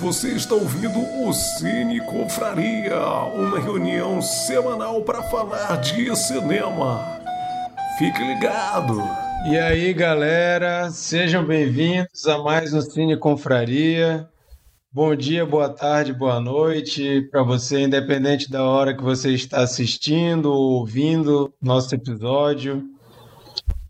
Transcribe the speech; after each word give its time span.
Você 0.00 0.28
está 0.28 0.54
ouvindo 0.54 1.00
o 1.24 1.32
Cine 1.32 2.00
Confraria, 2.00 3.00
uma 3.34 3.58
reunião 3.58 4.22
semanal 4.22 5.02
para 5.02 5.24
falar 5.24 5.76
de 5.80 6.14
cinema. 6.14 7.04
Fique 7.98 8.22
ligado! 8.22 9.02
E 9.50 9.58
aí, 9.58 9.92
galera, 9.92 10.88
sejam 10.92 11.44
bem-vindos 11.44 12.28
a 12.28 12.38
mais 12.38 12.72
um 12.72 12.80
Cine 12.80 13.16
Confraria. 13.16 14.28
Bom 14.92 15.16
dia, 15.16 15.44
boa 15.44 15.68
tarde, 15.68 16.12
boa 16.12 16.38
noite 16.38 17.22
para 17.32 17.42
você, 17.42 17.80
independente 17.80 18.48
da 18.48 18.62
hora 18.62 18.96
que 18.96 19.02
você 19.02 19.32
está 19.32 19.62
assistindo 19.62 20.52
ou 20.52 20.74
ouvindo 20.78 21.52
nosso 21.60 21.92
episódio. 21.92 22.84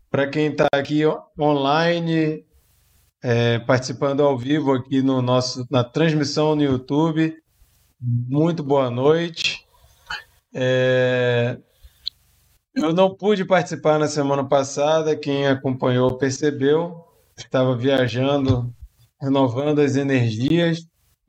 Para 0.09 0.25
quem 0.25 0.47
está 0.47 0.67
aqui 0.73 1.03
online, 1.39 2.43
é, 3.23 3.59
participando 3.59 4.21
ao 4.23 4.37
vivo 4.37 4.73
aqui 4.73 5.01
no 5.01 5.21
nosso, 5.21 5.65
na 5.69 5.83
transmissão 5.83 6.55
no 6.55 6.63
YouTube. 6.63 7.35
Muito 7.99 8.63
boa 8.63 8.89
noite. 8.89 9.65
É, 10.53 11.57
eu 12.75 12.93
não 12.93 13.13
pude 13.13 13.43
participar 13.45 13.99
na 13.99 14.07
semana 14.07 14.47
passada, 14.47 15.15
quem 15.15 15.47
acompanhou 15.47 16.17
percebeu. 16.17 16.95
Estava 17.37 17.75
viajando, 17.75 18.73
renovando 19.21 19.79
as 19.79 19.95
energias. 19.95 20.79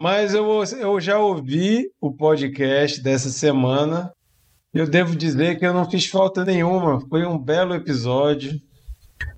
Mas 0.01 0.33
eu, 0.33 0.47
eu 0.79 1.01
já 1.01 1.19
ouvi 1.19 1.91
o 2.01 2.13
podcast 2.13 3.03
dessa 3.03 3.29
semana. 3.31 4.13
Eu 4.73 4.89
devo 4.89 5.17
dizer 5.17 5.59
que 5.59 5.67
eu 5.67 5.75
não 5.75 5.91
fiz 5.91 6.07
falta 6.07 6.45
nenhuma. 6.45 7.01
Foi 7.09 7.27
um 7.27 7.37
belo 7.37 7.75
episódio 7.75 8.59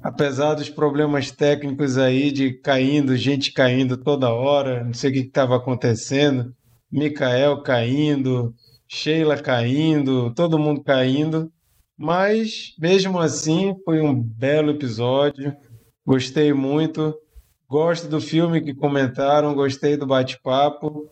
apesar 0.03 0.55
dos 0.55 0.69
problemas 0.69 1.31
técnicos 1.31 1.97
aí 1.97 2.31
de 2.33 2.53
caindo, 2.53 3.17
gente 3.17 3.53
caindo 3.53 3.97
toda 3.97 4.33
hora, 4.33 4.85
não 4.85 4.93
sei 4.93 5.11
o 5.11 5.13
que 5.13 5.21
estava 5.21 5.57
acontecendo, 5.57 6.55
Mikael 6.91 7.63
caindo, 7.63 8.55
Sheila 8.89 9.39
caindo, 9.39 10.33
todo 10.35 10.59
mundo 10.59 10.83
caindo, 10.83 11.51
mas 11.97 12.75
mesmo 12.79 13.19
assim 13.19 13.75
foi 13.85 14.01
um 14.01 14.15
belo 14.21 14.71
episódio, 14.73 15.55
gostei 16.05 16.53
muito, 16.53 17.17
gosto 17.69 18.09
do 18.09 18.21
filme 18.21 18.61
que 18.61 18.75
comentaram, 18.75 19.55
gostei 19.55 19.97
do 19.97 20.07
bate-papo. 20.07 21.09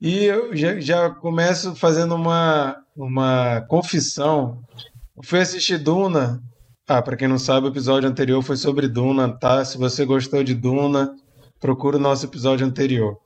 E 0.00 0.24
eu 0.24 0.54
já, 0.54 0.78
já 0.78 1.10
começo 1.10 1.74
fazendo 1.74 2.14
uma, 2.14 2.76
uma 2.94 3.62
confissão. 3.62 4.62
Eu 5.16 5.24
fui 5.24 5.40
assistir 5.40 5.78
Duna 5.78 6.40
ah, 6.88 7.02
para 7.02 7.16
quem 7.16 7.28
não 7.28 7.38
sabe, 7.38 7.66
o 7.66 7.70
episódio 7.70 8.08
anterior 8.08 8.42
foi 8.42 8.56
sobre 8.56 8.88
Duna, 8.88 9.28
tá? 9.28 9.62
Se 9.62 9.76
você 9.76 10.06
gostou 10.06 10.42
de 10.42 10.54
Duna, 10.54 11.14
procura 11.60 11.98
o 11.98 12.00
nosso 12.00 12.24
episódio 12.24 12.66
anterior. 12.66 13.18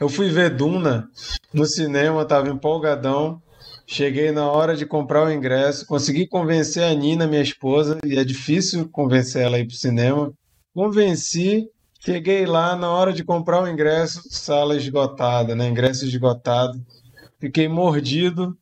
Eu 0.00 0.08
fui 0.08 0.30
ver 0.30 0.56
Duna 0.56 1.06
no 1.52 1.66
cinema, 1.66 2.24
tava 2.24 2.48
empolgadão. 2.48 3.40
Cheguei 3.86 4.32
na 4.32 4.50
hora 4.50 4.74
de 4.74 4.86
comprar 4.86 5.26
o 5.26 5.30
ingresso, 5.30 5.86
consegui 5.86 6.26
convencer 6.26 6.82
a 6.84 6.94
Nina, 6.94 7.26
minha 7.26 7.42
esposa, 7.42 7.98
e 8.04 8.18
é 8.18 8.24
difícil 8.24 8.88
convencer 8.88 9.42
ela 9.42 9.58
a 9.58 9.60
ir 9.60 9.66
pro 9.66 9.76
cinema. 9.76 10.32
Convenci, 10.74 11.68
cheguei 12.00 12.46
lá 12.46 12.74
na 12.74 12.90
hora 12.90 13.12
de 13.12 13.22
comprar 13.22 13.62
o 13.62 13.68
ingresso, 13.68 14.22
sala 14.28 14.74
esgotada, 14.74 15.54
né? 15.54 15.68
Ingresso 15.68 16.06
esgotado. 16.06 16.80
Fiquei 17.38 17.68
mordido, 17.68 18.56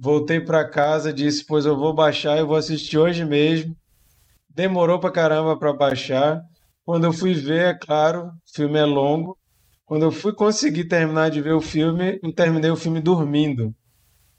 Voltei 0.00 0.40
para 0.40 0.68
casa, 0.68 1.12
disse: 1.12 1.44
Pois 1.44 1.66
eu 1.66 1.76
vou 1.76 1.92
baixar, 1.92 2.38
eu 2.38 2.46
vou 2.46 2.56
assistir 2.56 2.96
hoje 2.96 3.24
mesmo. 3.24 3.76
Demorou 4.48 5.00
para 5.00 5.10
caramba 5.10 5.56
para 5.56 5.72
baixar. 5.72 6.40
Quando 6.84 7.04
eu 7.04 7.12
fui 7.12 7.34
ver, 7.34 7.66
é 7.66 7.74
claro, 7.74 8.26
o 8.28 8.54
filme 8.54 8.78
é 8.78 8.84
longo. 8.84 9.36
Quando 9.84 10.04
eu 10.04 10.12
fui 10.12 10.32
conseguir 10.32 10.84
terminar 10.84 11.30
de 11.30 11.42
ver 11.42 11.52
o 11.52 11.60
filme, 11.60 12.20
eu 12.22 12.32
terminei 12.32 12.70
o 12.70 12.76
filme 12.76 13.00
dormindo. 13.00 13.74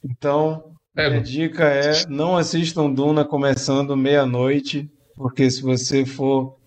Então, 0.02 0.76
é. 0.96 1.08
a 1.08 1.20
dica 1.20 1.66
é: 1.66 2.08
não 2.08 2.38
assistam 2.38 2.90
Duna 2.90 3.26
começando 3.26 3.98
meia-noite, 3.98 4.90
porque 5.16 5.52
se 5.52 5.62
você 5.62 6.06
for 6.06 6.58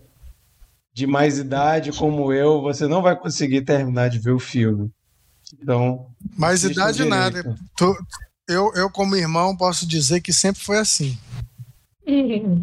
de 0.92 1.06
mais 1.06 1.38
idade 1.38 1.92
como 1.92 2.30
eu, 2.30 2.60
você 2.60 2.86
não 2.86 3.00
vai 3.00 3.19
conseguir 3.19 3.62
terminar 3.62 4.10
de 4.10 4.19
ver 4.19 4.32
o 4.32 4.38
filme. 4.38 4.91
Então. 5.60 6.09
Mais 6.36 6.62
idade 6.62 6.98
direito. 6.98 7.10
nada. 7.10 7.56
Tô, 7.76 7.97
eu, 8.48 8.72
eu, 8.75 8.91
como 8.91 9.16
irmão, 9.16 9.56
posso 9.56 9.86
dizer 9.86 10.20
que 10.20 10.32
sempre 10.32 10.62
foi 10.62 10.78
assim. 10.78 11.19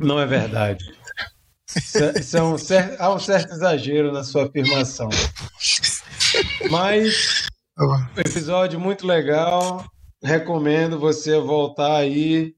Não 0.01 0.19
é 0.19 0.25
verdade. 0.25 0.84
Isso 2.19 2.38
é 2.38 2.44
um 2.44 2.57
certo, 2.57 3.00
há 3.00 3.13
um 3.13 3.19
certo 3.19 3.53
exagero 3.53 4.12
na 4.12 4.23
sua 4.23 4.45
afirmação. 4.45 5.09
Mas, 6.69 7.47
episódio 8.17 8.79
muito 8.79 9.06
legal. 9.06 9.85
Recomendo 10.22 11.00
você 11.00 11.40
voltar 11.40 11.97
aí. 11.97 12.53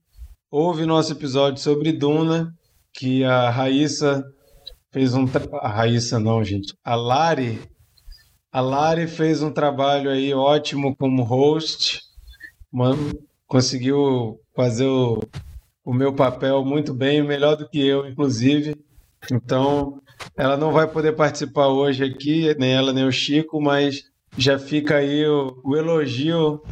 Ouve 0.50 0.84
nosso 0.84 1.12
episódio 1.12 1.62
sobre 1.62 1.92
Duna, 1.92 2.52
que 2.92 3.24
a 3.24 3.48
Raíssa 3.50 4.24
fez 4.92 5.14
um. 5.14 5.26
A 5.60 5.68
Raíssa 5.68 6.18
não, 6.18 6.42
gente. 6.42 6.74
A 6.84 6.94
Lari. 6.94 7.60
A 8.50 8.60
Lari 8.60 9.06
fez 9.06 9.42
um 9.42 9.50
trabalho 9.50 10.10
aí 10.10 10.34
ótimo 10.34 10.96
como 10.96 11.22
host 11.22 12.00
mano, 12.72 13.12
conseguiu 13.46 14.40
fazer 14.56 14.86
o, 14.86 15.20
o 15.84 15.92
meu 15.92 16.14
papel 16.14 16.64
muito 16.64 16.94
bem, 16.94 17.22
melhor 17.22 17.56
do 17.56 17.68
que 17.68 17.86
eu, 17.86 18.06
inclusive. 18.06 18.74
Então, 19.30 20.00
ela 20.36 20.56
não 20.56 20.72
vai 20.72 20.86
poder 20.86 21.12
participar 21.12 21.68
hoje 21.68 22.02
aqui, 22.04 22.54
nem 22.58 22.72
ela 22.72 22.92
nem 22.92 23.06
o 23.06 23.12
Chico, 23.12 23.60
mas 23.60 24.04
já 24.36 24.58
fica 24.58 24.96
aí 24.96 25.26
o, 25.26 25.60
o 25.62 25.76
elogio 25.76 26.62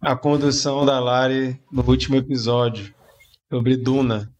à 0.00 0.16
condução 0.16 0.84
da 0.84 0.98
Lari 0.98 1.60
no 1.70 1.84
último 1.86 2.16
episódio 2.16 2.92
sobre 3.48 3.76
Duna. 3.76 4.30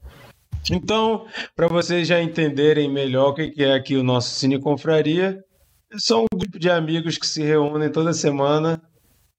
Então, 0.71 1.27
para 1.55 1.69
vocês 1.69 2.09
já 2.09 2.21
entenderem 2.21 2.91
melhor 2.91 3.29
o 3.31 3.35
que 3.35 3.63
é 3.63 3.75
aqui 3.75 3.97
o 3.97 4.03
nosso 4.03 4.35
Cine 4.35 4.59
Confraria, 4.59 5.41
são 5.97 6.25
um 6.25 6.39
grupo 6.39 6.59
de 6.59 6.69
amigos 6.69 7.17
que 7.17 7.27
se 7.27 7.43
reúnem 7.43 7.91
toda 7.91 8.13
semana 8.13 8.83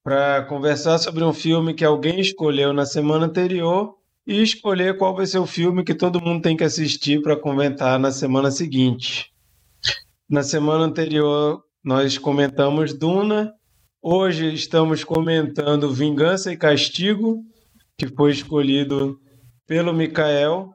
para 0.08 0.42
conversar 0.44 1.00
sobre 1.00 1.22
um 1.22 1.34
filme 1.34 1.74
que 1.74 1.84
alguém 1.84 2.22
escolheu 2.22 2.72
na 2.72 2.86
semana 2.86 3.26
anterior 3.26 3.94
e 4.26 4.42
escolher 4.42 4.98
qual 4.98 5.14
vai 5.14 5.26
ser 5.26 5.38
o 5.38 5.46
filme 5.46 5.84
que 5.84 5.94
todo 5.94 6.22
mundo 6.22 6.42
tem 6.42 6.56
que 6.56 6.64
assistir 6.64 7.22
para 7.22 7.36
comentar 7.36 8.00
na 8.00 8.10
semana 8.10 8.50
seguinte. 8.50 9.34
Na 10.30 10.44
semana 10.44 10.86
anterior 10.86 11.62
nós 11.84 12.18
comentamos 12.18 12.94
Duna, 12.94 13.52
hoje 14.02 14.54
estamos 14.54 15.04
comentando 15.04 15.92
Vingança 15.92 16.54
e 16.54 16.58
Castigo, 16.58 17.44
que 17.98 18.08
foi 18.08 18.32
escolhido 18.32 19.20
pelo 19.68 19.94
Mikael. 19.94 20.70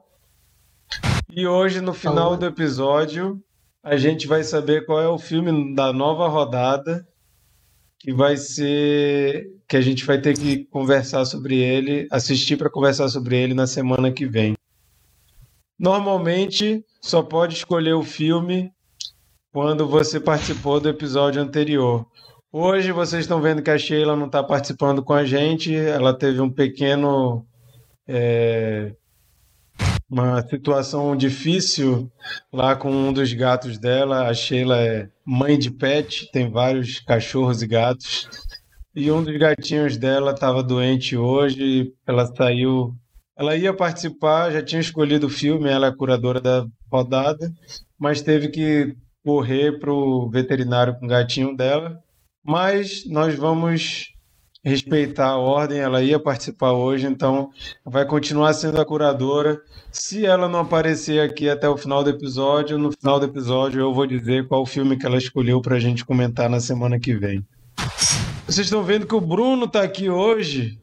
E 1.31 1.47
hoje, 1.47 1.81
no 1.81 1.95
final 1.95 2.37
do 2.37 2.45
episódio, 2.45 3.41
a 3.81 3.97
gente 3.97 4.27
vai 4.27 4.43
saber 4.43 4.85
qual 4.85 5.01
é 5.01 5.07
o 5.07 5.17
filme 5.17 5.73
da 5.73 5.91
nova 5.91 6.27
rodada 6.27 7.03
que 8.03 8.13
vai 8.13 8.35
ser 8.35 9.49
que 9.65 9.77
a 9.77 9.81
gente 9.81 10.05
vai 10.05 10.19
ter 10.19 10.37
que 10.37 10.65
conversar 10.65 11.23
sobre 11.23 11.57
ele, 11.57 12.05
assistir 12.11 12.57
para 12.57 12.69
conversar 12.69 13.07
sobre 13.07 13.37
ele 13.37 13.53
na 13.53 13.65
semana 13.65 14.11
que 14.11 14.25
vem. 14.25 14.55
Normalmente 15.79 16.83
só 17.01 17.23
pode 17.23 17.55
escolher 17.55 17.93
o 17.93 18.03
filme 18.03 18.69
quando 19.53 19.87
você 19.87 20.19
participou 20.19 20.81
do 20.81 20.89
episódio 20.89 21.41
anterior. 21.41 22.05
Hoje 22.51 22.91
vocês 22.91 23.23
estão 23.23 23.41
vendo 23.41 23.63
que 23.63 23.71
a 23.71 23.77
Sheila 23.77 24.17
não 24.17 24.25
está 24.25 24.43
participando 24.43 25.01
com 25.01 25.13
a 25.13 25.23
gente, 25.23 25.73
ela 25.73 26.13
teve 26.13 26.41
um 26.41 26.49
pequeno 26.49 27.47
é, 28.05 28.93
uma 30.09 30.41
situação 30.47 31.15
difícil 31.15 32.11
lá 32.51 32.75
com 32.75 32.91
um 32.91 33.11
dos 33.11 33.33
gatos 33.33 33.77
dela. 33.77 34.27
A 34.27 34.33
Sheila 34.33 34.77
é 34.77 35.09
mãe 35.25 35.57
de 35.57 35.71
pet, 35.71 36.29
tem 36.31 36.49
vários 36.49 36.99
cachorros 36.99 37.61
e 37.61 37.67
gatos. 37.67 38.29
E 38.95 39.11
um 39.11 39.23
dos 39.23 39.35
gatinhos 39.37 39.97
dela 39.97 40.31
estava 40.31 40.61
doente 40.61 41.17
hoje, 41.17 41.91
ela 42.05 42.27
saiu. 42.27 42.93
Ela 43.35 43.55
ia 43.55 43.73
participar, 43.73 44.51
já 44.51 44.61
tinha 44.61 44.81
escolhido 44.81 45.25
o 45.25 45.31
filme, 45.31 45.67
ela 45.67 45.87
é 45.87 45.89
a 45.89 45.95
curadora 45.95 46.39
da 46.39 46.67
rodada, 46.91 47.51
mas 47.97 48.21
teve 48.21 48.49
que 48.49 48.95
correr 49.25 49.79
para 49.79 49.91
o 49.91 50.29
veterinário 50.29 50.95
com 50.99 51.05
o 51.05 51.09
gatinho 51.09 51.55
dela. 51.55 51.99
Mas 52.45 53.03
nós 53.07 53.33
vamos 53.35 54.12
respeitar 54.63 55.27
a 55.27 55.37
ordem, 55.37 55.79
ela 55.79 56.01
ia 56.01 56.17
participar 56.17 56.71
hoje, 56.71 57.05
então 57.05 57.49
vai 57.85 58.05
continuar 58.05 58.53
sendo 58.53 58.79
a 58.79 58.85
curadora. 58.85 59.61
Se 59.91 60.25
ela 60.25 60.47
não 60.47 60.61
aparecer 60.61 61.19
aqui 61.21 61.49
até 61.49 61.67
o 61.67 61.77
final 61.77 62.03
do 62.03 62.09
episódio, 62.09 62.77
no 62.77 62.91
final 62.91 63.19
do 63.19 63.25
episódio 63.25 63.81
eu 63.81 63.93
vou 63.93 64.07
dizer 64.07 64.47
qual 64.47 64.65
filme 64.65 64.97
que 64.97 65.05
ela 65.05 65.17
escolheu 65.17 65.61
para 65.61 65.75
a 65.75 65.79
gente 65.79 66.05
comentar 66.05 66.49
na 66.49 66.61
semana 66.61 66.99
que 66.99 67.13
vem. 67.13 67.45
Vocês 68.45 68.67
estão 68.67 68.83
vendo 68.83 69.05
que 69.05 69.15
o 69.15 69.21
Bruno 69.21 69.65
está 69.65 69.83
aqui 69.83 70.09
hoje. 70.09 70.79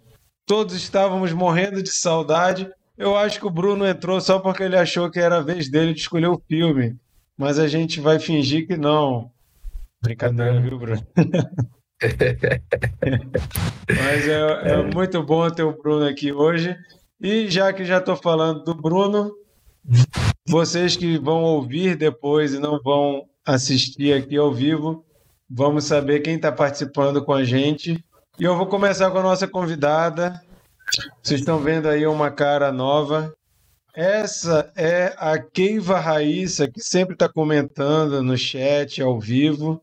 Todos 0.46 0.74
estávamos 0.74 1.32
morrendo 1.32 1.82
de 1.82 1.90
saudade. 1.90 2.68
Eu 2.98 3.16
acho 3.16 3.38
que 3.38 3.46
o 3.46 3.50
Bruno 3.50 3.86
entrou 3.86 4.20
só 4.20 4.38
porque 4.38 4.62
ele 4.62 4.76
achou 4.76 5.10
que 5.10 5.18
era 5.18 5.38
a 5.38 5.42
vez 5.42 5.70
dele 5.70 5.94
de 5.94 6.00
escolher 6.00 6.26
o 6.26 6.42
filme. 6.48 6.96
Mas 7.36 7.58
a 7.58 7.66
gente 7.66 8.00
vai 8.00 8.18
fingir 8.18 8.66
que 8.66 8.76
não. 8.76 9.30
Brincadeira, 10.02 10.60
viu, 10.60 10.78
Bruno? 10.78 11.06
Mas 13.88 14.28
é, 14.28 14.72
é, 14.72 14.82
muito 14.82 15.22
bom 15.22 15.50
ter 15.50 15.62
o 15.62 15.76
Bruno 15.76 16.06
aqui 16.06 16.32
hoje. 16.32 16.76
E 17.20 17.50
já 17.50 17.72
que 17.72 17.84
já 17.84 17.98
estou 17.98 18.16
falando 18.16 18.64
do 18.64 18.74
Bruno, 18.74 19.30
vocês 20.48 20.96
que 20.96 21.18
vão 21.18 21.42
ouvir 21.42 21.96
depois 21.96 22.54
e 22.54 22.58
não 22.58 22.80
vão 22.82 23.26
assistir 23.44 24.14
aqui 24.14 24.36
ao 24.36 24.52
vivo, 24.52 25.04
vamos 25.48 25.84
saber 25.84 26.20
quem 26.20 26.36
está 26.36 26.50
participando 26.50 27.22
com 27.22 27.34
a 27.34 27.44
gente. 27.44 28.02
E 28.38 28.44
eu 28.44 28.56
vou 28.56 28.66
começar 28.66 29.10
com 29.10 29.18
a 29.18 29.22
nossa 29.22 29.46
convidada. 29.46 30.40
Vocês 31.22 31.40
estão 31.40 31.58
vendo 31.58 31.88
aí 31.88 32.06
uma 32.06 32.30
cara 32.30 32.72
nova. 32.72 33.34
Essa 33.94 34.72
é 34.76 35.14
a 35.18 35.38
Keiva 35.38 35.98
Raíssa, 35.98 36.66
que 36.68 36.80
sempre 36.80 37.14
está 37.14 37.28
comentando 37.28 38.22
no 38.22 38.38
chat 38.38 39.02
ao 39.02 39.20
vivo. 39.20 39.82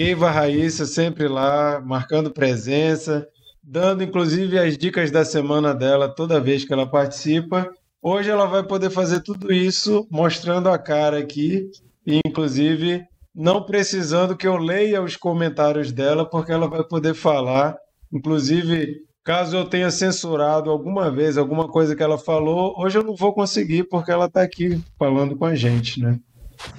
Keiva 0.00 0.30
Raíssa 0.30 0.86
sempre 0.86 1.28
lá, 1.28 1.78
marcando 1.78 2.30
presença, 2.30 3.28
dando 3.62 4.02
inclusive 4.02 4.58
as 4.58 4.78
dicas 4.78 5.10
da 5.10 5.26
semana 5.26 5.74
dela 5.74 6.08
toda 6.08 6.40
vez 6.40 6.64
que 6.64 6.72
ela 6.72 6.90
participa. 6.90 7.68
Hoje 8.00 8.30
ela 8.30 8.46
vai 8.46 8.62
poder 8.62 8.88
fazer 8.88 9.20
tudo 9.20 9.52
isso 9.52 10.08
mostrando 10.10 10.70
a 10.70 10.78
cara 10.78 11.18
aqui 11.18 11.68
e 12.06 12.18
inclusive 12.24 13.04
não 13.34 13.62
precisando 13.62 14.34
que 14.34 14.46
eu 14.46 14.56
leia 14.56 15.02
os 15.02 15.18
comentários 15.18 15.92
dela, 15.92 16.24
porque 16.24 16.50
ela 16.50 16.66
vai 16.66 16.82
poder 16.82 17.12
falar. 17.12 17.76
Inclusive, 18.10 19.02
caso 19.22 19.54
eu 19.54 19.66
tenha 19.66 19.90
censurado 19.90 20.70
alguma 20.70 21.10
vez 21.10 21.36
alguma 21.36 21.68
coisa 21.68 21.94
que 21.94 22.02
ela 22.02 22.16
falou, 22.16 22.74
hoje 22.78 22.96
eu 22.96 23.02
não 23.02 23.14
vou 23.14 23.34
conseguir 23.34 23.84
porque 23.84 24.10
ela 24.10 24.24
está 24.24 24.40
aqui 24.40 24.80
falando 24.98 25.36
com 25.36 25.44
a 25.44 25.54
gente, 25.54 26.00
né? 26.00 26.18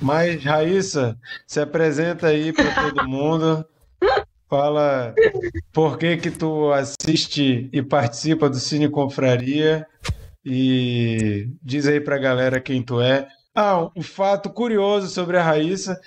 Mas, 0.01 0.43
Raíssa, 0.43 1.17
se 1.45 1.59
apresenta 1.59 2.27
aí 2.27 2.51
para 2.53 2.91
todo 2.91 3.07
mundo. 3.07 3.65
Fala 4.49 5.15
por 5.71 5.97
que 5.97 6.17
que 6.17 6.29
tu 6.29 6.71
assiste 6.73 7.69
e 7.71 7.81
participa 7.81 8.49
do 8.49 8.57
Cine 8.57 8.89
Confraria 8.89 9.87
e 10.45 11.47
diz 11.63 11.87
aí 11.87 12.01
para 12.01 12.15
a 12.17 12.19
galera 12.19 12.59
quem 12.59 12.83
tu 12.83 12.99
é. 12.99 13.27
Ah, 13.55 13.89
um 13.95 14.01
fato 14.01 14.49
curioso 14.49 15.07
sobre 15.07 15.37
a 15.37 15.43
Raíssa. 15.43 15.99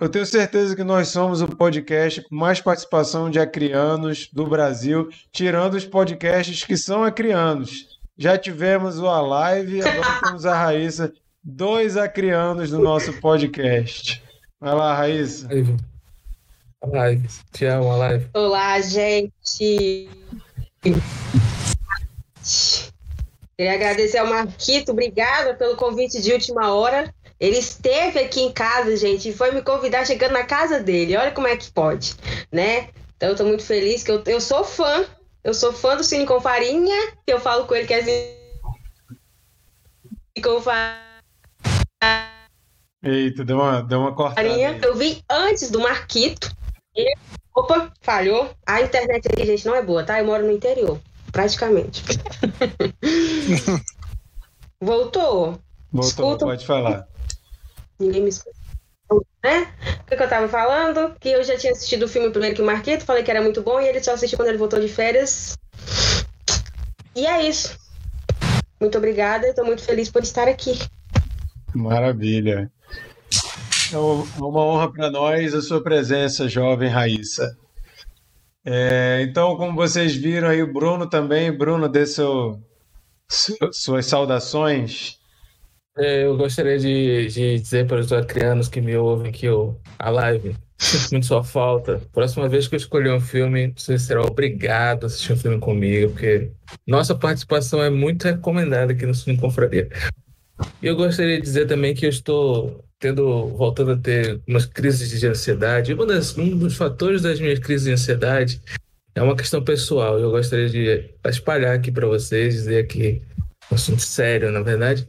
Eu 0.00 0.08
tenho 0.08 0.26
certeza 0.26 0.74
que 0.74 0.82
nós 0.82 1.08
somos 1.08 1.40
o 1.40 1.46
podcast 1.46 2.20
com 2.22 2.34
mais 2.34 2.60
participação 2.60 3.30
de 3.30 3.38
acrianos 3.38 4.28
do 4.32 4.46
Brasil, 4.46 5.08
tirando 5.32 5.74
os 5.74 5.84
podcasts 5.84 6.64
que 6.64 6.76
são 6.76 7.04
acrianos. 7.04 7.98
Já 8.16 8.36
tivemos 8.36 8.98
o 8.98 9.08
Alive, 9.08 9.82
agora 9.82 10.20
temos 10.20 10.46
a 10.46 10.56
Raíssa 10.56 11.12
dois 11.44 11.96
acrianos 11.96 12.70
do 12.70 12.78
nosso 12.78 13.12
podcast. 13.20 14.22
Vai 14.58 14.74
lá, 14.74 14.94
Raíssa. 14.94 15.46
Live. 16.82 17.28
Te 17.52 17.66
amo, 17.66 17.94
live. 17.96 18.28
Olá, 18.34 18.80
gente. 18.80 20.08
Queria 23.56 23.74
agradecer 23.74 24.18
ao 24.18 24.26
Marquito, 24.26 24.92
obrigada 24.92 25.54
pelo 25.54 25.76
convite 25.76 26.20
de 26.20 26.32
última 26.32 26.72
hora. 26.74 27.14
Ele 27.38 27.58
esteve 27.58 28.18
aqui 28.20 28.40
em 28.40 28.52
casa, 28.52 28.96
gente, 28.96 29.28
e 29.28 29.32
foi 29.32 29.50
me 29.50 29.60
convidar 29.60 30.06
chegando 30.06 30.32
na 30.32 30.44
casa 30.44 30.80
dele. 30.80 31.16
Olha 31.16 31.30
como 31.30 31.46
é 31.46 31.56
que 31.56 31.70
pode, 31.70 32.14
né? 32.50 32.88
Então 33.16 33.28
eu 33.30 33.36
tô 33.36 33.44
muito 33.44 33.64
feliz 33.64 34.02
que 34.02 34.10
eu, 34.10 34.22
eu 34.26 34.40
sou 34.40 34.64
fã. 34.64 35.04
Eu 35.42 35.52
sou 35.52 35.72
fã 35.72 35.94
do 35.96 36.02
Cine 36.02 36.24
com 36.24 36.40
Farinha, 36.40 37.12
que 37.26 37.32
eu 37.32 37.38
falo 37.38 37.66
com 37.66 37.74
ele 37.74 37.86
que 37.86 37.94
é 37.94 38.02
Cine 38.02 38.34
com 40.42 40.60
Farinha 40.60 41.13
Eita, 43.02 43.44
deu 43.44 43.58
uma, 43.58 43.82
deu 43.82 44.00
uma 44.00 44.14
cortada. 44.14 44.48
Aí. 44.48 44.62
Eu 44.82 44.96
vi 44.96 45.22
antes 45.30 45.70
do 45.70 45.80
Marquito. 45.80 46.50
E, 46.96 47.14
opa, 47.54 47.92
falhou. 48.00 48.50
A 48.66 48.80
internet 48.80 49.28
aqui, 49.28 49.44
gente, 49.44 49.66
não 49.66 49.74
é 49.74 49.82
boa, 49.82 50.04
tá? 50.04 50.18
Eu 50.18 50.24
moro 50.24 50.44
no 50.44 50.52
interior, 50.52 50.98
praticamente. 51.30 52.02
Voltou. 54.80 55.60
Voltou, 55.92 56.08
Escuta. 56.08 56.46
pode 56.46 56.66
falar. 56.66 57.06
Ninguém 57.98 58.22
me 58.22 58.30
escuta. 58.30 58.56
Né? 59.42 59.72
O 60.00 60.04
que, 60.04 60.16
que, 60.16 60.22
eu 60.22 60.28
tava 60.28 60.48
falando? 60.48 61.14
Que 61.20 61.28
eu 61.28 61.44
já 61.44 61.56
tinha 61.56 61.72
assistido 61.72 62.04
o 62.04 62.08
filme 62.08 62.30
primeiro 62.30 62.56
que 62.56 62.62
o 62.62 62.66
Marquito, 62.66 63.04
falei 63.04 63.22
que 63.22 63.30
era 63.30 63.42
muito 63.42 63.62
bom 63.62 63.80
e 63.80 63.86
ele 63.86 64.02
só 64.02 64.14
assistiu 64.14 64.38
quando 64.38 64.48
ele 64.48 64.58
voltou 64.58 64.80
de 64.80 64.88
férias. 64.88 65.56
E 67.14 67.26
é 67.26 67.46
isso. 67.46 67.78
Muito 68.80 68.98
obrigada, 68.98 69.46
estou 69.46 69.64
muito 69.64 69.82
feliz 69.82 70.10
por 70.10 70.22
estar 70.22 70.48
aqui. 70.48 70.78
Maravilha. 71.74 72.70
É 73.92 73.96
uma 73.96 74.64
honra 74.64 74.92
para 74.92 75.10
nós 75.10 75.54
a 75.54 75.62
sua 75.62 75.82
presença, 75.82 76.48
jovem 76.48 76.88
Raíssa. 76.88 77.56
É, 78.64 79.22
então, 79.22 79.56
como 79.56 79.74
vocês 79.74 80.16
viram 80.16 80.48
aí, 80.48 80.62
o 80.62 80.72
Bruno 80.72 81.08
também. 81.08 81.52
Bruno, 81.52 81.88
dê 81.88 82.06
seu, 82.06 82.60
suas 83.72 84.06
saudações. 84.06 85.18
É, 85.96 86.24
eu 86.24 86.36
gostaria 86.36 86.78
de, 86.78 87.28
de, 87.28 87.60
dizer 87.60 87.86
para 87.86 88.00
os 88.00 88.12
acrianos 88.12 88.68
que 88.68 88.80
me 88.80 88.96
ouvem 88.96 89.30
que 89.30 89.46
eu, 89.46 89.80
a 89.98 90.10
live 90.10 90.56
sinto 90.78 91.10
muito 91.12 91.26
sua 91.26 91.44
falta. 91.44 92.00
Próxima 92.12 92.48
vez 92.48 92.66
que 92.66 92.74
eu 92.74 92.78
escolher 92.78 93.12
um 93.12 93.20
filme, 93.20 93.72
você 93.76 93.98
será 93.98 94.22
obrigado 94.22 95.04
a 95.04 95.06
assistir 95.06 95.32
um 95.32 95.36
filme 95.36 95.58
comigo, 95.58 96.12
porque 96.12 96.50
nossa 96.86 97.14
participação 97.14 97.82
é 97.82 97.90
muito 97.90 98.24
recomendada 98.24 98.92
aqui 98.92 99.06
no 99.06 99.14
Cine 99.14 99.36
Confraria. 99.36 99.88
Eu 100.82 100.96
gostaria 100.96 101.36
de 101.36 101.42
dizer 101.42 101.66
também 101.66 101.94
que 101.94 102.06
eu 102.06 102.10
estou 102.10 102.84
tendo, 102.98 103.48
voltando 103.48 103.92
a 103.92 103.96
ter 103.96 104.40
umas 104.46 104.66
crises 104.66 105.18
de 105.20 105.26
ansiedade. 105.26 105.92
Uma 105.92 106.06
das, 106.06 106.36
um 106.38 106.56
dos 106.56 106.76
fatores 106.76 107.22
das 107.22 107.40
minhas 107.40 107.58
crises 107.58 107.86
de 107.86 107.92
ansiedade 107.92 108.60
é 109.14 109.22
uma 109.22 109.36
questão 109.36 109.62
pessoal. 109.62 110.18
Eu 110.18 110.30
gostaria 110.30 110.68
de 110.68 111.10
espalhar 111.26 111.74
aqui 111.74 111.90
para 111.90 112.06
vocês, 112.06 112.54
dizer 112.54 112.86
que 112.86 113.22
um 113.70 113.74
assunto 113.74 114.02
sério, 114.02 114.50
na 114.50 114.60
verdade. 114.60 115.08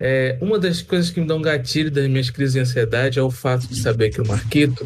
É, 0.00 0.36
uma 0.40 0.58
das 0.58 0.82
coisas 0.82 1.10
que 1.10 1.20
me 1.20 1.26
dão 1.26 1.40
gatilho 1.40 1.90
das 1.90 2.08
minhas 2.08 2.28
crises 2.28 2.54
de 2.54 2.60
ansiedade 2.60 3.18
é 3.18 3.22
o 3.22 3.30
fato 3.30 3.68
de 3.68 3.80
saber 3.80 4.10
que 4.10 4.20
o 4.20 4.26
Marquito 4.26 4.84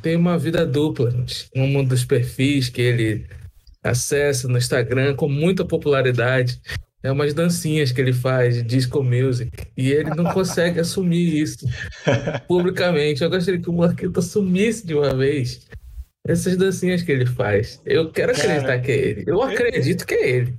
tem 0.00 0.16
uma 0.16 0.38
vida 0.38 0.64
dupla. 0.64 1.12
Um 1.54 1.84
dos 1.84 2.04
perfis 2.04 2.68
que 2.68 2.80
ele 2.80 3.26
acessa 3.82 4.48
no 4.48 4.56
Instagram 4.58 5.14
com 5.14 5.28
muita 5.28 5.64
popularidade 5.64 6.60
é 7.06 7.12
umas 7.12 7.32
dancinhas 7.32 7.92
que 7.92 8.00
ele 8.00 8.12
faz 8.12 8.56
de 8.56 8.62
disco 8.62 9.00
music 9.00 9.50
e 9.76 9.92
ele 9.92 10.10
não 10.10 10.24
consegue 10.32 10.80
assumir 10.80 11.40
isso 11.40 11.64
publicamente. 12.48 13.22
Eu 13.22 13.30
gostaria 13.30 13.60
que 13.60 13.70
o 13.70 13.72
Marquito 13.72 14.18
assumisse 14.18 14.84
de 14.84 14.92
uma 14.92 15.14
vez 15.14 15.68
essas 16.26 16.56
dancinhas 16.56 17.02
que 17.02 17.12
ele 17.12 17.24
faz. 17.24 17.80
Eu 17.86 18.10
quero 18.10 18.32
acreditar 18.32 18.66
Cara, 18.66 18.80
que 18.80 18.90
é 18.90 18.96
ele. 18.96 19.24
Eu 19.24 19.40
acredito 19.40 20.04
que 20.04 20.14
é 20.14 20.28
ele. 20.28 20.58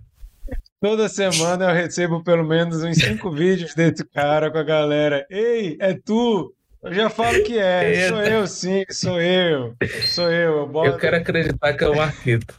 Toda 0.82 1.10
semana 1.10 1.66
eu 1.66 1.74
recebo 1.74 2.24
pelo 2.24 2.48
menos 2.48 2.82
uns 2.82 2.96
cinco 2.96 3.30
vídeos 3.36 3.76
desse 3.76 4.06
cara 4.06 4.50
com 4.50 4.60
a 4.60 4.64
galera. 4.64 5.28
Ei, 5.30 5.76
é 5.82 5.94
tu! 5.96 6.54
Eu 6.82 6.94
já 6.94 7.10
falo 7.10 7.44
que 7.44 7.60
é. 7.60 7.94
Eita. 7.94 8.08
Sou 8.08 8.24
eu, 8.24 8.48
sim, 8.48 8.86
sou 8.90 9.22
eu. 9.22 9.76
Sou 10.06 10.32
eu. 10.32 10.60
Eu, 10.60 10.68
boto... 10.68 10.92
eu 10.92 10.98
quero 10.98 11.18
acreditar 11.18 11.74
que 11.74 11.84
é 11.84 11.90
o 11.90 11.96
Marquito. 11.96 12.56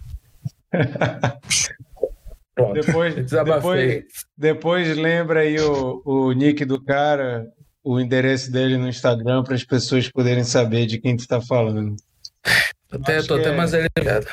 Pronto. 2.58 2.74
Depois, 2.74 3.14
depois, 3.30 4.04
depois 4.36 4.96
lembra 4.96 5.40
aí 5.40 5.60
o, 5.60 6.02
o 6.04 6.32
nick 6.32 6.64
do 6.64 6.82
cara, 6.82 7.46
o 7.84 8.00
endereço 8.00 8.50
dele 8.50 8.76
no 8.76 8.88
Instagram 8.88 9.44
para 9.44 9.54
as 9.54 9.64
pessoas 9.64 10.10
poderem 10.10 10.42
saber 10.42 10.86
de 10.86 10.98
quem 10.98 11.16
tu 11.16 11.20
está 11.20 11.40
falando. 11.40 11.94
Até, 12.90 13.22
tô 13.22 13.34
até 13.34 13.50
é... 13.50 13.56
mais 13.56 13.72
aliviado. 13.72 14.26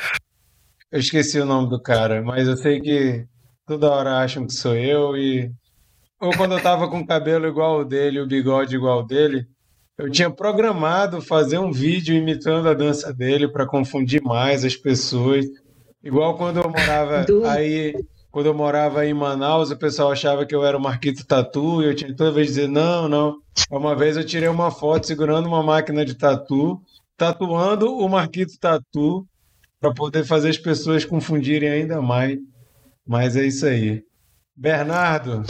Eu 0.92 1.00
esqueci 1.00 1.40
o 1.40 1.46
nome 1.46 1.70
do 1.70 1.80
cara, 1.80 2.24
mas 2.24 2.48
eu 2.48 2.58
sei 2.58 2.82
que 2.82 3.26
toda 3.68 3.92
hora 3.92 4.18
acham 4.18 4.48
que 4.48 4.54
sou 4.54 4.76
eu 4.76 5.16
e 5.16 5.52
ou 6.20 6.36
quando 6.36 6.54
eu 6.54 6.64
tava 6.64 6.90
com 6.90 7.00
o 7.00 7.06
cabelo 7.06 7.46
igual 7.46 7.82
o 7.82 7.86
dele, 7.86 8.22
o 8.22 8.28
bigode 8.28 8.76
igual 8.76 9.02
o 9.02 9.06
dele, 9.06 9.46
eu 9.98 10.10
tinha 10.10 10.32
programado 10.32 11.22
fazer 11.22 11.60
um 11.60 11.72
vídeo 11.72 12.16
imitando 12.16 12.70
a 12.70 12.74
dança 12.74 13.14
dele 13.14 13.48
para 13.48 13.68
confundir 13.68 14.24
mais 14.24 14.66
as 14.66 14.76
pessoas. 14.76 15.46
Igual 16.04 16.38
quando 16.38 16.62
eu 16.62 16.70
morava 16.70 17.26
aí 17.52 17.94
quando 18.36 18.48
eu 18.48 18.54
morava 18.54 19.06
em 19.06 19.14
Manaus, 19.14 19.72
o 19.72 19.78
pessoal 19.78 20.12
achava 20.12 20.46
que 20.46 20.54
eu 20.54 20.66
era 20.66 20.78
o 20.78 20.82
Marquito 20.82 21.26
Tatu 21.26 21.82
e 21.82 21.86
eu 21.86 21.96
tinha 21.96 22.14
toda 22.14 22.34
vez 22.34 22.48
dizer 22.48 22.68
não, 22.68 23.08
não. 23.08 23.38
Uma 23.72 23.96
vez 23.96 24.18
eu 24.18 24.26
tirei 24.26 24.50
uma 24.50 24.70
foto 24.70 25.08
segurando 25.08 25.48
uma 25.48 25.64
máquina 25.64 26.04
de 26.04 26.16
tatu, 26.16 26.82
tatuando 27.16 27.96
o 27.96 28.10
Marquito 28.10 28.60
Tatu 28.60 29.26
para 29.80 29.94
poder 29.94 30.26
fazer 30.26 30.50
as 30.50 30.58
pessoas 30.58 31.06
confundirem 31.06 31.70
ainda 31.70 32.02
mais. 32.02 32.38
Mas 33.08 33.38
é 33.38 33.46
isso 33.46 33.66
aí. 33.66 34.04
Bernardo. 34.54 35.42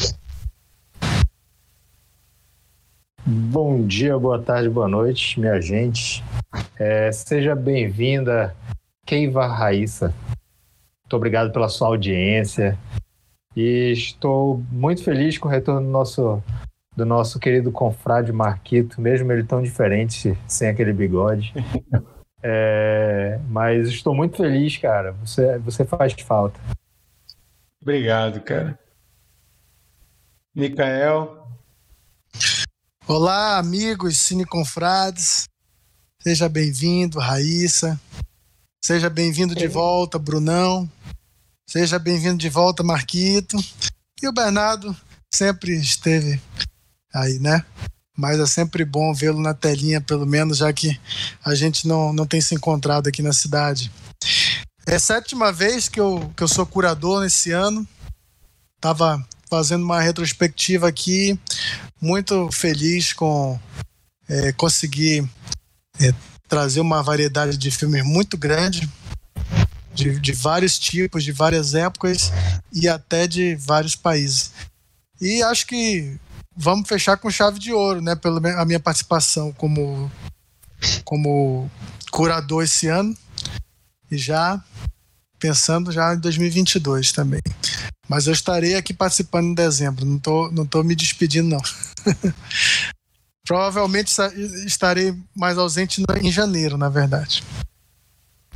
Bom 3.25 3.81
dia, 3.81 4.15
boa 4.19 4.39
tarde, 4.39 4.69
boa 4.69 4.87
noite, 4.87 5.39
minha 5.39 5.59
gente. 5.59 6.23
É, 6.77 7.11
seja 7.11 7.55
bem-vinda, 7.55 8.55
Keiva 9.07 9.47
Raíssa. 9.47 10.13
Muito 11.05 11.15
obrigado 11.15 11.53
pela 11.53 11.69
sua 11.69 11.87
audiência. 11.87 12.77
E 13.55 13.91
estou 13.91 14.57
muito 14.71 15.03
feliz 15.03 15.37
com 15.37 15.47
o 15.47 15.51
retorno 15.51 15.81
do 15.81 15.91
nosso 15.91 16.43
do 16.95 17.05
nosso 17.05 17.39
querido 17.39 17.71
confrade 17.71 18.31
Marquito, 18.31 19.01
mesmo 19.01 19.29
ele 19.31 19.43
tão 19.43 19.61
diferente, 19.61 20.37
sem 20.47 20.69
aquele 20.69 20.93
bigode. 20.93 21.53
É, 22.47 23.39
mas 23.49 23.87
estou 23.87 24.13
muito 24.13 24.37
feliz, 24.37 24.77
cara. 24.77 25.13
Você, 25.13 25.57
você 25.57 25.83
faz 25.83 26.13
falta. 26.13 26.59
Obrigado, 27.81 28.39
cara. 28.41 28.77
Micael. 30.53 31.47
Olá, 33.07 33.57
amigos 33.57 34.17
cineconfrades. 34.17 35.49
Seja 36.21 36.47
bem-vindo, 36.47 37.17
Raíssa. 37.17 37.99
Seja 38.85 39.09
bem-vindo 39.09 39.55
de 39.55 39.67
volta, 39.67 40.19
Brunão. 40.19 40.87
Seja 41.67 41.97
bem-vindo 41.97 42.37
de 42.37 42.49
volta, 42.49 42.83
Marquito. 42.83 43.57
E 44.21 44.27
o 44.27 44.31
Bernardo 44.31 44.95
sempre 45.33 45.75
esteve 45.75 46.39
aí, 47.11 47.39
né? 47.39 47.65
Mas 48.15 48.39
é 48.39 48.45
sempre 48.45 48.85
bom 48.85 49.11
vê-lo 49.11 49.41
na 49.41 49.55
telinha, 49.55 49.99
pelo 49.99 50.23
menos, 50.23 50.59
já 50.59 50.71
que 50.71 51.01
a 51.43 51.55
gente 51.55 51.87
não, 51.87 52.13
não 52.13 52.27
tem 52.27 52.39
se 52.39 52.53
encontrado 52.53 53.07
aqui 53.07 53.23
na 53.23 53.33
cidade. 53.33 53.91
É 54.85 54.97
a 54.97 54.99
sétima 54.99 55.51
vez 55.51 55.89
que 55.89 55.99
eu, 55.99 56.31
que 56.37 56.43
eu 56.43 56.47
sou 56.47 56.63
curador 56.63 57.23
nesse 57.23 57.49
ano. 57.49 57.87
Estava 58.75 59.27
fazendo 59.49 59.83
uma 59.83 59.99
retrospectiva 59.99 60.87
aqui, 60.87 61.39
muito 61.99 62.51
feliz 62.51 63.13
com 63.13 63.59
é, 64.29 64.51
conseguir 64.51 65.27
é, 65.99 66.13
trazer 66.47 66.79
uma 66.79 67.01
variedade 67.01 67.57
de 67.57 67.71
filmes 67.71 68.03
muito 68.03 68.37
grande, 68.37 68.89
de, 69.93 70.19
de 70.19 70.31
vários 70.33 70.77
tipos, 70.77 71.23
de 71.23 71.31
várias 71.31 71.73
épocas 71.73 72.31
e 72.71 72.87
até 72.87 73.27
de 73.27 73.55
vários 73.55 73.95
países. 73.95 74.51
E 75.19 75.41
acho 75.43 75.65
que 75.65 76.17
vamos 76.55 76.87
fechar 76.87 77.17
com 77.17 77.31
chave 77.31 77.59
de 77.59 77.71
ouro, 77.71 78.01
né? 78.01 78.15
Pela 78.15 78.61
a 78.61 78.65
minha 78.65 78.79
participação 78.79 79.51
como, 79.53 80.11
como 81.03 81.69
curador 82.11 82.63
esse 82.63 82.87
ano. 82.87 83.15
E 84.11 84.17
já 84.17 84.61
pensando 85.39 85.91
já 85.91 86.13
em 86.13 86.19
2022 86.19 87.11
também. 87.11 87.41
Mas 88.07 88.27
eu 88.27 88.33
estarei 88.33 88.75
aqui 88.75 88.93
participando 88.93 89.47
em 89.47 89.53
dezembro, 89.53 90.05
não 90.05 90.19
tô, 90.19 90.51
não 90.51 90.65
tô 90.65 90.83
me 90.83 90.95
despedindo, 90.95 91.49
não. 91.49 91.61
Provavelmente 93.45 94.11
estarei 94.65 95.13
mais 95.35 95.57
ausente 95.57 96.03
em 96.21 96.31
janeiro, 96.31 96.77
na 96.77 96.89
verdade. 96.89 97.43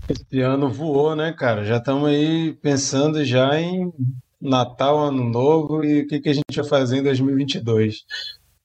Esse 0.10 0.41
ano 0.41 0.72
voou, 0.72 1.15
né, 1.15 1.31
cara? 1.31 1.63
Já 1.63 1.77
estamos 1.77 2.10
aí 2.10 2.53
pensando 2.53 3.24
já 3.24 3.60
em 3.60 3.93
Natal, 4.41 4.98
Ano 4.98 5.24
Novo 5.24 5.84
e 5.86 6.01
o 6.01 6.08
que, 6.08 6.19
que 6.19 6.29
a 6.29 6.34
gente 6.34 6.55
vai 6.55 6.65
fazer 6.65 6.98
em 6.98 7.03
2022. 7.03 8.05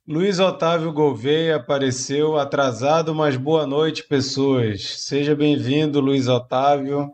Luiz 0.09 0.39
Otávio 0.39 0.93
Gouveia 0.93 1.57
apareceu 1.57 2.39
atrasado, 2.39 3.15
mas 3.15 3.37
boa 3.37 3.67
noite, 3.67 4.05
pessoas. 4.05 5.03
Seja 5.03 5.35
bem-vindo, 5.37 6.01
Luiz 6.01 6.29
Otávio. 6.29 7.11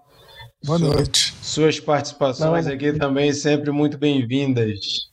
Boa 0.64 0.78
noite. 0.78 1.34
Suas 1.42 1.80
participações 1.80 2.66
aqui 2.66 2.92
também 2.92 3.32
sempre 3.32 3.72
muito 3.72 3.98
bem-vindas. 3.98 5.08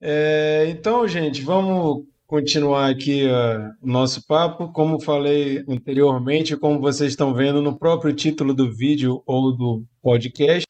É, 0.00 0.66
então, 0.70 1.06
gente, 1.06 1.42
vamos 1.42 2.04
continuar 2.30 2.88
aqui 2.88 3.26
uh, 3.26 3.74
o 3.82 3.90
nosso 3.90 4.24
papo. 4.24 4.72
Como 4.72 5.00
falei 5.00 5.64
anteriormente, 5.68 6.56
como 6.56 6.80
vocês 6.80 7.10
estão 7.10 7.34
vendo 7.34 7.60
no 7.60 7.76
próprio 7.76 8.14
título 8.14 8.54
do 8.54 8.72
vídeo 8.72 9.20
ou 9.26 9.54
do 9.54 9.84
podcast, 10.00 10.64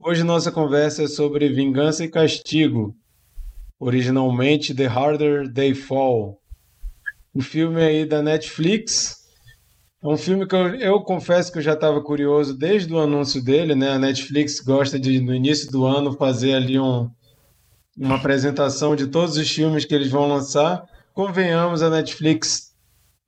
Hoje 0.00 0.22
nossa 0.22 0.52
conversa 0.52 1.02
é 1.02 1.06
sobre 1.08 1.48
vingança 1.48 2.04
e 2.04 2.08
castigo, 2.08 2.94
originalmente 3.80 4.72
The 4.72 4.86
Harder 4.86 5.52
They 5.52 5.74
Fall. 5.74 6.40
Um 7.34 7.40
filme 7.40 7.82
aí 7.82 8.06
da 8.06 8.22
Netflix. 8.22 9.16
É 10.00 10.06
um 10.06 10.16
filme 10.16 10.46
que 10.46 10.54
eu, 10.54 10.74
eu 10.76 11.00
confesso 11.00 11.50
que 11.50 11.58
eu 11.58 11.62
já 11.62 11.72
estava 11.72 12.00
curioso 12.00 12.56
desde 12.56 12.94
o 12.94 13.00
anúncio 13.00 13.44
dele, 13.44 13.74
né? 13.74 13.90
A 13.90 13.98
Netflix 13.98 14.60
gosta 14.60 15.00
de 15.00 15.20
no 15.20 15.34
início 15.34 15.68
do 15.70 15.84
ano 15.84 16.12
fazer 16.12 16.54
ali 16.54 16.78
um, 16.78 17.10
uma 17.98 18.16
apresentação 18.16 18.94
de 18.94 19.06
todos 19.06 19.36
os 19.36 19.50
filmes 19.50 19.84
que 19.84 19.94
eles 19.94 20.10
vão 20.10 20.28
lançar. 20.28 20.84
Convenhamos, 21.12 21.82
a 21.82 21.90
Netflix 21.90 22.72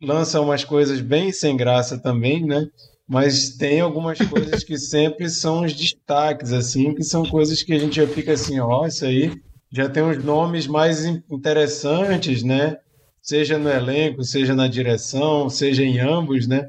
lança 0.00 0.41
umas 0.41 0.65
coisas 0.65 1.00
bem 1.00 1.33
sem 1.33 1.57
graça 1.57 1.99
também, 1.99 2.47
né? 2.47 2.67
mas 3.11 3.57
tem 3.57 3.81
algumas 3.81 4.19
coisas 4.31 4.62
que 4.62 4.79
sempre 4.79 5.29
são 5.29 5.65
os 5.65 5.75
destaques, 5.75 6.53
assim, 6.53 6.95
que 6.95 7.03
são 7.03 7.25
coisas 7.25 7.61
que 7.61 7.73
a 7.73 7.79
gente 7.79 7.97
já 7.97 8.07
fica 8.07 8.35
assim, 8.35 8.61
ó, 8.61 8.87
isso 8.87 9.05
aí 9.05 9.33
já 9.73 9.89
tem 9.89 10.05
uns 10.05 10.23
nomes 10.23 10.69
mais 10.69 11.05
interessantes, 11.05 12.45
né? 12.45 12.77
Seja 13.21 13.59
no 13.59 13.69
elenco, 13.69 14.23
seja 14.23 14.55
na 14.55 14.69
direção, 14.69 15.49
seja 15.49 15.83
em 15.83 15.99
ambos, 15.99 16.47
né? 16.47 16.69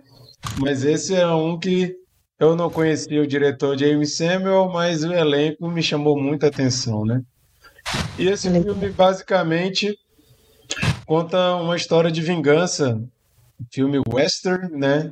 Mas 0.59 0.83
esse 0.83 1.13
é 1.13 1.27
um 1.27 1.59
que 1.59 1.95
eu 2.39 2.55
não 2.55 2.71
conhecia 2.71 3.21
o 3.21 3.27
diretor 3.27 3.77
James 3.77 4.17
Samuel, 4.17 4.67
mas 4.73 5.03
o 5.03 5.13
elenco 5.13 5.69
me 5.69 5.83
chamou 5.83 6.19
muita 6.19 6.47
atenção, 6.47 7.05
né? 7.05 7.21
E 8.17 8.27
esse 8.27 8.49
filme 8.49 8.89
basicamente 8.89 9.97
conta 11.05 11.55
uma 11.55 11.75
história 11.75 12.11
de 12.11 12.21
vingança, 12.21 13.01
filme 13.71 14.01
western, 14.07 14.69
né? 14.77 15.11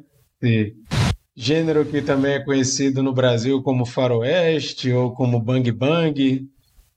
Gênero 1.35 1.85
que 1.85 2.01
também 2.01 2.33
é 2.33 2.43
conhecido 2.43 3.01
no 3.01 3.13
Brasil 3.13 3.61
como 3.61 3.85
faroeste 3.85 4.91
ou 4.91 5.13
como 5.13 5.39
bang 5.39 5.71
bang, 5.71 6.47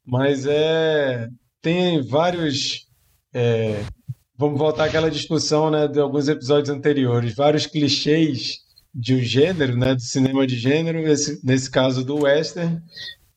mas 0.05 0.47
é 0.47 1.29
tem 1.61 2.03
vários 2.03 2.87
é, 3.33 3.83
vamos 4.37 4.59
voltar 4.59 4.87
àquela 4.87 5.11
discussão 5.11 5.71
né, 5.71 5.87
de 5.87 6.01
alguns 6.01 6.29
episódios 6.29 6.69
anteriores, 6.69 7.35
vários 7.35 7.67
clichês 7.67 8.59
de 8.95 9.15
um 9.15 9.21
gênero, 9.21 9.77
né, 9.77 9.95
do 9.95 10.01
cinema 10.01 10.47
de 10.47 10.59
gênero, 10.59 10.99
esse, 11.07 11.41
nesse 11.45 11.71
caso 11.71 12.05
do 12.05 12.23
western, 12.25 12.83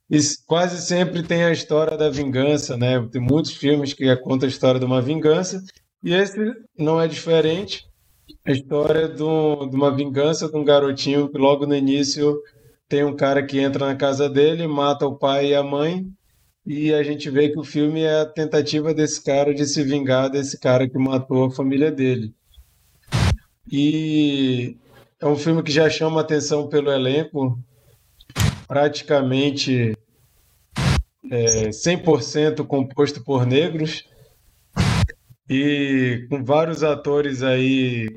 e 0.10 0.20
quase 0.46 0.82
sempre 0.82 1.24
tem 1.24 1.44
a 1.44 1.52
história 1.52 1.98
da 1.98 2.10
vingança, 2.10 2.78
né? 2.78 3.06
Tem 3.12 3.22
muitos 3.22 3.54
filmes 3.54 3.94
que 3.94 4.16
contam 4.18 4.48
a 4.48 4.50
história 4.50 4.80
de 4.80 4.86
uma 4.86 5.02
vingança, 5.02 5.64
e 6.04 6.14
esse 6.14 6.40
não 6.78 7.02
é 7.02 7.08
diferente 7.08 7.86
a 8.46 8.52
história 8.52 9.08
do, 9.08 9.66
de 9.68 9.76
uma 9.76 9.96
vingança 9.96 10.50
de 10.50 10.56
um 10.56 10.64
garotinho 10.64 11.30
que 11.30 11.38
logo 11.38 11.66
no 11.66 11.76
início 11.76 12.40
tem 12.88 13.04
um 13.04 13.16
cara 13.16 13.44
que 13.44 13.60
entra 13.60 13.88
na 13.88 13.96
casa 13.96 14.30
dele, 14.30 14.68
mata 14.68 15.08
o 15.08 15.18
pai 15.18 15.48
e 15.48 15.56
a 15.56 15.64
mãe, 15.64 16.06
e 16.66 16.94
a 16.94 17.02
gente 17.04 17.30
vê 17.30 17.50
que 17.50 17.60
o 17.60 17.64
filme 17.64 18.02
é 18.02 18.22
a 18.22 18.26
tentativa 18.26 18.94
desse 18.94 19.24
cara 19.24 19.54
de 19.54 19.66
se 19.66 19.84
vingar 19.84 20.30
desse 20.30 20.60
cara 20.60 20.88
que 20.88 20.98
matou 20.98 21.46
a 21.46 21.52
família 21.52 21.92
dele. 21.92 22.34
E 23.72 24.78
é 25.20 25.26
um 25.26 25.36
filme 25.36 25.64
que 25.64 25.72
já 25.72 25.90
chama 25.90 26.22
atenção 26.22 26.68
pelo 26.68 26.92
elenco, 26.92 27.58
praticamente 28.68 29.94
é, 31.32 31.70
100% 31.70 32.66
composto 32.66 33.24
por 33.24 33.46
negros 33.46 34.04
e 35.50 36.26
com 36.30 36.44
vários 36.44 36.84
atores 36.84 37.44
aí 37.44 38.08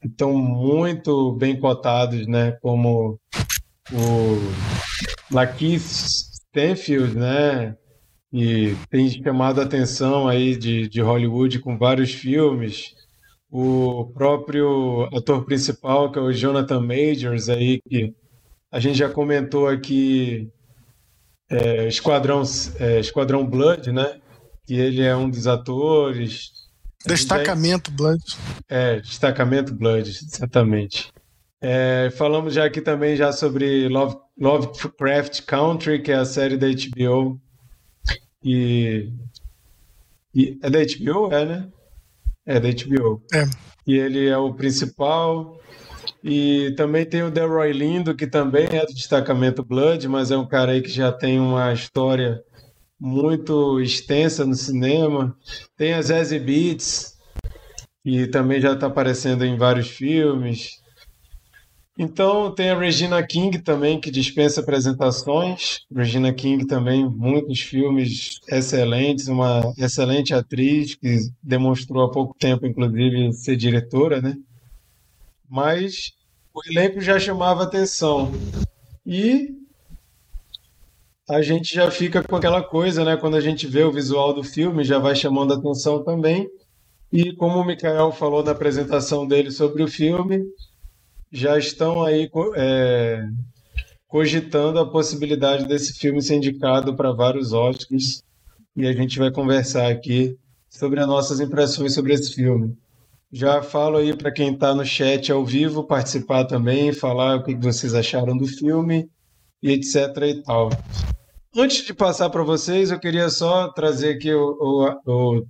que 0.00 0.08
estão 0.08 0.32
muito 0.34 1.32
bem 1.32 1.58
cotados, 1.58 2.26
né? 2.26 2.52
Como 2.60 3.18
o 3.92 4.38
Lakeith 5.30 5.80
Stanfield, 5.80 7.16
né? 7.16 7.76
E 8.32 8.74
tem 8.90 9.08
chamado 9.08 9.60
a 9.60 9.64
atenção 9.64 10.26
aí 10.26 10.56
de, 10.56 10.88
de 10.88 11.00
Hollywood 11.00 11.60
com 11.60 11.78
vários 11.78 12.12
filmes. 12.12 12.92
O 13.48 14.06
próprio 14.12 15.08
ator 15.16 15.44
principal, 15.44 16.10
que 16.10 16.18
é 16.18 16.22
o 16.22 16.32
Jonathan 16.32 16.80
Majors, 16.80 17.48
aí, 17.48 17.80
que 17.88 18.12
a 18.74 18.80
gente 18.80 18.98
já 18.98 19.08
comentou 19.08 19.68
aqui, 19.68 20.50
é, 21.48 21.86
Esquadrão, 21.86 22.42
é, 22.80 22.98
Esquadrão 22.98 23.46
Blood, 23.46 23.92
né? 23.92 24.20
Que 24.66 24.74
ele 24.74 25.00
é 25.00 25.14
um 25.14 25.30
dos 25.30 25.46
atores. 25.46 26.50
Destacamento 27.06 27.92
Blood. 27.92 28.20
É, 28.68 28.98
Destacamento 28.98 29.72
Blood, 29.72 30.10
exatamente. 30.10 31.12
É, 31.62 32.10
falamos 32.16 32.52
já 32.52 32.64
aqui 32.64 32.80
também 32.80 33.14
já 33.14 33.30
sobre 33.30 33.88
Love, 33.88 34.16
Lovecraft 34.36 35.42
Country, 35.42 36.02
que 36.02 36.10
é 36.10 36.16
a 36.16 36.24
série 36.24 36.56
da 36.56 36.66
HBO. 36.66 37.40
E, 38.42 39.08
e 40.34 40.58
é 40.60 40.68
da 40.68 40.80
HBO, 40.80 41.32
é, 41.32 41.44
né? 41.44 41.68
É 42.44 42.58
da 42.58 42.70
HBO. 42.70 43.22
É. 43.32 43.44
E 43.86 43.94
ele 43.96 44.26
é 44.26 44.36
o 44.36 44.52
principal. 44.52 45.60
E 46.26 46.72
também 46.74 47.04
tem 47.04 47.22
o 47.22 47.30
Delroy 47.30 47.70
Lindo, 47.70 48.16
que 48.16 48.26
também 48.26 48.66
é 48.72 48.86
do 48.86 48.94
destacamento 48.94 49.62
Blood, 49.62 50.08
mas 50.08 50.30
é 50.30 50.36
um 50.38 50.48
cara 50.48 50.72
aí 50.72 50.80
que 50.80 50.88
já 50.88 51.12
tem 51.12 51.38
uma 51.38 51.70
história 51.70 52.42
muito 52.98 53.78
extensa 53.78 54.46
no 54.46 54.54
cinema. 54.54 55.36
Tem 55.76 55.92
a 55.92 56.00
Zazie 56.00 56.40
Beats, 56.40 57.18
que 58.02 58.26
também 58.28 58.58
já 58.58 58.72
está 58.72 58.86
aparecendo 58.86 59.44
em 59.44 59.58
vários 59.58 59.88
filmes. 59.88 60.82
Então 61.98 62.50
tem 62.54 62.70
a 62.70 62.78
Regina 62.78 63.22
King 63.22 63.58
também, 63.58 64.00
que 64.00 64.10
dispensa 64.10 64.62
apresentações. 64.62 65.80
Regina 65.94 66.32
King 66.32 66.66
também, 66.66 67.06
muitos 67.06 67.60
filmes 67.60 68.40
excelentes, 68.48 69.28
uma 69.28 69.74
excelente 69.76 70.32
atriz 70.32 70.94
que 70.94 71.18
demonstrou 71.42 72.02
há 72.02 72.10
pouco 72.10 72.34
tempo, 72.38 72.66
inclusive, 72.66 73.30
ser 73.34 73.56
diretora, 73.56 74.22
né? 74.22 74.34
Mas 75.54 76.10
o 76.52 76.60
elenco 76.68 77.00
já 77.00 77.16
chamava 77.16 77.62
atenção. 77.62 78.32
E 79.06 79.50
a 81.30 81.40
gente 81.42 81.72
já 81.72 81.88
fica 81.92 82.24
com 82.24 82.34
aquela 82.34 82.60
coisa, 82.60 83.04
né? 83.04 83.16
Quando 83.16 83.36
a 83.36 83.40
gente 83.40 83.64
vê 83.64 83.84
o 83.84 83.92
visual 83.92 84.34
do 84.34 84.42
filme, 84.42 84.82
já 84.82 84.98
vai 84.98 85.14
chamando 85.14 85.54
atenção 85.54 86.02
também. 86.02 86.48
E 87.12 87.32
como 87.36 87.60
o 87.60 87.64
Mikael 87.64 88.10
falou 88.10 88.42
na 88.42 88.50
apresentação 88.50 89.28
dele 89.28 89.52
sobre 89.52 89.84
o 89.84 89.86
filme, 89.86 90.42
já 91.30 91.56
estão 91.56 92.02
aí 92.02 92.28
é, 92.56 93.24
cogitando 94.08 94.80
a 94.80 94.90
possibilidade 94.90 95.68
desse 95.68 95.92
filme 95.92 96.20
ser 96.20 96.34
indicado 96.34 96.96
para 96.96 97.12
vários 97.12 97.52
Oscars 97.52 98.24
e 98.74 98.88
a 98.88 98.92
gente 98.92 99.20
vai 99.20 99.30
conversar 99.30 99.88
aqui 99.88 100.36
sobre 100.68 100.98
as 100.98 101.06
nossas 101.06 101.38
impressões 101.38 101.94
sobre 101.94 102.12
esse 102.12 102.34
filme. 102.34 102.76
Já 103.34 103.62
falo 103.62 103.96
aí 103.96 104.16
para 104.16 104.30
quem 104.30 104.54
está 104.54 104.72
no 104.74 104.84
chat 104.84 105.32
ao 105.32 105.44
vivo 105.44 105.82
participar 105.82 106.44
também, 106.44 106.92
falar 106.92 107.36
o 107.36 107.42
que 107.42 107.54
vocês 107.56 107.92
acharam 107.94 108.36
do 108.36 108.46
filme 108.46 109.08
e 109.60 109.72
etc 109.72 110.16
e 110.22 110.42
tal. 110.42 110.70
Antes 111.56 111.84
de 111.84 111.92
passar 111.92 112.30
para 112.30 112.44
vocês, 112.44 112.90
eu 112.92 113.00
queria 113.00 113.28
só 113.28 113.68
trazer 113.68 114.14
aqui 114.14 114.32
o, 114.32 114.56
o, 114.60 115.10
o, 115.12 115.46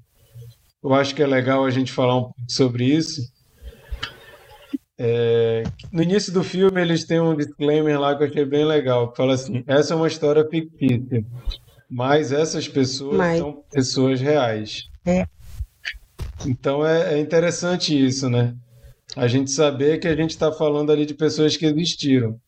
eu 0.82 0.94
acho 0.94 1.14
que 1.14 1.22
é 1.22 1.26
legal 1.26 1.64
a 1.64 1.70
gente 1.70 1.92
falar 1.92 2.16
um 2.16 2.22
pouco 2.22 2.40
sobre 2.48 2.84
isso 2.84 3.20
é, 4.96 5.64
no 5.92 6.02
início 6.02 6.32
do 6.32 6.44
filme, 6.44 6.80
eles 6.80 7.04
têm 7.04 7.20
um 7.20 7.36
disclaimer 7.36 7.98
lá 7.98 8.16
que 8.16 8.22
eu 8.22 8.28
achei 8.28 8.44
bem 8.44 8.64
legal, 8.64 9.10
que 9.10 9.16
fala 9.16 9.34
assim: 9.34 9.64
essa 9.66 9.92
é 9.92 9.96
uma 9.96 10.06
história 10.06 10.46
fictícia, 10.48 11.24
mas 11.90 12.30
essas 12.30 12.68
pessoas 12.68 13.16
mas... 13.16 13.38
são 13.38 13.64
pessoas 13.70 14.20
reais. 14.20 14.84
É. 15.04 15.26
Então 16.46 16.86
é, 16.86 17.14
é 17.14 17.18
interessante 17.18 17.94
isso, 17.94 18.28
né? 18.28 18.54
A 19.16 19.26
gente 19.26 19.50
saber 19.50 19.98
que 19.98 20.08
a 20.08 20.16
gente 20.16 20.30
está 20.30 20.50
falando 20.52 20.90
ali 20.90 21.06
de 21.06 21.14
pessoas 21.14 21.56
que 21.56 21.66
existiram. 21.66 22.38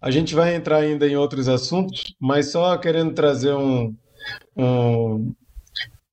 A 0.00 0.10
gente 0.10 0.34
vai 0.34 0.54
entrar 0.54 0.78
ainda 0.78 1.06
em 1.06 1.16
outros 1.16 1.48
assuntos, 1.48 2.14
mas 2.20 2.50
só 2.50 2.76
querendo 2.76 3.14
trazer 3.14 3.54
um, 3.54 3.94
um 4.56 5.34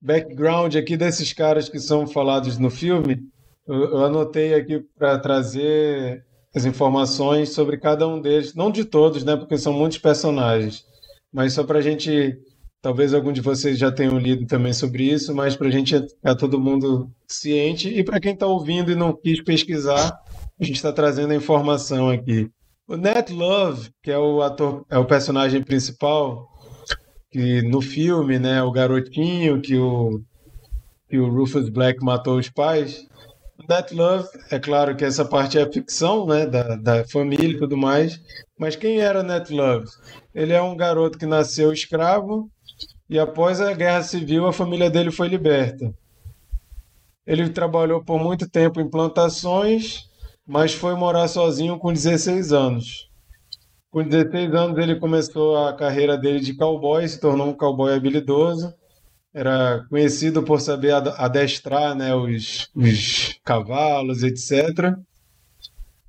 background 0.00 0.74
aqui 0.76 0.96
desses 0.96 1.32
caras 1.32 1.68
que 1.68 1.78
são 1.78 2.06
falados 2.06 2.58
no 2.58 2.70
filme 2.70 3.20
eu, 3.66 4.04
anotei 4.04 4.54
aqui 4.54 4.80
para 4.96 5.18
trazer 5.18 6.24
as 6.54 6.64
informações 6.64 7.50
sobre 7.50 7.78
cada 7.78 8.06
um 8.06 8.20
deles, 8.20 8.54
não 8.54 8.70
de 8.70 8.84
todos, 8.84 9.24
né, 9.24 9.36
porque 9.36 9.58
são 9.58 9.72
muitos 9.72 9.98
personagens, 9.98 10.84
mas 11.32 11.52
só 11.52 11.64
para 11.64 11.78
a 11.78 11.82
gente, 11.82 12.38
talvez 12.84 13.14
algum 13.14 13.32
de 13.32 13.40
vocês 13.40 13.78
já 13.78 13.90
tenham 13.90 14.18
lido 14.18 14.44
também 14.44 14.74
sobre 14.74 15.04
isso, 15.04 15.34
mas 15.34 15.56
para 15.56 15.68
a 15.68 15.70
gente 15.70 15.98
ficar 15.98 16.34
todo 16.34 16.60
mundo 16.60 17.10
ciente 17.26 17.88
e 17.88 18.04
para 18.04 18.20
quem 18.20 18.34
está 18.34 18.46
ouvindo 18.46 18.92
e 18.92 18.94
não 18.94 19.16
quis 19.16 19.42
pesquisar, 19.42 20.14
a 20.60 20.62
gente 20.62 20.76
está 20.76 20.92
trazendo 20.92 21.32
a 21.32 21.36
informação 21.36 22.10
aqui. 22.10 22.46
O 22.86 22.94
Nat 22.94 23.30
Love, 23.30 23.88
que 24.02 24.10
é 24.10 24.18
o 24.18 24.42
ator, 24.42 24.84
é 24.90 24.98
o 24.98 25.06
personagem 25.06 25.62
principal, 25.62 26.46
que 27.30 27.62
no 27.62 27.80
filme, 27.80 28.38
né, 28.38 28.62
o 28.62 28.70
garotinho 28.70 29.62
que 29.62 29.78
o 29.78 30.20
que 31.08 31.18
o 31.18 31.30
Rufus 31.30 31.70
Black 31.70 32.04
matou 32.04 32.36
os 32.36 32.50
pais, 32.50 33.06
That 33.66 33.94
Love, 33.94 34.28
é 34.50 34.58
claro 34.58 34.94
que 34.94 35.06
essa 35.06 35.24
parte 35.24 35.58
é 35.58 35.72
ficção, 35.72 36.26
né, 36.26 36.46
da, 36.46 36.76
da 36.76 37.04
família 37.06 37.56
e 37.56 37.58
tudo 37.58 37.78
mais, 37.78 38.20
mas 38.58 38.76
quem 38.76 39.00
era 39.00 39.22
Net 39.22 39.50
Love? 39.50 39.86
Ele 40.34 40.52
é 40.52 40.60
um 40.60 40.76
garoto 40.76 41.16
que 41.16 41.24
nasceu 41.24 41.72
escravo 41.72 42.50
e 43.08 43.18
após 43.18 43.60
a 43.60 43.72
guerra 43.72 44.02
civil 44.02 44.46
a 44.46 44.52
família 44.52 44.90
dele 44.90 45.10
foi 45.10 45.28
liberta. 45.28 45.94
Ele 47.26 47.48
trabalhou 47.48 48.04
por 48.04 48.18
muito 48.18 48.48
tempo 48.48 48.80
em 48.80 48.88
plantações, 48.88 50.08
mas 50.46 50.74
foi 50.74 50.94
morar 50.94 51.28
sozinho 51.28 51.78
com 51.78 51.92
16 51.92 52.52
anos. 52.52 53.08
Com 53.90 54.02
16 54.02 54.54
anos 54.54 54.78
ele 54.78 54.96
começou 54.96 55.56
a 55.56 55.74
carreira 55.74 56.18
dele 56.18 56.40
de 56.40 56.54
cowboy, 56.54 57.06
se 57.08 57.20
tornou 57.20 57.48
um 57.48 57.54
cowboy 57.54 57.94
habilidoso 57.94 58.74
era 59.34 59.84
conhecido 59.90 60.44
por 60.44 60.60
saber 60.60 60.92
adestrar 60.92 61.96
né, 61.96 62.14
os, 62.14 62.70
os 62.72 63.36
cavalos, 63.44 64.22
etc. 64.22 64.96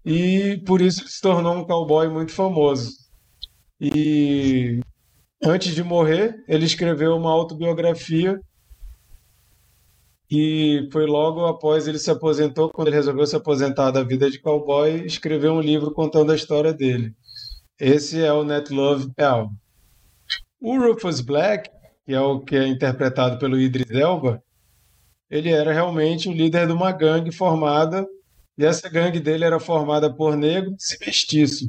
E 0.05 0.61
por 0.63 0.79
isso 0.79 1.07
se 1.07 1.19
tornou 1.19 1.55
um 1.57 1.65
cowboy 1.65 2.07
muito 2.07 2.31
famoso. 2.31 2.91
E 3.81 4.79
antes 5.43 5.73
de 5.73 5.83
morrer, 5.83 6.43
ele 6.47 6.65
escreveu 6.65 7.15
uma 7.15 7.31
autobiografia 7.31 8.39
e 10.29 10.87
foi 10.91 11.05
logo 11.05 11.45
após 11.45 11.87
ele 11.87 11.99
se 11.99 12.09
aposentou, 12.09 12.69
quando 12.69 12.87
ele 12.87 12.95
resolveu 12.95 13.25
se 13.27 13.35
aposentar 13.35 13.91
da 13.91 14.03
vida 14.03 14.29
de 14.29 14.39
cowboy, 14.39 15.05
escreveu 15.05 15.53
um 15.53 15.61
livro 15.61 15.91
contando 15.91 16.31
a 16.31 16.35
história 16.35 16.73
dele. 16.73 17.13
Esse 17.79 18.23
é 18.23 18.33
o 18.33 18.43
Net 18.43 18.73
Love 18.73 19.11
Real. 19.17 19.51
O 20.59 20.79
Rufus 20.79 21.21
Black 21.21 21.69
que 22.05 22.13
é 22.13 22.21
o 22.21 22.39
que 22.39 22.55
é 22.55 22.67
interpretado 22.67 23.39
pelo 23.39 23.59
Idris 23.59 23.89
Elba, 23.89 24.41
ele 25.29 25.49
era 25.49 25.73
realmente 25.73 26.29
o 26.29 26.31
líder 26.31 26.67
de 26.67 26.73
uma 26.73 26.91
gangue 26.91 27.31
formada, 27.31 28.05
e 28.57 28.63
essa 28.63 28.87
gangue 28.87 29.19
dele 29.19 29.43
era 29.43 29.59
formada 29.59 30.13
por 30.13 30.37
negros 30.37 30.91
e 30.91 31.05
mestiços. 31.05 31.67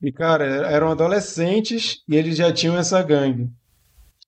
E, 0.00 0.12
cara, 0.12 0.44
eram 0.44 0.90
adolescentes 0.90 2.02
e 2.08 2.14
eles 2.14 2.36
já 2.36 2.52
tinham 2.52 2.76
essa 2.76 3.02
gangue. 3.02 3.50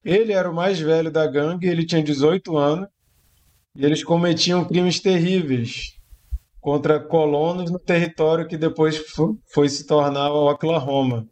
Ele 0.04 0.32
era 0.32 0.50
o 0.50 0.54
mais 0.54 0.80
velho 0.80 1.10
da 1.10 1.26
gangue, 1.26 1.68
ele 1.68 1.86
tinha 1.86 2.02
18 2.02 2.56
anos, 2.56 2.88
e 3.76 3.84
eles 3.84 4.02
cometiam 4.02 4.64
crimes 4.64 4.98
terríveis 4.98 5.96
contra 6.60 6.98
colonos 7.00 7.70
no 7.70 7.78
território 7.78 8.46
que 8.46 8.56
depois 8.56 9.02
foi 9.52 9.68
se 9.68 9.86
tornar 9.86 10.32
o 10.32 10.50
Oklahoma. 10.50 11.26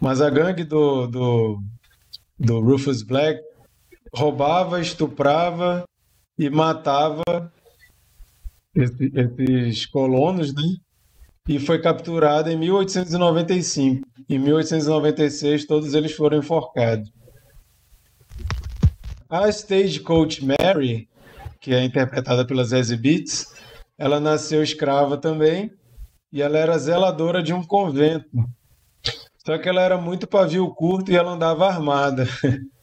Mas 0.00 0.20
a 0.20 0.28
gangue 0.28 0.64
do, 0.64 1.06
do, 1.06 1.62
do 2.38 2.60
Rufus 2.60 3.02
Black, 3.02 3.40
roubava, 4.14 4.80
estuprava 4.80 5.84
e 6.38 6.50
matava 6.50 7.22
esses 8.74 9.86
colonos, 9.86 10.54
né? 10.54 10.62
E 11.48 11.58
foi 11.58 11.80
capturado 11.80 12.50
em 12.50 12.56
1895. 12.56 14.06
Em 14.28 14.38
1896, 14.38 15.66
todos 15.66 15.94
eles 15.94 16.12
foram 16.12 16.38
enforcados. 16.38 17.12
A 19.28 19.48
Stagecoach 19.48 20.44
Mary, 20.44 21.08
que 21.60 21.74
é 21.74 21.84
interpretada 21.84 22.46
pela 22.46 22.64
Zazie 22.64 22.96
Beetz, 22.96 23.52
ela 23.98 24.20
nasceu 24.20 24.62
escrava 24.62 25.16
também 25.16 25.70
e 26.32 26.40
ela 26.40 26.58
era 26.58 26.78
zeladora 26.78 27.42
de 27.42 27.52
um 27.52 27.62
convento 27.62 28.30
só 29.46 29.58
que 29.58 29.68
ela 29.68 29.82
era 29.82 29.98
muito 29.98 30.26
pavio 30.26 30.66
curto 30.70 31.12
e 31.12 31.16
ela 31.16 31.32
andava 31.32 31.66
armada. 31.66 32.26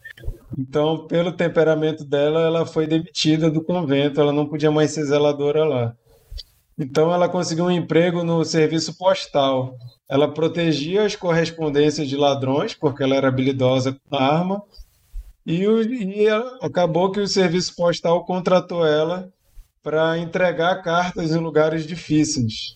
Então, 0.59 1.07
pelo 1.07 1.31
temperamento 1.31 2.03
dela, 2.03 2.41
ela 2.41 2.65
foi 2.65 2.85
demitida 2.85 3.49
do 3.49 3.63
convento, 3.63 4.19
ela 4.19 4.33
não 4.33 4.45
podia 4.45 4.69
mais 4.69 4.91
ser 4.91 5.05
zeladora 5.05 5.63
lá. 5.63 5.95
Então, 6.81 7.13
ela 7.13 7.29
conseguiu 7.29 7.65
um 7.65 7.71
emprego 7.71 8.23
no 8.23 8.43
serviço 8.43 8.97
postal. 8.97 9.77
Ela 10.09 10.27
protegia 10.33 11.05
as 11.05 11.15
correspondências 11.15 12.09
de 12.09 12.17
ladrões, 12.17 12.73
porque 12.73 13.03
ela 13.03 13.15
era 13.15 13.27
habilidosa 13.27 13.95
com 14.09 14.15
a 14.15 14.23
arma, 14.23 14.63
e, 15.45 15.63
e 15.63 16.27
acabou 16.59 17.11
que 17.11 17.19
o 17.19 17.27
serviço 17.27 17.75
postal 17.75 18.25
contratou 18.25 18.83
ela 18.83 19.31
para 19.83 20.17
entregar 20.17 20.81
cartas 20.81 21.29
em 21.35 21.37
lugares 21.37 21.85
difíceis. 21.85 22.75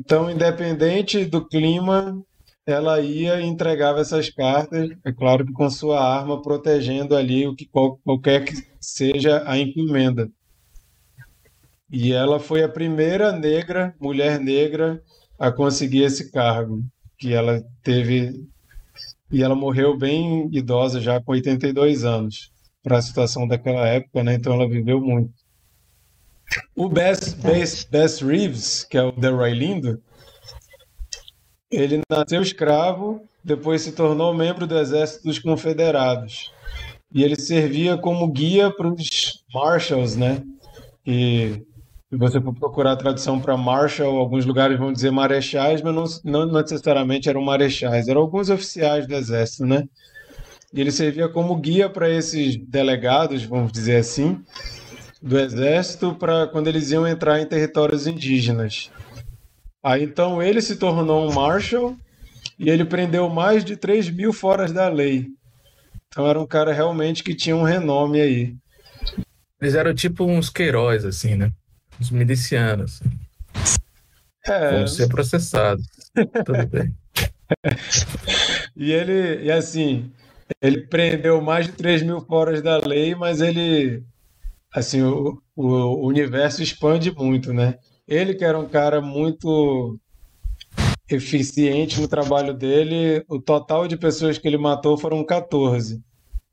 Então, 0.00 0.28
independente 0.28 1.24
do 1.24 1.46
clima, 1.46 2.20
ela 2.66 3.00
ia 3.00 3.40
e 3.40 3.46
entregava 3.46 4.00
essas 4.00 4.30
cartas, 4.30 4.90
é 5.04 5.12
claro 5.12 5.46
que 5.46 5.52
com 5.52 5.70
sua 5.70 6.00
arma, 6.00 6.42
protegendo 6.42 7.14
ali 7.14 7.46
o 7.46 7.54
que 7.54 7.68
qualquer 8.04 8.44
que 8.44 8.54
seja 8.80 9.44
a 9.46 9.56
encomenda. 9.56 10.28
E 11.90 12.12
ela 12.12 12.40
foi 12.40 12.62
a 12.62 12.68
primeira 12.68 13.32
negra, 13.32 13.94
mulher 14.00 14.40
negra, 14.40 15.02
a 15.38 15.52
conseguir 15.52 16.02
esse 16.02 16.30
cargo, 16.30 16.82
que 17.18 17.32
ela 17.32 17.62
teve 17.82 18.44
e 19.30 19.42
ela 19.42 19.54
morreu 19.54 19.96
bem 19.96 20.48
idosa, 20.52 21.00
já 21.00 21.20
com 21.20 21.32
82 21.32 22.04
anos, 22.04 22.52
para 22.82 22.98
a 22.98 23.02
situação 23.02 23.48
daquela 23.48 23.86
época, 23.86 24.22
né? 24.22 24.34
Então 24.34 24.52
ela 24.52 24.68
viveu 24.68 25.00
muito. 25.00 25.32
O 26.76 26.88
Bess, 26.88 27.34
Bess, 27.34 27.84
Bess 27.84 28.20
Reeves, 28.20 28.84
que 28.84 28.96
é 28.96 29.02
o 29.02 29.10
Delroy 29.10 29.52
Lindo, 29.52 30.00
ele 31.70 32.00
nasceu 32.08 32.42
escravo, 32.42 33.26
depois 33.42 33.82
se 33.82 33.92
tornou 33.92 34.32
membro 34.32 34.66
do 34.66 34.78
exército 34.78 35.24
dos 35.24 35.38
confederados. 35.40 36.52
E 37.12 37.24
ele 37.24 37.36
servia 37.36 37.96
como 37.96 38.30
guia 38.30 38.70
para 38.70 38.88
os 38.88 39.44
marshals, 39.52 40.14
né? 40.14 40.44
E 41.04 41.60
Se 42.14 42.18
você 42.18 42.40
for 42.40 42.54
procurar 42.54 42.92
a 42.92 42.96
tradução 42.96 43.40
para 43.40 43.56
Marshal, 43.56 44.16
alguns 44.16 44.46
lugares 44.46 44.78
vão 44.78 44.92
dizer 44.92 45.10
marechais, 45.10 45.82
mas 45.82 46.22
não, 46.22 46.44
não 46.44 46.60
necessariamente 46.60 47.28
eram 47.28 47.42
marechais, 47.42 48.06
eram 48.06 48.20
alguns 48.20 48.50
oficiais 48.50 49.04
do 49.04 49.16
exército, 49.16 49.66
né? 49.66 49.82
E 50.72 50.80
ele 50.80 50.92
servia 50.92 51.28
como 51.28 51.56
guia 51.56 51.90
para 51.90 52.08
esses 52.08 52.56
delegados, 52.56 53.42
vamos 53.42 53.72
dizer 53.72 53.96
assim, 53.96 54.40
do 55.20 55.36
exército, 55.36 56.14
para 56.14 56.46
quando 56.46 56.68
eles 56.68 56.92
iam 56.92 57.04
entrar 57.04 57.40
em 57.40 57.46
territórios 57.46 58.06
indígenas. 58.06 58.92
Aí 59.82 60.04
então 60.04 60.40
ele 60.40 60.62
se 60.62 60.76
tornou 60.76 61.28
um 61.28 61.34
marshal 61.34 61.96
e 62.56 62.70
ele 62.70 62.84
prendeu 62.84 63.28
mais 63.28 63.64
de 63.64 63.76
3 63.76 64.08
mil 64.10 64.32
foras 64.32 64.70
da 64.70 64.88
lei. 64.88 65.26
Então 66.06 66.28
era 66.28 66.40
um 66.40 66.46
cara 66.46 66.72
realmente 66.72 67.24
que 67.24 67.34
tinha 67.34 67.56
um 67.56 67.64
renome 67.64 68.20
aí. 68.20 68.54
Eles 69.60 69.74
eram 69.74 69.92
tipo 69.92 70.22
uns 70.22 70.48
Queiroz, 70.48 71.04
assim, 71.04 71.34
né? 71.34 71.50
Os 72.00 72.10
milicianos. 72.10 73.00
É. 74.46 74.78
Vão 74.78 74.86
ser 74.86 75.08
processados. 75.08 75.86
Tudo 76.44 76.66
bem. 76.66 76.94
e 78.76 78.92
ele, 78.92 79.44
e 79.44 79.50
assim, 79.50 80.10
ele 80.60 80.82
prendeu 80.82 81.40
mais 81.40 81.66
de 81.66 81.72
3 81.72 82.02
mil 82.02 82.20
foras 82.20 82.62
da 82.62 82.78
lei, 82.78 83.14
mas 83.14 83.40
ele, 83.40 84.02
assim, 84.72 85.02
o, 85.02 85.40
o 85.56 86.06
universo 86.06 86.62
expande 86.62 87.10
muito, 87.10 87.52
né? 87.52 87.78
Ele 88.06 88.34
que 88.34 88.44
era 88.44 88.58
um 88.58 88.68
cara 88.68 89.00
muito 89.00 89.98
eficiente 91.08 92.00
no 92.00 92.08
trabalho 92.08 92.54
dele, 92.54 93.24
o 93.28 93.38
total 93.40 93.86
de 93.86 93.96
pessoas 93.96 94.38
que 94.38 94.48
ele 94.48 94.56
matou 94.56 94.96
foram 94.96 95.24
14. 95.24 96.02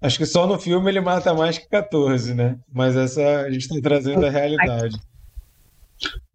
Acho 0.01 0.17
que 0.17 0.25
só 0.25 0.47
no 0.47 0.59
filme 0.59 0.89
ele 0.89 0.99
mata 0.99 1.33
mais 1.33 1.57
que 1.57 1.69
14, 1.69 2.33
né? 2.33 2.57
Mas 2.71 2.95
essa 2.95 3.41
a 3.41 3.51
gente 3.51 3.61
está 3.61 3.75
trazendo 3.81 4.25
a 4.25 4.29
realidade. 4.29 4.99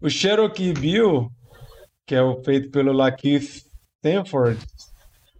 O 0.00 0.08
Cherokee 0.08 0.72
Bill, 0.72 1.28
que 2.06 2.14
é 2.14 2.22
o 2.22 2.42
feito 2.42 2.70
pelo 2.70 2.92
Lakeith 2.92 3.64
Stanford, 3.98 4.58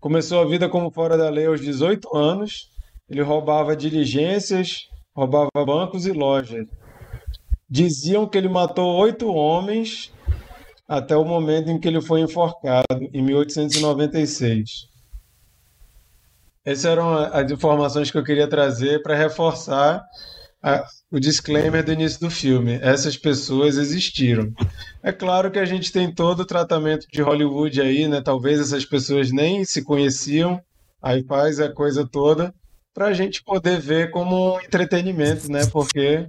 começou 0.01 0.41
a 0.41 0.47
vida 0.47 0.69
como 0.69 0.91
fora 0.91 1.17
da 1.17 1.29
lei 1.29 1.47
aos 1.47 1.61
18 1.61 2.17
anos. 2.17 2.71
Ele 3.09 3.23
roubava 3.23 3.77
diligências, 3.77 4.89
roubava 5.15 5.51
bancos 5.65 6.07
e 6.07 6.13
lojas. 6.13 6.67
Diziam 7.69 8.29
que 8.29 8.37
ele 8.39 8.49
matou 8.49 8.97
oito 8.97 9.29
homens 9.29 10.13
até 10.89 11.17
o 11.17 11.25
momento 11.25 11.71
em 11.71 11.81
que 11.81 11.89
ele 11.89 12.01
foi 12.01 12.21
enforcado, 12.21 12.87
em 13.13 13.23
1896. 13.23 14.89
Essas 16.65 16.85
eram 16.85 17.17
as 17.17 17.51
informações 17.51 18.11
que 18.11 18.19
eu 18.19 18.25
queria 18.25 18.49
trazer 18.49 19.03
para 19.03 19.17
reforçar 19.17 20.03
a, 20.63 20.85
o 21.11 21.21
disclaimer 21.21 21.85
do 21.85 21.93
início 21.93 22.21
do 22.21 22.31
filme. 22.31 22.79
Essas 22.83 23.17
pessoas 23.17 23.77
existiram. 23.77 24.53
É 25.03 25.13
claro 25.13 25.51
que 25.51 25.59
a 25.59 25.65
gente 25.65 25.93
tem 25.93 26.13
todo 26.13 26.41
o 26.41 26.47
tratamento 26.47 27.07
de 27.13 27.23
Hollywood 27.23 27.81
aí, 27.81 28.09
né? 28.09 28.21
Talvez 28.21 28.61
essas 28.61 28.85
pessoas 28.85 29.31
nem 29.31 29.65
se 29.65 29.83
conheciam, 29.83 30.61
aí 31.01 31.23
faz 31.25 31.61
a 31.61 31.73
coisa 31.73 32.07
toda 32.07 32.53
para 32.93 33.07
a 33.07 33.13
gente 33.13 33.43
poder 33.45 33.79
ver 33.79 34.11
como 34.11 34.55
um 34.55 34.61
entretenimento, 34.61 35.51
né? 35.51 35.67
Porque 35.67 36.27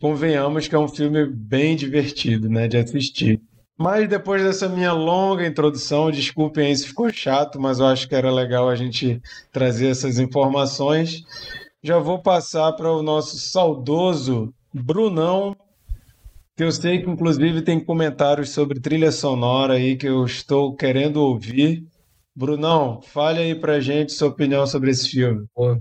convenhamos 0.00 0.68
que 0.68 0.74
é 0.74 0.78
um 0.78 0.88
filme 0.88 1.26
bem 1.26 1.76
divertido, 1.76 2.48
né? 2.48 2.66
De 2.66 2.76
assistir. 2.76 3.40
Mas 3.76 4.08
depois 4.08 4.42
dessa 4.42 4.68
minha 4.68 4.92
longa 4.92 5.46
introdução, 5.46 6.10
desculpem 6.10 6.66
aí 6.66 6.76
se 6.76 6.86
ficou 6.86 7.10
chato, 7.10 7.58
mas 7.58 7.80
eu 7.80 7.86
acho 7.86 8.06
que 8.06 8.14
era 8.14 8.30
legal 8.30 8.68
a 8.68 8.76
gente 8.76 9.22
trazer 9.50 9.88
essas 9.88 10.18
informações. 10.18 11.24
Já 11.82 11.98
vou 11.98 12.20
passar 12.20 12.72
para 12.72 12.92
o 12.92 13.02
nosso 13.02 13.38
saudoso 13.38 14.52
Brunão, 14.72 15.56
que 16.54 16.62
eu 16.62 16.70
sei 16.70 17.02
que 17.02 17.08
inclusive 17.08 17.62
tem 17.62 17.82
comentários 17.82 18.50
sobre 18.50 18.78
trilha 18.78 19.10
sonora 19.10 19.74
aí 19.74 19.96
que 19.96 20.06
eu 20.06 20.26
estou 20.26 20.76
querendo 20.76 21.16
ouvir. 21.16 21.86
Brunão, 22.36 23.00
fale 23.00 23.40
aí 23.40 23.54
pra 23.54 23.80
gente 23.80 24.12
sua 24.12 24.28
opinião 24.28 24.66
sobre 24.66 24.90
esse 24.90 25.08
filme. 25.08 25.46
Pô, 25.54 25.80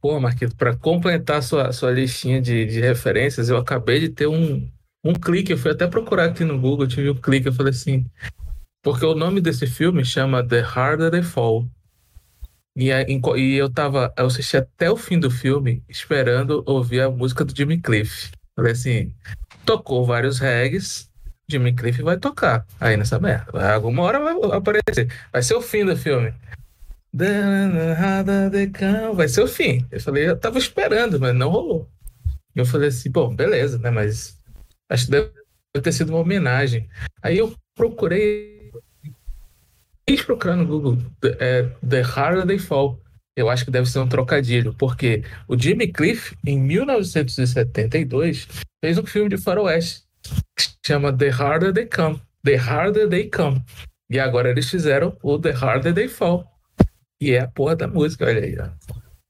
pô 0.00 0.20
Marquito, 0.20 0.56
para 0.56 0.76
completar 0.76 1.42
sua, 1.42 1.72
sua 1.72 1.90
listinha 1.90 2.40
de, 2.40 2.64
de 2.64 2.80
referências, 2.80 3.48
eu 3.48 3.56
acabei 3.56 3.98
de 3.98 4.10
ter 4.10 4.28
um, 4.28 4.70
um 5.04 5.12
clique, 5.12 5.50
eu 5.50 5.58
fui 5.58 5.72
até 5.72 5.88
procurar 5.88 6.26
aqui 6.26 6.44
no 6.44 6.58
Google, 6.58 6.86
tive 6.86 7.10
um 7.10 7.16
clique, 7.16 7.48
eu 7.48 7.52
falei 7.52 7.70
assim, 7.70 8.06
porque 8.80 9.04
o 9.04 9.14
nome 9.16 9.40
desse 9.40 9.66
filme 9.66 10.04
chama 10.04 10.46
The 10.46 10.60
Harder 10.60 11.10
They 11.10 11.22
Fall. 11.22 11.66
E, 12.76 12.90
e 12.90 13.54
eu 13.56 13.70
tava, 13.70 14.12
eu 14.16 14.26
assisti 14.26 14.56
até 14.56 14.90
o 14.90 14.96
fim 14.96 15.18
do 15.18 15.30
filme 15.30 15.82
esperando 15.88 16.62
ouvir 16.66 17.00
a 17.00 17.10
música 17.10 17.44
do 17.44 17.56
Jimmy 17.56 17.80
Cliff. 17.80 18.30
Falei 18.54 18.72
assim, 18.72 19.12
tocou 19.64 20.04
vários 20.04 20.38
regs, 20.38 21.10
Jimmy 21.48 21.72
Cliff 21.72 22.02
vai 22.02 22.18
tocar 22.18 22.66
aí 22.78 22.96
nessa 22.96 23.18
merda. 23.18 23.74
Alguma 23.74 24.02
hora 24.02 24.20
vai 24.20 24.34
aparecer. 24.52 25.10
Vai 25.32 25.42
ser 25.42 25.54
o 25.54 25.62
fim 25.62 25.84
do 25.84 25.96
filme. 25.96 26.34
Vai 29.14 29.28
ser 29.28 29.40
o 29.40 29.48
fim. 29.48 29.86
Eu 29.90 30.00
falei, 30.00 30.28
eu 30.28 30.36
tava 30.36 30.58
esperando, 30.58 31.18
mas 31.18 31.34
não 31.34 31.48
rolou. 31.48 31.88
Eu 32.54 32.66
falei 32.66 32.88
assim, 32.88 33.10
bom, 33.10 33.34
beleza, 33.34 33.78
né? 33.78 33.90
Mas 33.90 34.36
Acho 34.88 35.06
que 35.06 35.10
deve 35.10 35.30
ter 35.82 35.92
sido 35.92 36.10
uma 36.10 36.20
homenagem. 36.20 36.88
Aí 37.22 37.38
eu 37.38 37.54
procurei. 37.74 38.55
Quis 40.08 40.22
procurar 40.22 40.56
no 40.56 40.66
Google 40.66 40.98
é, 41.40 41.68
The 41.86 42.00
Harder 42.02 42.46
They 42.46 42.58
Fall. 42.58 43.00
Eu 43.36 43.50
acho 43.50 43.64
que 43.64 43.70
deve 43.70 43.90
ser 43.90 43.98
um 43.98 44.08
trocadilho, 44.08 44.72
porque 44.74 45.24
o 45.48 45.58
Jimmy 45.58 45.88
Cliff, 45.88 46.36
em 46.46 46.58
1972, 46.58 48.48
fez 48.82 48.96
um 48.98 49.04
filme 49.04 49.28
de 49.28 49.36
faroeste 49.36 50.04
que 50.56 50.62
se 50.62 50.76
chama 50.86 51.12
The 51.12 51.28
Harder 51.30 51.72
They 51.72 51.86
Come. 51.86 52.22
The 52.44 52.56
Harder 52.56 53.08
They 53.08 53.28
Come. 53.28 53.62
E 54.08 54.20
agora 54.20 54.50
eles 54.50 54.70
fizeram 54.70 55.16
o 55.22 55.38
The 55.38 55.50
Harder 55.50 55.92
They 55.92 56.08
Fall. 56.08 56.46
E 57.20 57.32
é 57.32 57.40
a 57.40 57.48
porra 57.48 57.74
da 57.74 57.88
música, 57.88 58.26
olha 58.26 58.42
aí. 58.42 58.56
Ó. 58.58 58.68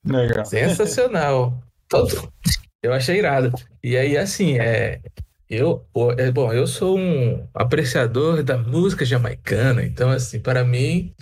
Legal. 0.05 0.45
Sensacional. 0.45 1.62
Todo. 1.89 2.33
Eu 2.83 2.93
achei 2.93 3.19
irado. 3.19 3.53
E 3.83 3.97
aí, 3.97 4.17
assim, 4.17 4.59
é, 4.59 5.01
eu, 5.49 5.87
é, 6.19 6.31
bom, 6.31 6.53
eu 6.53 6.67
sou 6.67 6.99
um 6.99 7.47
apreciador 7.55 8.43
da 8.43 8.59
música 8.59 9.05
jamaicana, 9.05 9.85
então, 9.85 10.11
assim, 10.11 10.41
para 10.41 10.65
mim, 10.65 11.15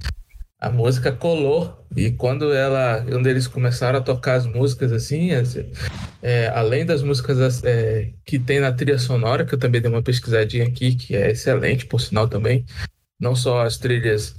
a 0.65 0.71
música 0.71 1.13
colou. 1.13 1.85
E 1.97 2.11
quando 2.11 2.53
ela, 2.53 3.05
quando 3.07 3.27
eles 3.27 3.47
começaram 3.47 3.99
a 3.99 4.03
tocar 4.03 4.35
as 4.35 4.47
músicas, 4.47 4.93
assim, 4.93 5.31
é, 6.23 6.49
além 6.49 6.85
das 6.85 7.03
músicas 7.03 7.63
é, 7.63 8.11
que 8.25 8.39
tem 8.39 8.61
na 8.61 8.73
trilha 8.73 8.99
sonora, 8.99 9.45
que 9.45 9.55
eu 9.55 9.59
também 9.59 9.81
dei 9.81 9.91
uma 9.91 10.03
pesquisadinha 10.03 10.67
aqui, 10.67 10.95
que 10.95 11.15
é 11.15 11.31
excelente, 11.31 11.87
por 11.87 12.01
sinal 12.01 12.27
também, 12.27 12.65
não 13.21 13.37
só 13.37 13.63
as 13.63 13.77
trilhas 13.77 14.35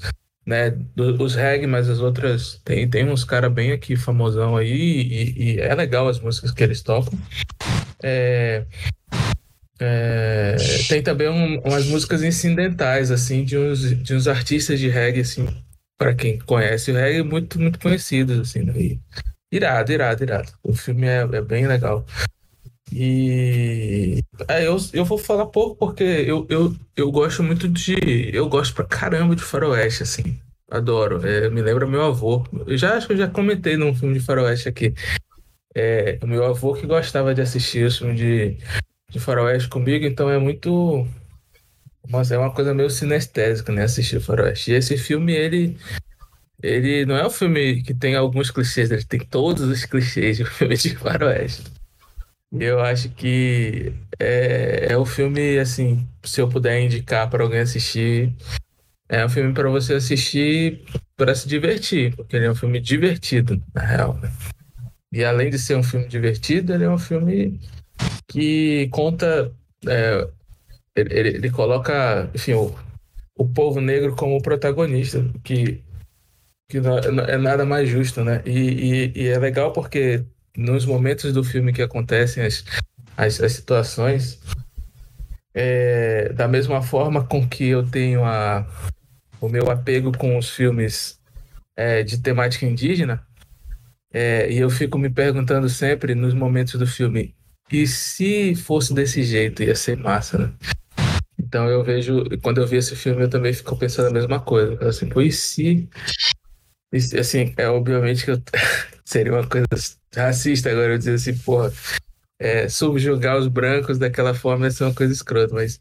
né, 0.45 0.69
dos 0.95 1.33
reggae, 1.35 1.65
mas 1.67 1.89
as 1.89 1.99
outras 1.99 2.61
tem, 2.63 2.87
tem 2.89 3.09
uns 3.09 3.23
caras 3.23 3.51
bem 3.51 3.71
aqui 3.71 3.95
famosão 3.95 4.57
aí 4.57 4.71
e, 4.71 5.55
e, 5.55 5.59
é 5.59 5.73
legal 5.73 6.07
as 6.07 6.19
músicas 6.19 6.51
que 6.51 6.63
eles 6.63 6.81
tocam. 6.81 7.17
É, 8.03 8.65
é, 9.79 10.55
tem 10.87 11.03
também 11.03 11.27
um, 11.29 11.59
umas 11.59 11.85
músicas 11.87 12.23
incidentais, 12.23 13.11
assim, 13.11 13.43
de 13.43 13.57
uns, 13.57 14.03
de 14.03 14.15
uns 14.15 14.27
artistas 14.27 14.79
de 14.79 14.87
reggae, 14.87 15.21
assim, 15.21 15.45
para 15.97 16.15
quem 16.15 16.39
conhece 16.39 16.91
o 16.91 16.95
reggae, 16.95 17.23
muito, 17.23 17.59
muito 17.59 17.79
conhecidos, 17.79 18.39
assim, 18.39 18.63
né? 18.63 18.73
E, 18.77 18.99
irado, 19.51 19.91
irado, 19.91 20.23
irado. 20.23 20.51
O 20.63 20.73
filme 20.73 21.07
é, 21.07 21.21
é 21.21 21.41
bem 21.41 21.67
legal. 21.67 22.05
E 22.91 24.23
é, 24.47 24.67
eu, 24.67 24.77
eu 24.93 25.03
vou 25.03 25.17
falar 25.17 25.47
pouco 25.47 25.75
porque 25.75 26.03
eu, 26.03 26.45
eu, 26.49 26.75
eu 26.95 27.11
gosto 27.11 27.43
muito 27.43 27.67
de. 27.67 28.29
Eu 28.33 28.47
gosto 28.47 28.75
pra 28.75 28.85
caramba 28.85 29.35
de 29.35 29.41
faroeste, 29.41 30.03
assim. 30.03 30.39
Adoro. 30.69 31.25
É, 31.27 31.49
me 31.49 31.61
lembra 31.61 31.87
meu 31.87 32.03
avô. 32.03 32.45
Eu 32.65 32.77
já 32.77 32.95
acho 32.95 33.07
que 33.07 33.13
eu 33.13 33.17
já 33.17 33.27
comentei 33.27 33.75
num 33.75 33.93
filme 33.93 34.13
de 34.13 34.19
faroeste 34.23 34.69
aqui. 34.69 34.93
É, 35.73 36.19
meu 36.25 36.45
avô 36.45 36.73
que 36.73 36.85
gostava 36.87 37.33
de 37.33 37.41
assistir 37.41 37.85
o 37.85 37.91
filme 37.91 38.15
de 38.15 38.57
de 39.15 39.19
faroeste 39.19 39.69
comigo, 39.69 40.05
então 40.05 40.29
é 40.29 40.37
muito. 40.37 41.07
Nossa, 42.07 42.35
é 42.35 42.37
uma 42.37 42.51
coisa 42.51 42.73
meio 42.73 42.89
sinestésica, 42.89 43.71
né? 43.71 43.83
Assistir 43.83 44.19
faroeste. 44.19 44.71
E 44.71 44.75
esse 44.75 44.97
filme, 44.97 45.33
ele. 45.33 45.77
Ele 46.61 47.05
não 47.05 47.15
é 47.15 47.25
um 47.25 47.29
filme 47.29 47.83
que 47.83 47.93
tem 47.93 48.15
alguns 48.15 48.49
clichês, 48.49 48.89
ele 48.89 49.03
tem 49.03 49.19
todos 49.19 49.63
os 49.63 49.85
clichês 49.85 50.37
de 50.37 50.43
um 50.43 50.47
filme 50.47 50.75
de 50.75 50.95
faroeste. 50.95 51.63
Eu 52.51 52.79
acho 52.79 53.09
que 53.09 53.93
é, 54.19 54.87
é 54.91 54.97
um 54.97 55.05
filme, 55.05 55.59
assim, 55.59 56.07
se 56.23 56.41
eu 56.41 56.47
puder 56.49 56.79
indicar 56.81 57.29
para 57.29 57.43
alguém 57.43 57.59
assistir, 57.59 58.33
é 59.09 59.25
um 59.25 59.29
filme 59.29 59.53
para 59.53 59.69
você 59.69 59.95
assistir 59.95 60.83
para 61.17 61.35
se 61.35 61.47
divertir, 61.47 62.15
porque 62.15 62.35
ele 62.35 62.45
é 62.45 62.51
um 62.51 62.55
filme 62.55 62.79
divertido, 62.79 63.61
na 63.73 63.81
real. 63.81 64.13
Né? 64.15 64.31
E 65.11 65.23
além 65.23 65.49
de 65.49 65.59
ser 65.59 65.75
um 65.75 65.83
filme 65.83 66.07
divertido, 66.07 66.73
ele 66.73 66.85
é 66.85 66.89
um 66.89 66.97
filme 66.97 67.59
que 68.27 68.87
conta. 68.91 69.51
É, 69.87 70.27
ele, 70.95 71.29
ele, 71.29 71.51
coloca, 71.51 72.29
enfim, 72.33 72.53
o, 72.53 72.73
o 73.37 73.47
povo 73.47 73.81
negro 73.81 74.15
como 74.15 74.41
protagonista, 74.41 75.23
que, 75.43 75.83
que 76.69 76.79
não, 76.79 76.97
é 76.97 77.37
nada 77.37 77.65
mais 77.65 77.89
justo, 77.89 78.23
né? 78.23 78.41
E, 78.45 79.11
e, 79.15 79.23
e, 79.23 79.27
é 79.27 79.37
legal 79.37 79.73
porque 79.73 80.23
nos 80.57 80.85
momentos 80.85 81.33
do 81.33 81.43
filme 81.43 81.73
que 81.73 81.81
acontecem 81.81 82.43
as, 82.45 82.63
as, 83.17 83.41
as 83.41 83.51
situações, 83.51 84.39
é, 85.53 86.29
da 86.33 86.47
mesma 86.47 86.81
forma 86.81 87.25
com 87.25 87.47
que 87.47 87.67
eu 87.67 87.85
tenho 87.89 88.23
a, 88.23 88.65
o 89.39 89.49
meu 89.49 89.69
apego 89.69 90.17
com 90.17 90.37
os 90.37 90.49
filmes 90.49 91.19
é, 91.75 92.03
de 92.03 92.19
temática 92.19 92.65
indígena, 92.65 93.25
é, 94.13 94.49
e 94.49 94.57
eu 94.57 94.69
fico 94.69 94.97
me 94.97 95.09
perguntando 95.09 95.67
sempre 95.67 96.15
nos 96.15 96.33
momentos 96.33 96.75
do 96.79 96.87
filme, 96.87 97.35
e 97.71 97.87
se 97.87 98.55
fosse 98.55 98.93
desse 98.93 99.23
jeito, 99.23 99.63
ia 99.63 99.75
ser 99.75 99.97
massa, 99.97 100.37
né? 100.37 100.53
Então 101.39 101.67
eu 101.69 101.83
vejo, 101.83 102.23
quando 102.41 102.59
eu 102.59 102.67
vi 102.67 102.77
esse 102.77 102.95
filme, 102.95 103.23
eu 103.23 103.29
também 103.29 103.53
fico 103.53 103.75
pensando 103.77 104.07
a 104.07 104.13
mesma 104.13 104.39
coisa. 104.39 104.77
Assim, 104.87 105.07
pô, 105.07 105.21
e 105.21 105.31
se. 105.31 105.89
Assim, 107.19 107.53
é 107.57 107.67
obviamente 107.67 108.23
que 108.23 108.31
eu, 108.31 108.41
seria 109.03 109.33
uma 109.33 109.47
coisa 109.47 109.67
racista 110.15 110.69
agora 110.69 110.93
eu 110.93 110.97
dizer 110.97 111.15
assim, 111.15 111.37
porra, 111.37 111.71
é, 112.39 112.69
subjugar 112.69 113.37
os 113.37 113.47
brancos 113.47 113.97
daquela 113.97 114.33
forma 114.33 114.65
ia 114.65 114.71
ser 114.71 114.85
uma 114.85 114.93
coisa 114.93 115.13
escrota, 115.13 115.53
mas. 115.53 115.79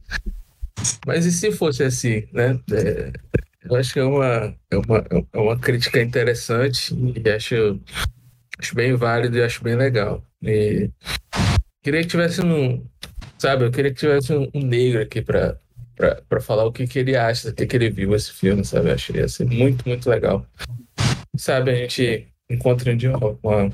Mas 1.07 1.25
e 1.25 1.33
se 1.33 1.53
fosse 1.53 1.83
assim, 1.83 2.27
né? 2.33 2.59
É, 2.73 3.13
eu 3.65 3.77
acho 3.77 3.93
que 3.93 4.01
é 4.01 4.05
uma, 4.05 4.55
é 4.71 4.77
uma, 4.77 5.05
é 5.33 5.39
uma 5.39 5.59
crítica 5.59 6.03
interessante 6.03 6.95
e 6.95 7.31
acho, 7.31 7.81
acho 8.59 8.75
bem 8.75 8.95
válido 8.95 9.39
e 9.39 9.43
acho 9.43 9.63
bem 9.63 9.77
legal. 9.77 10.23
E 10.43 10.91
queria 11.85 12.01
que 12.01 12.09
tivesse 12.09 12.41
um, 12.41 12.83
sabe, 13.39 13.65
eu 13.65 13.71
queria 13.71 13.93
que 13.93 14.01
tivesse 14.01 14.33
um, 14.33 14.49
um 14.55 14.63
negro 14.63 15.03
aqui 15.03 15.21
para 15.23 15.57
para 16.29 16.41
falar 16.41 16.65
o 16.65 16.73
que, 16.73 16.89
que 16.89 16.99
ele 16.99 17.17
acha, 17.17 17.51
o 17.51 17.55
que, 17.55 17.67
que 17.67 17.77
ele 17.77 17.89
viu 17.89 18.17
esse 18.17 18.33
filme, 18.33 18.65
sabe? 18.65 18.91
Eu 18.91 18.97
que 18.97 19.17
ia 19.17 19.29
ser 19.29 19.45
muito, 19.45 19.89
muito 19.89 20.11
legal. 20.11 20.45
Sabe, 21.37 21.71
a 21.71 21.75
gente 21.77 22.27
encontra 22.51 22.93
um 22.93 22.97
dia 22.97 23.13
um 23.17 23.71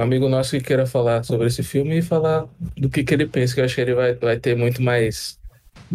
amigo 0.00 0.28
nosso 0.28 0.52
que 0.52 0.60
queira 0.60 0.86
falar 0.86 1.24
sobre 1.24 1.48
esse 1.48 1.64
filme 1.64 1.98
e 1.98 2.02
falar 2.02 2.46
do 2.76 2.88
que, 2.88 3.02
que 3.02 3.12
ele 3.12 3.26
pensa, 3.26 3.52
que 3.52 3.60
eu 3.60 3.64
acho 3.64 3.74
que 3.74 3.80
ele 3.80 3.94
vai, 3.94 4.14
vai 4.14 4.38
ter 4.38 4.56
muito 4.56 4.80
mais 4.80 5.40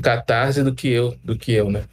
catarse 0.01 0.61
do 0.61 0.75
que 0.75 0.89
eu, 0.89 1.15
do 1.23 1.37
que 1.37 1.53
eu, 1.53 1.71
né? 1.71 1.85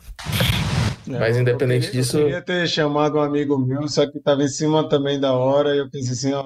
Mas 1.07 1.37
Eu- 1.37 1.43
independente 1.43 1.87
eu 1.87 1.91
queria, 1.91 2.03
disso- 2.03 2.19
Eu 2.19 2.25
queria 2.25 2.43
ter 2.43 2.69
chamado 2.69 3.17
um 3.19 3.21
amigo 3.21 3.59
meu, 3.59 3.88
só 3.88 4.09
que 4.11 4.19
estava 4.19 4.43
em 4.43 4.49
cima 4.49 4.88
também 4.88 5.19
da 5.19 5.33
hora, 5.33 5.75
e 5.75 5.79
eu 5.79 5.91
pensei 5.91 6.12
assim, 6.12 6.33
ó, 6.33 6.45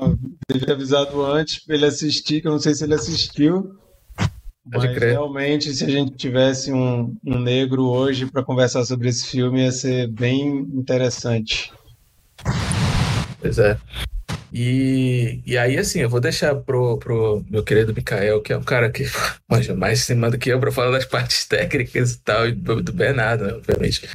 devia 0.51 0.66
ter 0.66 0.73
avisado 0.73 1.25
antes 1.25 1.64
para 1.64 1.75
ele 1.77 1.85
assistir, 1.87 2.40
que 2.40 2.49
eu 2.49 2.53
não 2.53 2.59
sei 2.59 2.75
se 2.75 2.85
ele 2.85 2.95
assistiu. 2.95 3.75
Pode 4.73 4.88
Mas 4.88 4.97
crer. 4.97 5.11
realmente, 5.12 5.73
se 5.75 5.85
a 5.85 5.88
gente 5.88 6.16
tivesse 6.16 6.73
um, 6.73 7.14
um 7.25 7.38
negro 7.38 7.85
hoje 7.85 8.27
para 8.27 8.42
conversar 8.42 8.85
sobre 8.85 9.09
esse 9.09 9.27
filme, 9.27 9.62
ia 9.62 9.71
ser 9.71 10.09
bem 10.09 10.59
interessante. 10.75 11.73
Pois 13.40 13.59
é. 13.59 13.79
E, 14.53 15.41
e 15.45 15.59
aí, 15.59 15.77
assim, 15.77 16.01
eu 16.01 16.09
vou 16.09 16.21
deixar 16.21 16.55
pro, 16.55 16.99
pro 16.99 17.45
meu 17.51 17.63
querido 17.63 17.95
Mikael, 17.95 18.41
que 18.41 18.53
é 18.53 18.57
um 18.57 18.63
cara 18.63 18.91
que 18.91 19.05
manja 19.49 19.75
mais 19.75 20.01
cima 20.01 20.31
do 20.31 20.39
que 20.39 20.51
eu, 20.51 20.61
pra 20.61 20.73
falar 20.73 20.93
das 20.93 21.05
partes 21.05 21.47
técnicas 21.47 22.13
e 22.13 22.19
tal, 22.21 22.51
do, 22.53 22.83
do 22.83 22.93
Bernardo, 22.93 23.47
né, 23.47 23.53
obviamente. 23.55 24.09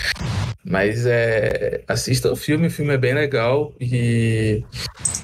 Mas 0.63 1.06
é, 1.06 1.84
assista 1.88 2.32
o 2.32 2.36
filme, 2.36 2.67
o 2.67 2.72
filme 2.72 2.94
é 2.94 2.98
bem 2.98 3.13
legal 3.13 3.74
e, 3.80 4.63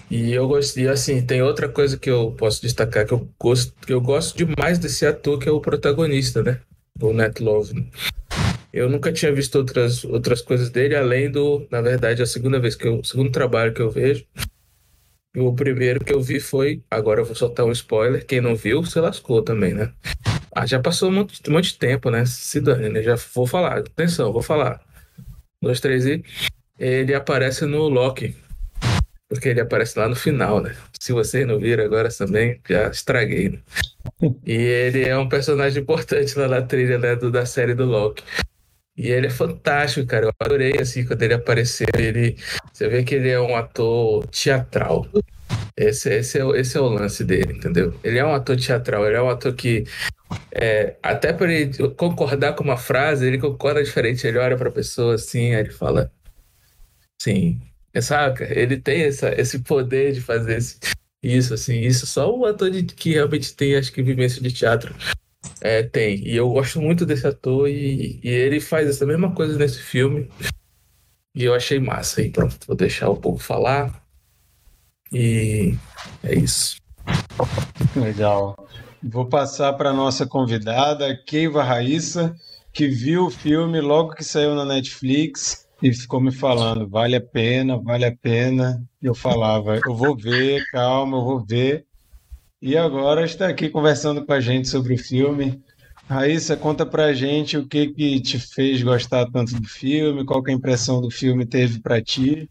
e 0.10 0.34
eu 0.34 0.48
gostei, 0.48 0.88
assim, 0.88 1.22
tem 1.22 1.42
outra 1.42 1.70
coisa 1.70 1.98
que 1.98 2.10
eu 2.10 2.32
posso 2.32 2.62
destacar, 2.62 3.06
que 3.06 3.14
eu 3.14 3.30
gosto, 3.40 3.74
que 3.86 3.94
eu 3.94 4.02
gosto 4.02 4.36
demais 4.38 4.80
desse 4.80 5.06
ator, 5.06 5.40
que 5.40 5.48
é 5.48 5.52
o 5.52 5.62
protagonista, 5.62 6.42
né? 6.42 6.60
O 7.00 7.14
Nat 7.14 7.40
Love. 7.40 7.88
Eu 8.74 8.90
nunca 8.90 9.12
tinha 9.12 9.32
visto 9.32 9.56
outras, 9.56 10.04
outras 10.04 10.42
coisas 10.42 10.70
dele, 10.70 10.96
além 10.96 11.32
do, 11.32 11.66
na 11.72 11.82
verdade, 11.82 12.22
a 12.22 12.26
segunda 12.26 12.60
vez 12.60 12.76
que 12.76 12.88
eu, 12.88 13.00
o 13.00 13.06
segundo 13.06 13.32
trabalho 13.32 13.74
que 13.74 13.82
eu 13.82 13.90
vejo. 13.90 14.26
O 15.38 15.54
primeiro 15.54 16.04
que 16.04 16.12
eu 16.12 16.20
vi 16.20 16.40
foi, 16.40 16.82
agora 16.90 17.22
eu 17.22 17.26
vou 17.26 17.36
soltar 17.36 17.64
um 17.64 17.72
spoiler, 17.72 18.26
quem 18.26 18.42
não 18.42 18.56
viu 18.56 18.84
se 18.84 19.00
lascou 19.00 19.44
também, 19.44 19.72
né? 19.72 19.94
Ah, 20.52 20.66
já 20.66 20.80
passou 20.80 21.10
um 21.10 21.14
monte, 21.14 21.40
um 21.48 21.54
monte 21.54 21.74
de 21.74 21.78
tempo, 21.78 22.10
né? 22.10 22.26
Se 22.26 22.60
dane, 22.60 22.90
né? 22.90 23.04
Já 23.04 23.16
vou 23.36 23.46
falar, 23.46 23.78
atenção, 23.78 24.34
vou 24.34 24.42
falar. 24.42 24.82
Um, 25.62 25.68
dois, 25.68 25.80
três 25.80 26.08
e 26.08 26.24
ele 26.80 27.14
aparece 27.14 27.66
no 27.66 27.88
Loki. 27.88 28.36
Porque 29.30 29.50
ele 29.50 29.62
aparece 29.62 30.00
lá 30.00 30.08
no 30.08 30.16
final, 30.16 30.62
né? 30.62 30.76
Se 31.00 31.14
vocês 31.14 31.46
não 31.46 31.60
viram 31.60 31.84
agora 31.84 32.10
também, 32.10 32.60
já 32.68 32.90
estraguei, 32.90 33.50
né? 33.50 33.60
E 34.44 34.54
ele 34.54 35.04
é 35.04 35.16
um 35.18 35.30
personagem 35.30 35.84
importante 35.84 36.38
lá 36.40 36.48
na 36.48 36.62
trilha, 36.64 36.98
né, 36.98 37.16
do, 37.16 37.30
da 37.30 37.46
série 37.46 37.76
do 37.76 37.86
Loki. 37.86 38.24
E 38.98 39.10
ele 39.10 39.28
é 39.28 39.30
fantástico, 39.30 40.08
cara. 40.08 40.26
Eu 40.26 40.32
adorei, 40.40 40.80
assim, 40.80 41.06
quando 41.06 41.22
ele 41.22 41.36
apareceu. 41.36 41.86
Ele, 41.96 42.36
você 42.78 42.88
vê 42.88 43.04
que 43.04 43.16
ele 43.16 43.30
é 43.30 43.40
um 43.42 43.56
ator 43.56 44.28
teatral. 44.28 45.08
Esse, 45.76 46.14
esse, 46.14 46.40
é, 46.40 46.46
esse 46.60 46.78
é 46.78 46.80
o 46.80 46.88
lance 46.90 47.24
dele, 47.24 47.54
entendeu? 47.54 47.92
Ele 48.04 48.20
é 48.20 48.26
um 48.26 48.36
ator 48.36 48.56
teatral, 48.56 49.04
ele 49.08 49.16
é 49.16 49.22
um 49.22 49.30
ator 49.32 49.52
que, 49.56 49.84
é, 50.52 50.96
até 51.02 51.34
para 51.34 51.52
ele 51.52 51.72
concordar 51.96 52.54
com 52.54 52.64
uma 52.64 52.78
frase, 52.78 53.26
ele 53.26 53.40
concorda 53.40 53.84
diferente. 53.84 54.28
Ele 54.28 54.38
olha 54.38 54.56
para 54.56 54.70
a 54.70 54.72
pessoa 54.72 55.16
assim, 55.16 55.56
aí 55.56 55.62
ele 55.62 55.72
fala, 55.72 56.12
sim, 57.20 57.60
saca? 58.00 58.46
Ele 58.46 58.78
tem 58.78 59.02
essa, 59.06 59.34
esse 59.42 59.58
poder 59.60 60.14
de 60.14 60.22
fazer 60.22 60.58
esse- 60.58 60.78
isso, 61.24 61.56
assim. 61.56 61.80
Isso 61.80 62.06
só 62.06 62.32
o 62.32 62.46
ator 62.46 62.70
de- 62.70 62.84
que 62.84 63.14
realmente 63.14 63.56
tem, 63.56 63.76
acho 63.76 63.92
que, 63.92 64.04
vivência 64.04 64.40
de 64.40 64.52
teatro 64.52 64.94
é, 65.62 65.82
tem. 65.82 66.28
E 66.28 66.36
eu 66.36 66.48
gosto 66.52 66.80
muito 66.80 67.08
desse 67.08 67.26
ator 67.26 67.68
e, 67.68 68.20
e 68.24 68.30
ele 68.30 68.60
faz 68.60 68.88
essa 68.88 69.04
mesma 69.04 69.34
coisa 69.34 69.58
nesse 69.58 69.80
filme. 69.82 70.30
E 71.38 71.44
eu 71.44 71.54
achei 71.54 71.80
massa. 71.80 72.24
E 72.24 72.32
pronto, 72.32 72.58
vou 72.66 72.76
deixar 72.76 73.10
o 73.12 73.16
povo 73.16 73.38
falar. 73.38 74.04
E 75.14 75.76
é 76.24 76.34
isso. 76.34 76.78
Legal. 77.96 78.56
Vou 79.04 79.28
passar 79.28 79.74
para 79.74 79.94
nossa 79.94 80.26
convidada, 80.26 81.16
Keiva 81.28 81.62
Raíssa, 81.62 82.36
que 82.74 82.88
viu 82.88 83.28
o 83.28 83.30
filme 83.30 83.80
logo 83.80 84.16
que 84.16 84.24
saiu 84.24 84.56
na 84.56 84.66
Netflix 84.66 85.68
e 85.80 85.94
ficou 85.94 86.20
me 86.20 86.32
falando, 86.32 86.90
vale 86.90 87.16
a 87.16 87.22
pena, 87.22 87.78
vale 87.78 88.06
a 88.06 88.16
pena. 88.16 88.84
Eu 89.00 89.14
falava, 89.14 89.80
eu 89.86 89.96
vou 89.96 90.18
ver, 90.18 90.66
calma, 90.72 91.18
eu 91.18 91.24
vou 91.24 91.46
ver. 91.46 91.86
E 92.60 92.76
agora 92.76 93.24
está 93.24 93.48
aqui 93.48 93.70
conversando 93.70 94.26
com 94.26 94.34
a 94.34 94.40
gente 94.40 94.68
sobre 94.68 94.96
o 94.96 94.98
filme. 94.98 95.64
Raíssa, 96.10 96.56
conta 96.56 96.86
pra 96.86 97.14
gente 97.14 97.58
o 97.58 97.68
que 97.68 97.88
que 97.88 98.22
te 98.22 98.40
fez 98.40 98.82
gostar 98.82 99.30
tanto 99.30 99.54
do 99.56 99.68
filme, 99.68 100.26
qual 100.26 100.42
que 100.42 100.50
a 100.50 100.54
impressão 100.54 101.02
do 101.02 101.12
filme 101.12 101.46
teve 101.46 101.82
para 101.82 102.02
ti. 102.02 102.50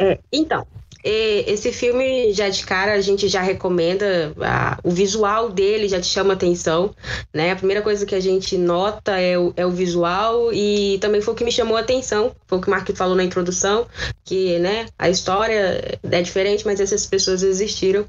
É, 0.00 0.18
então, 0.32 0.66
é, 1.04 1.50
esse 1.50 1.72
filme 1.72 2.32
já 2.32 2.48
de 2.48 2.66
cara 2.66 2.94
a 2.94 3.00
gente 3.00 3.28
já 3.28 3.40
recomenda, 3.40 4.32
a- 4.40 4.78
o 4.82 4.90
visual 4.90 5.48
dele 5.48 5.88
já 5.88 6.00
te 6.00 6.06
chama 6.06 6.34
atenção, 6.34 6.92
né? 7.32 7.52
A 7.52 7.56
primeira 7.56 7.82
coisa 7.82 8.04
que 8.04 8.16
a 8.16 8.20
gente 8.20 8.58
nota 8.58 9.18
é 9.18 9.38
o, 9.38 9.52
é 9.56 9.64
o 9.64 9.70
visual 9.70 10.52
e 10.52 10.98
também 11.00 11.20
foi 11.20 11.34
o 11.34 11.36
que 11.36 11.44
me 11.44 11.52
chamou 11.52 11.76
a 11.76 11.80
atenção, 11.80 12.34
foi 12.48 12.58
o 12.58 12.60
que 12.60 12.66
o 12.66 12.70
Marquinhos 12.70 12.98
falou 12.98 13.14
na 13.14 13.24
introdução, 13.24 13.86
que, 14.24 14.58
né, 14.58 14.86
a 14.98 15.08
história 15.08 15.98
é 16.02 16.22
diferente, 16.22 16.66
mas 16.66 16.80
essas 16.80 17.06
pessoas 17.06 17.44
existiram. 17.44 18.04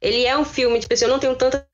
Ele 0.00 0.24
é 0.24 0.36
um 0.36 0.44
filme, 0.44 0.78
tipo 0.80 0.92
assim, 0.92 1.04
eu 1.04 1.10
não 1.10 1.18
tenho 1.18 1.34
tanta 1.36 1.64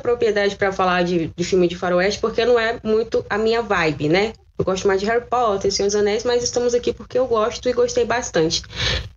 propriedade 0.00 0.56
para 0.56 0.72
falar 0.72 1.02
de, 1.04 1.28
de 1.28 1.44
filme 1.44 1.68
de 1.68 1.76
faroeste 1.76 2.20
porque 2.20 2.44
não 2.44 2.58
é 2.58 2.80
muito 2.82 3.24
a 3.28 3.36
minha 3.36 3.62
vibe, 3.62 4.08
né? 4.08 4.32
Eu 4.58 4.64
gosto 4.64 4.86
mais 4.86 5.00
de 5.00 5.06
Harry 5.06 5.24
Potter, 5.26 5.72
Senhor 5.72 5.88
dos 5.88 5.96
Anéis, 5.96 6.24
mas 6.24 6.42
estamos 6.42 6.74
aqui 6.74 6.92
porque 6.92 7.18
eu 7.18 7.26
gosto 7.26 7.68
e 7.68 7.72
gostei 7.72 8.04
bastante. 8.04 8.62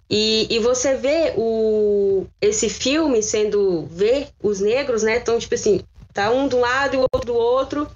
E, 0.10 0.48
e 0.50 0.60
você 0.60 0.96
vê 0.96 1.34
o, 1.38 2.26
esse 2.42 2.70
filme 2.70 3.22
sendo. 3.24 3.86
ver 3.88 4.30
os 4.42 4.60
negros, 4.60 5.04
né? 5.04 5.18
Então, 5.18 5.38
tipo 5.40 5.56
assim, 5.56 5.82
tá 6.14 6.32
um 6.32 6.46
um 6.48 6.60
lado 6.60 6.96
e 6.96 6.98
o 6.98 7.02
outro 7.14 7.26
do 7.26 7.36
outro, 7.36 7.88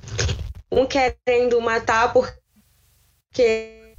um 0.72 0.86
querendo 0.86 1.62
matar 1.62 2.14
porque 2.14 3.96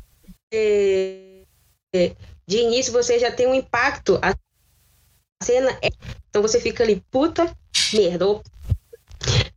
é, 1.95 2.15
de 2.47 2.59
início 2.59 2.93
você 2.93 3.19
já 3.19 3.31
tem 3.31 3.47
um 3.47 3.55
impacto. 3.55 4.19
A 4.23 4.35
cena 5.43 5.71
é. 5.83 5.89
Então 6.29 6.43
você 6.43 6.61
fica 6.61 6.83
ali, 6.85 7.03
puta 7.11 7.53
merda, 7.93 8.27
ou- 8.27 8.43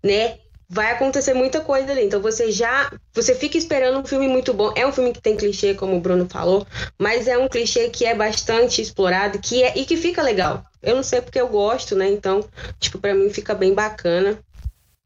né? 0.04 0.38
Vai 0.70 0.92
acontecer 0.92 1.34
muita 1.34 1.62
coisa 1.62 1.92
ali. 1.92 2.04
Então 2.06 2.22
você 2.22 2.52
já. 2.52 2.92
Você 3.14 3.36
fica 3.36 3.58
esperando 3.58 4.00
um 4.00 4.06
filme 4.06 4.28
muito 4.28 4.54
bom. 4.54 4.74
É 4.76 4.88
um 4.88 4.92
filme 4.92 5.14
que 5.14 5.22
tem 5.22 5.38
clichê, 5.38 5.74
como 5.74 5.96
o 5.96 6.00
Bruno 6.00 6.28
falou, 6.28 6.66
mas 6.98 7.28
é 7.28 7.38
um 7.38 7.48
clichê 7.48 7.90
que 7.90 8.06
é 8.06 8.16
bastante 8.16 8.82
explorado 8.82 9.40
que 9.40 9.64
é, 9.64 9.78
e 9.78 9.86
que 9.86 9.98
fica 9.98 10.22
legal. 10.22 10.64
Eu 10.82 10.96
não 10.96 11.04
sei 11.04 11.22
porque 11.22 11.40
eu 11.40 11.48
gosto, 11.48 11.96
né? 11.96 12.10
Então, 12.10 12.44
tipo, 12.80 12.98
pra 13.00 13.14
mim 13.14 13.30
fica 13.30 13.54
bem 13.54 13.74
bacana. 13.74 14.40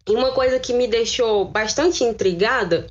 E 0.07 0.15
uma 0.15 0.31
coisa 0.31 0.57
que 0.57 0.73
me 0.73 0.87
deixou 0.87 1.43
bastante 1.43 2.03
intrigada, 2.03 2.87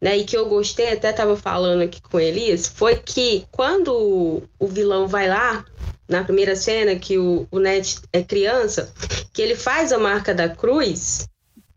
né, 0.00 0.16
e 0.18 0.24
que 0.24 0.36
eu 0.36 0.48
gostei, 0.48 0.92
até 0.92 1.12
tava 1.12 1.36
falando 1.36 1.82
aqui 1.82 2.00
com 2.00 2.20
Elias, 2.20 2.68
foi 2.68 2.96
que 2.96 3.44
quando 3.50 4.44
o 4.56 4.66
vilão 4.68 5.08
vai 5.08 5.28
lá, 5.28 5.64
na 6.10 6.24
primeira 6.24 6.56
cena, 6.56 6.96
que 6.96 7.16
o, 7.16 7.46
o 7.50 7.58
é 8.12 8.22
criança, 8.22 8.92
que 9.32 9.40
ele 9.40 9.54
faz 9.54 9.92
a 9.92 9.98
marca 9.98 10.34
da 10.34 10.48
cruz, 10.48 11.28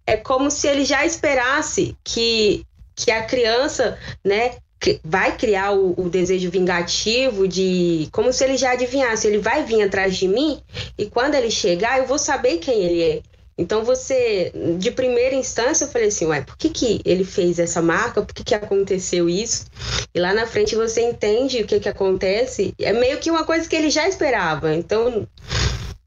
é 0.05 0.17
como 0.17 0.49
se 0.49 0.67
ele 0.67 0.83
já 0.83 1.05
esperasse 1.05 1.95
que, 2.03 2.65
que 2.95 3.11
a 3.11 3.23
criança, 3.23 3.97
né, 4.25 4.57
vai 5.03 5.37
criar 5.37 5.71
o, 5.71 5.93
o 5.97 6.09
desejo 6.09 6.49
vingativo 6.49 7.47
de. 7.47 8.09
Como 8.11 8.33
se 8.33 8.43
ele 8.43 8.57
já 8.57 8.71
adivinhasse, 8.71 9.27
ele 9.27 9.37
vai 9.37 9.63
vir 9.63 9.83
atrás 9.83 10.17
de 10.17 10.27
mim 10.27 10.61
e 10.97 11.05
quando 11.05 11.35
ele 11.35 11.49
chegar, 11.49 11.99
eu 11.99 12.05
vou 12.05 12.17
saber 12.17 12.57
quem 12.57 12.83
ele 12.83 13.01
é. 13.01 13.21
Então 13.57 13.83
você, 13.83 14.51
de 14.79 14.91
primeira 14.91 15.35
instância, 15.35 15.85
eu 15.85 15.89
falei 15.89 16.07
assim, 16.07 16.25
ué, 16.25 16.41
por 16.41 16.57
que, 16.57 16.69
que 16.69 17.01
ele 17.05 17.23
fez 17.23 17.59
essa 17.59 17.81
marca? 17.81 18.21
Por 18.21 18.33
que, 18.33 18.43
que 18.43 18.55
aconteceu 18.55 19.29
isso? 19.29 19.65
E 20.13 20.19
lá 20.19 20.33
na 20.33 20.47
frente 20.47 20.75
você 20.75 21.01
entende 21.01 21.61
o 21.61 21.67
que, 21.67 21.79
que 21.79 21.89
acontece. 21.89 22.73
É 22.79 22.91
meio 22.91 23.19
que 23.19 23.29
uma 23.29 23.43
coisa 23.43 23.67
que 23.67 23.75
ele 23.75 23.91
já 23.91 24.07
esperava. 24.07 24.73
Então, 24.73 25.27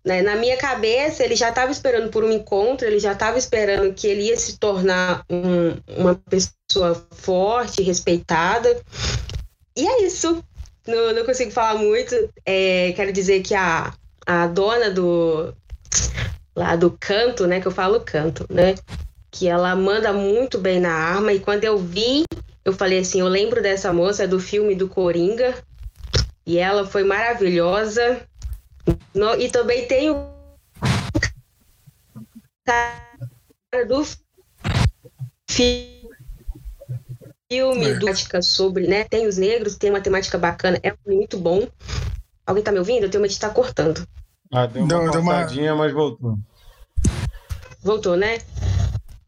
né, 0.04 0.22
na 0.22 0.34
minha 0.34 0.56
cabeça, 0.56 1.24
ele 1.24 1.36
já 1.36 1.50
estava 1.50 1.70
esperando 1.70 2.10
por 2.10 2.24
um 2.24 2.32
encontro, 2.32 2.86
ele 2.86 2.98
já 2.98 3.12
estava 3.12 3.38
esperando 3.38 3.94
que 3.94 4.08
ele 4.08 4.22
ia 4.22 4.36
se 4.36 4.58
tornar 4.58 5.24
um, 5.30 5.76
uma 6.00 6.14
pessoa 6.14 7.06
forte, 7.12 7.82
respeitada. 7.82 8.80
E 9.76 9.86
é 9.86 10.02
isso. 10.02 10.42
Não, 10.86 11.12
não 11.12 11.24
consigo 11.24 11.52
falar 11.52 11.78
muito. 11.78 12.14
É, 12.44 12.92
quero 12.96 13.12
dizer 13.12 13.42
que 13.42 13.54
a, 13.54 13.92
a 14.24 14.46
dona 14.48 14.90
do, 14.90 15.52
lá 16.56 16.74
do 16.74 16.90
canto, 16.98 17.46
né? 17.46 17.60
Que 17.60 17.68
eu 17.68 17.72
falo 17.72 18.00
canto, 18.00 18.46
né? 18.50 18.74
Que 19.30 19.46
ela 19.46 19.76
manda 19.76 20.12
muito 20.12 20.58
bem 20.58 20.80
na 20.80 20.92
arma. 20.92 21.32
E 21.32 21.38
quando 21.38 21.64
eu 21.64 21.76
vi, 21.78 22.24
eu 22.64 22.72
falei 22.72 23.00
assim: 23.00 23.20
eu 23.20 23.28
lembro 23.28 23.62
dessa 23.62 23.92
moça 23.92 24.26
do 24.26 24.40
filme 24.40 24.74
do 24.74 24.88
Coringa. 24.88 25.54
E 26.46 26.58
ela 26.58 26.86
foi 26.86 27.04
maravilhosa. 27.04 28.22
No, 29.12 29.34
e 29.34 29.50
também 29.50 29.86
tem 29.86 30.10
o 30.10 30.30
cara 32.64 33.84
do 33.86 34.04
filme 37.50 37.94
do 37.94 38.42
sobre, 38.42 38.86
né? 38.86 39.04
Tem 39.04 39.26
os 39.26 39.36
negros, 39.36 39.76
tem 39.76 39.90
uma 39.90 40.00
temática 40.00 40.38
bacana, 40.38 40.78
é 40.82 40.94
muito 41.04 41.36
bom. 41.36 41.68
Alguém 42.46 42.62
tá 42.62 42.70
me 42.70 42.78
ouvindo? 42.78 43.04
Eu 43.04 43.10
tenho 43.10 43.20
medo 43.20 43.30
de 43.30 43.36
estar 43.36 43.50
cortando. 43.50 44.06
Ah, 44.52 44.66
deu 44.66 44.82
uma 44.82 44.88
deu, 44.88 45.22
cortadinha, 45.22 45.62
deu 45.64 45.74
uma... 45.74 45.84
mas 45.84 45.92
voltou. 45.92 46.38
Voltou, 47.82 48.16
né? 48.16 48.38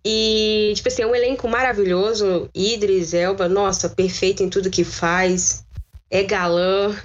E, 0.04 0.72
tipo 0.74 0.88
assim, 0.88 1.02
é 1.02 1.06
um 1.06 1.14
elenco 1.14 1.48
maravilhoso. 1.48 2.48
Idris, 2.54 3.12
Elba, 3.12 3.48
nossa, 3.48 3.88
perfeito 3.88 4.42
em 4.42 4.48
tudo 4.48 4.70
que 4.70 4.84
faz. 4.84 5.64
É 6.10 6.22
galã. 6.22 6.96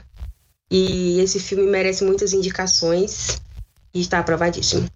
E 0.71 1.19
esse 1.19 1.39
filme 1.39 1.69
merece 1.69 2.03
muitas 2.03 2.33
indicações. 2.33 3.41
E 3.93 4.01
está 4.01 4.19
aprovadíssimo. 4.19 4.87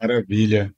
Maravilha. 0.00 0.72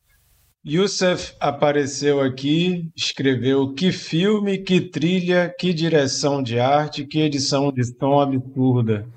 Youssef 0.67 1.35
apareceu 1.41 2.21
aqui, 2.21 2.91
escreveu 2.95 3.73
que 3.73 3.91
filme, 3.93 4.59
que 4.59 4.79
trilha, 4.81 5.55
que 5.59 5.73
direção 5.73 6.43
de 6.43 6.59
arte, 6.59 7.07
que 7.07 7.21
edição 7.21 7.73
de 7.73 7.83
som 7.85 8.21
absurda. 8.21 9.09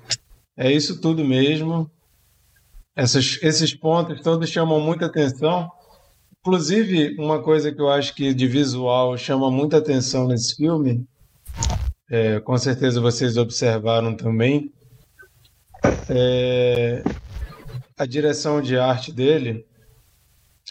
É 0.56 0.70
isso 0.70 1.00
tudo 1.00 1.24
mesmo. 1.24 1.90
Essas, 2.96 3.38
esses 3.42 3.74
pontos 3.74 4.20
todos 4.20 4.48
chamam 4.48 4.80
muita 4.80 5.06
atenção. 5.06 5.70
Inclusive, 6.40 7.16
uma 7.18 7.42
coisa 7.42 7.72
que 7.72 7.80
eu 7.80 7.88
acho 7.88 8.14
que 8.14 8.32
de 8.34 8.46
visual 8.46 9.16
chama 9.16 9.50
muita 9.50 9.78
atenção 9.78 10.28
nesse 10.28 10.54
filme, 10.54 11.04
é, 12.10 12.38
com 12.40 12.56
certeza 12.58 13.00
vocês 13.00 13.36
observaram 13.36 14.14
também, 14.14 14.70
é 16.08 17.02
a 17.96 18.06
direção 18.06 18.60
de 18.60 18.76
arte 18.76 19.12
dele, 19.12 19.64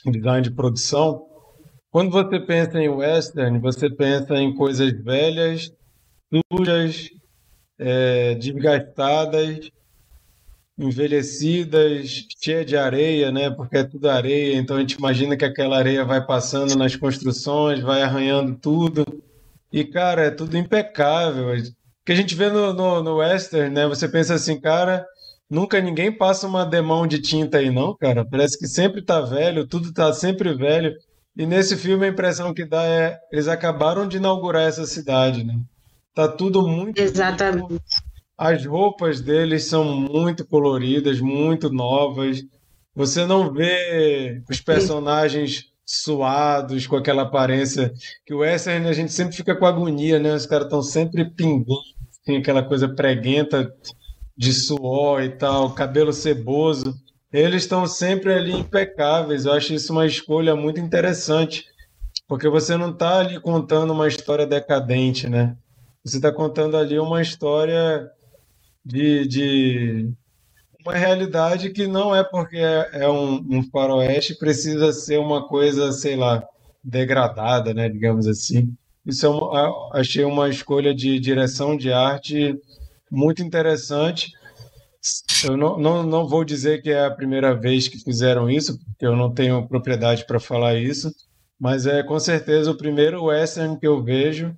design 0.06 0.42
de 0.42 0.52
produção. 0.52 1.26
Quando 1.90 2.12
você 2.12 2.40
pensa 2.40 2.80
em 2.80 2.90
western, 2.90 3.60
você 3.60 3.90
pensa 3.90 4.36
em 4.36 4.54
coisas 4.54 4.92
velhas, 5.04 5.72
sujas, 6.52 7.10
é, 7.86 8.36
desgastadas, 8.36 9.70
envelhecidas, 10.78 12.26
cheias 12.42 12.66
de 12.66 12.78
areia, 12.78 13.30
né? 13.30 13.50
Porque 13.50 13.78
é 13.78 13.84
tudo 13.84 14.10
areia, 14.10 14.56
então 14.58 14.78
a 14.78 14.80
gente 14.80 14.94
imagina 14.94 15.36
que 15.36 15.44
aquela 15.44 15.78
areia 15.78 16.06
vai 16.06 16.26
passando 16.26 16.76
nas 16.78 16.96
construções, 16.96 17.82
vai 17.82 18.02
arranhando 18.02 18.56
tudo. 18.56 19.06
E, 19.72 19.84
cara, 19.84 20.24
é 20.24 20.32
tudo 20.32 20.58
impecável. 20.58 21.50
O 21.50 21.64
que 22.06 22.12
a 22.14 22.16
gente 22.16 22.36
vê 22.36 22.50
no, 22.50 22.74
no, 22.74 23.04
no 23.04 23.18
western, 23.18 23.70
né? 23.70 23.86
Você 23.88 24.08
pensa 24.08 24.36
assim, 24.36 24.60
cara, 24.60 25.06
nunca 25.50 25.82
ninguém 25.82 26.12
passa 26.12 26.48
uma 26.48 26.66
demão 26.66 27.06
de 27.06 27.20
tinta 27.20 27.58
aí, 27.58 27.70
não, 27.70 27.96
cara. 27.98 28.26
Parece 28.26 28.58
que 28.58 28.68
sempre 28.68 29.02
tá 29.02 29.20
velho, 29.20 29.68
tudo 29.68 29.92
tá 29.92 30.14
sempre 30.14 30.54
velho. 30.54 30.94
E 31.36 31.46
nesse 31.46 31.76
filme 31.76 32.06
a 32.06 32.10
impressão 32.10 32.54
que 32.54 32.64
dá 32.64 32.86
é 32.86 33.20
eles 33.32 33.48
acabaram 33.48 34.08
de 34.08 34.18
inaugurar 34.18 34.64
essa 34.64 34.86
cidade, 34.86 35.44
né? 35.44 35.56
Tá 36.14 36.28
tudo 36.28 36.68
muito. 36.68 37.00
Exatamente. 37.00 37.80
As 38.38 38.66
roupas 38.66 39.22
deles 39.22 39.66
são 39.66 39.84
muito 39.84 40.46
coloridas, 40.46 41.20
muito 41.20 41.70
novas. 41.72 42.44
Você 42.96 43.26
não 43.26 43.52
vê 43.52 44.42
os 44.50 44.62
personagens 44.62 45.66
suados, 45.86 46.88
com 46.88 46.96
aquela 46.96 47.24
aparência 47.24 47.92
que 48.26 48.34
o 48.34 48.40
western 48.40 48.88
a 48.88 48.94
gente 48.94 49.12
sempre 49.12 49.36
fica 49.36 49.56
com 49.56 49.66
agonia, 49.66 50.20
né? 50.20 50.34
Os 50.34 50.46
caras 50.46 50.66
estão 50.66 50.82
sempre 50.82 51.30
pingando, 51.30 51.80
tem 52.26 52.38
aquela 52.38 52.64
coisa 52.64 52.88
preguenta 52.88 53.72
de 54.38 54.54
suor 54.54 55.24
e 55.24 55.30
tal, 55.30 55.74
cabelo 55.74 56.14
ceboso. 56.14 56.96
Eles 57.32 57.64
estão 57.64 57.86
sempre 57.88 58.34
ali 58.34 58.54
impecáveis. 58.54 59.46
Eu 59.46 59.54
acho 59.54 59.74
isso 59.74 59.92
uma 59.92 60.06
escolha 60.06 60.56
muito 60.56 60.80
interessante, 60.80 61.66
porque 62.28 62.48
você 62.48 62.78
não 62.78 62.92
está 62.92 63.20
ali 63.20 63.40
contando 63.40 63.92
uma 63.92 64.08
história 64.08 64.46
decadente, 64.46 65.28
né? 65.28 65.56
Você 66.04 66.18
está 66.18 66.34
contando 66.34 66.76
ali 66.76 67.00
uma 67.00 67.22
história 67.22 68.12
de, 68.86 69.26
de 69.26 70.14
uma 70.86 70.94
realidade 70.96 71.70
que 71.70 71.88
não 71.88 72.14
é 72.14 72.22
porque 72.24 72.58
é, 72.58 72.90
é 72.94 73.10
um, 73.10 73.36
um, 73.50 73.64
faroeste 73.64 74.36
precisa 74.36 74.92
ser 74.92 75.18
uma 75.18 75.48
coisa, 75.48 75.94
sei 75.94 76.18
lá, 76.18 76.46
degradada, 76.84 77.74
né, 77.74 77.88
digamos 77.88 78.28
assim. 78.28 78.76
Isso 79.06 79.26
é 79.26 79.30
uma, 79.30 79.90
achei 79.94 80.26
uma 80.26 80.50
escolha 80.50 80.94
de 80.94 81.18
direção 81.20 81.78
de 81.78 81.94
arte 81.94 82.54
muito 83.10 83.42
interessante. 83.42 84.34
Eu 85.46 85.56
não, 85.56 85.78
não, 85.78 86.04
não 86.04 86.28
vou 86.28 86.44
dizer 86.44 86.82
que 86.82 86.90
é 86.90 87.06
a 87.06 87.12
primeira 87.12 87.56
vez 87.56 87.88
que 87.88 87.98
fizeram 87.98 88.50
isso, 88.50 88.78
porque 88.86 89.06
eu 89.06 89.16
não 89.16 89.34
tenho 89.34 89.66
propriedade 89.70 90.26
para 90.26 90.40
falar 90.40 90.76
isso, 90.76 91.14
mas 91.58 91.86
é 91.86 92.04
com 92.04 92.20
certeza 92.20 92.72
o 92.72 92.78
primeiro 92.78 93.24
western 93.26 93.80
que 93.80 93.88
eu 93.88 94.04
vejo 94.04 94.54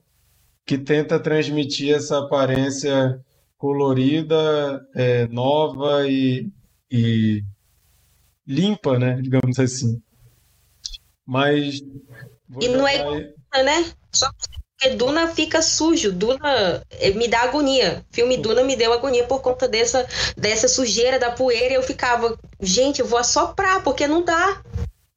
que 0.66 0.78
tenta 0.78 1.20
transmitir 1.20 1.96
essa 1.96 2.20
aparência 2.20 3.20
colorida, 3.58 4.86
é, 4.96 5.28
nova 5.28 6.08
e, 6.08 6.50
e, 6.92 7.44
limpa, 8.46 8.98
né? 8.98 9.20
Digamos 9.22 9.60
assim. 9.60 10.02
Mas. 11.26 11.82
E 12.60 12.68
não 12.68 12.88
é 12.88 13.04
Duna, 13.04 13.64
né? 13.64 13.92
Só 14.12 14.30
porque 14.78 14.96
Duna 14.96 15.28
fica 15.28 15.62
sujo. 15.62 16.12
Duna 16.12 16.84
eh, 16.92 17.12
me 17.12 17.28
dá 17.28 17.42
agonia. 17.42 18.06
O 18.12 18.16
filme 18.16 18.38
Duna 18.38 18.64
me 18.64 18.76
deu 18.76 18.94
agonia 18.94 19.24
por 19.26 19.42
conta 19.42 19.68
dessa, 19.68 20.08
dessa 20.36 20.68
sujeira 20.68 21.18
da 21.18 21.32
poeira. 21.32 21.74
Eu 21.74 21.84
ficava, 21.84 22.38
gente, 22.62 23.00
eu 23.00 23.08
vou 23.08 23.18
assoprar, 23.18 23.84
porque 23.84 24.08
não 24.08 24.24
dá. 24.24 24.62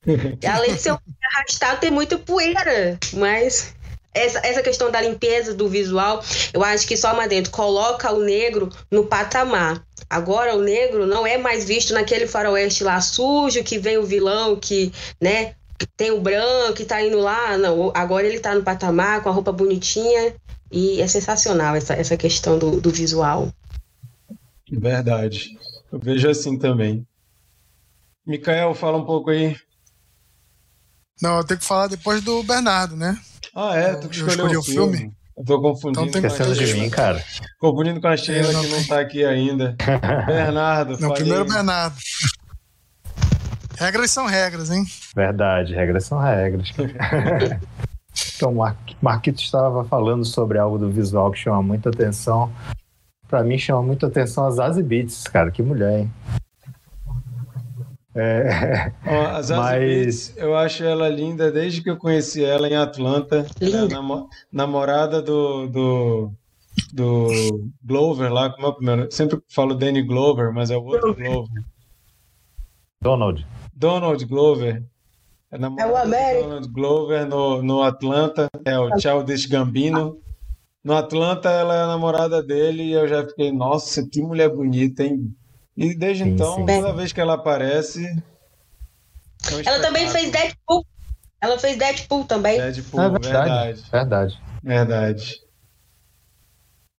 Além 0.55 0.75
de 0.75 0.81
ser 0.81 0.97
arrastado, 1.35 1.81
tem 1.81 1.91
muita 1.91 2.19
poeira. 2.19 2.99
Mas 3.13 3.75
essa, 4.19 4.39
essa 4.47 4.63
questão 4.63 4.91
da 4.91 5.01
limpeza 5.01 5.55
do 5.55 5.69
visual, 5.69 6.23
eu 6.53 6.63
acho 6.63 6.87
que 6.87 6.97
só 6.97 7.15
dentro 7.27 7.51
coloca 7.51 8.13
o 8.13 8.23
negro 8.23 8.69
no 8.91 9.07
patamar. 9.07 9.83
Agora 10.09 10.55
o 10.55 10.63
negro 10.63 11.07
não 11.07 11.27
é 11.27 11.37
mais 11.37 11.65
visto 11.65 11.93
naquele 11.93 12.27
faroeste 12.27 12.85
lá 12.85 13.01
sujo, 13.01 13.63
que 13.63 13.79
vem 13.79 13.99
o 13.99 14.07
vilão, 14.07 14.57
que, 14.57 14.93
né, 15.21 15.55
tem 15.97 16.11
o 16.11 16.21
branco 16.21 16.75
que 16.75 16.85
tá 16.85 17.03
indo 17.03 17.19
lá. 17.19 17.59
Não, 17.59 17.93
agora 17.95 18.27
ele 18.27 18.41
tá 18.41 18.55
no 18.55 18.63
patamar 18.63 19.23
com 19.23 19.29
a 19.29 19.33
roupa 19.33 19.53
bonitinha 19.53 20.35
e 20.71 21.01
é 21.01 21.07
sensacional 21.07 21.75
essa, 21.75 21.95
essa 21.95 22.17
questão 22.17 22.59
do, 22.59 22.81
do 22.81 22.91
visual. 22.91 23.53
Verdade. 24.71 25.51
Eu 25.93 25.99
vejo 25.99 26.29
assim 26.29 26.59
também. 26.59 27.07
Micael, 28.27 28.75
fala 28.75 28.99
um 28.99 29.05
pouco 29.05 29.31
aí. 29.31 29.57
Não, 31.21 31.39
eu 31.39 31.45
tenho 31.45 31.59
que 31.59 31.67
falar 31.67 31.87
depois 31.89 32.23
do 32.23 32.43
Bernardo, 32.43 32.95
né? 32.95 33.19
Ah, 33.61 33.75
é? 33.75 33.95
Tu 33.97 34.09
que 34.09 34.17
escolheu 34.19 34.61
o 34.61 34.63
filme? 34.63 34.97
filme? 34.99 35.13
Eu 35.37 35.45
tô 35.45 35.61
confundindo. 35.61 36.07
Então, 36.07 36.21
Esquecendo 36.25 36.55
de 36.55 36.75
mim, 36.75 36.89
cara. 36.89 37.21
Confundindo 37.59 38.01
com 38.01 38.07
a 38.07 38.17
Sheila 38.17 38.53
não... 38.53 38.61
que 38.61 38.69
não 38.69 38.85
tá 38.85 39.01
aqui 39.01 39.25
ainda. 39.25 39.75
Bernardo, 40.27 40.97
Não, 41.01 41.13
primeiro 41.13 41.45
Bernardo. 41.45 41.97
Regras 43.77 44.13
são 44.13 44.27
regras, 44.27 44.71
hein? 44.71 44.85
Verdade, 45.13 45.75
regras 45.75 46.05
são 46.05 46.21
regras. 46.21 46.73
então, 48.37 48.55
Mar 48.55 48.77
Marquito 49.03 49.43
estava 49.43 49.85
falando 49.85 50.25
sobre 50.25 50.57
algo 50.57 50.79
do 50.79 50.89
visual 50.89 51.33
que 51.33 51.39
chama 51.41 51.61
muita 51.61 51.89
atenção. 51.89 52.53
Pra 53.27 53.43
mim, 53.43 53.59
chama 53.59 53.83
muita 53.83 54.07
atenção 54.07 54.47
as 54.47 54.55
Zazie 54.55 54.85
Beats, 54.85 55.25
cara. 55.25 55.51
Que 55.51 55.65
mulher, 55.65 55.99
hein? 55.99 56.13
É, 58.15 58.93
a 59.05 59.43
Zazie 59.43 59.57
mas... 59.57 59.79
Beetz, 59.79 60.37
eu 60.37 60.57
acho 60.57 60.83
ela 60.83 61.09
linda 61.09 61.53
desde 61.53 61.83
que 61.83 61.91
eu 61.91 61.97
conheci 61.97 62.43
ela 62.45 62.69
em 62.69 62.77
Atlanta. 62.77 63.47
Linda. 63.61 63.87
Nam 63.89 64.29
namorada 64.51 65.21
do, 65.21 65.67
do, 65.69 66.33
do 66.93 67.71
Glover 67.85 68.33
lá, 68.33 68.51
como 68.51 68.67
é 68.67 68.71
o 68.71 68.75
primeiro? 68.75 69.13
Sempre 69.13 69.41
falo 69.49 69.75
Danny 69.75 70.03
Glover, 70.03 70.53
mas 70.53 70.71
é 70.71 70.77
o 70.77 70.85
outro 70.85 71.15
Glover. 71.15 71.65
Donald. 73.01 73.47
Donald 73.75 74.25
Glover. 74.25 74.83
É, 75.51 75.57
É 75.57 75.87
o 75.87 75.97
Américo. 75.97 76.45
Donald 76.45 76.69
Glover 76.69 77.27
no, 77.27 77.63
no 77.63 77.83
Atlanta, 77.83 78.49
é 78.65 78.79
o 78.79 78.99
Childish 78.99 79.47
Gambino. 79.47 80.19
No 80.83 80.95
Atlanta, 80.95 81.51
ela 81.51 81.75
é 81.75 81.83
a 81.83 81.87
namorada 81.87 82.43
dele 82.43 82.83
e 82.83 82.93
eu 82.93 83.07
já 83.07 83.25
fiquei, 83.27 83.53
nossa, 83.53 84.07
que 84.07 84.21
mulher 84.23 84.49
bonita, 84.49 85.05
hein? 85.05 85.35
E 85.79 85.95
desde 85.95 86.25
Sim, 86.25 86.31
então, 86.31 86.57
sim, 86.57 86.67
toda 86.67 86.91
sim. 86.91 86.97
vez 86.97 87.13
que 87.13 87.21
ela 87.21 87.35
aparece. 87.35 88.05
é 88.05 89.55
um 89.55 89.61
Ela 89.65 89.81
também 89.81 90.09
fez. 90.09 90.29
Deadpool. 90.33 90.85
Ela 91.41 91.57
fez 91.57 91.79
Deadpool 91.79 92.25
também. 92.25 92.59
Deadpool, 92.59 93.01
É 93.01 93.11
verdade. 93.11 93.49
verdade. 93.49 93.85
Verdade. 93.93 94.43
Verdade. 94.61 95.41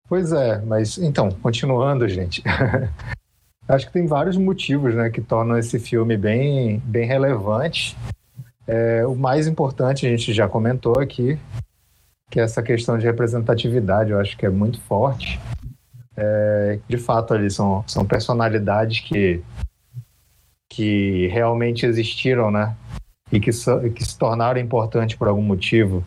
Pois 0.08 0.32
é, 0.32 0.62
mas 0.62 0.96
então, 0.96 1.30
continuando, 1.30 2.08
gente. 2.08 2.42
Acho 3.68 3.86
que 3.86 3.92
tem 3.92 4.06
vários 4.06 4.38
motivos 4.38 4.94
né, 4.94 5.10
que 5.10 5.20
tornam 5.20 5.58
esse 5.58 5.78
filme 5.78 6.16
bem, 6.16 6.78
bem 6.78 7.06
relevante. 7.06 7.96
É, 8.66 9.06
o 9.06 9.14
mais 9.14 9.46
importante 9.46 10.06
a 10.06 10.10
gente 10.10 10.32
já 10.32 10.48
comentou 10.48 10.98
aqui, 10.98 11.38
que 12.30 12.40
é 12.40 12.42
essa 12.42 12.62
questão 12.62 12.96
de 12.96 13.04
representatividade, 13.04 14.10
eu 14.10 14.18
acho 14.18 14.36
que 14.38 14.46
é 14.46 14.48
muito 14.50 14.80
forte. 14.80 15.38
É, 16.16 16.78
de 16.88 16.98
fato, 16.98 17.32
ali 17.34 17.50
são, 17.50 17.84
são 17.86 18.04
personalidades 18.04 19.00
que, 19.00 19.42
que 20.68 21.28
realmente 21.28 21.86
existiram, 21.86 22.50
né? 22.50 22.76
E 23.32 23.38
que, 23.38 23.52
so- 23.52 23.80
que 23.90 24.04
se 24.04 24.18
tornaram 24.18 24.60
importantes 24.60 25.16
por 25.16 25.28
algum 25.28 25.42
motivo 25.42 26.04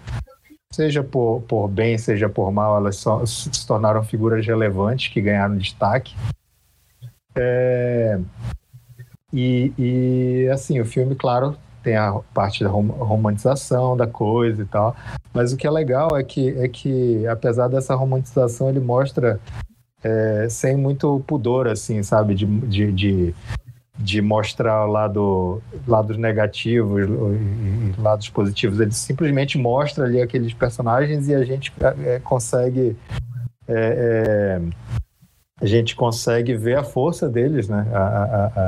seja 0.73 1.03
por, 1.03 1.41
por 1.41 1.67
bem, 1.67 1.97
seja 1.99 2.27
por 2.27 2.51
mal, 2.51 2.75
elas 2.77 3.03
se 3.27 3.67
tornaram 3.67 4.03
figuras 4.03 4.45
relevantes 4.45 5.13
que 5.13 5.21
ganharam 5.21 5.55
destaque. 5.55 6.15
É, 7.35 8.19
e, 9.31 9.71
e, 9.77 10.49
assim, 10.49 10.79
o 10.79 10.85
filme, 10.85 11.15
claro, 11.15 11.55
tem 11.83 11.95
a 11.95 12.13
parte 12.33 12.63
da 12.63 12.69
rom- 12.69 12.87
romantização 12.87 13.95
da 13.95 14.07
coisa 14.07 14.61
e 14.61 14.65
tal, 14.65 14.95
mas 15.33 15.53
o 15.53 15.57
que 15.57 15.67
é 15.67 15.71
legal 15.71 16.09
é 16.15 16.23
que, 16.23 16.49
é 16.57 16.67
que 16.67 17.25
apesar 17.27 17.67
dessa 17.67 17.93
romantização, 17.93 18.69
ele 18.69 18.79
mostra 18.79 19.39
é, 20.03 20.47
sem 20.49 20.75
muito 20.75 21.23
pudor, 21.25 21.67
assim, 21.67 22.03
sabe, 22.03 22.35
de, 22.35 22.45
de, 22.45 22.91
de, 22.91 23.35
de 23.97 24.21
mostrar 24.21 24.85
lado, 24.85 25.61
lados 25.87 26.17
negativos 26.17 27.03
e, 27.03 28.01
lados 28.01 28.29
positivos. 28.29 28.79
Ele 28.79 28.91
simplesmente 28.91 29.57
mostra 29.57 30.05
ali 30.05 30.21
aqueles 30.21 30.53
personagens 30.53 31.27
e 31.27 31.35
a 31.35 31.43
gente 31.43 31.71
é, 31.79 32.15
é, 32.15 32.19
consegue 32.19 32.97
é, 33.67 34.59
é, 34.59 34.61
a 35.61 35.65
gente 35.65 35.95
consegue 35.95 36.55
ver 36.55 36.77
a 36.77 36.83
força 36.83 37.29
deles, 37.29 37.69
né? 37.69 37.87
A, 37.93 37.97
a, 37.97 38.45
a, 38.45 38.67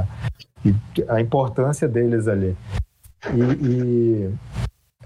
a, 1.10 1.16
a 1.16 1.22
importância 1.22 1.88
deles 1.88 2.28
ali. 2.28 2.56
E, 3.34 3.66
e 3.68 4.34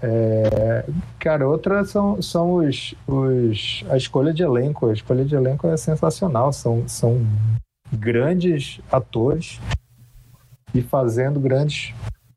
é, 0.02 0.84
cara, 1.18 1.46
outra 1.46 1.84
são, 1.84 2.20
são 2.22 2.54
os, 2.54 2.94
os 3.06 3.84
a 3.90 3.96
escolha 3.96 4.32
de 4.32 4.42
elenco. 4.42 4.88
A 4.88 4.92
escolha 4.92 5.24
de 5.24 5.34
elenco 5.34 5.66
é 5.66 5.76
sensacional. 5.76 6.52
São, 6.52 6.88
são 6.88 7.26
grandes 7.92 8.80
atores 8.90 9.60
e 10.74 10.80
fazendo 10.80 11.38
grandes 11.38 11.94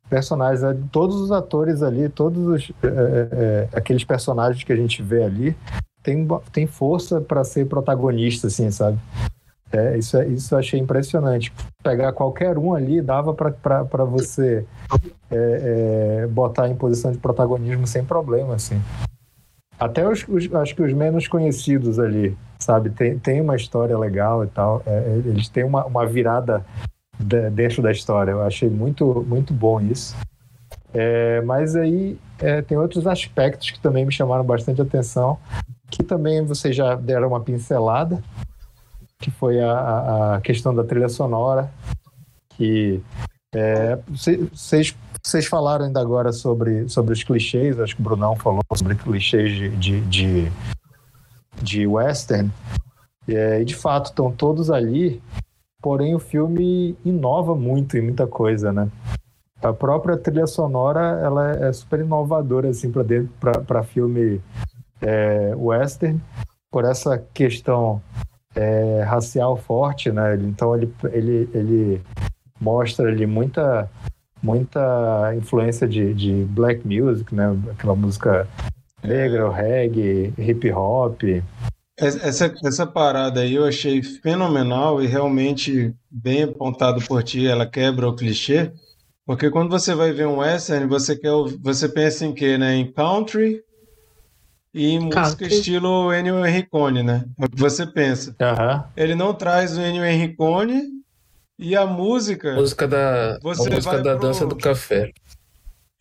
personagens. 0.09 0.61
Todos 0.91 1.15
os 1.15 1.31
atores 1.31 1.81
ali, 1.81 2.09
todos 2.09 2.47
os, 2.47 2.71
é, 2.83 2.87
é, 3.31 3.69
aqueles 3.73 4.03
personagens 4.03 4.63
que 4.63 4.73
a 4.73 4.77
gente 4.77 5.01
vê 5.01 5.23
ali, 5.23 5.55
tem, 6.01 6.27
tem 6.51 6.67
força 6.67 7.21
para 7.21 7.43
ser 7.43 7.67
protagonista, 7.67 8.47
assim, 8.47 8.69
sabe? 8.69 8.99
É, 9.71 9.97
isso, 9.97 10.17
é, 10.17 10.27
isso 10.27 10.53
eu 10.53 10.59
achei 10.59 10.79
impressionante. 10.79 11.51
Pegar 11.81 12.13
qualquer 12.13 12.57
um 12.57 12.75
ali 12.75 13.01
dava 13.01 13.33
para 13.33 14.03
você 14.03 14.65
é, 15.33 16.23
é, 16.23 16.27
botar 16.27 16.69
em 16.69 16.75
posição 16.75 17.11
de 17.11 17.17
protagonismo 17.17 17.87
sem 17.87 18.05
problema, 18.05 18.55
assim. 18.55 18.79
Até 19.79 20.07
os, 20.07 20.25
os, 20.27 20.53
acho 20.53 20.75
que 20.75 20.83
os 20.83 20.93
menos 20.93 21.27
conhecidos 21.27 21.99
ali, 21.99 22.37
sabe? 22.59 22.91
Tem, 22.91 23.17
tem 23.17 23.41
uma 23.41 23.55
história 23.55 23.97
legal 23.97 24.43
e 24.43 24.47
tal. 24.47 24.83
É, 24.85 25.21
eles 25.25 25.49
têm 25.49 25.63
uma, 25.63 25.85
uma 25.85 26.05
virada 26.05 26.63
de, 27.19 27.49
dentro 27.49 27.81
da 27.81 27.91
história. 27.91 28.31
Eu 28.31 28.43
achei 28.43 28.69
muito, 28.69 29.25
muito 29.27 29.53
bom 29.53 29.81
isso. 29.81 30.15
É, 30.93 31.41
mas 31.41 31.75
aí 31.75 32.19
é, 32.39 32.61
tem 32.61 32.77
outros 32.77 33.07
aspectos 33.07 33.71
que 33.71 33.79
também 33.79 34.05
me 34.05 34.11
chamaram 34.11 34.43
bastante 34.43 34.81
atenção, 34.81 35.39
que 35.89 36.03
também 36.03 36.45
vocês 36.45 36.75
já 36.75 36.93
deram 36.93 37.29
uma 37.29 37.41
pincelada, 37.41 38.21
que 39.19 39.31
foi 39.31 39.59
a, 39.59 40.35
a 40.35 40.41
questão 40.41 40.73
da 40.75 40.83
trilha 40.83 41.09
sonora, 41.09 41.71
que 42.49 43.01
é, 43.55 43.97
vocês 44.07 44.95
vocês 45.25 45.45
falaram 45.45 45.85
ainda 45.85 46.01
agora 46.01 46.33
sobre, 46.33 46.87
sobre 46.89 47.13
os 47.13 47.23
clichês, 47.23 47.79
acho 47.79 47.95
que 47.95 48.01
o 48.01 48.03
Brunão 48.03 48.35
falou 48.35 48.61
sobre 48.75 48.95
clichês 48.95 49.51
de, 49.51 49.69
de, 49.69 50.01
de, 50.01 50.51
de 51.61 51.87
western, 51.87 52.51
é, 53.27 53.61
e 53.61 53.65
de 53.65 53.73
fato 53.73 54.07
estão 54.07 54.31
todos 54.31 54.69
ali, 54.69 55.21
porém 55.81 56.13
o 56.13 56.19
filme 56.19 56.97
inova 57.05 57.55
muito 57.55 57.97
em 57.97 58.01
muita 58.01 58.27
coisa, 58.27 58.73
né? 58.73 58.89
A 59.61 59.71
própria 59.71 60.17
trilha 60.17 60.45
sonora 60.45 61.21
ela 61.23 61.51
é 61.51 61.71
super 61.71 62.01
inovadora 62.01 62.69
assim 62.69 62.91
para 62.91 63.83
filme 63.83 64.41
é, 65.01 65.53
western, 65.55 66.21
por 66.69 66.83
essa 66.83 67.17
questão 67.33 68.01
é, 68.53 69.03
racial 69.03 69.55
forte, 69.55 70.11
né? 70.11 70.35
Então 70.35 70.75
ele, 70.75 70.93
ele, 71.13 71.49
ele 71.53 72.01
mostra 72.59 73.07
ali 73.07 73.25
muita 73.25 73.89
muita 74.43 75.33
influência 75.37 75.87
de, 75.87 76.13
de 76.13 76.43
black 76.49 76.85
music, 76.85 77.33
né? 77.33 77.57
Aquela 77.71 77.95
música 77.95 78.45
negra, 79.01 79.49
reggae, 79.49 80.33
hip 80.37 80.69
hop. 80.71 81.23
Essa, 81.97 82.53
essa 82.63 82.85
parada 82.85 83.41
aí 83.41 83.55
eu 83.55 83.65
achei 83.65 84.03
fenomenal 84.03 85.01
e 85.01 85.07
realmente 85.07 85.93
bem 86.11 86.43
apontado 86.43 87.01
por 87.05 87.23
ti, 87.23 87.47
ela 87.47 87.67
quebra 87.67 88.09
o 88.09 88.15
clichê, 88.15 88.71
porque 89.25 89.49
quando 89.49 89.69
você 89.69 89.93
vai 89.93 90.11
ver 90.11 90.27
um 90.27 90.39
western, 90.39 90.87
você 90.87 91.15
quer 91.15 91.31
você 91.61 91.87
pensa 91.87 92.25
em 92.25 92.33
quê, 92.33 92.57
né? 92.57 92.75
Em 92.75 92.91
country 92.91 93.61
e 94.73 94.89
em 94.89 94.99
música 94.99 95.21
Country. 95.21 95.47
estilo 95.47 96.11
Ennio 96.11 96.35
Morricone, 96.35 97.03
né? 97.03 97.23
É 97.39 97.45
o 97.45 97.49
que 97.49 97.59
você 97.59 97.85
pensa. 97.85 98.35
Ele 98.97 99.13
não 99.15 99.33
traz 99.33 99.77
o 99.77 99.81
Ennio 99.81 100.01
Morricone 100.01 100.81
e 101.57 101.75
a 101.75 101.85
música 101.85 102.55
Música 102.55 102.87
da, 102.87 103.37
Você 103.41 103.69
a 103.69 103.75
música 103.75 103.93
vai 103.95 104.01
da 104.03 104.15
pro- 104.15 104.27
dança 104.27 104.45
do 104.45 104.55
café. 104.55 105.11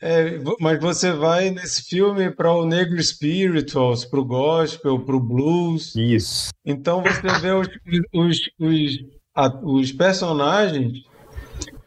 É, 0.00 0.36
mas 0.58 0.80
você 0.80 1.12
vai 1.12 1.50
nesse 1.50 1.82
filme 1.84 2.28
para 2.30 2.52
o 2.52 2.66
negro 2.66 3.00
spirituals, 3.00 4.04
para 4.04 4.18
o 4.18 4.24
gospel, 4.24 4.98
para 4.98 5.14
o 5.14 5.20
blues. 5.20 5.94
Isso. 5.94 6.50
Então 6.64 7.02
você 7.02 7.38
vê 7.40 7.52
os, 7.52 7.68
os, 8.12 8.38
os, 8.58 8.98
a- 9.34 9.60
os 9.62 9.92
personagens 9.92 11.02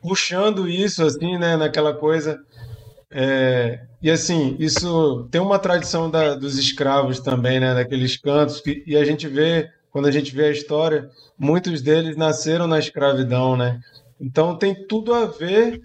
puxando 0.01 0.67
isso 0.69 1.03
assim, 1.03 1.37
né, 1.37 1.57
naquela 1.57 1.93
coisa. 1.93 2.39
É, 3.11 3.81
e 4.01 4.09
assim, 4.09 4.55
isso 4.59 5.27
tem 5.31 5.41
uma 5.41 5.59
tradição 5.59 6.09
da- 6.09 6.35
dos 6.35 6.57
escravos 6.57 7.19
também, 7.19 7.59
né, 7.59 7.73
daqueles 7.73 8.15
cantos 8.17 8.61
que, 8.61 8.83
e 8.87 8.95
a 8.95 9.03
gente 9.03 9.27
vê 9.27 9.69
quando 9.95 10.07
a 10.07 10.11
gente 10.11 10.35
vê 10.35 10.47
a 10.47 10.51
história, 10.51 11.09
muitos 11.39 11.81
deles 11.81 12.17
nasceram 12.17 12.67
na 12.67 12.77
escravidão, 12.77 13.55
né? 13.55 13.79
Então 14.19 14.57
tem 14.57 14.75
tudo 14.75 15.13
a 15.13 15.25
ver. 15.25 15.79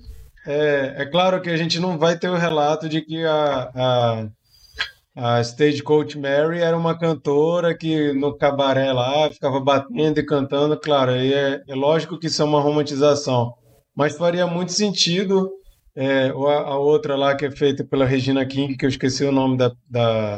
É, 0.44 0.94
é 0.96 1.06
claro 1.06 1.40
que 1.40 1.48
a 1.48 1.56
gente 1.56 1.78
não 1.78 1.96
vai 1.96 2.18
ter 2.18 2.28
o 2.28 2.34
relato 2.34 2.88
de 2.88 3.02
que 3.02 3.24
a, 3.24 3.70
a, 3.72 5.36
a 5.36 5.40
Stagecoach 5.42 6.18
Mary 6.18 6.58
era 6.58 6.76
uma 6.76 6.98
cantora 6.98 7.72
que 7.72 8.12
no 8.12 8.36
cabaré 8.36 8.92
lá 8.92 9.30
ficava 9.30 9.61
batendo 9.61 10.18
e 10.18 10.26
cantando. 10.26 10.76
Claro, 10.76 11.12
aí 11.12 11.32
é, 11.32 11.62
é 11.68 11.74
lógico 11.76 12.18
que 12.18 12.26
isso 12.26 12.42
é 12.42 12.44
uma 12.44 12.61
romantização, 12.61 13.54
mas 13.94 14.18
faria 14.18 14.44
muito 14.44 14.72
sentido. 14.72 15.52
É, 15.94 16.30
a, 16.30 16.61
a 16.62 16.78
outra 16.80 17.14
lá 17.14 17.36
que 17.36 17.46
é 17.46 17.50
feita 17.52 17.84
pela 17.84 18.04
Regina 18.04 18.44
King, 18.44 18.76
que 18.76 18.84
eu 18.84 18.90
esqueci 18.90 19.24
o 19.24 19.30
nome 19.30 19.56
da, 19.56 19.70
da, 19.88 20.36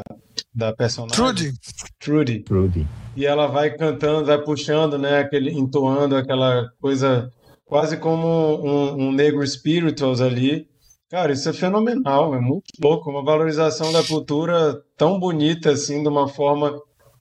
da 0.53 0.73
personagem. 0.73 1.15
Trudy, 1.15 1.53
Trudy. 1.99 2.39
Trudy. 2.39 2.87
E 3.15 3.25
ela 3.25 3.47
vai 3.47 3.71
cantando, 3.71 4.25
vai 4.25 4.41
puxando, 4.41 4.97
né? 4.97 5.19
Aquele, 5.19 5.51
entoando 5.51 6.15
aquela 6.15 6.69
coisa 6.81 7.31
quase 7.65 7.97
como 7.97 8.27
um, 8.27 9.07
um 9.07 9.11
negro 9.11 9.45
spirituals 9.45 10.21
ali. 10.21 10.67
Cara, 11.09 11.31
isso 11.31 11.47
é 11.47 11.53
fenomenal, 11.53 12.33
é 12.33 12.39
muito 12.39 12.65
louco. 12.81 13.09
Uma 13.09 13.23
valorização 13.23 13.91
da 13.91 14.03
cultura 14.03 14.81
tão 14.97 15.19
bonita, 15.19 15.71
assim, 15.71 16.01
de 16.01 16.09
uma 16.09 16.27
forma 16.27 16.79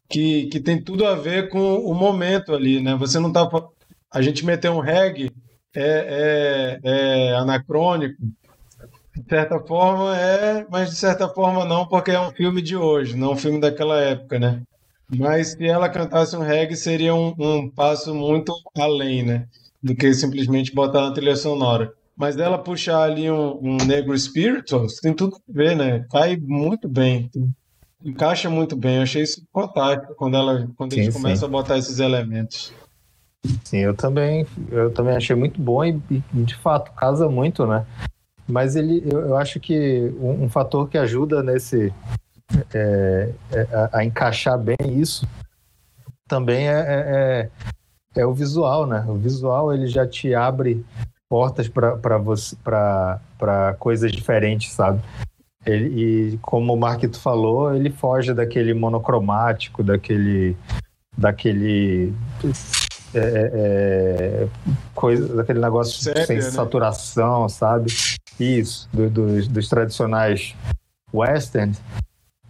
que, 0.09 0.47
que 0.47 0.61
tem 0.61 0.83
tudo 0.83 1.07
a 1.07 1.15
ver 1.15 1.49
com 1.49 1.77
o 1.77 1.95
momento 1.95 2.55
ali, 2.55 2.81
né? 2.81 2.95
Você 2.97 3.19
não 3.19 3.33
tá. 3.33 3.49
A 4.11 4.23
gente 4.23 4.45
meter 4.45 4.71
um 4.71 4.81
reggae 4.81 5.31
é, 5.75 6.79
é, 6.85 6.91
é 6.91 7.35
anacrônico. 7.35 8.17
De 9.15 9.29
certa 9.29 9.61
forma 9.61 10.17
é, 10.17 10.67
mas 10.71 10.91
de 10.91 10.97
certa 10.97 11.29
forma 11.29 11.65
não, 11.65 11.87
porque 11.87 12.11
é 12.11 12.21
um 12.21 12.31
filme 12.31 12.63
de 12.63 12.77
hoje, 12.77 13.17
não 13.17 13.33
um 13.33 13.37
filme 13.37 13.61
daquela 13.61 14.01
época, 14.01 14.39
né? 14.39 14.63
Mas 15.15 15.53
se 15.53 15.67
ela 15.67 15.89
cantasse 15.89 16.35
um 16.35 16.41
reggae, 16.41 16.75
seria 16.75 17.15
um, 17.15 17.35
um 17.39 17.69
passo 17.69 18.15
muito 18.15 18.53
além, 18.79 19.23
né? 19.23 19.47
Do 19.83 19.95
que 19.95 20.15
simplesmente 20.15 20.75
botar 20.75 21.03
na 21.03 21.13
trilha 21.13 21.37
sonora. 21.37 21.93
Mas 22.17 22.39
ela 22.39 22.57
puxar 22.59 23.03
ali 23.03 23.31
um, 23.31 23.59
um 23.63 23.77
negro 23.85 24.17
spiritual, 24.19 24.87
tem 25.03 25.13
tudo 25.13 25.37
a 25.37 25.53
ver, 25.53 25.77
né? 25.77 26.07
Cai 26.11 26.37
muito 26.37 26.89
bem. 26.89 27.31
Encaixa 28.03 28.49
muito 28.49 28.75
bem. 28.75 28.97
Eu 28.97 29.03
achei 29.03 29.23
isso 29.23 29.43
fantástico 29.53 30.15
quando, 30.17 30.37
ela, 30.37 30.69
quando 30.77 30.95
sim, 30.95 31.01
eles 31.01 31.15
começam 31.15 31.49
a 31.49 31.51
botar 31.51 31.77
esses 31.77 31.99
elementos. 31.99 32.73
Sim, 33.65 33.79
eu 33.79 33.95
também, 33.95 34.47
eu 34.71 34.93
também 34.93 35.17
achei 35.17 35.35
muito 35.35 35.61
bom 35.61 35.85
e, 35.85 36.01
e 36.11 36.43
de 36.45 36.55
fato 36.57 36.93
casa 36.93 37.29
muito, 37.29 37.67
né? 37.67 37.85
Mas 38.53 38.77
ele, 38.77 39.03
eu, 39.11 39.21
eu 39.21 39.37
acho 39.39 39.59
que 39.59 40.13
um, 40.21 40.45
um, 40.45 40.49
fator 40.51 40.87
que 40.87 40.99
ajuda 40.99 41.43
nesse 41.43 41.91
é, 42.75 43.31
é, 43.51 43.61
a, 43.73 43.99
a, 43.99 44.05
encaixar 44.05 44.59
bem 44.59 44.77
isso 44.87 45.27
também 46.29 46.69
é, 46.69 46.73
é, 46.73 47.51
é, 48.15 48.21
é 48.21 48.27
o 48.27 48.35
visual, 48.35 48.87
né? 48.87 49.07
O 49.09 49.15
visual 49.15 49.73
ele 49.73 49.87
já 49.87 50.07
te 50.07 50.35
abre 50.35 50.85
portas 51.31 51.67
para 51.67 52.19
você 52.19 52.55
para 52.63 53.75
coisas 53.79 54.13
diferentes, 54.13 54.71
sabe? 54.73 55.01
Ele, 55.65 56.33
e 56.35 56.39
como 56.43 56.75
o 56.75 56.77
Marquito 56.77 57.19
falou, 57.19 57.75
ele 57.75 57.89
foge 57.89 58.35
daquele 58.35 58.75
monocromático, 58.75 59.83
daquele 59.83 60.55
daquele 61.17 62.13
é, 63.15 63.51
é, 63.55 64.49
coisa, 64.95 65.37
daquele 65.37 65.61
negócio 65.61 66.03
sem 66.27 66.37
né? 66.37 66.43
saturação, 66.43 67.49
sabe? 67.49 67.93
Isso, 68.39 68.89
do, 68.93 69.09
dos, 69.09 69.49
dos 69.49 69.69
tradicionais 69.69 70.55
westerns. 71.13 71.81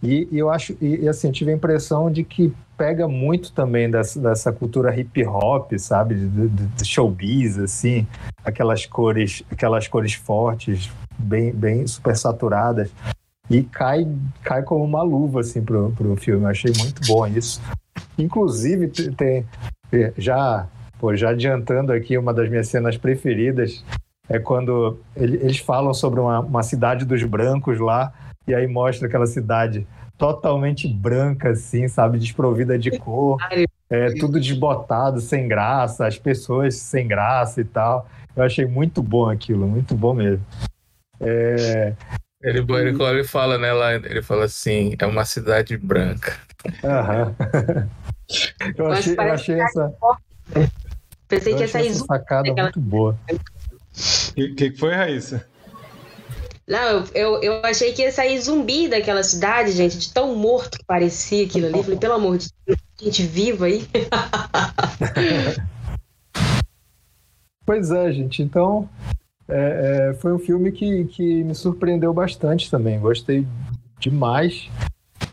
E, 0.01 0.27
e 0.31 0.37
eu 0.37 0.49
acho, 0.49 0.75
e, 0.81 1.07
assim, 1.07 1.31
tive 1.31 1.51
a 1.51 1.55
impressão 1.55 2.11
de 2.11 2.23
que 2.23 2.53
pega 2.77 3.07
muito 3.07 3.53
também 3.53 3.89
dessa, 3.89 4.19
dessa 4.19 4.51
cultura 4.51 4.93
hip 4.99 5.25
hop, 5.25 5.71
sabe, 5.77 6.15
de, 6.15 6.85
showbiz, 6.85 7.57
assim, 7.57 8.05
aquelas 8.43 8.85
cores, 8.85 9.43
aquelas 9.49 9.87
cores 9.87 10.13
fortes, 10.13 10.89
bem, 11.17 11.53
bem 11.53 11.87
super 11.87 12.17
saturadas, 12.17 12.91
e 13.49 13.63
cai, 13.63 14.05
cai 14.41 14.63
como 14.63 14.83
uma 14.83 15.01
luva 15.01 15.41
assim 15.41 15.61
pro, 15.61 15.91
pro 15.91 16.15
filme. 16.17 16.43
Eu 16.43 16.49
achei 16.49 16.73
muito 16.77 17.05
bom 17.07 17.25
isso. 17.27 17.61
Inclusive 18.17 18.87
tem, 18.87 19.45
já, 20.17 20.67
pô, 20.99 21.15
já 21.15 21.29
adiantando 21.29 21.93
aqui, 21.93 22.17
uma 22.17 22.33
das 22.33 22.49
minhas 22.49 22.67
cenas 22.67 22.97
preferidas 22.97 23.83
é 24.29 24.39
quando 24.39 24.99
eles 25.15 25.59
falam 25.59 25.93
sobre 25.93 26.19
uma, 26.19 26.39
uma 26.39 26.63
cidade 26.63 27.05
dos 27.05 27.23
brancos 27.23 27.79
lá, 27.79 28.13
e 28.47 28.53
aí 28.53 28.67
mostra 28.67 29.07
aquela 29.07 29.27
cidade 29.27 29.87
totalmente 30.17 30.87
branca, 30.87 31.49
assim, 31.49 31.87
sabe? 31.87 32.19
Desprovida 32.19 32.77
de 32.77 32.97
cor, 32.97 33.37
é, 33.89 34.13
tudo 34.13 34.39
desbotado, 34.39 35.19
sem 35.19 35.47
graça, 35.47 36.07
as 36.07 36.17
pessoas 36.17 36.75
sem 36.75 37.07
graça 37.07 37.61
e 37.61 37.65
tal. 37.65 38.07
Eu 38.35 38.43
achei 38.43 38.65
muito 38.65 39.01
bom 39.01 39.29
aquilo, 39.29 39.67
muito 39.67 39.95
bom 39.95 40.13
mesmo. 40.13 40.45
É... 41.19 41.93
Ele, 42.41 42.59
ele, 42.59 43.03
ele 43.03 43.23
fala, 43.23 43.57
né, 43.57 43.71
lá, 43.71 43.93
ele 43.93 44.21
fala 44.21 44.45
assim, 44.45 44.95
é 44.99 45.05
uma 45.05 45.23
cidade 45.23 45.77
branca. 45.77 46.37
Aham. 46.83 47.35
Eu 48.75 48.87
achei, 48.87 49.15
eu 49.17 49.21
achei 49.21 49.59
essa. 49.59 49.93
Pensei 51.27 51.55
que 51.55 51.61
ia 51.61 51.67
sair 51.67 51.87
essa 51.87 52.05
sacada 52.05 52.43
daquela... 52.49 52.63
muito 52.63 52.79
boa. 52.79 53.17
O 54.31 54.55
que, 54.55 54.71
que 54.71 54.77
foi, 54.77 54.93
Raíssa? 54.93 55.45
Não, 56.67 57.03
eu, 57.13 57.41
eu 57.41 57.61
achei 57.63 57.91
que 57.91 58.01
ia 58.01 58.11
sair 58.11 58.39
zumbi 58.39 58.87
daquela 58.87 59.21
cidade, 59.21 59.71
gente, 59.71 59.97
de 59.97 60.13
tão 60.13 60.35
morto 60.35 60.77
que 60.77 60.85
parecia 60.85 61.45
aquilo 61.45 61.67
ali. 61.67 61.83
Falei, 61.83 61.99
pelo 61.99 62.13
amor 62.13 62.37
de 62.37 62.49
Deus, 62.65 62.79
gente 63.01 63.23
viva 63.23 63.65
aí. 63.65 63.85
pois 67.65 67.91
é, 67.91 68.11
gente. 68.13 68.41
Então, 68.41 68.89
é, 69.47 70.11
é, 70.11 70.13
foi 70.15 70.31
um 70.31 70.39
filme 70.39 70.71
que, 70.71 71.03
que 71.05 71.43
me 71.43 71.53
surpreendeu 71.53 72.13
bastante 72.13 72.71
também. 72.71 72.97
Gostei 72.97 73.45
demais. 73.99 74.69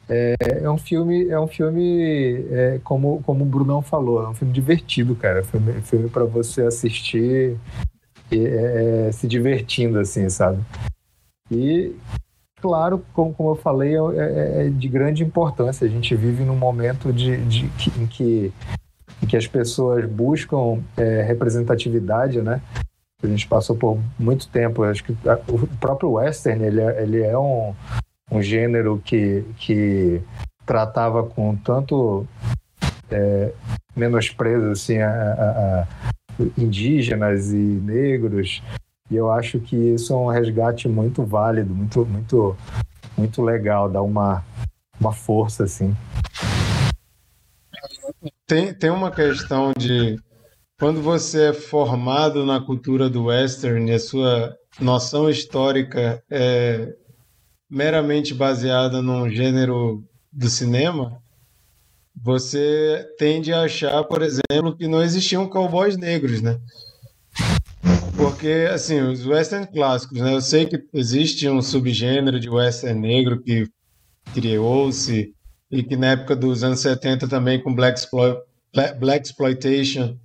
É, 0.08 0.34
é 0.62 0.70
um 0.70 0.78
filme, 0.78 1.28
é 1.28 1.38
um 1.38 1.46
filme 1.46 2.44
é, 2.50 2.80
como, 2.82 3.22
como 3.22 3.44
o 3.44 3.46
Brunão 3.46 3.80
falou, 3.80 4.24
é 4.24 4.28
um 4.28 4.34
filme 4.34 4.52
divertido, 4.52 5.14
cara. 5.14 5.44
Filme, 5.44 5.80
filme 5.82 6.08
para 6.08 6.24
você 6.24 6.62
assistir 6.62 7.56
é, 8.32 9.08
é, 9.08 9.12
se 9.12 9.26
divertindo, 9.26 9.98
assim, 9.98 10.28
sabe? 10.28 10.62
E, 11.50 11.94
claro, 12.60 13.04
como, 13.12 13.32
como 13.34 13.50
eu 13.50 13.56
falei, 13.56 13.94
é, 13.94 14.00
é, 14.18 14.66
é 14.66 14.68
de 14.70 14.88
grande 14.88 15.22
importância. 15.24 15.86
A 15.86 15.90
gente 15.90 16.14
vive 16.14 16.44
num 16.44 16.56
momento 16.56 17.12
de, 17.12 17.36
de, 17.46 17.70
em, 17.98 18.06
que, 18.06 18.52
em 19.22 19.26
que 19.26 19.36
as 19.36 19.46
pessoas 19.46 20.04
buscam 20.06 20.80
é, 20.96 21.22
representatividade, 21.22 22.40
né? 22.40 22.60
A 23.22 23.26
gente 23.26 23.46
passou 23.46 23.76
por 23.76 23.98
muito 24.18 24.48
tempo. 24.48 24.82
Acho 24.82 25.04
que 25.04 25.12
o 25.48 25.66
próprio 25.78 26.12
western 26.12 26.64
ele 26.64 26.80
é, 26.80 27.02
ele 27.02 27.22
é 27.22 27.36
um, 27.36 27.74
um 28.30 28.40
gênero 28.40 29.00
que, 29.04 29.44
que 29.58 30.22
tratava 30.64 31.24
com 31.24 31.56
tanto 31.56 32.26
é, 33.10 33.52
menosprezo 33.94 34.70
assim, 34.70 34.98
a, 34.98 35.10
a, 35.10 35.80
a, 35.80 35.86
indígenas 36.56 37.52
e 37.52 37.56
negros. 37.56 38.62
E 39.10 39.16
eu 39.16 39.30
acho 39.30 39.58
que 39.58 39.76
isso 39.76 40.12
é 40.12 40.16
um 40.16 40.28
resgate 40.28 40.88
muito 40.88 41.24
válido, 41.24 41.74
muito, 41.74 42.06
muito, 42.06 42.56
muito 43.16 43.42
legal, 43.42 43.90
dá 43.90 44.00
uma, 44.00 44.44
uma 45.00 45.12
força 45.12 45.64
assim. 45.64 45.94
Tem, 48.46 48.72
tem 48.74 48.90
uma 48.90 49.10
questão 49.10 49.72
de 49.76 50.16
quando 50.78 51.02
você 51.02 51.50
é 51.50 51.52
formado 51.52 52.46
na 52.46 52.60
cultura 52.60 53.10
do 53.10 53.24
western 53.24 53.90
e 53.90 53.94
a 53.94 53.98
sua 53.98 54.56
noção 54.80 55.28
histórica 55.28 56.22
é 56.30 56.94
meramente 57.68 58.34
baseada 58.34 59.02
num 59.02 59.28
gênero 59.28 60.02
do 60.32 60.48
cinema, 60.48 61.20
você 62.14 63.06
tende 63.18 63.52
a 63.52 63.62
achar, 63.62 64.02
por 64.04 64.22
exemplo, 64.22 64.76
que 64.76 64.86
não 64.88 65.02
existiam 65.02 65.48
cowboys 65.48 65.96
negros, 65.96 66.42
né? 66.42 66.58
Porque, 68.16 68.68
assim, 68.70 69.00
os 69.00 69.24
western 69.24 69.66
clássicos, 69.66 70.20
né? 70.20 70.34
Eu 70.34 70.40
sei 70.40 70.66
que 70.66 70.78
existe 70.92 71.48
um 71.48 71.62
subgênero 71.62 72.38
de 72.38 72.50
western 72.50 73.00
negro 73.00 73.42
que 73.42 73.66
criou-se 74.34 75.34
e 75.70 75.82
que 75.82 75.96
na 75.96 76.08
época 76.08 76.36
dos 76.36 76.62
anos 76.62 76.80
70 76.80 77.28
também 77.28 77.62
com 77.62 77.74
Black, 77.74 78.00
Black 78.98 79.26
Exploitation 79.26 80.18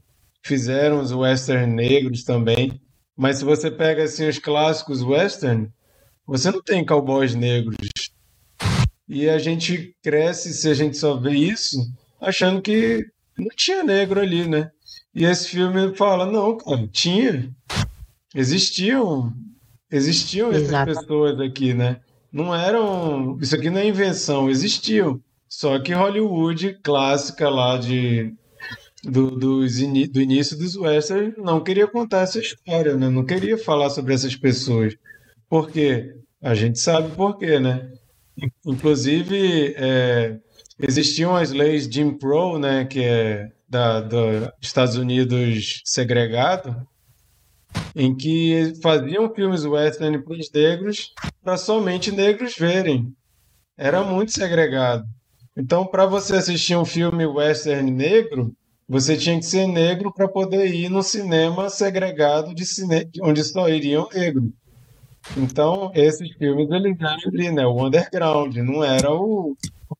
fizeram 0.43 0.99
os 0.99 1.11
western 1.11 1.71
negros 1.73 2.23
também. 2.23 2.79
Mas 3.15 3.37
se 3.37 3.45
você 3.45 3.71
pega, 3.71 4.03
assim, 4.03 4.27
os 4.27 4.39
clássicos 4.39 5.01
western, 5.01 5.69
você 6.27 6.51
não 6.51 6.61
tem 6.61 6.85
cowboys 6.85 7.33
negros. 7.33 7.77
E 9.07 9.29
a 9.29 9.37
gente 9.37 9.95
cresce, 10.03 10.53
se 10.53 10.69
a 10.69 10.73
gente 10.73 10.97
só 10.97 11.15
vê 11.15 11.31
isso, 11.31 11.77
achando 12.19 12.61
que 12.61 13.05
não 13.37 13.49
tinha 13.55 13.83
negro 13.83 14.19
ali, 14.19 14.47
né? 14.47 14.69
E 15.13 15.25
esse 15.25 15.49
filme 15.49 15.95
fala, 15.95 16.25
não, 16.25 16.57
cara, 16.57 16.87
tinha. 16.87 17.49
Existiam, 18.33 19.31
existiam 19.91 20.51
Exato. 20.51 20.91
essas 20.91 21.03
pessoas 21.03 21.39
aqui, 21.39 21.73
né? 21.73 22.01
Não 22.31 22.53
eram, 22.53 23.37
isso 23.39 23.55
aqui 23.55 23.69
não 23.69 23.79
é 23.79 23.87
invenção, 23.87 24.49
existiam. 24.49 25.21
Só 25.47 25.79
que 25.79 25.93
Hollywood 25.93 26.79
clássica 26.83 27.49
lá 27.49 27.77
de 27.77 28.33
do, 29.03 29.31
do, 29.31 29.59
do 29.59 30.21
início 30.21 30.57
dos 30.57 30.75
westerns 30.75 31.35
não 31.37 31.63
queria 31.63 31.87
contar 31.87 32.21
essa 32.21 32.39
história, 32.39 32.95
né? 32.95 33.07
Não 33.09 33.23
queria 33.23 33.57
falar 33.57 33.89
sobre 33.89 34.13
essas 34.13 34.35
pessoas. 34.35 34.95
Por 35.47 35.69
quê? 35.69 36.13
A 36.41 36.55
gente 36.55 36.79
sabe 36.79 37.15
por 37.15 37.37
quê, 37.37 37.59
né? 37.59 37.89
Inclusive, 38.65 39.73
é, 39.77 40.37
existiam 40.79 41.35
as 41.35 41.51
leis 41.51 41.85
Jim 41.85 42.17
Crow, 42.17 42.59
né, 42.59 42.85
que 42.85 43.03
é 43.03 43.51
dos 44.07 44.49
Estados 44.61 44.95
Unidos 44.95 45.81
segregado, 45.85 46.87
em 47.95 48.15
que 48.15 48.73
faziam 48.81 49.33
filmes 49.33 49.65
western 49.65 50.23
para 50.23 50.33
os 50.33 50.51
negros 50.51 51.13
para 51.43 51.57
somente 51.57 52.11
negros 52.11 52.55
verem. 52.55 53.13
Era 53.77 54.03
muito 54.03 54.31
segregado. 54.31 55.05
Então, 55.57 55.85
para 55.85 56.05
você 56.05 56.35
assistir 56.35 56.75
um 56.75 56.85
filme 56.85 57.25
western 57.25 57.89
negro, 57.89 58.55
você 58.87 59.17
tinha 59.17 59.37
que 59.37 59.45
ser 59.45 59.67
negro 59.67 60.13
para 60.13 60.27
poder 60.27 60.73
ir 60.73 60.89
no 60.89 61.01
cinema 61.01 61.69
segregado 61.69 62.53
de 62.53 62.65
cine... 62.65 63.09
onde 63.21 63.43
só 63.43 63.67
iriam 63.67 64.07
negros. 64.13 64.49
Então, 65.37 65.91
esses 65.95 66.31
filmes 66.37 66.69
eles 66.71 66.97
eram 66.99 67.17
ali, 67.27 67.51
né? 67.51 67.65
O 67.65 67.85
underground, 67.85 68.55
não 68.57 68.83
era 68.83 69.11
o, 69.13 69.55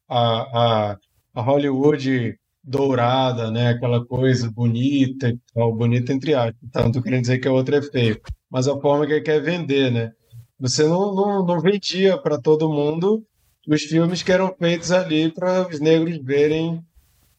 a, 0.09 0.91
a, 0.93 0.99
a 1.35 1.41
Hollywood 1.41 2.37
dourada, 2.63 3.51
né? 3.51 3.69
Aquela 3.69 4.05
coisa 4.05 4.51
bonita, 4.51 5.37
tal, 5.53 5.75
bonita 5.75 6.13
entre 6.13 6.33
aspas. 6.35 6.69
Tá? 6.71 6.83
Não 6.83 6.91
querendo 7.01 7.21
dizer 7.21 7.39
que 7.39 7.47
a 7.47 7.53
outra 7.53 7.77
é 7.77 7.81
feia, 7.81 8.19
mas 8.49 8.67
a 8.67 8.79
forma 8.79 9.07
que 9.07 9.21
quer 9.21 9.41
vender, 9.41 9.91
né? 9.91 10.11
Você 10.59 10.83
não, 10.87 11.13
não, 11.15 11.45
não 11.45 11.59
vendia 11.61 12.17
para 12.17 12.39
todo 12.41 12.69
mundo 12.71 13.25
os 13.67 13.83
filmes 13.83 14.23
que 14.23 14.31
eram 14.31 14.55
feitos 14.57 14.91
ali 14.91 15.31
para 15.31 15.67
os 15.69 15.79
negros 15.79 16.17
verem 16.23 16.81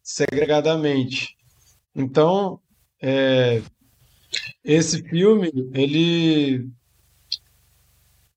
segregadamente. 0.02 1.36
Então, 1.94 2.60
é, 3.02 3.62
Esse 4.64 5.02
filme, 5.08 5.50
ele 5.74 6.68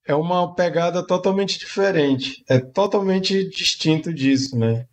é 0.10 0.16
uma 0.16 0.56
pegada 0.56 1.06
totalmente 1.06 1.60
diferente, 1.60 2.44
é 2.50 2.58
totalmente 2.58 3.48
distinto 3.48 4.12
disso, 4.12 4.58
né? 4.58 4.88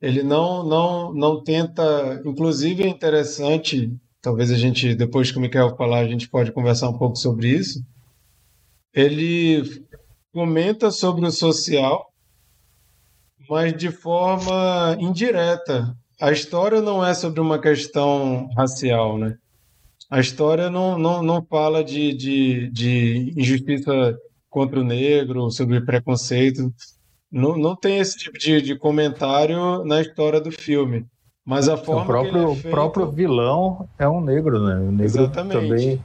Ele 0.00 0.22
não, 0.22 0.64
não, 0.64 1.12
não 1.12 1.44
tenta, 1.44 2.22
inclusive 2.24 2.82
é 2.82 2.88
interessante, 2.88 3.94
talvez 4.22 4.50
a 4.50 4.56
gente, 4.56 4.94
depois 4.94 5.30
que 5.30 5.36
o 5.36 5.40
Michael 5.40 5.76
falar, 5.76 5.98
a 5.98 6.08
gente 6.08 6.30
pode 6.30 6.50
conversar 6.50 6.88
um 6.88 6.96
pouco 6.96 7.16
sobre 7.16 7.48
isso. 7.48 7.84
Ele 8.94 9.84
comenta 10.32 10.90
sobre 10.90 11.26
o 11.26 11.30
social, 11.30 12.06
mas 13.50 13.76
de 13.76 13.90
forma 13.90 14.96
indireta. 14.98 15.94
A 16.18 16.32
história 16.32 16.80
não 16.80 17.04
é 17.04 17.12
sobre 17.12 17.40
uma 17.40 17.58
questão 17.58 18.48
racial, 18.56 19.18
né? 19.18 19.36
A 20.10 20.20
história 20.20 20.70
não, 20.70 20.98
não, 20.98 21.22
não 21.22 21.44
fala 21.44 21.82
de, 21.82 22.12
de, 22.12 22.70
de 22.70 23.32
injustiça 23.36 24.16
contra 24.48 24.80
o 24.80 24.84
negro, 24.84 25.50
sobre 25.50 25.80
preconceito. 25.80 26.72
Não, 27.30 27.56
não 27.56 27.74
tem 27.76 27.98
esse 27.98 28.16
tipo 28.16 28.38
de, 28.38 28.62
de 28.62 28.78
comentário 28.78 29.84
na 29.84 30.00
história 30.00 30.40
do 30.40 30.52
filme. 30.52 31.04
Mas 31.44 31.68
a 31.68 31.76
forma 31.76 32.02
o 32.02 32.06
próprio, 32.06 32.50
é 32.50 32.54
feito... 32.54 32.68
o 32.68 32.70
próprio 32.70 33.10
vilão 33.10 33.88
é 33.98 34.08
um 34.08 34.20
negro, 34.20 34.64
né? 34.64 34.76
O 34.76 34.90
negro 34.90 35.04
Exatamente. 35.04 35.68
também. 35.68 36.02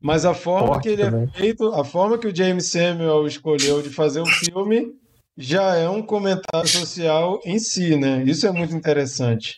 Mas 0.00 0.24
a 0.24 0.34
forma 0.34 0.68
Forte 0.68 0.82
que 0.82 0.88
ele 0.90 1.04
também. 1.04 1.24
é 1.24 1.38
feito, 1.38 1.68
a 1.74 1.84
forma 1.84 2.18
que 2.18 2.28
o 2.28 2.34
James 2.34 2.70
Samuel 2.70 3.26
escolheu 3.26 3.82
de 3.82 3.90
fazer 3.90 4.20
o 4.20 4.26
filme 4.26 4.92
já 5.36 5.74
é 5.74 5.88
um 5.88 6.02
comentário 6.02 6.68
social 6.68 7.40
em 7.44 7.58
si, 7.58 7.96
né? 7.96 8.22
Isso 8.24 8.46
é 8.46 8.52
muito 8.52 8.74
interessante. 8.74 9.56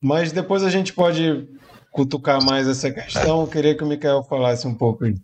Mas 0.00 0.32
depois 0.32 0.62
a 0.62 0.70
gente 0.70 0.92
pode 0.92 1.48
cutucar 1.92 2.42
mais 2.42 2.66
essa 2.66 2.90
questão. 2.90 3.42
Eu 3.42 3.46
queria 3.46 3.76
que 3.76 3.84
o 3.84 3.86
Mikael 3.86 4.24
falasse 4.24 4.66
um 4.66 4.74
pouco 4.74 5.04
aí. 5.04 5.14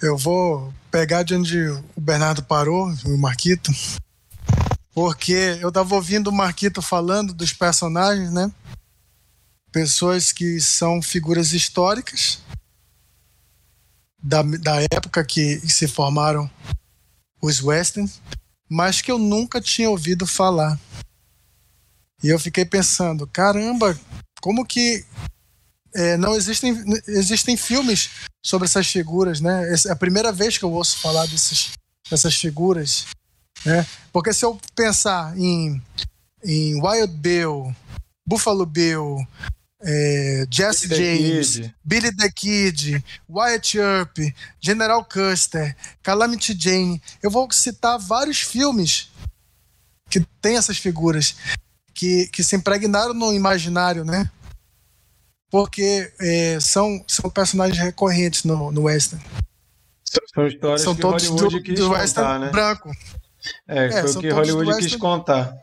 Eu 0.00 0.16
vou 0.16 0.72
pegar 0.90 1.22
de 1.22 1.34
onde 1.34 1.68
o 1.94 2.00
Bernardo 2.00 2.42
parou, 2.42 2.88
o 3.04 3.18
Marquito, 3.18 3.70
porque 4.92 5.58
eu 5.60 5.68
estava 5.68 5.94
ouvindo 5.94 6.28
o 6.28 6.32
Marquito 6.32 6.80
falando 6.80 7.34
dos 7.34 7.52
personagens, 7.52 8.32
né? 8.32 8.50
Pessoas 9.70 10.32
que 10.32 10.60
são 10.60 11.02
figuras 11.02 11.52
históricas 11.52 12.40
da, 14.22 14.42
da 14.42 14.80
época 14.82 15.24
que 15.24 15.60
se 15.68 15.86
formaram 15.86 16.50
os 17.42 17.62
westerns, 17.62 18.20
mas 18.68 19.02
que 19.02 19.10
eu 19.10 19.18
nunca 19.18 19.60
tinha 19.60 19.90
ouvido 19.90 20.26
falar. 20.26 20.78
E 22.22 22.28
eu 22.28 22.38
fiquei 22.38 22.64
pensando, 22.64 23.26
caramba, 23.26 23.98
como 24.40 24.64
que 24.64 25.04
é, 25.94 26.16
não 26.16 26.34
existem, 26.34 26.76
existem 27.08 27.56
filmes 27.56 28.10
sobre 28.44 28.66
essas 28.66 28.86
figuras, 28.86 29.40
né? 29.40 29.72
Essa 29.72 29.88
é 29.88 29.92
a 29.92 29.96
primeira 29.96 30.32
vez 30.32 30.58
que 30.58 30.64
eu 30.64 30.72
ouço 30.72 30.98
falar 30.98 31.26
desses, 31.26 31.72
dessas 32.10 32.34
figuras, 32.34 33.06
né? 33.64 33.86
Porque 34.12 34.32
se 34.32 34.44
eu 34.44 34.58
pensar 34.74 35.36
em, 35.38 35.82
em 36.44 36.80
Wild 36.80 37.14
Bill, 37.14 37.74
Buffalo 38.26 38.66
Bill, 38.66 39.26
é, 39.80 40.46
Jesse 40.50 40.88
Billy 40.88 41.00
the 41.00 41.16
James, 41.16 41.56
Kid. 41.56 41.74
Billy 41.84 42.16
the 42.16 42.30
Kid, 42.30 43.04
Wyatt 43.28 43.78
Earp, 43.78 44.18
General 44.60 45.04
Custer, 45.04 45.76
Calamity 46.02 46.56
Jane, 46.58 47.00
eu 47.22 47.30
vou 47.30 47.50
citar 47.52 47.98
vários 47.98 48.40
filmes 48.40 49.10
que 50.10 50.20
tem 50.40 50.56
essas 50.56 50.78
figuras 50.78 51.36
que, 51.98 52.28
que 52.28 52.44
se 52.44 52.54
impregnaram 52.54 53.12
no 53.12 53.34
imaginário, 53.34 54.04
né? 54.04 54.30
Porque 55.50 56.12
é, 56.20 56.60
são, 56.60 57.04
são 57.08 57.28
personagens 57.28 57.76
recorrentes 57.76 58.44
no, 58.44 58.70
no 58.70 58.82
western. 58.82 59.20
São 60.32 60.46
histórias 60.46 60.82
São 60.82 60.94
que 60.94 61.02
todos 61.02 61.26
Hollywood 61.26 61.56
do, 61.56 61.62
quis 61.64 61.80
do 61.80 61.88
contar, 61.90 62.38
né? 62.38 62.50
branco. 62.50 62.90
É, 63.66 63.86
É, 63.86 64.02
foi 64.02 64.10
o 64.12 64.20
que 64.20 64.30
Hollywood 64.30 64.78
quis 64.78 64.94
contar. 64.94 65.56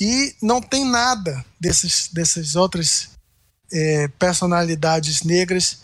E 0.00 0.34
não 0.42 0.60
tem 0.60 0.84
nada 0.84 1.44
desses, 1.60 2.08
dessas 2.08 2.56
outras 2.56 3.10
é, 3.72 4.08
personalidades 4.18 5.22
negras. 5.22 5.82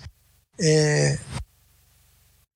é, 0.59 1.17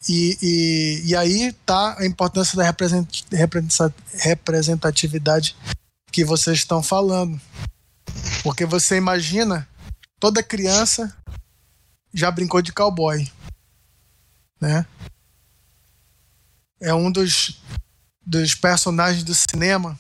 e, 0.09 0.37
e, 0.43 1.03
e 1.11 1.15
aí 1.17 1.53
tá 1.65 1.97
a 1.97 2.05
importância 2.05 2.57
da 2.57 2.65
represent- 2.65 3.23
representa- 3.31 3.95
representatividade 4.15 5.55
que 6.13 6.25
vocês 6.25 6.59
estão 6.59 6.83
falando. 6.83 7.41
Porque 8.43 8.67
você 8.67 8.97
imagina, 8.97 9.67
toda 10.21 10.43
criança 10.43 11.17
já 12.13 12.31
brincou 12.31 12.61
de 12.61 12.73
cowboy. 12.73 13.27
Né? 14.61 14.87
É 16.81 16.93
um 16.93 17.11
dos, 17.11 17.61
dos 18.25 18.55
personagens 18.55 19.25
do 19.25 19.35
cinema 19.35 19.99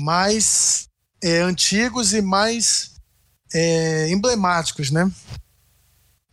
mais 0.00 0.86
é, 1.22 1.40
antigos 1.40 2.12
e 2.12 2.20
mais 2.20 2.94
é, 3.52 4.10
emblemáticos, 4.10 4.90
né? 4.90 5.10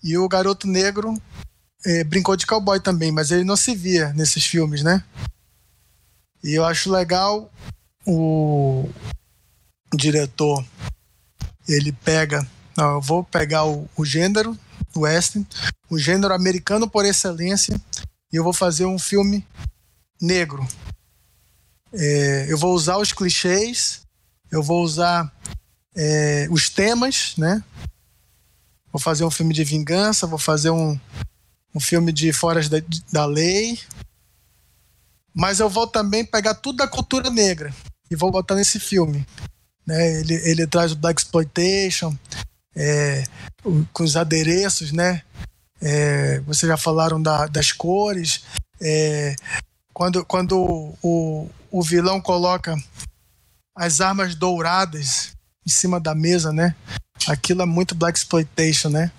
E 0.03 0.17
o 0.17 0.27
Garoto 0.27 0.67
Negro 0.67 1.19
é, 1.85 2.03
brincou 2.03 2.35
de 2.35 2.45
cowboy 2.45 2.79
também, 2.79 3.11
mas 3.11 3.31
ele 3.31 3.43
não 3.43 3.55
se 3.55 3.75
via 3.75 4.13
nesses 4.13 4.45
filmes, 4.45 4.83
né? 4.83 5.03
E 6.43 6.53
eu 6.53 6.65
acho 6.65 6.91
legal 6.91 7.51
o 8.07 8.89
diretor, 9.93 10.65
ele 11.67 11.91
pega, 11.91 12.47
eu 12.77 13.01
vou 13.01 13.23
pegar 13.23 13.65
o, 13.65 13.89
o 13.97 14.05
gênero 14.05 14.57
western, 14.95 15.45
o 15.89 15.99
gênero 15.99 16.33
americano 16.33 16.89
por 16.89 17.05
excelência, 17.05 17.79
e 18.31 18.37
eu 18.37 18.43
vou 18.43 18.53
fazer 18.53 18.85
um 18.85 18.97
filme 18.97 19.45
negro, 20.21 20.65
é, 21.93 22.45
eu 22.49 22.57
vou 22.57 22.73
usar 22.73 22.97
os 22.97 23.11
clichês, 23.11 24.01
eu 24.49 24.63
vou 24.63 24.81
usar 24.83 25.31
é, 25.95 26.47
os 26.49 26.69
temas, 26.69 27.33
né? 27.37 27.61
Vou 28.91 29.01
fazer 29.01 29.25
um 29.25 29.31
filme 29.31 29.53
de 29.53 29.63
vingança, 29.65 30.25
vou 30.25 30.39
fazer 30.39 30.69
um, 30.69 30.97
um 31.75 31.79
filme 31.79 32.13
de 32.13 32.31
foras 32.31 32.69
da, 32.69 32.77
da 33.11 33.25
lei. 33.25 33.79
Mas 35.33 35.59
eu 35.59 35.69
vou 35.69 35.85
também 35.85 36.25
pegar 36.25 36.55
tudo 36.55 36.77
da 36.77 36.87
cultura 36.87 37.29
negra 37.29 37.73
e 38.09 38.15
vou 38.15 38.31
botar 38.31 38.55
nesse 38.55 38.79
filme. 38.79 39.25
Né? 39.85 40.19
Ele, 40.19 40.33
ele 40.49 40.67
traz 40.67 40.91
o 40.91 40.95
Black 40.95 41.21
Exploitation, 41.21 42.15
é, 42.75 43.23
o- 43.63 43.85
com 43.93 44.03
os 44.03 44.15
adereços, 44.15 44.91
né? 44.91 45.21
É, 45.81 46.39
vocês 46.41 46.69
já 46.69 46.77
falaram 46.77 47.21
da- 47.21 47.47
das 47.47 47.71
cores. 47.71 48.43
É, 48.81 49.35
quando 49.93 50.23
quando 50.25 50.95
o, 51.01 51.49
o 51.71 51.81
vilão 51.81 52.19
coloca 52.21 52.75
as 53.75 54.01
armas 54.01 54.35
douradas 54.35 55.31
em 55.65 55.69
cima 55.69 55.99
da 55.99 56.13
mesa, 56.15 56.51
né? 56.51 56.75
Aquilo 57.27 57.61
é 57.61 57.65
muito 57.65 57.95
Black 57.95 58.17
Exploitation, 58.17 58.89
né? 58.89 59.11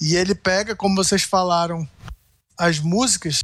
E 0.00 0.16
ele 0.16 0.34
pega, 0.34 0.74
como 0.74 0.96
vocês 0.96 1.22
falaram, 1.22 1.88
as 2.58 2.78
músicas 2.78 3.40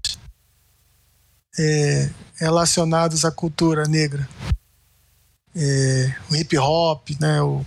é, 1.59 2.11
relacionadas 2.37 3.25
à 3.25 3.31
cultura 3.31 3.85
negra. 3.85 4.29
É, 5.55 6.15
o 6.31 6.37
hip 6.37 6.57
hop, 6.59 7.11
né? 7.21 7.43
O, 7.43 7.65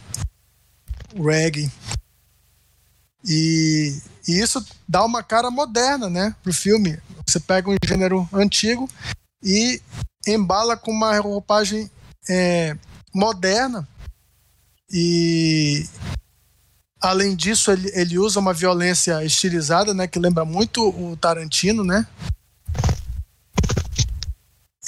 o 1.15 1.27
reggae. 1.27 1.71
E, 3.25 3.99
e 4.27 4.39
isso 4.39 4.65
dá 4.87 5.03
uma 5.03 5.21
cara 5.21 5.51
moderna, 5.51 6.09
né? 6.09 6.35
Pro 6.41 6.53
filme. 6.53 6.97
Você 7.27 7.39
pega 7.39 7.69
um 7.69 7.75
gênero 7.85 8.27
antigo 8.33 8.89
e 9.43 9.81
embala 10.27 10.77
com 10.77 10.91
uma 10.91 11.17
roupagem 11.19 11.89
é, 12.29 12.77
moderna 13.13 13.87
e 14.91 15.87
além 17.01 17.35
disso 17.35 17.71
ele, 17.71 17.91
ele 17.95 18.19
usa 18.19 18.39
uma 18.39 18.53
violência 18.53 19.23
estilizada 19.23 19.93
né 19.93 20.07
que 20.07 20.19
lembra 20.19 20.45
muito 20.45 20.89
o 20.89 21.17
Tarantino 21.17 21.83
né 21.83 22.05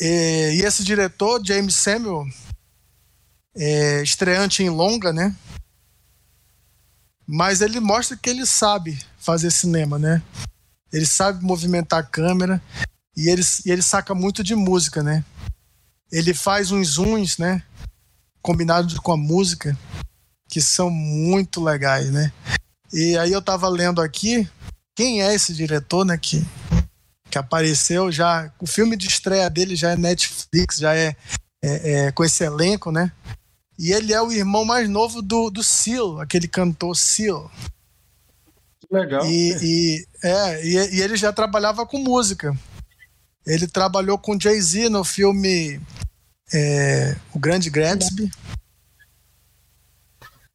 e, 0.04 0.58
e 0.58 0.62
esse 0.62 0.84
diretor 0.84 1.42
James 1.46 1.76
Samuel 1.76 2.26
é, 3.56 4.04
estreante 4.04 4.64
em 4.64 4.70
longa 4.70 5.14
né 5.14 5.36
mas 7.26 7.62
ele 7.62 7.80
mostra 7.80 8.18
que 8.18 8.30
ele 8.30 8.46
sabe 8.46 9.00
fazer 9.18 9.52
cinema 9.52 9.98
né 9.98 10.22
ele 10.92 11.06
sabe 11.06 11.44
movimentar 11.44 12.00
a 12.00 12.04
câmera 12.04 12.62
e 13.16 13.30
ele, 13.30 13.42
e 13.66 13.72
ele 13.72 13.82
saca 13.82 14.16
muito 14.16 14.44
de 14.44 14.56
música, 14.56 15.04
né? 15.04 15.24
Ele 16.12 16.34
faz 16.34 16.72
uns 16.72 16.90
zooms, 16.90 17.38
né? 17.38 17.64
Combinados 18.42 18.98
com 19.00 19.12
a 19.12 19.18
música, 19.18 19.78
que 20.50 20.60
são 20.60 20.90
muito 20.90 21.64
legais, 21.64 22.12
né? 22.12 22.32
E 22.92 23.18
aí 23.18 23.32
eu 23.32 23.42
tava 23.42 23.70
lendo 23.70 24.02
aqui 24.02 24.48
quem 24.96 25.22
é 25.22 25.34
esse 25.34 25.54
diretor, 25.54 26.06
né? 26.06 26.18
Que, 26.18 26.44
que 27.34 27.38
apareceu 27.40 28.12
já. 28.12 28.54
O 28.60 28.68
filme 28.68 28.96
de 28.96 29.08
estreia 29.08 29.50
dele 29.50 29.76
já 29.76 29.90
é 29.90 29.98
Netflix, 29.98 30.78
já 30.78 30.96
é, 30.96 31.16
é, 31.64 32.06
é 32.06 32.12
com 32.12 32.24
esse 32.24 32.44
elenco, 32.44 32.92
né? 32.92 33.12
E 33.80 33.92
ele 33.92 34.14
é 34.14 34.22
o 34.22 34.32
irmão 34.32 34.64
mais 34.64 34.88
novo 34.88 35.20
do, 35.20 35.50
do 35.50 35.64
Seal, 35.64 36.22
aquele 36.22 36.48
cantor 36.48 36.96
Seal. 36.96 37.52
Legal. 38.92 39.26
E, 39.26 39.58
e, 39.64 40.08
é, 40.24 40.64
e, 40.64 40.96
e 40.98 41.02
ele 41.02 41.18
já 41.18 41.34
trabalhava 41.34 41.88
com 41.88 41.98
música. 41.98 42.56
Ele 43.48 43.66
trabalhou 43.66 44.20
com 44.20 44.40
Jay-Z 44.40 44.90
no 44.90 45.04
filme 45.04 45.82
é, 46.54 47.16
O 47.34 47.40
Grande 47.40 47.72
Gatsby. 47.72 48.30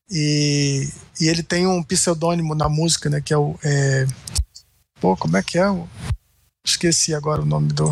E, 0.08 0.88
e 1.20 1.26
ele 1.26 1.42
tem 1.42 1.66
um 1.66 1.82
pseudônimo 1.82 2.54
na 2.54 2.68
música, 2.68 3.10
né? 3.10 3.20
Que 3.20 3.34
é 3.34 3.36
o. 3.36 3.58
É, 3.64 4.06
pô, 5.00 5.16
como 5.16 5.36
é 5.36 5.42
que 5.42 5.58
é? 5.58 5.66
Esqueci 6.68 7.14
agora 7.14 7.40
o 7.40 7.46
nome 7.46 7.72
do. 7.72 7.88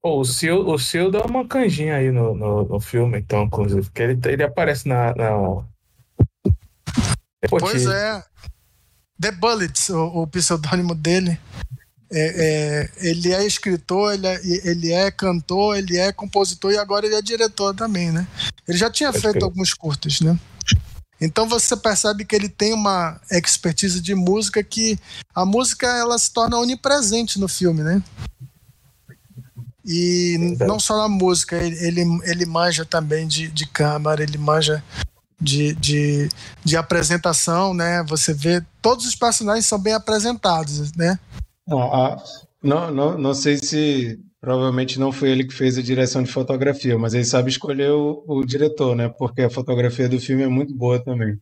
Pô, 0.00 0.20
o 0.20 0.24
Sil, 0.24 0.64
o 0.66 0.78
Sil 0.80 1.12
dá 1.12 1.20
uma 1.26 1.46
canjinha 1.46 1.96
aí 1.96 2.10
no, 2.10 2.34
no, 2.34 2.64
no 2.64 2.80
filme, 2.80 3.18
então, 3.18 3.44
inclusive, 3.44 3.82
porque 3.82 4.02
ele, 4.02 4.18
ele 4.24 4.42
aparece 4.42 4.88
na. 4.88 5.14
na... 5.14 5.62
Pois 7.50 7.86
é. 7.86 8.24
The 9.20 9.30
Bullets, 9.32 9.90
o, 9.90 10.22
o 10.22 10.26
pseudônimo 10.26 10.94
dele. 10.94 11.38
É, 12.10 12.88
é, 13.02 13.08
ele 13.08 13.32
é 13.32 13.44
escritor, 13.44 14.14
ele 14.14 14.26
é, 14.26 14.40
ele 14.64 14.92
é, 14.92 15.10
cantor, 15.10 15.76
ele 15.76 15.98
é 15.98 16.12
compositor 16.12 16.72
e 16.72 16.78
agora 16.78 17.04
ele 17.04 17.16
é 17.16 17.22
diretor 17.22 17.74
também, 17.74 18.12
né? 18.12 18.26
Ele 18.66 18.78
já 18.78 18.88
tinha 18.90 19.10
Pode 19.10 19.22
feito 19.22 19.44
alguns 19.44 19.74
curtos, 19.74 20.20
né? 20.20 20.38
Então 21.20 21.48
você 21.48 21.76
percebe 21.76 22.24
que 22.24 22.36
ele 22.36 22.48
tem 22.48 22.72
uma 22.72 23.20
expertise 23.30 24.00
de 24.00 24.14
música 24.14 24.62
que 24.62 24.98
a 25.34 25.44
música 25.44 25.86
ela 25.86 26.18
se 26.18 26.30
torna 26.30 26.58
onipresente 26.58 27.40
no 27.40 27.48
filme, 27.48 27.82
né? 27.82 28.02
E 29.84 30.56
não 30.66 30.80
só 30.80 30.96
na 30.98 31.08
música, 31.08 31.56
ele, 31.56 31.76
ele, 31.78 32.20
ele 32.24 32.44
manja 32.44 32.84
também 32.84 33.26
de, 33.26 33.48
de 33.48 33.66
câmara, 33.66 34.22
ele 34.22 34.36
manja 34.36 34.82
de, 35.40 35.74
de, 35.74 36.28
de 36.64 36.76
apresentação, 36.76 37.72
né? 37.72 38.02
Você 38.08 38.34
vê 38.34 38.62
todos 38.82 39.06
os 39.06 39.14
personagens 39.14 39.64
são 39.64 39.78
bem 39.78 39.94
apresentados, 39.94 40.92
né? 40.92 41.18
Ah, 41.70 42.16
não, 42.62 42.92
não, 42.92 43.16
não 43.16 43.34
sei 43.34 43.58
se 43.58 44.18
provavelmente 44.46 45.00
não 45.00 45.10
foi 45.10 45.30
ele 45.30 45.44
que 45.44 45.52
fez 45.52 45.76
a 45.76 45.82
direção 45.82 46.22
de 46.22 46.30
fotografia, 46.30 46.96
mas 46.96 47.14
ele 47.14 47.24
sabe 47.24 47.50
escolher 47.50 47.90
o, 47.90 48.22
o 48.28 48.44
diretor, 48.44 48.94
né? 48.94 49.08
Porque 49.08 49.42
a 49.42 49.50
fotografia 49.50 50.08
do 50.08 50.20
filme 50.20 50.44
é 50.44 50.46
muito 50.46 50.72
boa 50.72 51.02
também. 51.02 51.36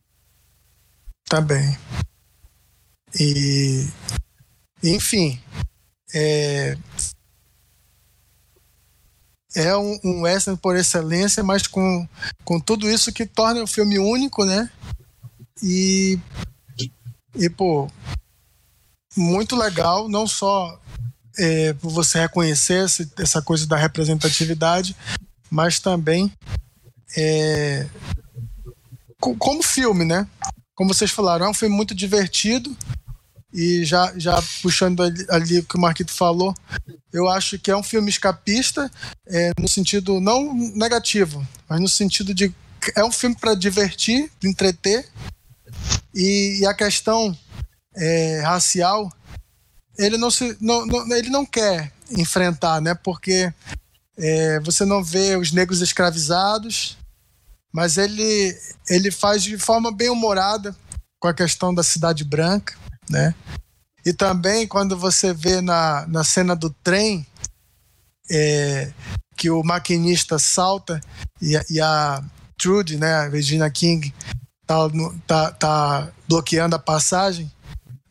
Também. 1.29 1.77
E 3.19 3.87
enfim, 4.81 5.39
é, 6.15 6.75
é 9.55 9.77
um, 9.77 9.99
um 10.03 10.21
western 10.23 10.59
por 10.59 10.75
excelência, 10.75 11.43
mas 11.43 11.67
com, 11.67 12.07
com 12.43 12.59
tudo 12.59 12.89
isso 12.89 13.13
que 13.13 13.27
torna 13.27 13.61
o 13.61 13.67
filme 13.67 13.99
único, 13.99 14.43
né? 14.43 14.67
E, 15.61 16.17
e 17.35 17.51
pô, 17.51 17.87
muito 19.15 19.55
legal, 19.55 20.09
não 20.09 20.25
só 20.25 20.81
é, 21.37 21.73
por 21.73 21.89
você 21.89 22.19
reconhecer 22.19 22.85
esse, 22.85 23.11
essa 23.17 23.41
coisa 23.41 23.65
da 23.67 23.77
representatividade, 23.77 24.95
mas 25.49 25.79
também 25.79 26.31
é, 27.17 27.87
como 29.19 29.63
filme, 29.63 30.05
né? 30.05 30.27
Como 30.75 30.93
vocês 30.93 31.11
falaram, 31.11 31.45
é 31.45 31.49
um 31.49 31.53
filme 31.53 31.75
muito 31.75 31.95
divertido 31.95 32.75
e 33.53 33.85
já, 33.85 34.13
já 34.17 34.41
puxando 34.61 35.01
ali, 35.01 35.25
ali 35.29 35.59
o 35.59 35.63
que 35.63 35.77
o 35.77 35.79
Marquito 35.79 36.11
falou, 36.11 36.53
eu 37.13 37.29
acho 37.29 37.57
que 37.57 37.71
é 37.71 37.77
um 37.77 37.83
filme 37.83 38.09
escapista 38.09 38.91
é, 39.25 39.51
no 39.57 39.69
sentido 39.69 40.19
não 40.19 40.53
negativo, 40.53 41.47
mas 41.67 41.79
no 41.79 41.87
sentido 41.87 42.33
de 42.33 42.53
é 42.95 43.03
um 43.03 43.11
filme 43.11 43.35
para 43.35 43.55
divertir, 43.55 44.29
entreter 44.43 45.07
e, 46.13 46.59
e 46.61 46.65
a 46.65 46.73
questão 46.73 47.35
é, 47.95 48.41
racial, 48.41 49.09
ele 49.97 50.17
não, 50.17 50.31
se, 50.31 50.57
não, 50.59 50.85
não, 50.85 51.15
ele 51.15 51.29
não 51.29 51.45
quer 51.45 51.91
enfrentar, 52.11 52.81
né? 52.81 52.93
Porque 52.95 53.53
é, 54.17 54.59
você 54.61 54.85
não 54.85 55.03
vê 55.03 55.35
os 55.35 55.51
negros 55.51 55.81
escravizados, 55.81 56.97
mas 57.73 57.97
ele, 57.97 58.57
ele 58.89 59.11
faz 59.11 59.43
de 59.43 59.57
forma 59.57 59.91
bem 59.91 60.09
humorada 60.09 60.75
com 61.19 61.27
a 61.27 61.33
questão 61.33 61.73
da 61.73 61.83
cidade 61.83 62.23
branca, 62.23 62.75
né? 63.09 63.33
E 64.05 64.13
também 64.13 64.67
quando 64.67 64.97
você 64.97 65.33
vê 65.33 65.61
na, 65.61 66.05
na 66.07 66.23
cena 66.23 66.55
do 66.55 66.69
trem 66.69 67.25
é, 68.29 68.91
que 69.35 69.49
o 69.49 69.63
maquinista 69.63 70.37
salta 70.37 71.01
e, 71.41 71.59
e 71.69 71.81
a 71.81 72.23
Trudy, 72.57 72.97
né, 72.97 73.13
a 73.13 73.27
Regina 73.27 73.69
King, 73.69 74.13
tá, 74.65 74.77
tá, 75.27 75.51
tá 75.51 76.11
bloqueando 76.27 76.75
a 76.75 76.79
passagem, 76.79 77.51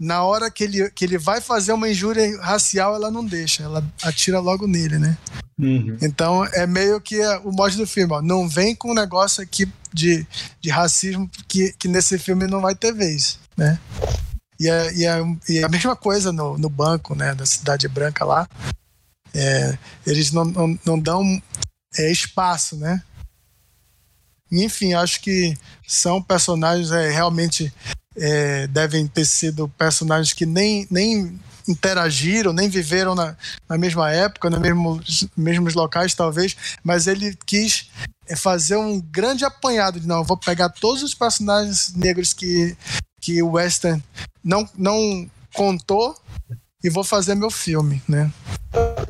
na 0.04 0.22
hora 0.22 0.50
que 0.50 0.62
ele, 0.64 0.90
que 0.90 1.04
ele 1.04 1.16
vai 1.16 1.40
fazer 1.40 1.72
uma 1.72 1.88
injúria 1.88 2.38
racial, 2.40 2.94
ela 2.94 3.10
não 3.10 3.24
deixa, 3.24 3.62
ela 3.62 3.82
atira 4.02 4.38
logo 4.38 4.66
nele, 4.66 4.98
né? 4.98 5.16
Uhum. 5.58 5.96
Então 6.02 6.44
é 6.44 6.66
meio 6.66 7.00
que 7.00 7.18
o 7.42 7.50
modo 7.50 7.74
do 7.76 7.86
filme, 7.86 8.12
ó, 8.12 8.20
não 8.20 8.46
vem 8.46 8.74
com 8.74 8.90
um 8.90 8.94
negócio 8.94 9.42
aqui 9.42 9.66
de, 9.92 10.26
de 10.60 10.68
racismo 10.68 11.30
que, 11.48 11.72
que 11.78 11.88
nesse 11.88 12.18
filme 12.18 12.46
não 12.46 12.60
vai 12.60 12.74
ter 12.74 12.92
vez, 12.92 13.38
né? 13.56 13.78
E 14.60 14.68
a, 14.68 14.92
e 14.92 15.06
a, 15.06 15.18
e 15.48 15.64
a 15.64 15.68
mesma 15.68 15.96
coisa 15.96 16.30
no, 16.30 16.58
no 16.58 16.68
banco, 16.68 17.14
né, 17.14 17.34
da 17.34 17.46
Cidade 17.46 17.88
Branca 17.88 18.24
lá, 18.24 18.46
é, 19.32 19.78
eles 20.06 20.32
não, 20.32 20.44
não, 20.44 20.78
não 20.84 20.98
dão 20.98 21.42
é, 21.96 22.12
espaço, 22.12 22.76
né? 22.76 23.02
Enfim, 24.52 24.92
acho 24.92 25.20
que 25.22 25.56
são 25.86 26.22
personagens 26.22 26.90
é, 26.90 27.10
realmente 27.10 27.72
é, 28.16 28.66
devem 28.66 29.06
ter 29.06 29.24
sido 29.24 29.68
personagens 29.68 30.32
que 30.32 30.46
nem, 30.46 30.86
nem 30.90 31.38
interagiram, 31.66 32.52
nem 32.52 32.68
viveram 32.68 33.14
na, 33.14 33.36
na 33.68 33.78
mesma 33.78 34.10
época, 34.10 34.50
nos 34.50 34.58
mesmos, 34.60 35.28
mesmos 35.36 35.74
locais, 35.74 36.14
talvez, 36.14 36.56
mas 36.82 37.06
ele 37.06 37.36
quis 37.46 37.90
é, 38.28 38.36
fazer 38.36 38.76
um 38.76 39.00
grande 39.00 39.44
apanhado 39.44 39.98
de 40.00 40.06
não, 40.06 40.24
vou 40.24 40.36
pegar 40.36 40.68
todos 40.68 41.02
os 41.02 41.14
personagens 41.14 41.94
negros 41.94 42.32
que, 42.32 42.76
que 43.20 43.42
o 43.42 43.52
Western 43.52 44.02
não, 44.42 44.68
não 44.76 45.28
contou 45.54 46.14
e 46.82 46.90
vou 46.90 47.04
fazer 47.04 47.34
meu 47.34 47.50
filme, 47.50 48.02
né? 48.06 48.30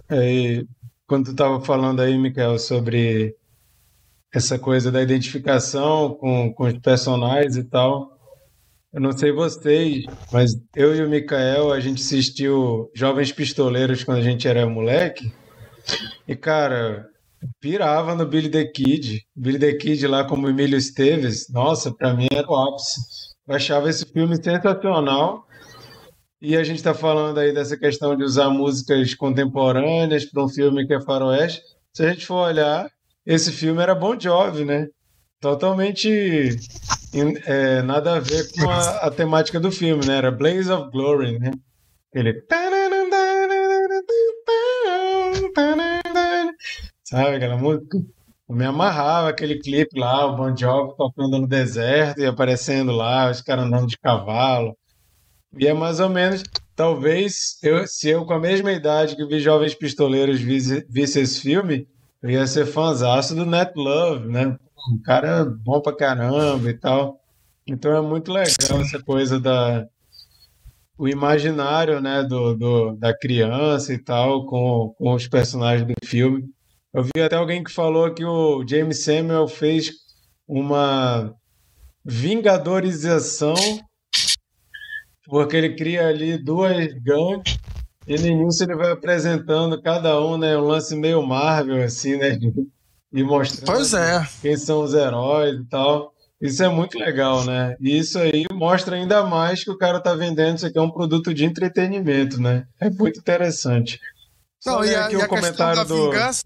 É, 0.08 0.64
quando 1.06 1.26
tu 1.26 1.30
estava 1.32 1.60
falando 1.60 2.00
aí, 2.00 2.16
Mikael, 2.16 2.58
sobre 2.58 3.34
essa 4.32 4.58
coisa 4.58 4.90
da 4.90 5.02
identificação 5.02 6.14
com, 6.14 6.52
com 6.52 6.64
os 6.64 6.78
personagens 6.78 7.56
e 7.56 7.64
tal, 7.64 8.13
eu 8.94 9.00
não 9.00 9.10
sei 9.10 9.32
vocês, 9.32 10.04
mas 10.30 10.52
eu 10.76 10.94
e 10.94 11.02
o 11.02 11.10
Mikael, 11.10 11.72
a 11.72 11.80
gente 11.80 12.00
assistiu 12.00 12.88
Jovens 12.94 13.32
Pistoleiros 13.32 14.04
quando 14.04 14.18
a 14.18 14.22
gente 14.22 14.46
era 14.46 14.64
moleque. 14.68 15.32
E, 16.28 16.36
cara, 16.36 17.04
pirava 17.60 18.14
no 18.14 18.24
Billy 18.24 18.48
the 18.48 18.64
Kid. 18.64 19.26
Billy 19.34 19.58
the 19.58 19.74
Kid 19.74 20.06
lá 20.06 20.22
como 20.22 20.48
Emílio 20.48 20.78
Esteves. 20.78 21.48
Nossa, 21.50 21.92
pra 21.92 22.14
mim 22.14 22.28
era 22.30 22.48
o 22.48 22.54
ápice. 22.54 23.00
Eu 23.48 23.56
achava 23.56 23.90
esse 23.90 24.06
filme 24.06 24.36
sensacional. 24.36 25.44
E 26.40 26.56
a 26.56 26.62
gente 26.62 26.76
está 26.76 26.94
falando 26.94 27.38
aí 27.38 27.52
dessa 27.52 27.76
questão 27.76 28.16
de 28.16 28.22
usar 28.22 28.48
músicas 28.48 29.12
contemporâneas 29.14 30.24
para 30.24 30.44
um 30.44 30.48
filme 30.48 30.86
que 30.86 30.94
é 30.94 31.00
faroeste. 31.00 31.62
Se 31.92 32.04
a 32.04 32.10
gente 32.10 32.24
for 32.24 32.46
olhar, 32.46 32.88
esse 33.26 33.50
filme 33.50 33.82
era 33.82 33.92
Bon 33.92 34.16
Jovi, 34.16 34.64
né? 34.64 34.86
Totalmente 35.40 36.56
é, 37.46 37.82
nada 37.82 38.16
a 38.16 38.20
ver 38.20 38.50
com 38.52 38.68
a, 38.68 38.90
a, 39.06 39.10
temática 39.10 39.60
do 39.60 39.70
filme, 39.70 40.04
né? 40.04 40.18
Era 40.18 40.30
Blaze 40.30 40.70
of 40.70 40.90
Glory, 40.90 41.38
né? 41.38 41.52
Ele. 42.12 42.42
Sabe 47.04 47.36
aquela 47.36 47.56
música? 47.56 47.98
Eu 48.48 48.56
me 48.56 48.64
amarrava 48.64 49.28
aquele 49.28 49.58
clipe 49.58 49.98
lá, 49.98 50.26
o 50.26 50.36
Bon 50.36 50.54
Jovi 50.56 50.96
tocando 50.96 51.38
no 51.38 51.46
deserto 51.46 52.20
e 52.20 52.26
aparecendo 52.26 52.92
lá, 52.92 53.30
os 53.30 53.40
caras 53.40 53.64
andando 53.66 53.86
de 53.86 53.98
cavalo. 53.98 54.76
E 55.58 55.66
é 55.66 55.72
mais 55.72 56.00
ou 56.00 56.08
menos, 56.08 56.42
talvez, 56.74 57.58
eu, 57.62 57.86
se 57.86 58.10
eu 58.10 58.26
com 58.26 58.34
a 58.34 58.40
mesma 58.40 58.72
idade 58.72 59.14
que 59.16 59.24
vi 59.24 59.38
Jovens 59.38 59.74
Pistoleiros 59.74 60.40
visse, 60.40 60.84
visse 60.90 61.20
esse 61.20 61.40
filme, 61.40 61.86
eu 62.22 62.30
ia 62.30 62.46
ser 62.46 62.66
fãzaço 62.66 63.34
do 63.34 63.46
Net 63.46 63.72
Love, 63.76 64.26
né? 64.26 64.58
Um 64.90 65.00
cara 65.02 65.44
bom 65.44 65.80
pra 65.80 65.96
caramba 65.96 66.68
e 66.70 66.74
tal. 66.74 67.20
Então 67.66 67.94
é 67.94 68.00
muito 68.00 68.32
legal 68.32 68.80
essa 68.80 69.02
coisa 69.02 69.40
da 69.40 69.86
o 70.96 71.08
imaginário, 71.08 72.00
né, 72.00 72.22
do, 72.22 72.54
do 72.54 72.92
da 72.92 73.16
criança 73.16 73.92
e 73.92 73.98
tal 73.98 74.46
com, 74.46 74.94
com 74.96 75.14
os 75.14 75.26
personagens 75.26 75.86
do 75.86 75.94
filme. 76.06 76.44
Eu 76.92 77.02
vi 77.02 77.20
até 77.20 77.36
alguém 77.36 77.64
que 77.64 77.72
falou 77.72 78.14
que 78.14 78.24
o 78.24 78.64
James 78.66 79.02
Samuel 79.02 79.48
fez 79.48 79.90
uma 80.46 81.34
vingadorização 82.04 83.54
porque 85.26 85.56
ele 85.56 85.74
cria 85.74 86.06
ali 86.06 86.38
duas 86.38 86.86
gangues 87.02 87.58
e 88.06 88.16
no 88.18 88.26
início 88.26 88.64
ele 88.64 88.76
vai 88.76 88.92
apresentando 88.92 89.80
cada 89.82 90.20
um, 90.20 90.36
né, 90.36 90.56
um 90.56 90.64
lance 90.64 90.94
meio 90.94 91.26
Marvel 91.26 91.82
assim, 91.82 92.16
né, 92.16 92.38
e 93.14 93.22
mostrando 93.22 93.64
Pois 93.66 93.94
é. 93.94 94.26
quem 94.42 94.56
são 94.56 94.82
os 94.82 94.92
heróis 94.92 95.54
e 95.60 95.64
tal. 95.66 96.12
Isso 96.42 96.62
é 96.62 96.68
muito 96.68 96.98
legal, 96.98 97.44
né? 97.44 97.74
E 97.80 97.96
isso 97.96 98.18
aí 98.18 98.44
mostra 98.52 98.96
ainda 98.96 99.22
mais 99.24 99.62
que 99.64 99.70
o 99.70 99.78
cara 99.78 100.00
tá 100.00 100.14
vendendo 100.14 100.56
isso 100.56 100.66
aqui 100.66 100.76
é 100.76 100.82
um 100.82 100.90
produto 100.90 101.32
de 101.32 101.44
entretenimento, 101.44 102.40
né? 102.40 102.64
É 102.80 102.90
muito 102.90 103.20
interessante. 103.20 103.98
Só 104.60 104.72
Não, 104.72 104.84
e 104.84 104.88
ler 104.88 104.96
a, 104.96 105.04
aqui 105.06 105.14
e 105.14 105.18
questão 105.18 105.36
comentário 105.36 105.84
do 105.86 106.10
vingança. 106.10 106.42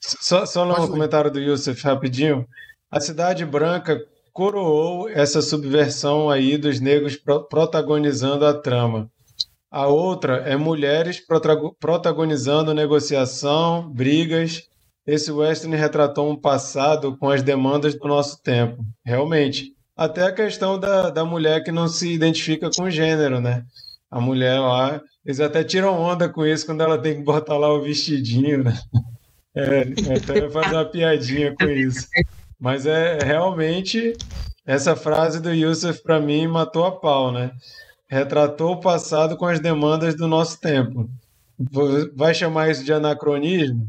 só, 0.00 0.46
só 0.46 0.64
um 0.84 0.88
comentário 0.88 1.30
do 1.30 1.40
Yusuf 1.40 1.82
rapidinho. 1.82 2.46
A 2.90 3.00
Cidade 3.00 3.44
Branca 3.44 3.98
coroou 4.32 5.08
essa 5.08 5.40
subversão 5.40 6.28
aí 6.30 6.56
dos 6.58 6.78
negros 6.78 7.16
pro- 7.16 7.44
protagonizando 7.48 8.44
a 8.46 8.54
trama. 8.54 9.08
A 9.70 9.86
outra 9.88 10.36
é 10.46 10.56
mulheres 10.56 11.18
protago- 11.26 11.74
protagonizando 11.80 12.74
negociação, 12.74 13.90
brigas. 13.90 14.62
Esse 15.06 15.30
western 15.30 15.76
retratou 15.76 16.28
um 16.28 16.36
passado 16.36 17.16
com 17.16 17.30
as 17.30 17.42
demandas 17.42 17.94
do 17.94 18.08
nosso 18.08 18.42
tempo. 18.42 18.84
Realmente. 19.04 19.72
Até 19.96 20.24
a 20.24 20.32
questão 20.32 20.78
da, 20.78 21.10
da 21.10 21.24
mulher 21.24 21.62
que 21.62 21.72
não 21.72 21.88
se 21.88 22.12
identifica 22.12 22.68
com 22.76 22.90
gênero, 22.90 23.40
né? 23.40 23.62
A 24.10 24.20
mulher 24.20 24.58
lá, 24.58 25.00
eles 25.24 25.40
até 25.40 25.64
tiram 25.64 25.98
onda 25.98 26.28
com 26.28 26.44
isso 26.44 26.66
quando 26.66 26.82
ela 26.82 26.98
tem 26.98 27.16
que 27.16 27.22
botar 27.22 27.56
lá 27.56 27.72
o 27.72 27.80
vestidinho, 27.80 28.64
né? 28.64 28.78
É, 29.54 29.82
até 30.16 30.48
fazer 30.50 30.74
uma 30.74 30.84
piadinha 30.84 31.54
com 31.58 31.66
isso. 31.66 32.06
Mas 32.58 32.84
é 32.84 33.18
realmente 33.24 34.12
essa 34.66 34.96
frase 34.96 35.40
do 35.40 35.52
Yusuf 35.52 36.02
para 36.02 36.20
mim 36.20 36.46
matou 36.46 36.84
a 36.84 36.92
pau, 36.92 37.32
né? 37.32 37.52
Retratou 38.08 38.72
o 38.72 38.80
passado 38.80 39.36
com 39.36 39.46
as 39.46 39.60
demandas 39.60 40.14
do 40.14 40.26
nosso 40.28 40.60
tempo. 40.60 41.08
Vai 42.14 42.34
chamar 42.34 42.70
isso 42.70 42.84
de 42.84 42.92
anacronismo? 42.92 43.88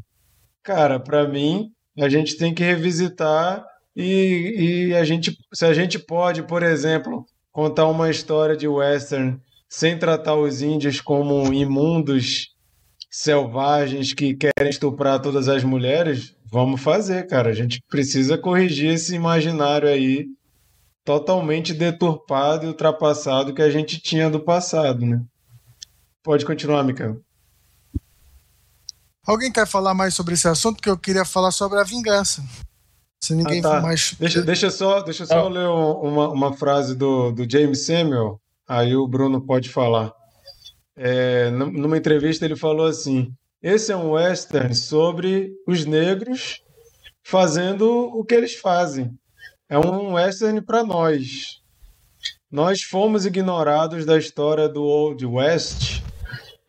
Cara, 0.68 1.00
para 1.00 1.26
mim, 1.26 1.70
a 1.98 2.10
gente 2.10 2.36
tem 2.36 2.54
que 2.54 2.62
revisitar 2.62 3.66
e, 3.96 4.90
e 4.90 4.96
a 4.96 5.06
gente, 5.06 5.32
se 5.54 5.66
a 5.66 5.74
gente 5.74 5.98
pode, 5.98 6.44
por 6.44 6.62
exemplo, 6.62 7.24
contar 7.54 7.88
uma 7.88 8.10
história 8.10 8.54
de 8.54 8.68
western 8.68 9.40
sem 9.70 9.98
tratar 9.98 10.36
os 10.36 10.62
índios 10.62 11.00
como 11.00 11.54
imundos 11.54 12.50
selvagens 13.10 14.14
que 14.14 14.36
querem 14.36 14.70
estuprar 14.70 15.22
todas 15.22 15.48
as 15.48 15.64
mulheres, 15.64 16.36
vamos 16.52 16.82
fazer, 16.82 17.28
cara. 17.28 17.50
A 17.50 17.54
gente 17.54 17.82
precisa 17.88 18.38
corrigir 18.38 18.92
esse 18.92 19.16
imaginário 19.16 19.88
aí 19.88 20.26
totalmente 21.06 21.74
deturpado 21.74 22.66
e 22.66 22.68
ultrapassado 22.68 23.54
que 23.54 23.62
a 23.62 23.70
gente 23.70 24.02
tinha 24.02 24.30
do 24.30 24.42
passado, 24.42 25.06
né? 25.06 25.24
Pode 26.22 26.46
continuar, 26.46 26.84
Mikael. 26.84 27.22
Alguém 29.28 29.52
quer 29.52 29.68
falar 29.68 29.94
mais 29.94 30.14
sobre 30.14 30.34
esse 30.36 30.48
assunto? 30.48 30.82
Que 30.82 30.90
eu 30.90 30.98
queria 30.98 31.26
falar 31.26 31.52
sobre 31.52 31.80
a 31.80 31.84
vingança. 31.84 32.42
Se 33.22 33.36
ninguém 33.36 33.60
Ah, 33.60 33.64
tá. 33.64 33.82
mais. 33.82 34.16
Deixa, 34.20 34.42
deixa 34.42 34.70
só, 34.70 35.02
deixa 35.02 35.26
só 35.26 35.48
Ah. 35.48 35.50
ler 35.50 35.68
um- 35.68 36.00
uma, 36.02 36.30
uma 36.30 36.54
frase 36.54 36.96
do, 36.96 37.32
do 37.32 37.50
James 37.50 37.86
Samuel, 37.86 38.40
aí 38.68 38.96
o 38.96 39.08
Bruno 39.08 39.46
pode 39.46 39.70
falar. 39.70 40.14
É, 40.96 41.50
num- 41.52 41.72
numa 41.72 41.98
entrevista 41.98 42.46
ele 42.46 42.56
falou 42.56 42.86
assim: 42.88 43.30
esse 43.62 43.92
é 43.92 43.98
um 43.98 44.12
western 44.12 44.74
sobre 44.74 45.52
os 45.68 45.86
negros 45.86 46.60
fazendo 47.26 47.86
o 47.90 48.24
que 48.24 48.34
eles 48.36 48.56
fazem. 48.56 49.12
É 49.70 49.78
um 49.78 50.14
western 50.14 50.62
para 50.62 50.84
nós. 50.84 51.58
Nós 52.50 52.82
fomos 52.82 53.26
ignorados 53.26 54.06
da 54.06 54.18
história 54.18 54.70
do 54.70 54.82
Old 54.84 55.26
West 55.26 56.02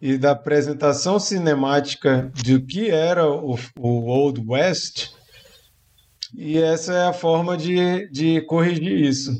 e 0.00 0.16
da 0.16 0.32
apresentação 0.32 1.18
cinemática 1.18 2.30
de 2.34 2.60
que 2.60 2.90
era 2.90 3.28
o, 3.28 3.58
o 3.78 4.06
Old 4.06 4.42
West, 4.46 5.10
e 6.36 6.58
essa 6.58 6.92
é 6.92 7.06
a 7.06 7.12
forma 7.12 7.56
de, 7.56 8.08
de 8.10 8.40
corrigir 8.42 9.00
isso. 9.00 9.32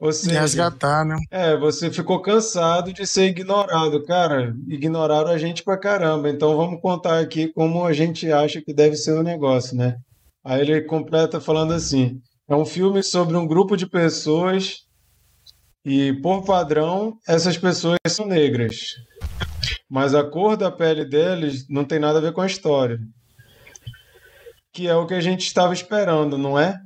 Ou 0.00 0.10
seja, 0.12 0.40
resgatar, 0.40 1.04
né? 1.04 1.16
é, 1.30 1.54
você 1.58 1.90
ficou 1.90 2.22
cansado 2.22 2.90
de 2.90 3.06
ser 3.06 3.26
ignorado, 3.26 4.02
cara. 4.06 4.54
Ignoraram 4.66 5.30
a 5.30 5.36
gente 5.36 5.62
pra 5.62 5.76
caramba. 5.76 6.30
Então 6.30 6.56
vamos 6.56 6.80
contar 6.80 7.20
aqui 7.20 7.48
como 7.48 7.84
a 7.84 7.92
gente 7.92 8.32
acha 8.32 8.62
que 8.62 8.72
deve 8.72 8.96
ser 8.96 9.12
o 9.12 9.22
negócio, 9.22 9.76
né? 9.76 9.98
Aí 10.42 10.62
ele 10.62 10.80
completa 10.80 11.38
falando 11.38 11.74
assim: 11.74 12.18
é 12.48 12.56
um 12.56 12.64
filme 12.64 13.02
sobre 13.02 13.36
um 13.36 13.46
grupo 13.46 13.76
de 13.76 13.86
pessoas 13.86 14.78
e, 15.84 16.14
por 16.22 16.44
padrão, 16.44 17.18
essas 17.28 17.58
pessoas 17.58 17.98
são 18.08 18.26
negras. 18.26 18.94
Mas 19.88 20.14
a 20.14 20.22
cor 20.24 20.56
da 20.56 20.70
pele 20.70 21.04
deles 21.04 21.66
não 21.68 21.84
tem 21.84 21.98
nada 21.98 22.18
a 22.18 22.22
ver 22.22 22.32
com 22.32 22.40
a 22.40 22.46
história. 22.46 22.98
Que 24.72 24.86
é 24.88 24.94
o 24.94 25.06
que 25.06 25.14
a 25.14 25.20
gente 25.20 25.46
estava 25.46 25.72
esperando, 25.72 26.38
não 26.38 26.58
é? 26.58 26.80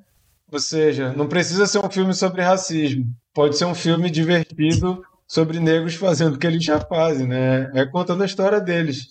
Ou 0.50 0.58
seja, 0.58 1.12
não 1.12 1.26
precisa 1.28 1.66
ser 1.66 1.84
um 1.84 1.90
filme 1.90 2.14
sobre 2.14 2.40
racismo. 2.42 3.04
Pode 3.34 3.56
ser 3.58 3.64
um 3.64 3.74
filme 3.74 4.08
divertido 4.10 5.02
sobre 5.26 5.58
negros 5.58 5.94
fazendo 5.94 6.34
o 6.34 6.38
que 6.38 6.46
eles 6.46 6.64
já 6.64 6.80
fazem, 6.80 7.26
né? 7.26 7.70
É 7.74 7.84
contando 7.84 8.22
a 8.22 8.26
história 8.26 8.60
deles. 8.60 9.08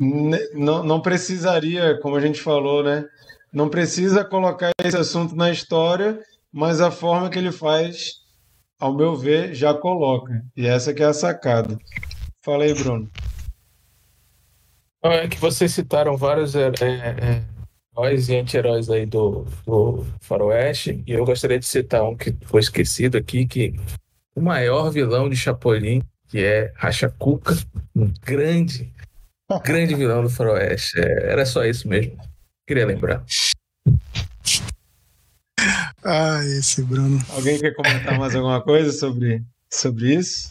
Ne- 0.00 0.48
Não, 0.54 0.82
não 0.82 1.00
precisaria, 1.00 1.98
como 2.00 2.16
a 2.16 2.20
gente 2.20 2.40
falou, 2.40 2.82
né? 2.82 3.04
Não 3.52 3.68
precisa 3.68 4.24
colocar 4.24 4.70
esse 4.82 4.96
assunto 4.96 5.34
na 5.34 5.50
história, 5.50 6.18
mas 6.52 6.80
a 6.80 6.90
forma 6.90 7.28
que 7.30 7.38
ele 7.38 7.50
faz, 7.52 8.12
ao 8.78 8.94
meu 8.94 9.16
ver, 9.16 9.54
já 9.54 9.74
coloca. 9.74 10.42
E 10.56 10.66
essa 10.66 10.94
que 10.94 11.02
é 11.02 11.06
a 11.06 11.12
sacada. 11.12 11.78
Fala 12.48 12.64
aí, 12.64 12.72
Bruno. 12.72 13.10
Não, 15.04 15.12
É 15.12 15.28
que 15.28 15.36
vocês 15.36 15.70
citaram 15.70 16.16
vários 16.16 16.54
é, 16.54 16.68
é, 16.80 16.86
é, 16.86 17.44
heróis 17.94 18.30
e 18.30 18.36
anti-heróis 18.36 18.88
aí 18.88 19.04
do, 19.04 19.44
do 19.66 20.06
Faroeste, 20.22 21.04
e 21.06 21.12
eu 21.12 21.26
gostaria 21.26 21.58
de 21.58 21.66
citar 21.66 22.02
um 22.02 22.16
que 22.16 22.34
foi 22.46 22.60
esquecido 22.60 23.18
aqui, 23.18 23.46
que 23.46 23.74
o 24.34 24.40
maior 24.40 24.90
vilão 24.90 25.28
de 25.28 25.36
Chapolin, 25.36 26.02
que 26.26 26.42
é 26.42 26.72
Racha 26.74 27.14
Cuca, 27.18 27.54
um 27.94 28.10
grande, 28.22 28.90
grande 29.62 29.94
vilão 29.94 30.22
do 30.22 30.30
Faroeste. 30.30 30.98
É, 30.98 31.32
era 31.32 31.44
só 31.44 31.66
isso 31.66 31.86
mesmo. 31.86 32.16
Queria 32.66 32.86
lembrar. 32.86 33.22
Ah, 36.02 36.40
esse 36.58 36.82
Bruno. 36.82 37.22
Alguém 37.28 37.60
quer 37.60 37.74
comentar 37.74 38.18
mais 38.18 38.34
alguma 38.34 38.62
coisa 38.62 38.90
sobre, 38.90 39.44
sobre 39.70 40.14
isso? 40.14 40.50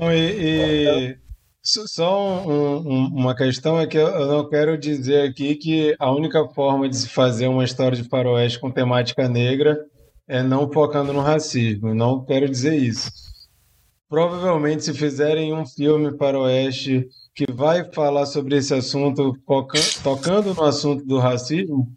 E, 0.00 1.14
e 1.14 1.16
só- 1.62 2.44
um- 2.46 2.78
um- 2.78 3.06
uma 3.14 3.34
questão 3.36 3.80
é 3.80 3.86
que 3.86 3.96
eu 3.96 4.26
não 4.26 4.48
quero 4.48 4.76
dizer 4.76 5.28
aqui 5.28 5.54
que 5.54 5.94
a 5.98 6.10
única 6.10 6.46
forma 6.48 6.88
de 6.88 6.96
se 6.96 7.08
fazer 7.08 7.46
uma 7.46 7.64
história 7.64 7.96
de 7.96 8.08
faroeste 8.08 8.58
com 8.58 8.70
temática 8.70 9.28
negra 9.28 9.78
é 10.28 10.42
não 10.42 10.70
focando 10.70 11.12
no 11.12 11.20
racismo. 11.20 11.94
Não 11.94 12.24
quero 12.24 12.48
dizer 12.48 12.74
isso. 12.76 13.10
Provavelmente, 14.08 14.84
se 14.84 14.92
fizerem 14.92 15.54
um 15.54 15.64
filme 15.64 16.16
faroeste 16.18 17.06
que 17.34 17.50
vai 17.50 17.90
falar 17.92 18.26
sobre 18.26 18.56
esse 18.56 18.74
assunto, 18.74 19.32
tocando 20.02 20.52
no 20.52 20.62
assunto 20.64 21.04
do 21.06 21.18
racismo, 21.18 21.90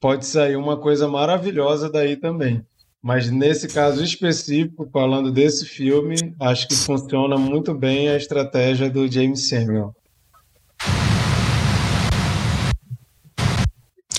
pode 0.00 0.24
sair 0.26 0.56
uma 0.56 0.76
coisa 0.76 1.08
maravilhosa 1.08 1.90
daí 1.90 2.16
também. 2.16 2.62
Mas 3.06 3.30
nesse 3.30 3.68
caso 3.68 4.02
específico, 4.02 4.90
falando 4.92 5.30
desse 5.30 5.64
filme, 5.64 6.16
acho 6.40 6.66
que 6.66 6.74
funciona 6.74 7.38
muito 7.38 7.72
bem 7.72 8.08
a 8.08 8.16
estratégia 8.16 8.90
do 8.90 9.08
James 9.08 9.48
Samuel. 9.48 9.94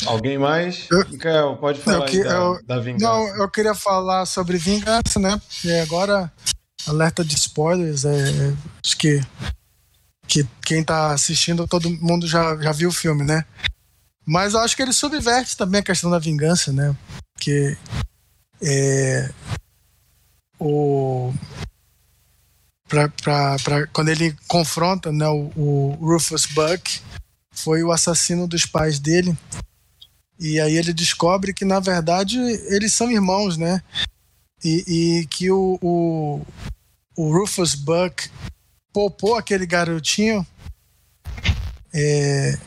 Alguém 0.05 0.37
mais? 0.37 0.87
Eu- 0.89 1.05
Mikael, 1.09 1.57
pode 1.57 1.81
falar 1.81 2.05
que- 2.05 2.23
da, 2.23 2.33
eu- 2.33 2.65
da 2.65 2.79
vingança. 2.79 3.05
Não, 3.05 3.27
eu 3.43 3.51
queria 3.51 3.75
falar 3.75 4.25
sobre 4.25 4.57
vingança, 4.57 5.19
né? 5.19 5.37
E 5.65 5.71
agora, 5.81 6.31
alerta 6.87 7.25
de 7.25 7.35
spoilers. 7.35 8.05
É, 8.05 8.15
é, 8.29 8.53
acho 8.85 8.97
que, 8.97 9.19
que 10.29 10.47
quem 10.65 10.81
tá 10.81 11.11
assistindo, 11.11 11.67
todo 11.67 11.89
mundo 11.89 12.25
já, 12.25 12.55
já 12.55 12.71
viu 12.71 12.87
o 12.87 12.93
filme, 12.93 13.25
né? 13.25 13.43
Mas 14.25 14.53
eu 14.53 14.61
acho 14.61 14.77
que 14.77 14.81
ele 14.81 14.93
subverte 14.93 15.57
também 15.57 15.81
a 15.81 15.83
questão 15.83 16.09
da 16.09 16.19
vingança, 16.19 16.71
né? 16.71 16.95
Porque 17.33 17.75
é, 18.61 19.29
o 20.59 21.33
pra, 22.87 23.09
pra, 23.09 23.57
pra- 23.63 23.87
quando 23.87 24.09
ele 24.09 24.35
confronta 24.47 25.11
né, 25.11 25.27
o, 25.27 25.51
o 25.55 25.91
Rufus 25.99 26.45
Buck 26.45 27.01
foi 27.51 27.83
o 27.83 27.91
assassino 27.91 28.47
dos 28.47 28.65
pais 28.65 28.99
dele. 28.99 29.37
E 30.39 30.59
aí 30.59 30.75
ele 30.77 30.93
descobre 30.93 31.53
que 31.53 31.65
na 31.65 31.79
verdade 31.79 32.37
eles 32.39 32.93
são 32.93 33.11
irmãos 33.11 33.57
né? 33.57 33.81
E, 34.63 35.19
e 35.21 35.27
que 35.27 35.51
o, 35.51 35.77
o, 35.81 36.45
o 37.15 37.31
Rufus 37.31 37.75
Buck 37.75 38.29
poupou 38.93 39.35
aquele 39.35 39.65
garotinho. 39.65 40.45
É, 41.93 42.57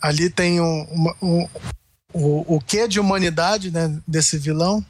ali 0.00 0.28
tem 0.28 0.60
um, 0.60 0.82
uma- 0.84 1.16
um, 1.22 1.48
o, 2.12 2.56
o 2.56 2.60
que 2.60 2.86
de 2.86 3.00
humanidade 3.00 3.70
né, 3.70 3.98
desse 4.06 4.36
vilão 4.38 4.84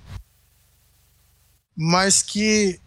mas 1.77 2.23
que 2.23 2.81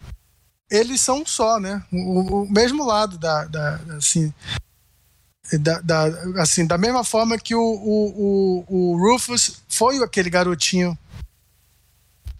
eles 0.69 1.01
são 1.01 1.25
só, 1.25 1.59
né? 1.59 1.83
O, 1.91 2.43
o 2.43 2.51
mesmo 2.51 2.85
lado 2.85 3.17
da, 3.17 3.45
da 3.45 3.75
assim. 3.97 4.33
da, 5.61 5.79
da, 5.79 6.05
assim, 6.41 6.65
da 6.65 6.77
mesma 6.77 7.03
forma 7.03 7.37
que 7.37 7.55
o, 7.55 7.61
o, 7.61 8.65
o, 8.67 8.93
o 8.93 8.97
Rufus 8.97 9.61
foi 9.67 10.03
aquele 10.03 10.29
garotinho. 10.29 10.97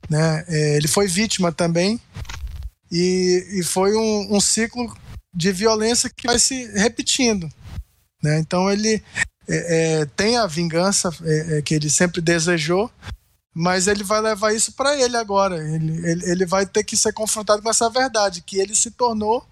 Né? 0.10 0.46
É, 0.48 0.78
ele 0.78 0.88
foi 0.88 1.08
vítima 1.08 1.52
também. 1.52 2.00
E, 2.92 3.60
e 3.60 3.64
foi 3.64 3.96
um, 3.96 4.36
um, 4.36 4.40
ciclo 4.40 4.96
de 5.34 5.52
violência 5.52 6.10
que 6.10 6.28
vai 6.28 6.40
se 6.40 6.66
repetindo. 6.72 7.50
Né? 8.24 8.40
Então 8.40 8.72
ele 8.72 9.04
é, 9.48 10.02
é, 10.02 10.06
tem 10.06 10.38
a 10.38 10.46
vingança 10.46 11.10
é, 11.24 11.58
é, 11.58 11.62
que 11.62 11.74
ele 11.74 11.90
sempre 11.90 12.22
desejou, 12.22 12.92
mas 13.60 13.88
ele 13.88 14.04
vai 14.04 14.22
levar 14.22 14.54
isso 14.54 14.74
para 14.74 14.96
ele 14.96 15.18
agora. 15.18 15.58
Ele, 15.58 16.08
ele, 16.08 16.30
ele 16.30 16.46
vai 16.46 16.64
ter 16.64 16.84
que 16.84 16.96
ser 16.96 17.12
confrontado 17.12 17.60
com 17.64 17.70
essa 17.72 17.90
verdade, 17.90 18.44
que 18.44 18.60
ele 18.60 18.76
se 18.76 18.92
tornou 18.92 19.44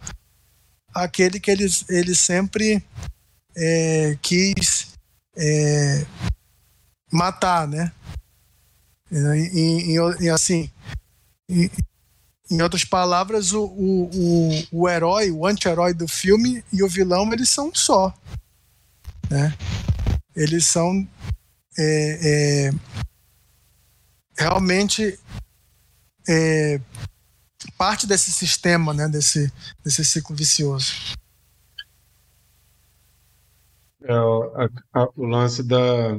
aquele 0.93 1.39
que 1.39 1.49
ele, 1.49 1.65
ele 1.89 2.13
sempre 2.13 2.85
é, 3.57 4.15
quis 4.21 4.89
é, 5.35 6.05
matar, 7.11 7.67
né? 7.67 7.91
E, 9.11 9.95
e, 9.95 10.23
e 10.25 10.29
assim, 10.29 10.69
e, 11.49 11.71
em 12.51 12.61
outras 12.61 12.85
palavras, 12.85 13.53
o, 13.53 13.63
o, 13.65 14.09
o, 14.13 14.81
o 14.83 14.89
herói, 14.89 15.31
o 15.31 15.47
anti-herói 15.47 15.95
do 15.95 16.07
filme 16.07 16.63
e 16.71 16.83
o 16.83 16.87
vilão, 16.87 17.33
eles 17.33 17.49
são 17.49 17.73
só. 17.73 18.13
Né? 19.31 19.51
Eles 20.35 20.67
são 20.67 21.07
é, 21.75 22.69
é, 22.69 22.71
realmente 24.37 25.19
é, 26.27 26.79
parte 27.77 28.07
desse 28.07 28.31
sistema, 28.31 28.93
né? 28.93 29.07
desse, 29.07 29.51
desse 29.83 30.03
ciclo 30.03 30.35
vicioso. 30.35 30.93
É, 34.03 34.13
a, 34.13 34.69
a, 35.01 35.09
o 35.15 35.25
lance 35.25 35.63
da 35.63 36.17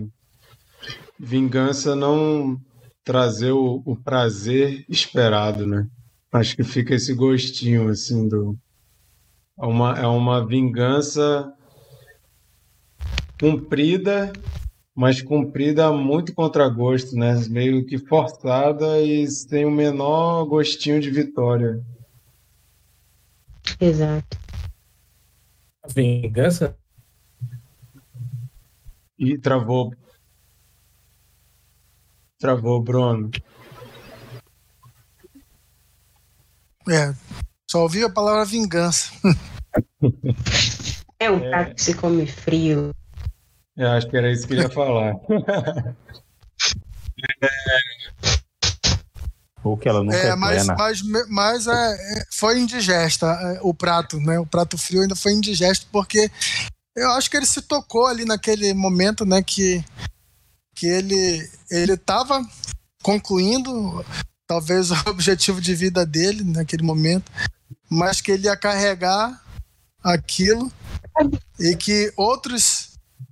vingança 1.18 1.94
não 1.94 2.60
trazer 3.04 3.52
o, 3.52 3.82
o, 3.84 3.96
prazer 3.96 4.84
esperado, 4.88 5.66
né? 5.66 5.86
Acho 6.32 6.56
que 6.56 6.64
fica 6.64 6.94
esse 6.94 7.14
gostinho 7.14 7.88
assim 7.88 8.28
do 8.28 8.58
é 9.58 9.64
uma, 9.64 9.98
é 9.98 10.06
uma 10.06 10.46
vingança 10.46 11.50
cumprida, 13.40 14.32
mas 14.96 15.20
cumprida 15.20 15.92
muito 15.92 16.34
contragosto, 16.34 17.14
né? 17.14 17.34
Meio 17.50 17.84
que 17.84 17.98
forçada 17.98 18.98
e 19.02 19.28
sem 19.28 19.66
o 19.66 19.70
menor 19.70 20.46
gostinho 20.46 20.98
de 20.98 21.10
vitória. 21.10 21.84
Exato. 23.78 24.38
A 25.84 25.88
vingança 25.88 26.74
e 29.18 29.36
travou. 29.36 29.92
Travou, 32.38 32.82
Bruno. 32.82 33.30
É, 36.88 37.12
só 37.70 37.82
ouvi 37.82 38.02
a 38.02 38.10
palavra 38.10 38.46
vingança. 38.46 39.12
É 41.18 41.30
um 41.30 41.40
prato 41.40 41.74
que 41.74 41.82
se 41.82 41.94
come 41.94 42.26
frio. 42.26 42.90
Eu 43.76 43.90
acho 43.90 44.08
que 44.08 44.16
era 44.16 44.32
isso 44.32 44.46
que 44.46 44.54
eu 44.54 44.62
ia 44.62 44.70
falar. 44.70 45.14
Ou 49.62 49.76
que 49.76 49.88
ela 49.88 50.02
nunca 50.02 50.16
é, 50.16 50.28
é 50.28 50.36
mas, 50.36 50.64
plena. 50.64 50.76
Mas, 50.78 51.02
mas 51.28 51.66
é, 51.66 52.20
é, 52.20 52.24
foi 52.30 52.58
indigesta 52.58 53.26
é, 53.26 53.58
o 53.62 53.74
prato, 53.74 54.20
né? 54.20 54.38
O 54.38 54.46
prato 54.46 54.78
frio 54.78 55.02
ainda 55.02 55.16
foi 55.16 55.32
indigesto 55.32 55.88
porque 55.90 56.30
eu 56.94 57.10
acho 57.10 57.30
que 57.30 57.36
ele 57.36 57.46
se 57.46 57.60
tocou 57.60 58.06
ali 58.06 58.24
naquele 58.24 58.72
momento, 58.72 59.26
né, 59.26 59.42
que, 59.42 59.84
que 60.74 60.86
ele 60.86 61.50
ele 61.70 61.92
estava 61.92 62.42
concluindo 63.02 64.04
talvez 64.46 64.90
o 64.92 65.10
objetivo 65.10 65.60
de 65.60 65.74
vida 65.74 66.06
dele 66.06 66.44
naquele 66.44 66.82
momento, 66.82 67.30
mas 67.90 68.20
que 68.20 68.30
ele 68.30 68.46
ia 68.46 68.56
carregar 68.56 69.42
aquilo 70.02 70.72
e 71.58 71.74
que 71.76 72.12
outros 72.16 72.85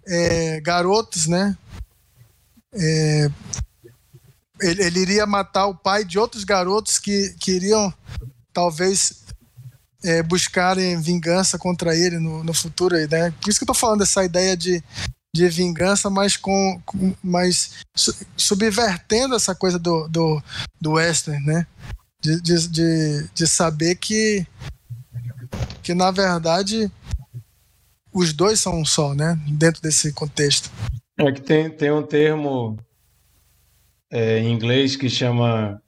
é, 0.06 0.60
garotos, 0.60 1.26
né, 1.26 1.56
é, 2.74 3.30
ele, 4.60 4.82
ele, 4.82 5.00
iria 5.00 5.26
matar 5.26 5.66
o 5.66 5.74
pai 5.74 6.04
de 6.04 6.18
outros 6.18 6.44
garotos 6.44 6.98
que 6.98 7.34
queriam 7.40 7.92
talvez 8.52 9.24
é, 10.04 10.22
buscarem 10.22 11.00
vingança 11.00 11.58
contra 11.58 11.96
ele 11.96 12.18
no, 12.18 12.44
no 12.44 12.54
futuro. 12.54 12.96
Né? 12.96 13.32
Por 13.40 13.50
isso 13.50 13.58
que 13.58 13.64
eu 13.64 13.68
tô 13.68 13.74
falando 13.74 14.00
dessa 14.00 14.24
ideia 14.24 14.56
de, 14.56 14.82
de 15.34 15.48
vingança, 15.48 16.10
mas 16.10 16.36
com, 16.36 16.80
com 16.84 17.14
mas 17.22 17.84
subvertendo 18.36 19.34
essa 19.34 19.54
coisa 19.54 19.78
do, 19.78 20.06
do, 20.08 20.42
do 20.80 20.92
western, 20.92 21.44
né? 21.44 21.66
De, 22.22 22.40
de, 22.40 22.68
de, 22.68 23.28
de, 23.34 23.46
saber 23.46 23.96
que 23.96 24.46
que 25.82 25.92
na 25.92 26.10
verdade 26.10 26.90
os 28.14 28.32
dois 28.32 28.60
são 28.60 28.80
um 28.80 28.84
só, 28.84 29.12
né? 29.12 29.36
Dentro 29.48 29.82
desse 29.82 30.12
contexto. 30.12 30.70
É 31.18 31.32
que 31.32 31.42
tem, 31.42 31.68
tem 31.68 31.90
um 31.90 32.02
termo 32.02 32.78
é, 34.10 34.38
em 34.38 34.52
inglês 34.52 34.94
que 34.94 35.10
chama 35.10 35.82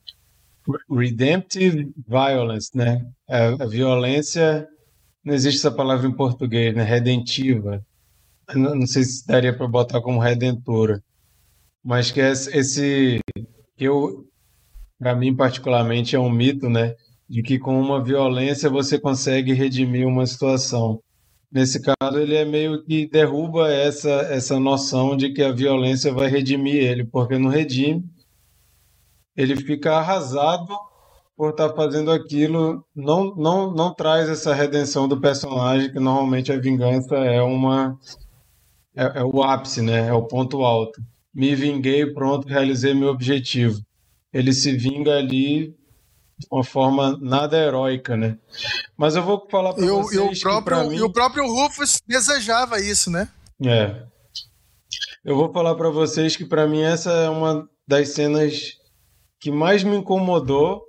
redemptive 0.91 1.93
violence, 2.07 2.70
né? 2.74 3.07
A, 3.29 3.64
a, 3.64 3.66
violência, 3.66 4.66
não 5.24 5.33
existe 5.33 5.59
essa 5.59 5.70
palavra 5.70 6.09
em 6.09 6.12
português, 6.12 6.74
né? 6.74 6.83
Redentiva. 6.83 7.85
Não, 8.55 8.74
não 8.74 8.87
sei 8.87 9.05
se 9.05 9.24
daria 9.24 9.57
para 9.57 9.68
botar 9.68 10.01
como 10.01 10.20
redentora, 10.20 11.03
mas 11.83 12.11
que 12.11 12.20
é 12.20 12.31
esse, 12.31 13.20
eu, 13.79 14.24
para 14.99 15.14
mim 15.14 15.35
particularmente 15.35 16.16
é 16.16 16.18
um 16.18 16.31
mito, 16.31 16.68
né? 16.68 16.95
De 17.29 17.43
que 17.43 17.59
com 17.59 17.81
uma 17.81 18.03
violência 18.03 18.70
você 18.70 18.99
consegue 18.99 19.53
redimir 19.53 20.07
uma 20.07 20.27
situação. 20.27 21.01
Nesse 21.51 21.81
caso, 21.81 22.19
ele 22.19 22.35
é 22.35 22.45
meio 22.45 22.83
que 22.85 23.09
derruba 23.09 23.71
essa 23.73 24.11
essa 24.11 24.59
noção 24.59 25.17
de 25.17 25.33
que 25.33 25.43
a 25.43 25.53
violência 25.53 26.13
vai 26.13 26.29
redimir 26.29 26.77
ele, 26.77 27.05
porque 27.05 27.39
não 27.39 27.49
redime 27.51 28.05
ele 29.37 29.55
fica 29.57 29.97
arrasado 29.97 30.75
por 31.37 31.51
estar 31.51 31.69
tá 31.69 31.77
fazendo 31.77 32.11
aquilo, 32.11 32.83
não, 32.95 33.35
não, 33.37 33.75
não 33.75 33.93
traz 33.93 34.29
essa 34.29 34.55
redenção 34.55 35.07
do 35.07 35.21
personagem, 35.21 35.93
que 35.93 36.01
normalmente 36.01 36.51
a 36.51 36.59
vingança 36.59 37.17
é 37.17 37.43
uma 37.43 37.99
é, 38.97 39.21
é 39.21 39.25
o 39.25 39.43
ápice, 39.43 39.83
né? 39.83 40.09
É 40.09 40.13
o 40.15 40.23
ponto 40.23 40.63
alto. 40.65 40.99
Me 41.35 41.55
vinguei, 41.55 42.07
pronto, 42.07 42.49
realizei 42.49 42.95
meu 42.95 43.09
objetivo. 43.09 43.79
Ele 44.33 44.55
se 44.55 44.73
vinga 44.73 45.19
ali 45.19 45.75
uma 46.51 46.62
forma 46.62 47.16
nada 47.20 47.57
heróica, 47.57 48.16
né? 48.16 48.39
Mas 48.97 49.16
eu 49.16 49.22
vou 49.22 49.47
falar 49.51 49.72
para 49.74 49.84
vocês 49.87 50.39
o 50.39 50.41
próprio, 50.41 50.89
mim... 50.89 50.97
E 50.97 51.03
o 51.03 51.12
próprio 51.12 51.47
Rufus 51.47 52.01
desejava 52.07 52.80
isso, 52.80 53.11
né? 53.11 53.28
É. 53.64 54.03
Eu 55.24 55.37
vou 55.37 55.53
falar 55.53 55.74
para 55.74 55.91
vocês 55.91 56.37
que 56.37 56.45
para 56.45 56.66
mim 56.66 56.82
essa 56.82 57.11
é 57.11 57.28
uma 57.28 57.68
das 57.87 58.11
cenas 58.11 58.76
que 59.41 59.51
mais 59.51 59.82
me 59.82 59.97
incomodou, 59.97 60.82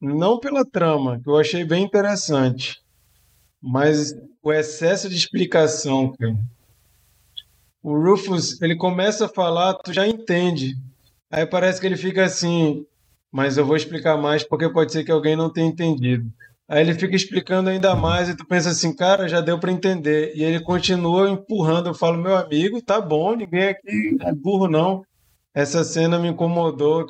não 0.00 0.38
pela 0.38 0.64
trama, 0.64 1.20
que 1.20 1.28
eu 1.28 1.36
achei 1.36 1.64
bem 1.64 1.84
interessante, 1.84 2.80
mas 3.60 4.14
o 4.42 4.52
excesso 4.52 5.08
de 5.08 5.16
explicação, 5.16 6.12
cara. 6.16 6.36
O 7.82 7.96
Rufus, 7.96 8.60
ele 8.60 8.76
começa 8.76 9.26
a 9.26 9.28
falar, 9.28 9.74
tu 9.74 9.92
já 9.92 10.06
entende. 10.06 10.76
Aí 11.30 11.46
parece 11.46 11.80
que 11.80 11.86
ele 11.86 11.96
fica 11.96 12.24
assim, 12.24 12.84
mas 13.32 13.56
eu 13.56 13.64
vou 13.64 13.76
explicar 13.76 14.16
mais 14.16 14.42
porque 14.42 14.68
pode 14.68 14.92
ser 14.92 15.04
que 15.04 15.10
alguém 15.10 15.36
não 15.36 15.52
tenha 15.52 15.68
entendido. 15.68 16.30
Aí 16.68 16.82
ele 16.82 16.94
fica 16.94 17.16
explicando 17.16 17.70
ainda 17.70 17.96
mais 17.96 18.28
e 18.28 18.36
tu 18.36 18.46
pensa 18.46 18.70
assim, 18.70 18.94
cara, 18.94 19.28
já 19.28 19.40
deu 19.40 19.58
para 19.58 19.72
entender. 19.72 20.32
E 20.34 20.44
ele 20.44 20.60
continua 20.60 21.30
empurrando. 21.30 21.88
Eu 21.88 21.94
falo, 21.94 22.18
meu 22.22 22.36
amigo, 22.36 22.82
tá 22.82 23.00
bom, 23.00 23.34
ninguém 23.34 23.68
aqui 23.68 24.16
é 24.20 24.32
burro 24.34 24.68
não. 24.68 25.02
Essa 25.54 25.82
cena 25.82 26.18
me 26.18 26.28
incomodou 26.28 27.06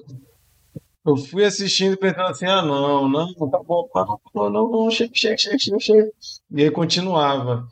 eu 1.09 1.17
fui 1.17 1.45
assistindo 1.45 1.97
pensando 1.97 2.27
assim, 2.27 2.45
ah, 2.45 2.61
não, 2.61 3.09
não, 3.09 3.33
tá 3.49 3.59
bom, 3.63 3.89
não, 4.35 4.51
não, 4.51 4.71
não, 4.71 4.91
chega, 4.91 5.11
chega, 5.15 5.39
chega, 5.39 5.59
chega, 5.59 5.81
chega. 5.81 6.13
E 6.51 6.63
aí 6.63 6.71
continuava. 6.71 7.67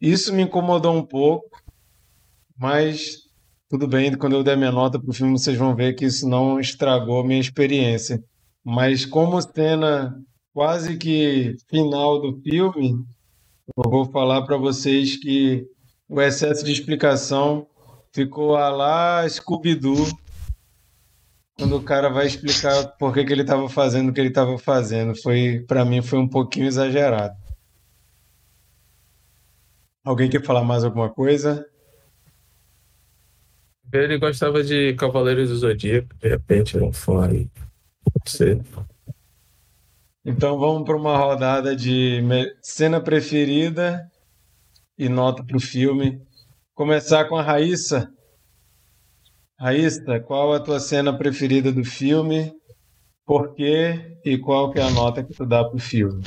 Isso 0.00 0.32
me 0.32 0.42
incomodou 0.42 0.94
um 0.94 1.04
pouco, 1.04 1.48
mas 2.56 3.23
tudo 3.74 3.88
bem, 3.88 4.16
quando 4.16 4.36
eu 4.36 4.44
der 4.44 4.56
minha 4.56 4.70
nota 4.70 5.00
pro 5.00 5.12
filme, 5.12 5.36
vocês 5.36 5.58
vão 5.58 5.74
ver 5.74 5.94
que 5.94 6.04
isso 6.04 6.28
não 6.28 6.60
estragou 6.60 7.24
minha 7.24 7.40
experiência. 7.40 8.22
Mas 8.62 9.04
como 9.04 9.42
cena 9.42 10.16
quase 10.52 10.96
que 10.96 11.56
final 11.68 12.20
do 12.20 12.40
filme, 12.40 13.04
eu 13.76 13.90
vou 13.90 14.04
falar 14.04 14.42
para 14.42 14.56
vocês 14.56 15.16
que 15.16 15.66
o 16.08 16.20
excesso 16.20 16.64
de 16.64 16.70
explicação 16.70 17.66
ficou 18.12 18.54
a 18.54 18.68
lá 18.68 19.28
Scooby-Doo 19.28 20.06
quando 21.58 21.76
o 21.76 21.82
cara 21.82 22.08
vai 22.08 22.28
explicar 22.28 22.96
por 22.96 23.12
que, 23.12 23.24
que 23.24 23.32
ele 23.32 23.42
estava 23.42 23.68
fazendo 23.68 24.10
o 24.10 24.12
que 24.12 24.20
ele 24.20 24.28
estava 24.28 24.56
fazendo. 24.56 25.20
Foi, 25.20 25.64
para 25.66 25.84
mim, 25.84 26.00
foi 26.00 26.20
um 26.20 26.28
pouquinho 26.28 26.68
exagerado. 26.68 27.34
Alguém 30.04 30.30
quer 30.30 30.44
falar 30.44 30.62
mais 30.62 30.84
alguma 30.84 31.10
coisa? 31.10 31.66
Ele 33.94 34.18
gostava 34.18 34.60
de 34.64 34.92
Cavaleiros 34.94 35.50
do 35.50 35.56
Zodíaco, 35.56 36.08
de 36.20 36.28
repente 36.28 36.76
um. 36.76 36.90
Pode 36.90 37.48
ser. 38.26 38.60
Então 40.24 40.58
vamos 40.58 40.82
para 40.84 40.96
uma 40.96 41.16
rodada 41.16 41.76
de 41.76 42.20
cena 42.60 43.00
preferida 43.00 44.10
e 44.98 45.08
nota 45.08 45.44
para 45.44 45.56
o 45.56 45.60
filme. 45.60 46.20
Começar 46.74 47.26
com 47.26 47.36
a 47.36 47.42
Raíssa. 47.42 48.12
Raíssa, 49.56 50.18
qual 50.18 50.52
a 50.52 50.58
tua 50.58 50.80
cena 50.80 51.16
preferida 51.16 51.70
do 51.70 51.84
filme? 51.84 52.52
Por 53.24 53.54
quê? 53.54 54.18
E 54.24 54.36
qual 54.38 54.72
que 54.72 54.80
é 54.80 54.82
a 54.82 54.90
nota 54.90 55.22
que 55.22 55.32
tu 55.32 55.46
dá 55.46 55.64
pro 55.64 55.78
filme? 55.78 56.20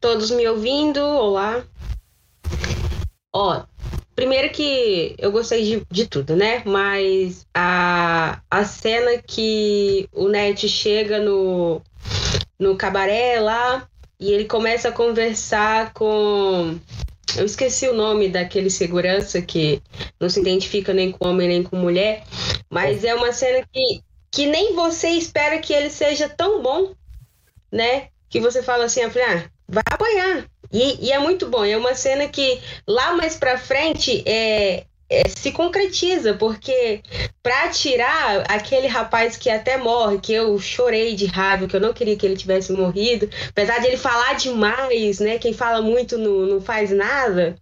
Todos 0.00 0.32
me 0.32 0.48
ouvindo? 0.48 1.00
Olá. 1.00 1.64
Ó, 3.32 3.64
primeiro 4.14 4.50
que 4.50 5.14
eu 5.18 5.32
gostei 5.32 5.64
de, 5.64 5.86
de 5.90 6.06
tudo, 6.06 6.36
né? 6.36 6.62
Mas 6.64 7.46
a, 7.54 8.40
a 8.50 8.64
cena 8.64 9.22
que 9.26 10.08
o 10.12 10.28
Net 10.28 10.68
chega 10.68 11.18
no, 11.18 11.82
no 12.58 12.76
cabaré 12.76 13.40
lá 13.40 13.88
e 14.18 14.32
ele 14.32 14.44
começa 14.44 14.88
a 14.88 14.92
conversar 14.92 15.92
com 15.92 16.78
eu 17.36 17.46
esqueci 17.46 17.88
o 17.88 17.94
nome 17.94 18.28
daquele 18.28 18.68
segurança 18.68 19.40
que 19.40 19.82
não 20.20 20.28
se 20.28 20.40
identifica 20.40 20.92
nem 20.92 21.10
com 21.10 21.28
homem 21.28 21.48
nem 21.48 21.62
com 21.62 21.76
mulher, 21.76 22.24
mas 22.68 23.04
é 23.04 23.14
uma 23.14 23.32
cena 23.32 23.66
que, 23.72 24.02
que 24.30 24.46
nem 24.46 24.74
você 24.74 25.08
espera 25.08 25.58
que 25.58 25.72
ele 25.72 25.88
seja 25.88 26.28
tão 26.28 26.62
bom, 26.62 26.94
né? 27.70 28.08
Que 28.28 28.38
você 28.38 28.62
fala 28.62 28.84
assim, 28.84 29.02
ah, 29.02 29.48
vai 29.68 29.82
apanhar. 29.90 30.46
E, 30.72 31.06
e, 31.06 31.12
é 31.12 31.18
muito 31.18 31.46
bom. 31.48 31.64
É 31.64 31.76
uma 31.76 31.94
cena 31.94 32.26
que 32.28 32.60
lá 32.86 33.14
mais 33.14 33.36
pra 33.36 33.58
frente 33.58 34.22
é, 34.26 34.84
é, 35.12 35.28
se 35.28 35.52
concretiza, 35.52 36.32
porque 36.34 37.02
para 37.42 37.68
tirar 37.68 38.44
aquele 38.48 38.86
rapaz 38.86 39.36
que 39.36 39.50
até 39.50 39.76
morre, 39.76 40.18
que 40.18 40.32
eu 40.32 40.58
chorei 40.58 41.14
de 41.14 41.26
raiva, 41.26 41.68
que 41.68 41.76
eu 41.76 41.80
não 41.80 41.92
queria 41.92 42.16
que 42.16 42.24
ele 42.24 42.36
tivesse 42.36 42.72
morrido, 42.72 43.28
apesar 43.50 43.78
de 43.80 43.88
ele 43.88 43.98
falar 43.98 44.34
demais, 44.34 45.20
né? 45.20 45.38
Quem 45.38 45.52
fala 45.52 45.82
muito 45.82 46.16
não, 46.16 46.46
não 46.46 46.60
faz 46.62 46.90
nada, 46.90 47.54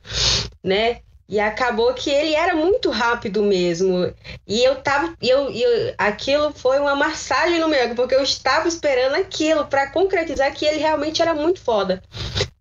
né? 0.62 0.98
E 1.28 1.38
acabou 1.38 1.94
que 1.94 2.10
ele 2.10 2.34
era 2.34 2.56
muito 2.56 2.90
rápido 2.90 3.40
mesmo. 3.42 4.12
E 4.48 4.64
eu 4.64 4.76
tava. 4.82 5.14
Eu, 5.22 5.48
eu, 5.50 5.94
aquilo 5.96 6.52
foi 6.52 6.80
uma 6.80 6.96
massagem 6.96 7.60
no 7.60 7.68
meu 7.68 7.94
porque 7.94 8.16
eu 8.16 8.22
estava 8.22 8.66
esperando 8.66 9.14
aquilo 9.14 9.64
para 9.66 9.90
concretizar 9.90 10.52
que 10.52 10.64
ele 10.64 10.78
realmente 10.78 11.22
era 11.22 11.32
muito 11.32 11.60
foda. 11.60 12.02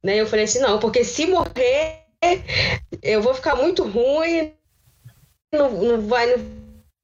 Né? 0.03 0.17
Eu 0.17 0.27
falei 0.27 0.45
assim, 0.45 0.59
não, 0.59 0.79
porque 0.79 1.03
se 1.03 1.25
morrer, 1.27 2.03
eu 3.01 3.21
vou 3.21 3.33
ficar 3.33 3.55
muito 3.55 3.83
ruim, 3.83 4.53
não, 5.53 5.69
não 5.71 6.01
vai, 6.07 6.27
não 6.35 6.45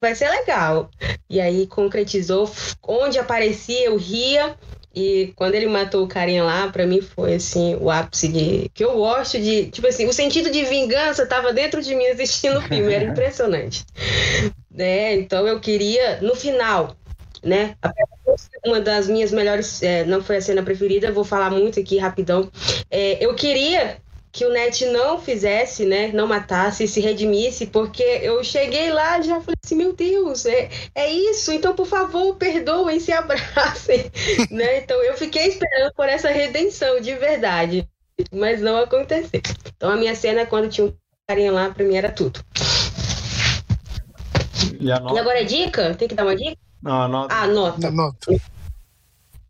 vai 0.00 0.14
ser 0.14 0.28
legal. 0.28 0.90
E 1.28 1.40
aí 1.40 1.66
concretizou, 1.66 2.50
onde 2.82 3.18
aparecia 3.18 3.86
eu 3.86 3.96
ria. 3.96 4.56
E 4.94 5.34
quando 5.36 5.54
ele 5.54 5.66
matou 5.66 6.04
o 6.04 6.08
carinha 6.08 6.42
lá, 6.42 6.68
para 6.68 6.86
mim 6.86 7.02
foi 7.02 7.34
assim, 7.34 7.76
o 7.78 7.90
ápice 7.90 8.28
de. 8.28 8.70
Que 8.72 8.82
eu 8.82 8.96
gosto 8.96 9.38
de. 9.38 9.66
Tipo 9.66 9.88
assim, 9.88 10.06
o 10.06 10.12
sentido 10.12 10.50
de 10.50 10.64
vingança 10.64 11.26
tava 11.26 11.52
dentro 11.52 11.82
de 11.82 11.94
mim 11.94 12.06
assistindo 12.06 12.58
o 12.58 12.62
filme, 12.62 12.94
era 12.94 13.04
impressionante. 13.12 13.84
né? 14.70 15.14
Então 15.16 15.46
eu 15.46 15.60
queria, 15.60 16.22
no 16.22 16.34
final, 16.34 16.96
né? 17.42 17.76
Uma 18.64 18.80
das 18.80 19.08
minhas 19.08 19.30
melhores. 19.32 19.82
É, 19.82 20.04
não 20.04 20.22
foi 20.22 20.36
a 20.36 20.40
cena 20.40 20.62
preferida, 20.62 21.12
vou 21.12 21.24
falar 21.24 21.50
muito 21.50 21.78
aqui 21.80 21.98
rapidão. 21.98 22.50
É, 22.90 23.24
eu 23.24 23.34
queria 23.34 23.98
que 24.36 24.44
o 24.44 24.52
Net 24.52 24.84
não 24.86 25.18
fizesse, 25.18 25.86
né, 25.86 26.08
não 26.08 26.26
matasse, 26.26 26.86
se 26.86 27.00
redimisse, 27.00 27.64
porque 27.64 28.02
eu 28.02 28.44
cheguei 28.44 28.92
lá 28.92 29.18
e 29.18 29.22
já 29.22 29.40
falei 29.40 29.56
assim, 29.64 29.74
meu 29.74 29.94
Deus, 29.94 30.44
é, 30.44 30.68
é 30.94 31.10
isso, 31.10 31.50
então 31.52 31.74
por 31.74 31.86
favor, 31.86 32.36
perdoem, 32.36 33.00
se 33.00 33.12
abracem, 33.12 34.10
né, 34.52 34.80
então 34.80 35.02
eu 35.02 35.14
fiquei 35.14 35.46
esperando 35.46 35.90
por 35.94 36.06
essa 36.06 36.28
redenção, 36.28 37.00
de 37.00 37.14
verdade, 37.14 37.88
mas 38.30 38.60
não 38.60 38.76
aconteceu. 38.76 39.40
Então 39.74 39.90
a 39.90 39.96
minha 39.96 40.14
cena, 40.14 40.44
quando 40.44 40.68
tinha 40.68 40.86
um 40.86 40.92
carinha 41.26 41.50
lá, 41.50 41.70
pra 41.70 41.84
mim 41.84 41.96
era 41.96 42.12
tudo. 42.12 42.38
E, 44.78 44.84
e 44.86 44.92
agora 44.92 45.40
é 45.40 45.44
dica? 45.44 45.94
Tem 45.94 46.08
que 46.08 46.14
dar 46.14 46.24
uma 46.24 46.36
dica? 46.36 46.65
Não, 46.86 47.02
a 47.02 47.08
nota. 47.08 47.34
Ah, 47.34 47.48
nota. 47.48 47.90
nota. 47.90 48.40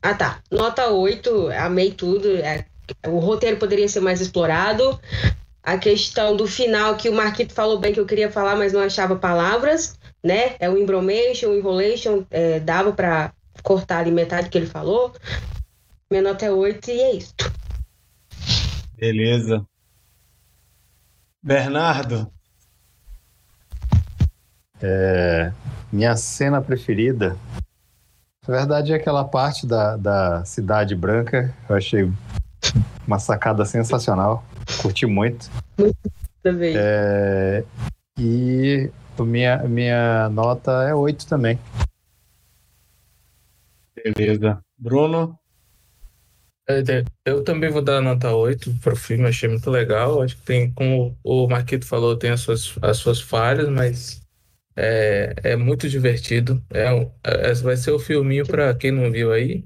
Ah, 0.00 0.14
tá. 0.14 0.40
Nota 0.50 0.88
8, 0.88 1.50
amei 1.50 1.92
tudo. 1.92 2.34
É 2.34 2.64
o 3.06 3.18
roteiro 3.18 3.58
poderia 3.58 3.86
ser 3.90 4.00
mais 4.00 4.22
explorado. 4.22 4.98
A 5.62 5.76
questão 5.76 6.34
do 6.34 6.46
final, 6.46 6.96
que 6.96 7.10
o 7.10 7.14
Marquito 7.14 7.52
falou 7.52 7.78
bem 7.78 7.92
que 7.92 8.00
eu 8.00 8.06
queria 8.06 8.32
falar, 8.32 8.56
mas 8.56 8.72
não 8.72 8.80
achava 8.80 9.16
palavras, 9.16 9.98
né? 10.24 10.56
É 10.58 10.70
o 10.70 10.78
embromation, 10.78 11.50
o 11.50 11.58
enrolation, 11.58 12.24
é, 12.30 12.58
dava 12.58 12.92
para 12.92 13.34
cortar 13.62 13.98
ali 13.98 14.10
metade 14.10 14.48
que 14.48 14.56
ele 14.56 14.66
falou. 14.66 15.12
Minha 16.10 16.22
nota 16.22 16.46
é 16.46 16.50
8 16.50 16.90
e 16.90 17.00
é 17.00 17.16
isso. 17.16 17.34
Beleza. 18.96 19.62
Bernardo. 21.42 22.32
É, 24.80 25.52
minha 25.92 26.16
cena 26.16 26.60
preferida, 26.60 27.36
na 28.46 28.54
verdade, 28.54 28.92
é 28.92 28.96
aquela 28.96 29.24
parte 29.24 29.66
da, 29.66 29.96
da 29.96 30.44
Cidade 30.44 30.94
Branca. 30.94 31.52
Eu 31.68 31.76
achei 31.76 32.12
uma 33.06 33.18
sacada 33.18 33.64
sensacional. 33.64 34.44
Curti 34.80 35.04
muito. 35.04 35.50
Também. 36.42 36.74
É, 36.76 37.64
e 38.18 38.88
minha, 39.18 39.58
minha 39.64 40.28
nota 40.28 40.70
é 40.84 40.94
8 40.94 41.26
também. 41.26 41.58
Beleza. 44.14 44.60
Bruno? 44.78 45.36
É, 46.68 46.82
eu 47.24 47.42
também 47.42 47.70
vou 47.70 47.82
dar 47.82 48.00
nota 48.00 48.32
8 48.32 48.74
para 48.80 48.92
o 48.92 48.96
filme, 48.96 49.26
achei 49.26 49.48
muito 49.48 49.68
legal. 49.70 50.22
Acho 50.22 50.36
que 50.36 50.42
tem, 50.42 50.70
como 50.72 51.16
o 51.24 51.48
Marquito 51.48 51.84
falou, 51.84 52.16
tem 52.16 52.30
as 52.30 52.40
suas, 52.40 52.76
as 52.80 52.96
suas 52.96 53.20
falhas, 53.20 53.68
mas 53.68 54.20
é, 54.76 55.34
é 55.42 55.56
muito 55.56 55.88
divertido. 55.88 56.62
É, 56.70 56.84
é 57.24 57.54
vai 57.54 57.76
ser 57.76 57.92
o 57.92 57.98
filminho 57.98 58.46
para 58.46 58.74
quem 58.74 58.90
não 58.90 59.10
viu 59.10 59.32
aí 59.32 59.64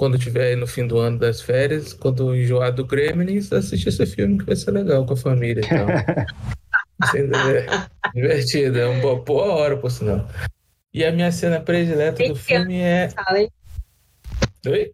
quando 0.00 0.18
tiver 0.18 0.56
no 0.56 0.66
fim 0.66 0.86
do 0.86 0.98
ano 0.98 1.18
das 1.18 1.42
férias, 1.42 1.92
quando 1.92 2.34
enjoar 2.34 2.72
do 2.72 2.86
Gremlins, 2.86 3.52
assistir 3.52 3.90
esse 3.90 4.06
filme 4.06 4.38
que 4.38 4.46
vai 4.46 4.56
ser 4.56 4.70
legal 4.70 5.04
com 5.04 5.12
a 5.12 5.16
família. 5.16 5.62
Então, 5.62 5.86
é 7.14 7.66
divertido, 8.14 8.78
é 8.78 8.86
uma 8.86 8.98
boa, 9.02 9.22
boa 9.22 9.52
hora, 9.52 9.76
por 9.76 9.90
sinal. 9.90 10.26
E 10.94 11.04
a 11.04 11.12
minha 11.12 11.30
cena 11.30 11.60
predileta 11.60 12.26
do 12.26 12.34
filme 12.34 12.80
é. 12.80 13.10
Sala, 13.10 13.46
Oi? 14.66 14.92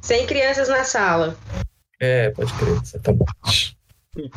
Sem 0.00 0.26
crianças 0.26 0.70
na 0.70 0.84
sala. 0.84 1.36
É, 2.00 2.30
pode 2.30 2.52
crer, 2.54 3.02
tá 3.02 3.12
bom. 3.12 3.26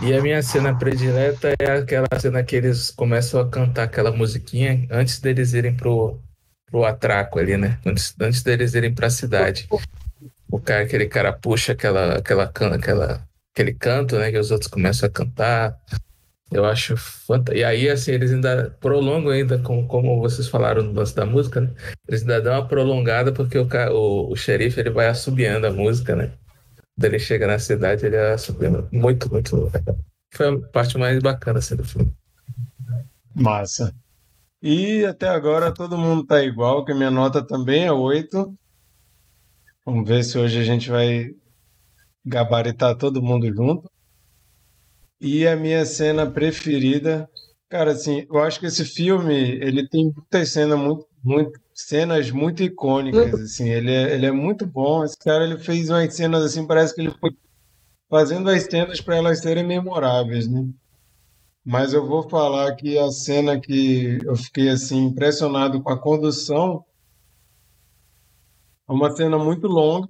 E 0.01 0.13
a 0.13 0.21
minha 0.21 0.41
cena 0.41 0.73
predileta 0.73 1.53
é 1.59 1.71
aquela 1.71 2.07
cena 2.17 2.41
que 2.43 2.55
eles 2.55 2.91
começam 2.91 3.41
a 3.41 3.49
cantar 3.49 3.83
aquela 3.83 4.09
musiquinha 4.09 4.87
antes 4.89 5.19
deles 5.19 5.53
irem 5.53 5.75
pro, 5.75 6.17
pro 6.71 6.85
atraco 6.85 7.39
ali, 7.39 7.57
né? 7.57 7.77
Antes, 7.85 8.15
antes 8.19 8.41
deles 8.41 8.73
irem 8.73 8.93
para 8.93 9.07
a 9.07 9.09
cidade. 9.09 9.67
O 10.49 10.61
cara, 10.61 10.83
aquele 10.83 11.07
cara 11.07 11.33
puxa 11.33 11.73
aquela, 11.73 12.15
aquela, 12.15 12.43
aquela, 12.45 13.27
aquele 13.53 13.73
canto, 13.73 14.17
né? 14.17 14.31
Que 14.31 14.37
os 14.37 14.49
outros 14.49 14.71
começam 14.71 15.07
a 15.07 15.11
cantar. 15.11 15.77
Eu 16.49 16.63
acho 16.63 16.95
fantástico. 16.95 17.57
E 17.57 17.63
aí, 17.65 17.89
assim, 17.89 18.11
eles 18.11 18.31
ainda 18.31 18.73
prolongam 18.79 19.31
ainda, 19.31 19.59
com, 19.59 19.85
como 19.85 20.21
vocês 20.21 20.47
falaram 20.47 20.83
no 20.83 20.93
lance 20.93 21.13
da 21.13 21.25
música, 21.25 21.59
né? 21.59 21.71
Eles 22.07 22.21
ainda 22.21 22.41
dão 22.41 22.53
uma 22.53 22.65
prolongada 22.65 23.33
porque 23.33 23.57
o, 23.57 23.67
o, 23.91 24.31
o 24.31 24.35
xerife 24.37 24.79
ele 24.79 24.89
vai 24.89 25.07
assobiando 25.07 25.67
a 25.67 25.71
música, 25.71 26.15
né? 26.15 26.31
Quando 26.95 27.05
ele 27.05 27.19
chega 27.19 27.45
na 27.45 27.59
cidade, 27.59 28.05
ele 28.05 28.17
assobiando. 28.17 28.87
Muito, 28.91 29.29
muito 29.29 29.55
legal. 29.65 29.97
Foi 30.33 30.47
a 30.47 30.59
parte 30.69 30.97
mais 30.97 31.19
bacana 31.19 31.59
assim, 31.59 31.75
do 31.75 31.83
filme. 31.83 32.11
Massa. 33.33 33.93
E 34.61 35.05
até 35.05 35.27
agora 35.27 35.73
todo 35.73 35.97
mundo 35.97 36.21
está 36.23 36.41
igual, 36.41 36.85
que 36.85 36.93
minha 36.93 37.11
nota 37.11 37.45
também 37.45 37.85
é 37.85 37.91
8. 37.91 38.57
Vamos 39.85 40.07
ver 40.07 40.23
se 40.23 40.37
hoje 40.37 40.57
a 40.59 40.63
gente 40.63 40.89
vai 40.89 41.29
gabaritar 42.25 42.97
todo 42.97 43.21
mundo 43.21 43.53
junto. 43.53 43.91
E 45.19 45.47
a 45.47 45.55
minha 45.55 45.85
cena 45.85 46.29
preferida, 46.29 47.29
cara, 47.69 47.91
assim, 47.91 48.25
eu 48.29 48.39
acho 48.39 48.59
que 48.59 48.65
esse 48.65 48.85
filme, 48.85 49.33
ele 49.33 49.87
tem 49.87 50.11
muitas 50.15 50.49
cenas 50.49 50.79
muito, 50.79 51.05
muito 51.23 51.59
cenas 51.75 52.31
muito 52.31 52.63
icônicas, 52.63 53.33
assim, 53.39 53.69
ele 53.69 53.91
é, 53.91 54.13
ele 54.15 54.25
é 54.25 54.31
muito 54.31 54.65
bom. 54.65 55.03
Esse 55.03 55.17
cara, 55.17 55.43
ele 55.43 55.59
fez 55.59 55.89
umas 55.89 56.15
cenas 56.15 56.43
assim, 56.43 56.65
parece 56.65 56.95
que 56.95 57.01
ele 57.01 57.11
foi 57.11 57.31
fazendo 58.09 58.49
as 58.49 58.63
cenas 58.63 59.01
para 59.01 59.17
elas 59.17 59.41
serem 59.41 59.65
memoráveis, 59.65 60.47
né? 60.47 60.65
Mas 61.65 61.93
eu 61.93 62.07
vou 62.07 62.29
falar 62.29 62.75
que 62.75 62.97
a 62.97 63.11
cena 63.11 63.59
que 63.59 64.19
eu 64.23 64.35
fiquei 64.35 64.69
assim 64.69 65.05
impressionado 65.05 65.81
com 65.81 65.89
a 65.89 65.99
condução 65.99 66.85
é 68.87 68.93
uma 68.93 69.11
cena 69.15 69.37
muito 69.37 69.67
longa. 69.67 70.07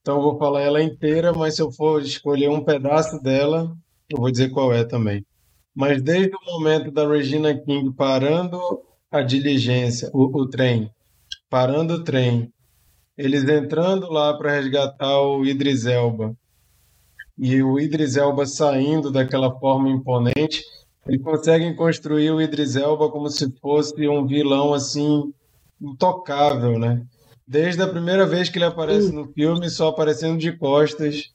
Então 0.00 0.16
eu 0.16 0.22
vou 0.22 0.38
falar 0.38 0.62
ela 0.62 0.82
inteira, 0.82 1.32
mas 1.32 1.56
se 1.56 1.62
eu 1.62 1.70
for 1.70 2.00
escolher 2.00 2.48
um 2.48 2.64
pedaço 2.64 3.20
dela, 3.20 3.76
eu 4.08 4.18
vou 4.18 4.30
dizer 4.30 4.50
qual 4.50 4.72
é 4.72 4.84
também. 4.84 5.26
Mas 5.74 6.00
desde 6.00 6.34
o 6.34 6.44
momento 6.46 6.92
da 6.92 7.06
Regina 7.06 7.52
King 7.58 7.92
parando 7.92 8.85
a 9.10 9.22
diligência, 9.22 10.10
o, 10.12 10.24
o 10.24 10.48
trem, 10.48 10.90
parando 11.48 11.94
o 11.94 12.04
trem, 12.04 12.52
eles 13.16 13.44
entrando 13.48 14.10
lá 14.10 14.36
para 14.36 14.52
resgatar 14.52 15.20
o 15.20 15.44
Idris 15.44 15.86
Elba, 15.86 16.36
e 17.38 17.62
o 17.62 17.78
Idris 17.78 18.16
Elba 18.16 18.46
saindo 18.46 19.10
daquela 19.10 19.58
forma 19.58 19.88
imponente, 19.88 20.62
eles 21.06 21.22
conseguem 21.22 21.74
construir 21.74 22.30
o 22.30 22.40
Idris 22.40 22.76
Elba 22.76 23.10
como 23.10 23.28
se 23.30 23.50
fosse 23.60 24.08
um 24.08 24.26
vilão 24.26 24.74
assim 24.74 25.32
intocável, 25.80 26.78
né? 26.78 27.02
Desde 27.46 27.80
a 27.82 27.86
primeira 27.86 28.26
vez 28.26 28.48
que 28.48 28.58
ele 28.58 28.64
aparece 28.64 29.12
no 29.12 29.32
filme, 29.32 29.70
só 29.70 29.88
aparecendo 29.88 30.38
de 30.38 30.56
costas 30.56 31.30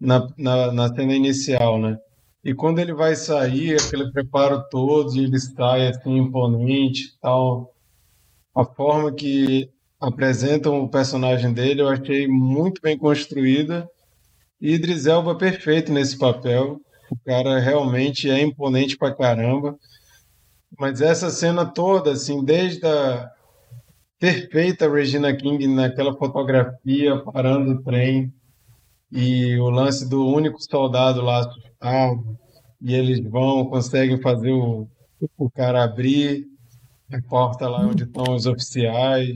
na, 0.00 0.26
na, 0.38 0.72
na 0.72 0.94
cena 0.94 1.14
inicial, 1.14 1.78
né? 1.78 1.98
E 2.46 2.54
quando 2.54 2.78
ele 2.78 2.94
vai 2.94 3.16
sair, 3.16 3.74
aquele 3.74 4.12
preparo 4.12 4.62
todo, 4.70 5.12
ele 5.18 5.36
sai 5.36 5.88
assim 5.88 6.16
imponente, 6.16 7.18
tal, 7.20 7.74
a 8.54 8.64
forma 8.64 9.12
que 9.12 9.68
apresentam 10.00 10.80
o 10.80 10.88
personagem 10.88 11.52
dele, 11.52 11.82
eu 11.82 11.88
achei 11.88 12.28
muito 12.28 12.80
bem 12.80 12.96
construída. 12.96 13.90
E 14.60 14.74
Idris 14.74 15.06
Elba 15.06 15.34
perfeito 15.34 15.92
nesse 15.92 16.16
papel. 16.16 16.80
O 17.10 17.16
cara 17.24 17.58
realmente 17.58 18.30
é 18.30 18.40
imponente 18.40 18.96
pra 18.96 19.12
caramba. 19.12 19.76
Mas 20.78 21.00
essa 21.00 21.30
cena 21.30 21.66
toda, 21.66 22.12
assim, 22.12 22.44
desde 22.44 22.86
a 22.86 23.28
perfeita 24.20 24.88
Regina 24.88 25.36
King 25.36 25.66
naquela 25.66 26.16
fotografia, 26.16 27.18
parando 27.24 27.72
o 27.72 27.82
trem, 27.82 28.32
e 29.10 29.56
o 29.58 29.70
lance 29.70 30.08
do 30.08 30.26
único 30.26 30.58
soldado 30.60 31.20
lá 31.20 31.48
e 32.80 32.94
eles 32.94 33.20
vão, 33.20 33.66
conseguem 33.66 34.20
fazer 34.20 34.52
o, 34.52 34.88
o 35.36 35.50
cara 35.50 35.84
abrir 35.84 36.46
a 37.12 37.20
porta 37.28 37.68
lá 37.68 37.80
onde 37.80 38.04
estão 38.04 38.34
os 38.34 38.46
oficiais. 38.46 39.28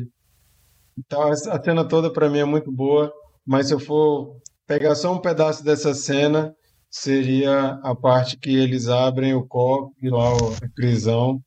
Então, 0.99 1.23
a 1.23 1.35
cena 1.35 1.85
toda 1.85 2.13
para 2.13 2.29
mim 2.29 2.39
é 2.39 2.45
muito 2.45 2.71
boa, 2.71 3.13
mas 3.47 3.69
se 3.69 3.75
eu 3.75 3.81
for 3.81 4.37
pegar 4.67 4.95
só 4.95 5.15
um 5.15 5.21
pedaço 5.21 5.65
dessa 5.65 5.95
cena, 5.95 6.55
seria 6.91 7.81
a 7.83 7.95
parte 7.95 8.37
que 8.37 8.55
eles 8.55 8.89
abrem 8.89 9.35
o 9.35 9.47
copo 9.47 9.95
e 10.03 10.11
lá 10.11 10.33
a 10.33 10.69
prisão, 10.75 11.41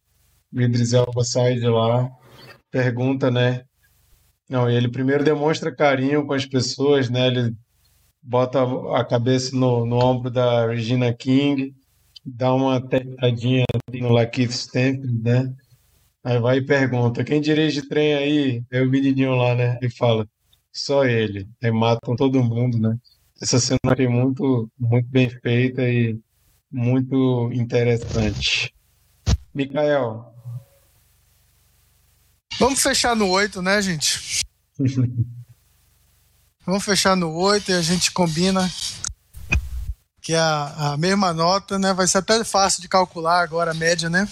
o 0.54 0.62
Idris 0.62 0.94
Elba 0.94 1.24
sai 1.24 1.56
de 1.56 1.68
lá, 1.68 2.10
pergunta, 2.72 3.30
né? 3.30 3.64
Não, 4.50 4.70
ele 4.70 4.90
primeiro 4.90 5.24
demonstra 5.24 5.76
carinho 5.76 6.26
com 6.26 6.34
as 6.34 6.45
pessoas, 6.45 7.10
né? 7.10 7.28
Ele 7.28 7.54
bota 8.24 8.64
a 8.98 9.04
cabeça 9.04 9.56
no, 9.56 9.86
no 9.86 9.98
ombro 9.98 10.32
da 10.32 10.68
Regina 10.68 11.14
King, 11.14 11.76
dá 12.26 12.54
uma 12.54 12.80
tecadinha 12.80 13.66
no 13.94 14.10
Lakeith 14.10 14.52
Stanfield, 14.52 15.22
né? 15.22 15.54
Aí 16.24 16.40
vai 16.40 16.58
e 16.60 16.66
pergunta, 16.66 17.24
quem 17.24 17.41
dirige 17.41 17.88
trem 17.88 18.14
aí? 18.14 18.64
É 18.72 18.82
o 18.82 18.90
menininho 18.90 19.36
lá, 19.36 19.54
né? 19.54 19.78
E 19.82 19.90
fala, 19.90 20.26
só 20.72 21.04
ele. 21.04 21.50
Aí 21.62 21.70
matam 21.70 22.16
todo 22.16 22.44
mundo, 22.44 22.80
né? 22.80 22.98
Essa 23.41 23.60
cena 23.60 23.80
foi 23.94 24.08
muito, 24.08 24.72
muito 24.80 25.10
bem 25.10 25.30
feita 25.30 25.82
e 25.82 26.18
muito 26.72 27.52
interessante. 27.52 28.74
Mikael. 29.54 30.34
Vamos 32.58 32.82
fechar 32.82 33.16
no 33.16 33.28
8, 33.28 33.62
né, 33.62 33.82
gente? 33.82 34.41
Vamos 36.65 36.84
fechar 36.84 37.15
no 37.15 37.34
8 37.34 37.72
e 37.72 37.73
a 37.73 37.81
gente 37.81 38.11
combina 38.11 38.69
que 40.22 40.34
é 40.34 40.40
a, 40.40 40.94
a 40.94 40.98
mesma 40.98 41.34
nota, 41.34 41.77
né? 41.77 41.94
Vai 41.94 42.07
ser 42.07 42.19
até 42.19 42.41
fácil 42.45 42.81
de 42.81 42.88
calcular 42.88 43.41
agora 43.41 43.72
a 43.72 43.73
média, 43.73 44.10
né? 44.10 44.27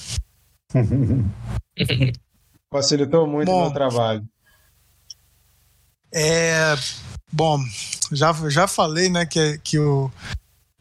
Facilitou 2.72 3.28
muito 3.28 3.52
o 3.52 3.64
meu 3.64 3.74
trabalho. 3.74 4.26
É, 6.14 6.76
bom, 7.32 7.60
já, 8.12 8.32
já 8.50 8.68
falei, 8.68 9.10
né, 9.10 9.26
que, 9.26 9.58
que 9.60 9.78
o, 9.78 10.10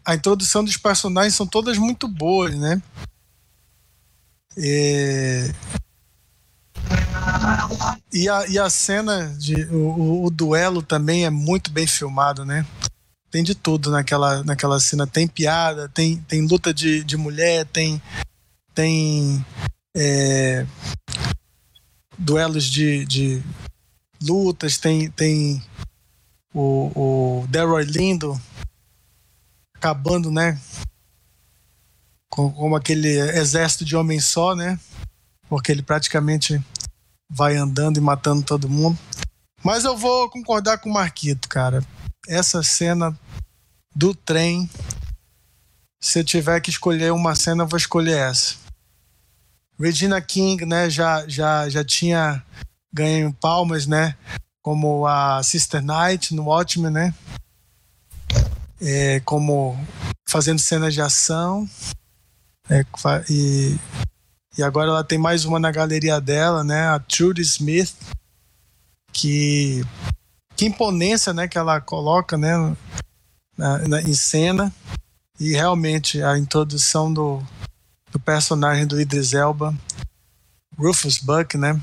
a 0.04 0.14
introdução 0.14 0.62
dos 0.64 0.76
personagens 0.76 1.34
são 1.34 1.46
todas 1.46 1.76
muito 1.76 2.06
boas, 2.06 2.54
né? 2.54 2.80
É, 4.56 5.52
e, 8.12 8.28
a, 8.28 8.46
e 8.46 8.58
a 8.58 8.68
cena 8.68 9.34
de 9.38 9.64
o, 9.66 10.24
o, 10.24 10.30
duelo 10.30 10.82
também 10.82 11.24
é 11.24 11.30
muito 11.30 11.70
bem 11.70 11.86
filmado, 11.86 12.44
né? 12.44 12.66
Tem 13.30 13.44
de 13.44 13.54
tudo 13.54 13.90
naquela, 13.90 14.42
naquela 14.42 14.80
cena. 14.80 15.06
Tem 15.06 15.26
piada, 15.26 15.88
tem, 15.88 16.16
tem 16.28 16.46
luta 16.46 16.74
de, 16.74 17.04
de 17.04 17.16
mulher, 17.16 17.64
tem, 17.66 18.02
tem 18.74 19.44
é, 19.96 20.66
duelos 22.18 22.64
de, 22.64 23.04
de 23.04 23.42
lutas, 24.22 24.78
tem, 24.78 25.10
tem 25.10 25.62
o, 26.52 27.40
o 27.42 27.46
Delroy 27.46 27.84
Lindo 27.84 28.40
acabando, 29.74 30.30
né? 30.30 30.60
Com, 32.28 32.50
com 32.52 32.76
aquele 32.76 33.08
exército 33.08 33.84
de 33.84 33.96
homem 33.96 34.20
só, 34.20 34.54
né? 34.54 34.78
Porque 35.50 35.70
ele 35.70 35.82
praticamente 35.82 36.64
vai 37.28 37.56
andando 37.56 37.98
e 37.98 38.00
matando 38.00 38.42
todo 38.42 38.70
mundo. 38.70 38.98
Mas 39.62 39.84
eu 39.84 39.96
vou 39.98 40.30
concordar 40.30 40.78
com 40.78 40.88
o 40.88 40.92
Marquito, 40.94 41.48
cara. 41.48 41.84
Essa 42.26 42.62
cena 42.62 43.14
do 43.94 44.14
trem, 44.14 44.70
se 46.00 46.20
eu 46.20 46.24
tiver 46.24 46.60
que 46.60 46.70
escolher 46.70 47.12
uma 47.12 47.34
cena, 47.34 47.64
eu 47.64 47.68
vou 47.68 47.76
escolher 47.76 48.16
essa. 48.16 48.54
Regina 49.78 50.20
King, 50.20 50.64
né, 50.64 50.88
já, 50.88 51.26
já, 51.26 51.68
já 51.68 51.84
tinha 51.84 52.42
ganho 52.92 53.32
palmas, 53.32 53.86
né, 53.86 54.14
como 54.62 55.06
a 55.06 55.42
Sister 55.42 55.82
Knight 55.82 56.34
no 56.34 56.44
Watchmen, 56.44 56.90
né, 56.90 57.14
é, 58.80 59.20
como 59.20 59.78
fazendo 60.28 60.58
cenas 60.58 60.92
de 60.92 61.00
ação, 61.00 61.68
é, 62.68 62.84
e 63.28 63.78
e 64.56 64.62
agora 64.62 64.90
ela 64.90 65.04
tem 65.04 65.18
mais 65.18 65.44
uma 65.44 65.58
na 65.58 65.70
galeria 65.70 66.20
dela, 66.20 66.64
né? 66.64 66.88
A 66.88 66.98
Trudy 66.98 67.42
Smith, 67.42 67.94
que 69.12 69.82
que 70.56 70.66
imponência, 70.66 71.32
né? 71.32 71.48
Que 71.48 71.56
ela 71.56 71.80
coloca, 71.80 72.36
né? 72.36 72.76
Na, 73.56 73.78
na, 73.78 74.02
em 74.02 74.14
cena 74.14 74.72
e 75.38 75.52
realmente 75.52 76.22
a 76.22 76.36
introdução 76.36 77.12
do, 77.12 77.42
do 78.10 78.18
personagem 78.18 78.86
do 78.86 79.00
Idris 79.00 79.32
Elba, 79.32 79.74
Rufus 80.76 81.18
Buck, 81.18 81.56
né? 81.56 81.80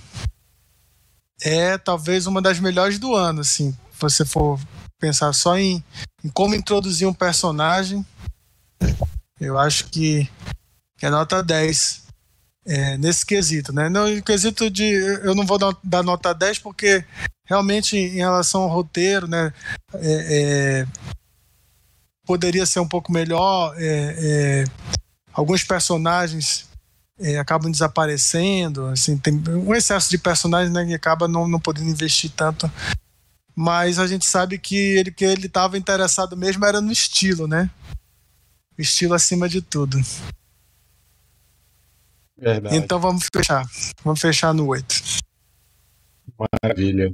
É 1.41 1.77
talvez 1.77 2.27
uma 2.27 2.41
das 2.41 2.59
melhores 2.59 2.99
do 2.99 3.15
ano, 3.15 3.41
assim. 3.41 3.71
Se 3.91 3.99
você 3.99 4.25
for 4.25 4.59
pensar 4.99 5.33
só 5.33 5.57
em, 5.57 5.83
em 6.23 6.29
como 6.29 6.55
introduzir 6.55 7.07
um 7.07 7.13
personagem, 7.13 8.05
eu 9.39 9.57
acho 9.57 9.85
que, 9.89 10.29
é 11.01 11.09
nota 11.09 11.43
10 11.43 12.06
é, 12.67 12.97
nesse 12.97 13.25
quesito, 13.25 13.71
né? 13.71 13.87
No 13.87 14.21
quesito 14.21 14.69
de. 14.69 14.83
Eu 14.83 15.33
não 15.33 15.45
vou 15.45 15.57
dar, 15.57 16.03
nota 16.03 16.33
10 16.33 16.59
porque 16.59 17.03
realmente 17.45 17.95
em 17.95 18.17
relação 18.17 18.63
ao 18.63 18.69
roteiro, 18.69 19.25
né? 19.25 19.53
É, 19.95 20.83
é, 20.83 20.87
poderia 22.25 22.65
ser 22.65 22.81
um 22.81 22.87
pouco 22.87 23.11
melhor. 23.11 23.73
É, 23.77 24.15
é, 24.19 24.63
alguns 25.31 25.63
personagens 25.63 26.67
é, 27.17 27.39
acabam 27.39 27.71
desaparecendo, 27.71 28.87
assim, 28.87 29.17
tem 29.17 29.41
um 29.47 29.73
excesso 29.73 30.09
de 30.09 30.17
personagens 30.17 30.73
né, 30.73 30.85
que 30.85 30.93
acaba 30.93 31.27
não, 31.27 31.47
não 31.47 31.59
podendo 31.59 31.89
investir 31.89 32.29
tanto. 32.35 32.69
Mas 33.55 33.97
a 33.97 34.05
gente 34.05 34.25
sabe 34.25 34.59
que 34.59 34.75
ele 34.75 35.11
que 35.11 35.25
ele 35.25 35.47
estava 35.47 35.77
interessado 35.77 36.35
mesmo 36.35 36.65
era 36.65 36.81
no 36.81 36.91
estilo, 36.91 37.47
né? 37.47 37.71
Estilo 38.77 39.15
acima 39.15 39.47
de 39.49 39.61
tudo. 39.61 39.99
Verdade. 42.37 42.75
Então 42.75 42.99
vamos 42.99 43.27
fechar. 43.33 43.65
Vamos 44.03 44.21
fechar 44.21 44.53
no 44.53 44.67
8. 44.67 44.95
Maravilha. 46.63 47.11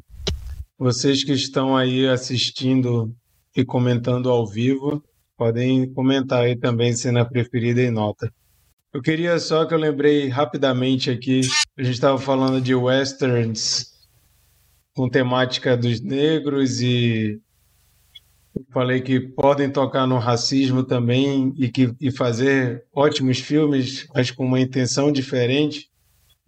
Vocês 0.77 1.23
que 1.23 1.31
estão 1.31 1.77
aí 1.77 2.07
assistindo 2.07 3.15
e 3.55 3.63
comentando 3.63 4.29
ao 4.29 4.45
vivo, 4.45 5.03
podem 5.37 5.91
comentar 5.93 6.43
aí 6.43 6.57
também 6.57 6.93
cena 6.93 7.23
preferida 7.23 7.81
e 7.81 7.89
nota. 7.89 8.31
Eu 8.93 9.01
queria 9.01 9.39
só 9.39 9.65
que 9.65 9.73
eu 9.73 9.77
lembrei 9.77 10.27
rapidamente 10.27 11.09
aqui, 11.09 11.41
a 11.77 11.83
gente 11.83 11.95
estava 11.95 12.17
falando 12.17 12.61
de 12.61 12.75
westerns 12.75 13.91
com 14.95 15.09
temática 15.09 15.75
dos 15.75 15.99
negros 15.99 16.81
e 16.81 17.41
eu 18.55 18.65
falei 18.71 19.01
que 19.01 19.19
podem 19.19 19.69
tocar 19.69 20.05
no 20.05 20.19
racismo 20.19 20.83
também 20.83 21.53
e, 21.57 21.69
que, 21.69 21.93
e 21.99 22.11
fazer 22.11 22.85
ótimos 22.93 23.39
filmes, 23.39 24.07
mas 24.13 24.29
com 24.29 24.45
uma 24.45 24.59
intenção 24.59 25.11
diferente. 25.11 25.89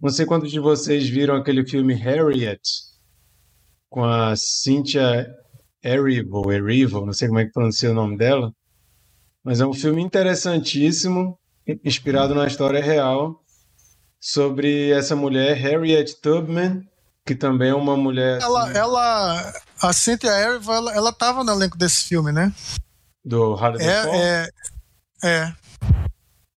Não 0.00 0.10
sei 0.10 0.24
quantos 0.24 0.50
de 0.50 0.60
vocês 0.60 1.08
viram 1.08 1.34
aquele 1.34 1.66
filme 1.66 1.94
Harriet, 1.94 2.60
com 3.88 4.04
a 4.04 4.36
Cynthia 4.36 5.26
Erivo, 5.84 6.52
Erivo, 6.52 7.04
não 7.04 7.12
sei 7.12 7.28
como 7.28 7.40
é 7.40 7.46
que 7.46 7.52
pronuncia 7.52 7.90
o 7.90 7.94
nome 7.94 8.16
dela, 8.16 8.52
mas 9.42 9.60
é 9.60 9.66
um 9.66 9.72
filme 9.72 10.02
interessantíssimo, 10.02 11.38
inspirado 11.84 12.34
na 12.34 12.46
história 12.46 12.82
real, 12.82 13.40
sobre 14.20 14.90
essa 14.90 15.14
mulher, 15.16 15.56
Harriet 15.56 16.20
Tubman, 16.20 16.82
que 17.26 17.34
também 17.34 17.70
é 17.70 17.74
uma 17.74 17.96
mulher. 17.96 18.40
Ela, 18.40 18.64
assim, 18.64 18.78
ela 18.78 19.52
a 19.82 19.92
Cynthia 19.92 20.30
Erivo, 20.30 20.72
ela, 20.72 20.94
ela 20.94 21.12
tava 21.12 21.42
no 21.42 21.52
elenco 21.52 21.76
desse 21.76 22.04
filme, 22.04 22.30
né? 22.30 22.54
do 23.24 23.56
Fall. 23.58 23.76
É, 23.80 24.48
é, 25.24 25.28
é. 25.28 25.54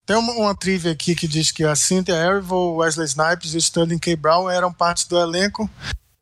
Tem 0.06 0.16
uma, 0.16 0.32
uma 0.34 0.56
trivia 0.56 0.92
aqui 0.92 1.16
que 1.16 1.28
diz 1.28 1.52
que 1.52 1.64
a 1.64 1.76
Cynthia 1.76 2.14
Erivo, 2.14 2.76
Wesley 2.76 3.08
Snipes 3.08 3.56
e 3.56 3.58
Sterling 3.58 3.98
K. 3.98 4.16
Brown 4.16 4.50
eram 4.50 4.72
parte 4.72 5.10
do 5.10 5.20
elenco, 5.20 5.70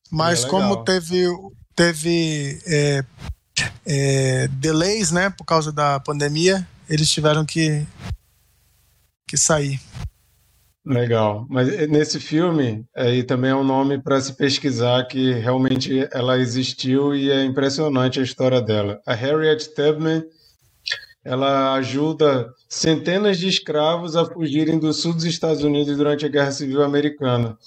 mas 0.09 0.45
É 0.45 0.47
como 0.47 0.83
teve, 0.83 1.25
teve 1.75 2.59
é, 2.65 3.03
é, 3.85 4.47
delays, 4.47 5.11
né, 5.11 5.29
por 5.29 5.43
causa 5.43 5.71
da 5.71 5.99
pandemia, 5.99 6.65
eles 6.89 7.09
tiveram 7.09 7.45
que, 7.45 7.85
que 9.27 9.37
sair. 9.37 9.79
Legal. 10.87 11.45
Mas 11.49 11.67
eh, 11.67 11.85
nesse 11.85 12.17
filme, 12.17 12.85
aí 12.95 13.21
também 13.21 13.51
é 13.51 13.55
um 13.55 13.63
nome 13.63 14.01
para 14.01 14.21
se 14.21 14.33
pesquisar 14.33 15.05
que 15.05 15.33
realmente 15.33 16.07
ela 16.13 16.39
existiu 16.39 17.13
e 17.13 17.29
é 17.29 17.43
impressionante 17.43 18.21
a 18.21 18.23
história 18.23 18.61
dela. 18.61 19.01
A 19.05 19.13
Harriet 19.13 19.67
Tubman, 19.75 20.23
ela 21.25 21.73
ajuda 21.73 22.49
centenas 22.69 23.37
de 23.37 23.49
escravos 23.49 24.15
a 24.15 24.23
fugirem 24.23 24.79
do 24.79 24.93
sul 24.93 25.13
dos 25.13 25.25
Estados 25.25 25.61
Unidos 25.61 25.97
durante 25.97 26.25
a 26.25 26.29
Guerra 26.29 26.51
Civil 26.51 26.81
Americana. 26.81 27.57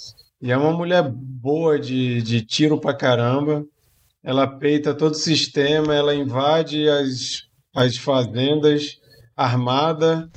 E 0.40 0.50
é 0.50 0.56
uma 0.56 0.72
mulher 0.72 1.02
boa 1.12 1.78
de, 1.78 2.22
de 2.22 2.40
tiro 2.40 2.80
pra 2.80 2.94
caramba. 2.94 3.66
Ela 4.24 4.46
peita 4.46 4.94
todo 4.94 5.12
o 5.12 5.14
sistema, 5.14 5.94
ela 5.94 6.14
invade 6.14 6.88
as, 6.88 7.42
as 7.74 7.98
fazendas 7.98 8.99
armada 9.36 10.30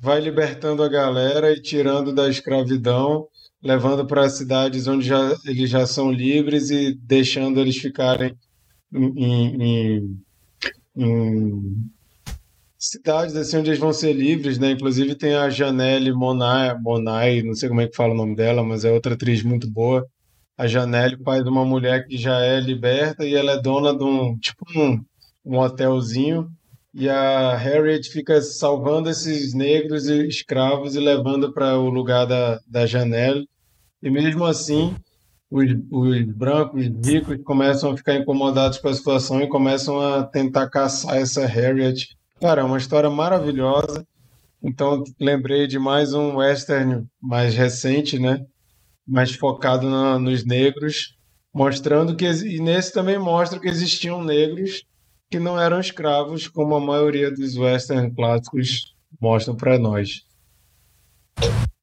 vai 0.00 0.20
libertando 0.20 0.82
a 0.82 0.88
galera 0.88 1.52
e 1.52 1.60
tirando 1.60 2.12
da 2.14 2.28
escravidão, 2.28 3.26
levando 3.62 4.06
para 4.06 4.28
cidades 4.28 4.86
onde 4.86 5.06
já, 5.06 5.34
eles 5.44 5.70
já 5.70 5.86
são 5.86 6.10
livres 6.12 6.70
e 6.70 6.94
deixando 6.94 7.60
eles 7.60 7.76
ficarem 7.78 8.36
em, 8.92 9.62
em- 9.96 10.20
em- 10.96 11.90
cidades 12.78 13.34
assim 13.36 13.58
onde 13.58 13.70
eles 13.70 13.80
vão 13.80 13.92
ser 13.92 14.12
livres, 14.12 14.58
né? 14.58 14.70
Inclusive 14.72 15.14
tem 15.16 15.34
a 15.34 15.50
Janelle 15.50 16.12
Monáe, 16.12 16.78
Monáe, 16.80 17.42
não 17.42 17.54
sei 17.54 17.68
como 17.68 17.80
é 17.80 17.88
que 17.88 17.96
fala 17.96 18.14
o 18.14 18.16
nome 18.16 18.36
dela, 18.36 18.62
mas 18.62 18.84
é 18.84 18.92
outra 18.92 19.14
atriz 19.14 19.42
muito 19.42 19.68
boa. 19.70 20.06
A 20.56 20.66
Janelle 20.66 21.16
faz 21.24 21.46
uma 21.46 21.64
mulher 21.64 22.06
que 22.06 22.16
já 22.16 22.40
é 22.40 22.60
liberta 22.60 23.24
e 23.26 23.34
ela 23.34 23.52
é 23.52 23.60
dona 23.62 23.96
de 23.96 24.04
um 24.04 24.38
tipo 24.38 24.64
um, 24.76 25.00
um 25.44 25.58
hotelzinho 25.58 26.48
e 26.98 27.08
a 27.08 27.54
Harriet 27.54 28.08
fica 28.10 28.42
salvando 28.42 29.08
esses 29.08 29.54
negros 29.54 30.08
e 30.08 30.26
escravos 30.26 30.96
e 30.96 30.98
levando 30.98 31.52
para 31.52 31.78
o 31.78 31.88
lugar 31.88 32.26
da, 32.26 32.58
da 32.66 32.86
Janelle. 32.86 33.48
E 34.02 34.10
mesmo 34.10 34.44
assim, 34.44 34.96
os, 35.48 35.70
os 35.92 36.22
brancos 36.24 36.86
ricos 37.04 37.38
começam 37.44 37.92
a 37.92 37.96
ficar 37.96 38.16
incomodados 38.16 38.78
com 38.78 38.88
a 38.88 38.94
situação 38.94 39.40
e 39.40 39.46
começam 39.46 40.00
a 40.00 40.24
tentar 40.24 40.68
caçar 40.70 41.16
essa 41.16 41.46
Harriet. 41.46 42.08
Cara, 42.40 42.62
é 42.62 42.64
uma 42.64 42.78
história 42.78 43.08
maravilhosa. 43.08 44.04
Então, 44.60 45.04
lembrei 45.20 45.68
de 45.68 45.78
mais 45.78 46.12
um 46.14 46.38
western 46.38 47.06
mais 47.22 47.54
recente, 47.54 48.18
né? 48.18 48.44
Mais 49.06 49.32
focado 49.32 49.88
na- 49.88 50.18
nos 50.18 50.44
negros, 50.44 51.14
mostrando 51.54 52.16
que 52.16 52.26
e 52.26 52.58
nesse 52.60 52.92
também 52.92 53.20
mostra 53.20 53.60
que 53.60 53.68
existiam 53.68 54.24
negros 54.24 54.82
que 55.30 55.38
não 55.38 55.60
eram 55.60 55.78
escravos, 55.78 56.48
como 56.48 56.74
a 56.74 56.80
maioria 56.80 57.30
dos 57.30 57.56
western 57.56 58.10
clássicos 58.14 58.94
mostram 59.20 59.54
para 59.54 59.78
nós. 59.78 60.22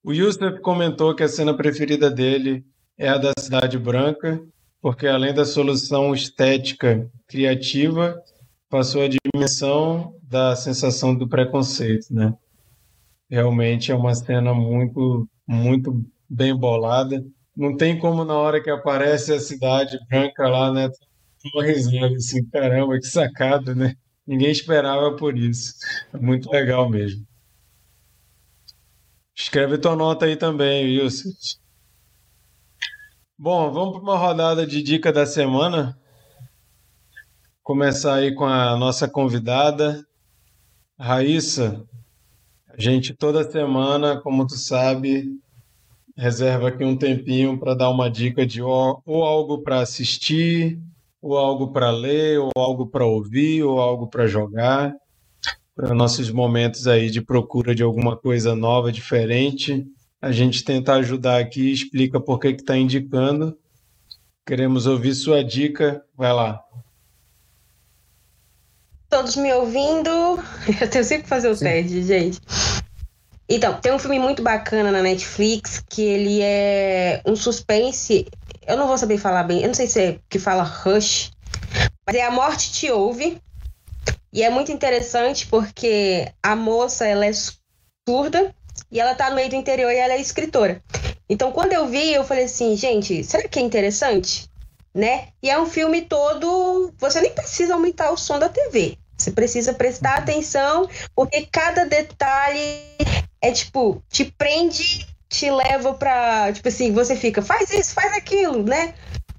O 0.04 0.14
Yusuf 0.14 0.60
comentou 0.62 1.16
que 1.16 1.24
a 1.24 1.28
cena 1.28 1.56
preferida 1.56 2.10
dele 2.10 2.66
é 2.98 3.10
a 3.10 3.18
da 3.18 3.34
Cidade 3.38 3.78
Branca, 3.78 4.42
porque 4.82 5.08
além 5.08 5.34
da 5.34 5.46
solução 5.46 6.14
estética 6.14 7.10
criativa, 7.28 8.22
passou 8.70 9.04
a 9.04 9.10
dimensão 9.10 10.16
da 10.24 10.56
sensação 10.56 11.16
do 11.16 11.28
preconceito, 11.28 12.14
né? 12.14 12.34
Realmente 13.30 13.92
é 13.92 13.96
uma 13.96 14.14
cena 14.14 14.54
muito, 14.54 15.28
muito 15.48 16.06
bem 16.30 16.56
bolada. 16.56 17.24
Não 17.56 17.76
tem 17.76 17.98
como 17.98 18.24
na 18.24 18.36
hora 18.36 18.62
que 18.62 18.70
aparece 18.70 19.34
a 19.34 19.40
Cidade 19.40 19.98
Branca 20.08 20.48
lá, 20.48 20.72
né? 20.72 20.90
Uma 21.54 21.64
risada 21.64 22.16
assim, 22.16 22.44
caramba, 22.50 22.98
que 22.98 23.08
sacada, 23.08 23.76
né? 23.76 23.96
Ninguém 24.26 24.50
esperava 24.50 25.16
por 25.16 25.38
isso. 25.38 25.74
É 26.14 26.18
muito 26.18 26.50
legal 26.52 26.90
mesmo. 26.90 27.26
Escreve 29.36 29.78
tua 29.78 29.96
nota 29.96 30.26
aí 30.26 30.36
também, 30.36 30.86
Wilson. 30.86 31.30
Bom, 33.38 33.72
vamos 33.72 33.96
para 33.96 34.02
uma 34.02 34.18
rodada 34.18 34.66
de 34.66 34.82
dica 34.82 35.12
da 35.12 35.26
semana. 35.26 36.00
Começar 37.62 38.16
aí 38.16 38.34
com 38.34 38.46
a 38.46 38.78
nossa 38.78 39.10
convidada, 39.10 40.06
Raíssa. 40.98 41.86
A 42.70 42.82
gente 42.82 43.14
toda 43.14 43.50
semana, 43.50 44.22
como 44.22 44.48
tu 44.48 44.56
sabe, 44.56 45.26
reserva 46.16 46.70
aqui 46.70 46.84
um 46.84 46.98
tempinho 46.98 47.60
para 47.60 47.76
dar 47.76 47.90
uma 47.90 48.10
dica 48.10 48.46
de 48.46 48.62
ou, 48.62 49.02
ou 49.06 49.24
algo 49.24 49.62
para 49.62 49.82
assistir, 49.82 50.80
ou 51.26 51.40
algo 51.40 51.70
para 51.70 51.90
ler, 51.90 52.40
ou 52.40 52.52
algo 52.56 52.86
para 52.86 53.04
ouvir, 53.04 53.64
ou 53.64 53.82
algo 53.82 54.06
para 54.06 54.28
jogar, 54.28 54.94
para 55.76 55.92
nossos 55.96 56.30
momentos 56.30 56.88
aí 56.88 57.10
de 57.10 57.20
procura 57.20 57.74
de 57.74 57.82
alguma 57.82 58.16
coisa 58.16 58.56
nova, 58.56 58.92
diferente. 58.92 59.88
A 60.22 60.32
gente 60.32 60.64
tenta 60.64 60.94
ajudar 60.94 61.40
aqui, 61.40 61.72
explica 61.72 62.20
por 62.20 62.40
que 62.40 62.54
que 62.54 62.62
está 62.62 62.78
indicando. 62.78 63.58
Queremos 64.46 64.86
ouvir 64.86 65.16
sua 65.16 65.44
dica. 65.44 66.06
Vai 66.16 66.32
lá. 66.32 66.62
Todos 69.10 69.36
me 69.36 69.52
ouvindo? 69.52 70.10
Eu 70.80 70.88
tenho 70.88 71.04
sempre 71.04 71.24
que 71.24 71.30
fazer 71.30 71.50
o 71.50 71.58
teste, 71.58 72.04
gente. 72.04 72.40
Então, 73.50 73.80
tem 73.82 73.92
um 73.92 74.00
filme 74.00 74.20
muito 74.20 74.44
bacana 74.44 74.92
na 74.92 75.02
Netflix 75.02 75.84
que 75.90 76.04
ele 76.04 76.42
é 76.42 77.22
um 77.26 77.36
suspense. 77.36 78.28
Eu 78.68 78.78
não 78.78 78.88
vou 78.88 78.98
saber 78.98 79.18
falar 79.18 79.44
bem, 79.44 79.62
eu 79.62 79.68
não 79.68 79.74
sei 79.74 79.88
se 79.88 80.02
é 80.02 80.20
que 80.28 80.40
fala 80.40 80.64
Rush, 80.64 81.32
mas 82.06 82.16
é 82.16 82.24
A 82.24 82.32
Morte 82.32 82.72
Te 82.72 82.92
Ouve. 82.92 83.42
E 84.34 84.44
é 84.44 84.50
muito 84.50 84.72
interessante 84.72 85.48
porque 85.48 86.30
a 86.44 86.56
moça, 86.56 87.06
ela 87.06 87.26
é 87.26 87.32
surda 88.08 88.54
e 88.92 89.00
ela 89.00 89.16
tá 89.16 89.30
no 89.30 89.36
meio 89.36 89.50
do 89.50 89.56
interior 89.56 89.92
e 89.92 89.98
ela 89.98 90.14
é 90.14 90.20
escritora. 90.20 90.84
Então, 91.30 91.52
quando 91.52 91.74
eu 91.74 91.88
vi, 91.88 92.14
eu 92.14 92.24
falei 92.24 92.46
assim, 92.46 92.76
gente, 92.76 93.24
será 93.24 93.48
que 93.48 93.60
é 93.60 93.62
interessante? 93.62 94.50
Né? 94.94 95.30
E 95.42 95.50
é 95.50 95.60
um 95.60 95.66
filme 95.66 96.02
todo. 96.02 96.94
Você 96.98 97.22
nem 97.22 97.32
precisa 97.32 97.74
aumentar 97.74 98.12
o 98.12 98.18
som 98.18 98.38
da 98.38 98.50
TV. 98.50 98.98
Você 99.18 99.32
precisa 99.32 99.74
prestar 99.74 100.18
atenção, 100.18 100.90
porque 101.16 101.48
cada 101.52 101.86
detalhe 101.86 102.82
é 103.42 103.52
tipo, 103.52 104.04
te 104.10 104.26
prende, 104.26 105.08
te 105.36 105.52
leva 105.52 105.94
pra. 105.94 106.52
Tipo 106.54 106.68
assim, 106.70 106.94
você 106.94 107.16
fica, 107.16 107.42
faz 107.42 107.70
isso, 107.72 107.94
faz 107.94 108.14
aquilo, 108.14 108.64
né? 108.64 108.94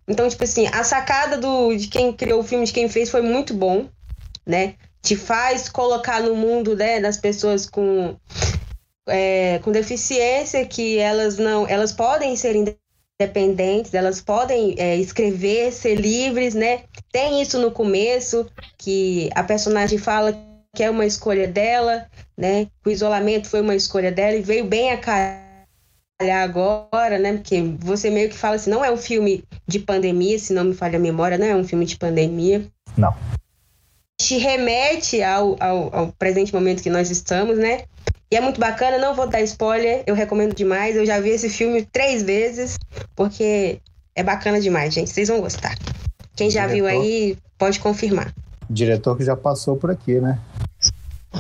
Então, 0.07 0.29
tipo 0.29 0.45
assim, 0.45 0.67
a 0.69 0.85
sacada 0.85 1.39
do, 1.39 1.75
de 1.75 1.89
quem 1.89 2.13
criou 2.13 2.41
o 2.41 2.45
filme, 2.45 2.67
de 2.67 2.73
quem 2.73 2.89
fez, 2.89 3.11
foi 3.11 3.23
muito 3.23 3.55
bom, 3.55 3.89
né? 4.47 4.75
Te 5.03 5.17
faz 5.17 5.69
colocar 5.69 6.23
no 6.23 6.37
mundo, 6.37 6.77
né, 6.77 7.01
das 7.01 7.17
pessoas 7.17 7.69
com, 7.69 8.17
é, 9.09 9.59
com 9.61 9.73
deficiência, 9.73 10.65
que 10.67 10.99
elas 10.99 11.39
não. 11.39 11.67
Elas 11.67 11.93
podem 11.93 12.37
ser 12.37 12.55
independentes, 12.55 13.95
elas 13.95 14.21
podem 14.21 14.75
é, 14.79 14.97
escrever, 14.97 15.73
ser 15.73 15.95
livres, 15.95 16.55
né? 16.55 16.83
Tem 17.11 17.41
isso 17.41 17.59
no 17.59 17.71
começo, 17.71 18.47
que 18.77 19.31
a 19.35 19.43
personagem 19.43 19.99
fala 19.99 20.37
que 20.75 20.85
é 20.85 20.91
uma 20.91 21.07
escolha 21.07 21.49
dela, 21.49 22.07
né? 22.37 22.69
O 22.85 22.91
isolamento 22.91 23.49
foi 23.49 23.63
uma 23.63 23.75
escolha 23.75 24.13
dela 24.13 24.37
e 24.37 24.43
veio 24.43 24.67
bem 24.67 24.93
a 24.93 24.99
calhar 26.19 26.43
agora, 26.43 27.19
né? 27.19 27.35
Porque 27.35 27.61
você 27.79 28.11
meio 28.11 28.29
que 28.29 28.37
fala 28.37 28.57
assim, 28.57 28.71
não 28.71 28.85
é 28.85 28.91
um 28.91 28.97
filme 28.97 29.45
de 29.67 29.79
pandemia, 29.79 30.39
se 30.39 30.53
não 30.53 30.65
me 30.65 30.75
falha 30.75 30.97
a 30.97 31.01
memória, 31.01 31.39
não 31.39 31.47
é 31.47 31.55
um 31.55 31.65
filme 31.65 31.85
de 31.85 31.97
pandemia. 31.97 32.67
Não. 32.97 33.15
Te 34.21 34.39
remete 34.39 35.23
ao, 35.23 35.57
ao, 35.61 35.95
ao 35.95 36.13
presente 36.13 36.55
momento 36.55 36.83
que 36.83 36.91
nós 36.91 37.11
estamos, 37.11 37.59
né? 37.59 37.85
E 38.31 38.37
é 38.37 38.41
muito 38.41 38.59
bacana, 38.59 38.99
não 38.99 39.15
vou 39.15 39.29
dar 39.29 39.41
spoiler, 39.43 40.03
eu 40.07 40.15
recomendo 40.15 40.55
demais. 40.55 40.97
Eu 40.97 41.07
já 41.07 41.21
vi 41.21 41.31
esse 41.31 41.49
filme 41.49 41.85
três 41.85 42.23
vezes, 42.23 42.79
porque 43.15 43.79
é 44.15 44.23
bacana 44.23 44.61
demais, 44.61 44.95
gente. 44.95 45.11
Vocês 45.11 45.29
vão 45.29 45.41
gostar. 45.41 45.77
Quem 46.35 46.51
já 46.51 46.67
viu 46.67 46.87
Diretor. 46.87 47.03
aí, 47.03 47.39
pode 47.57 47.79
confirmar. 47.79 48.35
Diretor 48.69 49.17
que 49.17 49.25
já 49.25 49.37
passou 49.37 49.77
por 49.77 49.91
aqui, 49.91 50.21
né? 50.21 50.41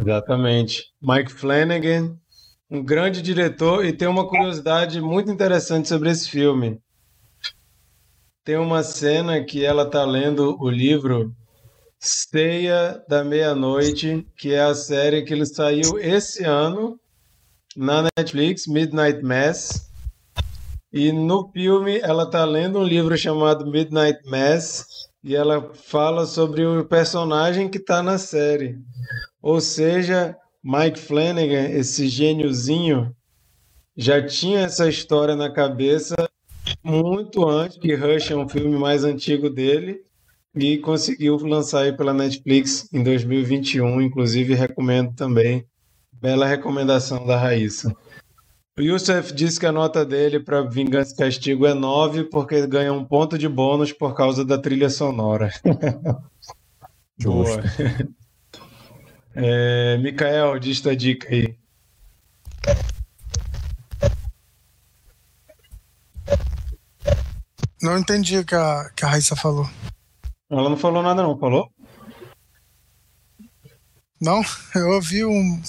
Exatamente. 0.00 0.84
Mike 1.02 1.32
Flanagan, 1.32 2.16
um 2.70 2.82
grande 2.82 3.22
diretor, 3.22 3.84
e 3.84 3.92
tem 3.92 4.08
uma 4.08 4.28
curiosidade 4.28 5.00
muito 5.00 5.30
interessante 5.30 5.88
sobre 5.88 6.10
esse 6.10 6.28
filme. 6.28 6.80
Tem 8.44 8.56
uma 8.56 8.82
cena 8.82 9.42
que 9.44 9.64
ela 9.64 9.84
está 9.84 10.04
lendo 10.04 10.56
o 10.60 10.68
livro 10.68 11.32
Ceia 11.98 13.02
da 13.08 13.24
Meia-Noite, 13.24 14.26
que 14.36 14.52
é 14.52 14.60
a 14.60 14.74
série 14.74 15.22
que 15.22 15.32
ele 15.32 15.46
saiu 15.46 15.98
esse 15.98 16.44
ano 16.44 16.98
na 17.76 18.08
Netflix, 18.16 18.66
Midnight 18.66 19.22
Mass. 19.22 19.90
E 20.92 21.10
no 21.12 21.50
filme 21.50 21.98
ela 21.98 22.24
está 22.24 22.44
lendo 22.44 22.78
um 22.78 22.84
livro 22.84 23.16
chamado 23.18 23.66
Midnight 23.66 24.20
Mass 24.24 24.86
e 25.22 25.34
ela 25.34 25.72
fala 25.74 26.24
sobre 26.24 26.64
o 26.64 26.84
personagem 26.84 27.68
que 27.68 27.78
está 27.78 28.02
na 28.02 28.18
série. 28.18 28.78
Ou 29.42 29.60
seja, 29.60 30.36
Mike 30.68 30.98
Flanagan, 30.98 31.68
esse 31.68 32.08
gêniozinho, 32.08 33.14
já 33.96 34.20
tinha 34.26 34.62
essa 34.62 34.88
história 34.88 35.36
na 35.36 35.48
cabeça 35.48 36.16
muito 36.82 37.48
antes 37.48 37.78
que 37.78 37.94
Rush 37.94 38.32
é 38.32 38.36
um 38.36 38.48
filme 38.48 38.76
mais 38.76 39.04
antigo 39.04 39.48
dele 39.48 40.00
e 40.56 40.76
conseguiu 40.78 41.36
lançar 41.36 41.82
aí 41.82 41.92
pela 41.96 42.12
Netflix 42.12 42.92
em 42.92 43.00
2021, 43.04 44.02
inclusive 44.02 44.54
recomendo 44.54 45.14
também. 45.14 45.64
Bela 46.20 46.48
recomendação 46.48 47.24
da 47.24 47.38
Raíssa. 47.38 47.94
O 48.76 48.82
Youssef 48.82 49.32
disse 49.32 49.60
que 49.60 49.66
a 49.66 49.72
nota 49.72 50.04
dele 50.04 50.40
para 50.40 50.62
Vingança 50.62 51.14
e 51.14 51.16
Castigo 51.16 51.64
é 51.64 51.74
9 51.74 52.24
porque 52.24 52.66
ganha 52.66 52.92
um 52.92 53.04
ponto 53.04 53.38
de 53.38 53.48
bônus 53.48 53.92
por 53.92 54.16
causa 54.16 54.44
da 54.44 54.58
trilha 54.58 54.90
sonora. 54.90 55.48
Boa. 57.22 57.62
É, 59.36 59.98
Mikael, 59.98 60.58
diz 60.58 60.80
tua 60.80 60.96
dica 60.96 61.28
aí. 61.28 61.54
Não 67.82 67.98
entendi 67.98 68.38
o 68.38 68.44
que 68.44 68.54
a, 68.54 68.90
que 68.96 69.04
a 69.04 69.08
Raíssa 69.08 69.36
falou. 69.36 69.68
Ela 70.50 70.70
não 70.70 70.76
falou 70.76 71.02
nada, 71.02 71.22
não, 71.22 71.38
falou? 71.38 71.70
Não, 74.18 74.40
eu 74.74 74.88
ouvi 74.92 75.24
um, 75.24 75.62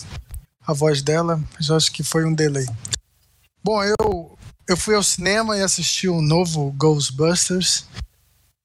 a 0.65 0.71
voz 0.71 1.01
dela, 1.01 1.43
mas 1.53 1.69
acho 1.69 1.91
que 1.91 2.03
foi 2.03 2.23
um 2.25 2.33
delay. 2.33 2.65
Bom, 3.61 3.83
eu, 3.83 4.37
eu 4.65 4.77
fui 4.77 4.95
ao 4.95 5.03
cinema 5.03 5.57
e 5.57 5.61
assisti 5.61 6.07
o 6.07 6.21
novo 6.21 6.71
Ghostbusters 6.71 7.85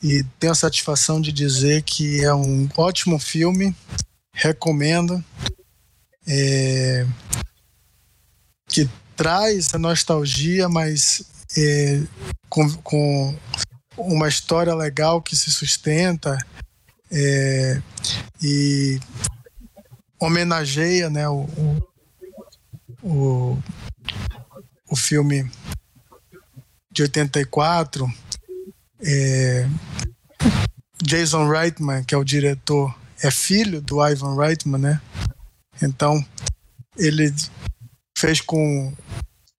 e 0.00 0.22
tenho 0.38 0.52
a 0.52 0.56
satisfação 0.56 1.20
de 1.20 1.32
dizer 1.32 1.82
que 1.82 2.24
é 2.24 2.32
um 2.32 2.68
ótimo 2.76 3.18
filme, 3.18 3.74
recomendo. 4.32 5.22
É, 6.26 7.06
que 8.68 8.88
traz 9.16 9.74
a 9.74 9.78
nostalgia, 9.78 10.68
mas 10.68 11.24
é, 11.56 12.02
com, 12.48 12.72
com, 12.82 13.38
uma 13.96 14.26
história 14.28 14.74
legal 14.74 15.20
que 15.20 15.36
se 15.36 15.50
sustenta 15.50 16.38
é, 17.10 17.82
e 18.42 18.98
homenageia 20.18 21.10
né, 21.10 21.28
o, 21.28 21.46
o, 23.02 23.59
o 24.90 24.96
filme 24.96 25.50
de 26.90 27.02
84. 27.02 28.10
É, 29.04 29.68
Jason 31.02 31.48
Reitman, 31.48 32.04
que 32.04 32.14
é 32.14 32.18
o 32.18 32.24
diretor, 32.24 32.94
é 33.22 33.30
filho 33.30 33.80
do 33.80 34.04
Ivan 34.06 34.36
Reitman, 34.36 34.80
né? 34.80 35.00
Então, 35.80 36.24
ele 36.96 37.32
fez 38.18 38.40
com 38.40 38.92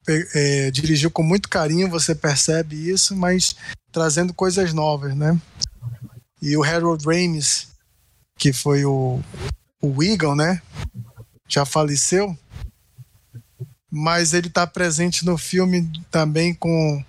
é, 0.08 0.70
dirigiu 0.70 1.10
com 1.10 1.24
muito 1.24 1.48
carinho, 1.48 1.90
você 1.90 2.14
percebe 2.14 2.76
isso, 2.90 3.16
mas 3.16 3.56
trazendo 3.92 4.34
coisas 4.34 4.74
novas, 4.74 5.16
né? 5.16 5.40
E 6.42 6.58
o 6.58 6.64
Harold 6.64 7.06
Ramis, 7.06 7.70
que 8.38 8.52
foi 8.52 8.84
o, 8.84 9.22
o 9.82 10.04
Eagle, 10.04 10.36
né? 10.36 10.62
Já 11.48 11.66
faleceu, 11.66 12.38
mas 13.90 14.34
ele 14.34 14.48
está 14.48 14.68
presente 14.68 15.26
no 15.26 15.38
filme 15.38 15.90
também 16.12 16.54
com, 16.54 17.04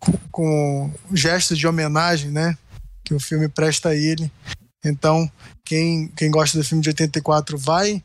com, 0.00 0.12
com 0.32 0.92
gestos 1.12 1.56
de 1.56 1.68
homenagem, 1.68 2.32
né? 2.32 2.58
Que 3.04 3.14
o 3.14 3.20
filme 3.20 3.48
presta 3.48 3.90
a 3.90 3.94
ele. 3.94 4.32
Então, 4.84 5.30
quem, 5.64 6.08
quem 6.08 6.30
gosta 6.30 6.58
do 6.58 6.64
filme 6.64 6.82
de 6.82 6.90
84 6.90 7.56
vai 7.56 8.02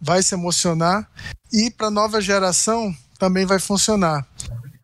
vai 0.00 0.22
se 0.22 0.34
emocionar 0.34 1.08
e 1.50 1.70
para 1.70 1.90
nova 1.90 2.20
geração 2.20 2.94
também 3.18 3.46
vai 3.46 3.58
funcionar. 3.58 4.26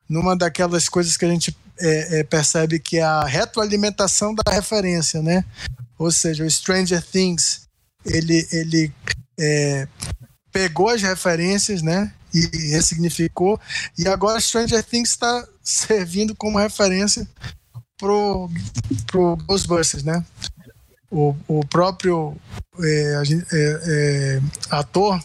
Numa 0.09 0.35
daquelas 0.35 0.89
coisas 0.89 1.17
que 1.17 1.25
a 1.25 1.29
gente 1.29 1.55
é, 1.79 2.21
é, 2.21 2.25
percebe 2.25 2.79
que 2.79 2.99
é 2.99 3.03
a 3.03 3.25
retroalimentação 3.25 4.35
da 4.35 4.51
referência, 4.53 5.23
né? 5.23 5.45
Ou 5.99 6.11
seja, 6.11 6.45
o 6.45 6.51
Stranger 6.51 7.03
Things, 7.03 7.63
ele, 8.05 8.47
ele 8.51 8.93
é, 9.39 9.87
pegou 10.51 10.89
as 10.89 11.03
referências, 11.03 11.83
né? 11.83 12.13
E 12.33 12.71
ressignificou. 12.71 13.61
E 13.99 14.09
agora 14.09 14.41
Stranger 14.41 14.83
Things 14.83 15.11
está 15.11 15.47
servindo 15.63 16.35
como 16.35 16.59
referência 16.59 17.29
pro, 17.99 18.49
pro 19.07 19.37
Ghostbusters, 19.47 20.03
né? 20.03 20.25
O, 21.11 21.35
o 21.49 21.67
próprio 21.67 22.37
é, 22.79 23.23
é, 23.53 23.81
é, 23.87 24.41
ator, 24.71 25.21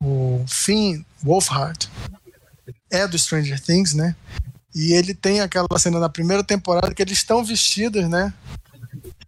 o 0.00 0.44
Finn 0.46 1.02
Wolfhard, 1.22 1.90
é 2.90 3.06
do 3.06 3.18
Stranger 3.18 3.60
Things, 3.60 3.94
né? 3.94 4.14
E 4.74 4.92
ele 4.92 5.14
tem 5.14 5.40
aquela 5.40 5.66
cena 5.78 5.98
na 5.98 6.08
primeira 6.08 6.44
temporada 6.44 6.94
que 6.94 7.02
eles 7.02 7.18
estão 7.18 7.44
vestidos, 7.44 8.08
né? 8.08 8.32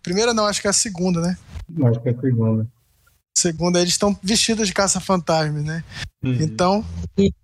Primeira 0.03 0.32
não, 0.32 0.47
acho 0.47 0.61
que 0.61 0.66
é 0.66 0.70
a 0.70 0.74
segunda, 0.74 1.20
né? 1.20 1.37
Acho 1.85 2.01
que 2.01 2.09
é 2.09 2.12
a 2.12 2.20
segunda. 2.20 2.66
Segunda, 3.37 3.81
eles 3.81 3.93
estão 3.93 4.19
vestidos 4.23 4.69
de 4.69 4.74
caça-fantasma, 4.74 5.61
né? 5.61 5.85
Uhum. 6.23 6.35
Então, 6.41 6.85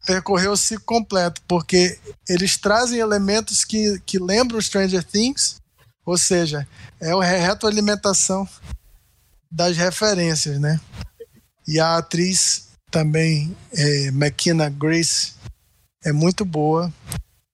percorreu 0.07 0.53
o 0.53 0.57
ciclo 0.57 0.85
completo, 0.85 1.41
porque 1.49 1.99
eles 2.29 2.57
trazem 2.57 2.99
elementos 2.99 3.65
que, 3.65 4.01
que 4.05 4.19
lembram 4.19 4.61
Stranger 4.61 5.03
Things, 5.03 5.57
ou 6.07 6.17
seja, 6.17 6.67
é 7.01 7.11
a 7.11 7.47
retroalimentação 7.49 8.49
das 9.51 9.77
referências, 9.77 10.61
né? 10.61 10.81
E 11.67 11.81
a 11.81 11.97
atriz 11.97 12.69
também, 12.93 13.55
é, 13.73 14.07
McKenna 14.07 14.69
Grace, 14.69 15.35
é 16.05 16.13
muito 16.13 16.45
boa. 16.45 16.93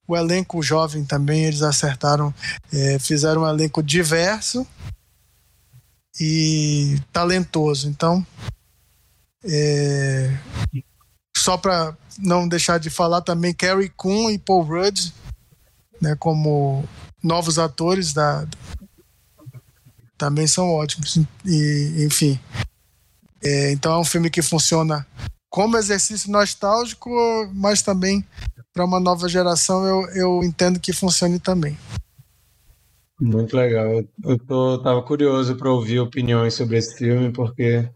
O 0.06 0.14
elenco 0.14 0.62
jovem 0.62 1.02
também, 1.02 1.46
eles 1.46 1.62
acertaram, 1.62 2.34
é, 2.70 2.98
fizeram 2.98 3.42
um 3.42 3.48
elenco 3.48 3.82
diverso 3.82 4.66
e 6.20 7.00
talentoso. 7.10 7.88
Então, 7.88 8.24
é, 9.44 10.36
só 11.34 11.56
para 11.56 11.96
não 12.18 12.46
deixar 12.46 12.78
de 12.78 12.90
falar 12.90 13.22
também, 13.22 13.54
Carrie 13.54 13.88
Coon 13.88 14.30
e 14.30 14.38
Paul 14.38 14.62
Rudd, 14.62 15.10
né, 16.02 16.14
como 16.16 16.86
novos 17.22 17.58
atores 17.58 18.12
da 18.12 18.46
também 20.16 20.46
são 20.46 20.70
ótimos. 20.70 21.18
E 21.44 22.04
enfim. 22.06 22.38
É, 23.42 23.72
então 23.72 23.92
é 23.92 23.98
um 23.98 24.04
filme 24.04 24.30
que 24.30 24.40
funciona 24.40 25.06
como 25.50 25.76
exercício 25.76 26.30
nostálgico 26.30 27.10
mas 27.52 27.82
também 27.82 28.24
para 28.72 28.84
uma 28.84 29.00
nova 29.00 29.28
geração 29.28 29.84
eu, 29.84 30.08
eu 30.14 30.44
entendo 30.44 30.78
que 30.80 30.92
funcione 30.92 31.38
também. 31.38 31.76
Muito 33.20 33.56
legal. 33.56 34.02
Eu 34.24 34.38
tô 34.38 34.78
tava 34.78 35.02
curioso 35.02 35.56
para 35.56 35.70
ouvir 35.70 36.00
opiniões 36.00 36.54
sobre 36.54 36.78
esse 36.78 36.96
filme 36.96 37.32
porque 37.32 37.88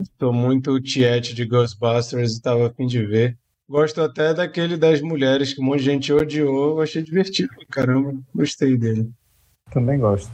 estou 0.00 0.32
muito 0.32 0.80
tiete 0.80 1.34
de 1.34 1.44
Ghostbusters 1.44 2.32
e 2.32 2.34
estava 2.34 2.66
a 2.66 2.72
fim 2.72 2.86
de 2.86 3.04
ver 3.04 3.38
Gosto 3.68 4.00
até 4.00 4.32
daquele 4.32 4.76
das 4.76 5.00
mulheres 5.00 5.52
que 5.52 5.60
um 5.60 5.64
monte 5.64 5.80
de 5.80 5.84
gente 5.86 6.12
odiou. 6.12 6.76
Eu 6.76 6.80
achei 6.80 7.02
divertido. 7.02 7.50
Caramba, 7.68 8.14
gostei 8.32 8.76
dele. 8.76 9.10
Também 9.72 9.98
gosto. 9.98 10.30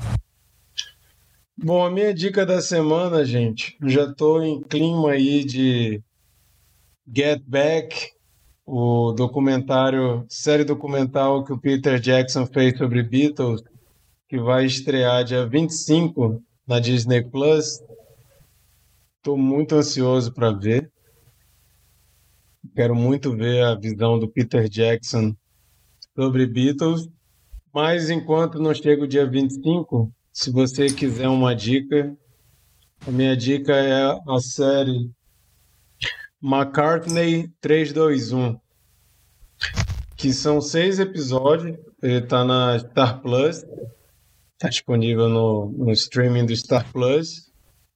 Bom, 1.57 1.85
a 1.85 1.91
minha 1.91 2.13
dica 2.13 2.45
da 2.45 2.61
semana, 2.61 3.25
gente, 3.25 3.77
já 3.83 4.05
estou 4.05 4.43
em 4.43 4.61
clima 4.61 5.13
aí 5.13 5.45
de 5.45 6.03
Get 7.15 7.43
Back, 7.47 8.11
o 8.67 9.13
documentário, 9.13 10.27
série 10.29 10.65
documental 10.65 11.45
que 11.45 11.53
o 11.53 11.59
Peter 11.59 11.99
Jackson 11.99 12.47
fez 12.47 12.77
sobre 12.77 13.03
Beatles, 13.03 13.63
que 14.29 14.39
vai 14.39 14.67
estrear 14.67 15.25
dia 15.25 15.47
25 15.47 16.43
na 16.67 16.79
Disney 16.79 17.23
Plus. 17.23 17.81
Estou 19.17 19.39
muito 19.39 19.75
ansioso 19.75 20.35
para 20.35 20.53
ver. 20.53 20.92
Quero 22.75 22.95
muito 22.95 23.37
ver 23.37 23.65
a 23.65 23.75
visão 23.75 24.19
do 24.19 24.29
Peter 24.29 24.69
Jackson 24.69 25.35
sobre 26.15 26.47
Beatles. 26.47 27.09
Mas 27.75 28.11
enquanto 28.11 28.59
não 28.59 28.73
chega 28.75 29.03
o 29.03 29.09
dia 29.09 29.29
25, 29.29 30.13
se 30.33 30.51
você 30.51 30.87
quiser 30.87 31.29
uma 31.29 31.55
dica, 31.55 32.17
a 33.07 33.11
minha 33.11 33.37
dica 33.37 33.73
é 33.75 34.03
a 34.05 34.41
série 34.41 35.11
McCartney 36.43 37.49
321, 37.61 38.59
que 40.17 40.33
são 40.33 40.61
seis 40.61 40.99
episódios, 40.99 41.79
ele 42.03 42.19
está 42.19 42.45
na 42.45 42.79
Star 42.79 43.21
Plus. 43.21 43.65
Está 44.55 44.69
disponível 44.69 45.29
no, 45.29 45.71
no 45.71 45.91
streaming 45.93 46.47
do 46.47 46.55
Star 46.55 46.91
Plus. 46.93 47.51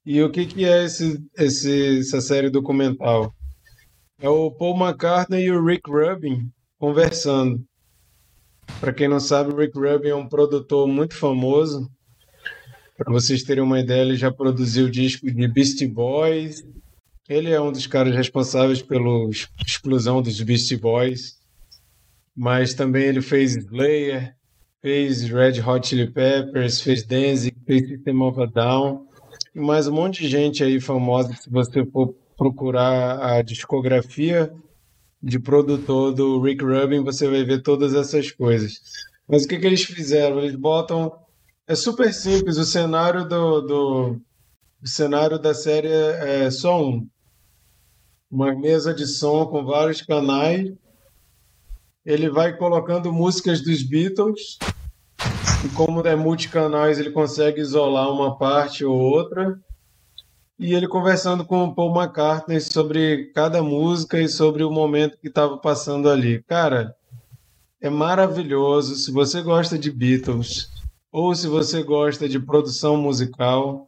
E 0.05 0.23
o 0.23 0.31
que, 0.31 0.47
que 0.47 0.65
é 0.65 0.85
esse, 0.85 1.25
esse, 1.37 2.01
essa 2.01 2.21
série 2.21 2.51
documental? 2.51 3.36
É 4.19 4.31
o 4.31 4.51
Paul 4.51 4.79
McCartney 4.79 5.45
e 5.45 5.53
o 5.53 5.63
Rick 5.63 5.91
Rubin 5.91 6.51
conversando. 6.79 7.63
Para 8.81 8.93
quem 8.93 9.09
não 9.09 9.21
sabe, 9.21 9.53
o 9.53 9.57
Rick 9.57 9.79
Rubin 9.79 10.09
é 10.09 10.15
um 10.15 10.27
produtor 10.27 10.89
muito 10.89 11.15
famoso. 11.15 11.87
Para 12.97 13.13
vocês 13.13 13.43
terem 13.43 13.63
uma 13.63 13.79
ideia, 13.79 14.01
ele 14.01 14.17
já 14.17 14.33
produziu 14.33 14.89
discos 14.89 15.35
de 15.35 15.47
Beastie 15.47 15.87
Boys. 15.87 16.65
Ele 17.29 17.51
é 17.51 17.61
um 17.61 17.71
dos 17.71 17.87
caras 17.87 18.15
responsáveis 18.15 18.81
pela 18.81 19.29
explosão 19.67 20.23
dos 20.23 20.41
Beastie 20.41 20.79
Boys. 20.79 21.37
Mas 22.35 22.73
também 22.73 23.05
ele 23.05 23.21
fez 23.21 23.55
Slayer, 23.55 24.35
fez 24.81 25.25
Red 25.25 25.61
Hot 25.61 25.87
Chili 25.87 26.11
Peppers, 26.11 26.81
fez 26.81 27.05
Danzig, 27.05 27.55
fez 27.67 27.87
System 27.87 28.23
of 28.23 28.41
a 28.41 28.47
Down. 28.47 29.07
E 29.55 29.61
mais 29.61 29.87
um 29.87 29.93
monte 29.93 30.23
de 30.23 30.29
gente 30.31 30.65
aí 30.65 30.81
famosa, 30.81 31.35
se 31.35 31.51
você 31.51 31.85
for 31.85 32.15
procurar 32.37 33.19
a 33.21 33.43
discografia 33.43 34.53
de 35.23 35.39
produtor 35.39 36.13
do 36.13 36.41
Rick 36.41 36.63
Rubin, 36.63 37.03
você 37.03 37.29
vai 37.29 37.43
ver 37.45 37.63
todas 37.63 37.95
essas 37.95 38.31
coisas. 38.31 38.81
Mas 39.27 39.45
o 39.45 39.49
que, 39.49 39.59
que 39.59 39.67
eles 39.67 39.83
fizeram? 39.83 40.39
Eles 40.39 40.55
botam. 40.55 41.13
É 41.67 41.75
super 41.75 42.13
simples, 42.13 42.59
o 42.59 42.65
cenário 42.65 43.27
do, 43.29 43.61
do 43.61 44.21
o 44.83 44.89
cenário 44.89 45.39
da 45.39 45.53
série 45.53 45.89
é 45.89 46.51
só 46.51 46.81
um. 46.81 47.09
Uma 48.31 48.55
mesa 48.55 48.93
de 48.93 49.07
som 49.07 49.47
com 49.47 49.65
vários 49.65 50.03
canais. 50.03 50.73
Ele 52.05 52.31
vai 52.31 52.57
colocando 52.57 53.13
músicas 53.13 53.61
dos 53.63 53.83
Beatles. 53.83 54.59
E 55.65 55.69
como 55.71 56.07
é 56.07 56.15
multicanais, 56.15 57.01
ele 57.01 57.11
consegue 57.11 57.61
isolar 57.61 58.13
uma 58.13 58.37
parte 58.39 58.85
ou 58.85 58.97
outra 58.97 59.59
e 60.59 60.75
ele 60.75 60.89
conversando 60.89 61.45
com 61.45 61.65
o 61.65 61.75
Paul 61.75 61.95
McCartney 61.95 62.61
sobre 62.61 63.27
cada 63.35 63.63
música 63.63 64.21
e 64.21 64.29
sobre 64.29 64.65
o 64.65 64.71
momento 64.71 65.19
que 65.19 65.29
estava 65.29 65.59
passando 65.59 66.09
ali. 66.09 66.43
Cara, 66.45 66.95
é 67.81 67.91
maravilhoso. 67.91 68.97
Se 68.97 69.13
você 69.13 69.43
gosta 69.43 69.79
de 69.79 69.91
Beatles 69.91 70.69
ou 71.13 71.35
se 71.35 71.47
você 71.47 71.83
gosta 71.83 72.29
de 72.29 72.41
produção 72.41 72.97
musical, 72.97 73.87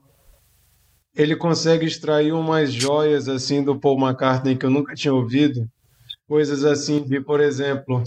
ele 1.16 1.34
consegue 1.34 1.86
extrair 1.86 2.32
umas 2.32 2.72
joias 2.72 3.28
assim 3.28 3.62
do 3.62 3.78
Paul 3.78 3.98
McCartney 3.98 4.56
que 4.56 4.66
eu 4.66 4.70
nunca 4.70 4.94
tinha 4.94 5.14
ouvido. 5.14 5.66
Coisas 6.28 6.64
assim 6.64 7.02
de, 7.02 7.20
por 7.20 7.40
exemplo, 7.40 8.04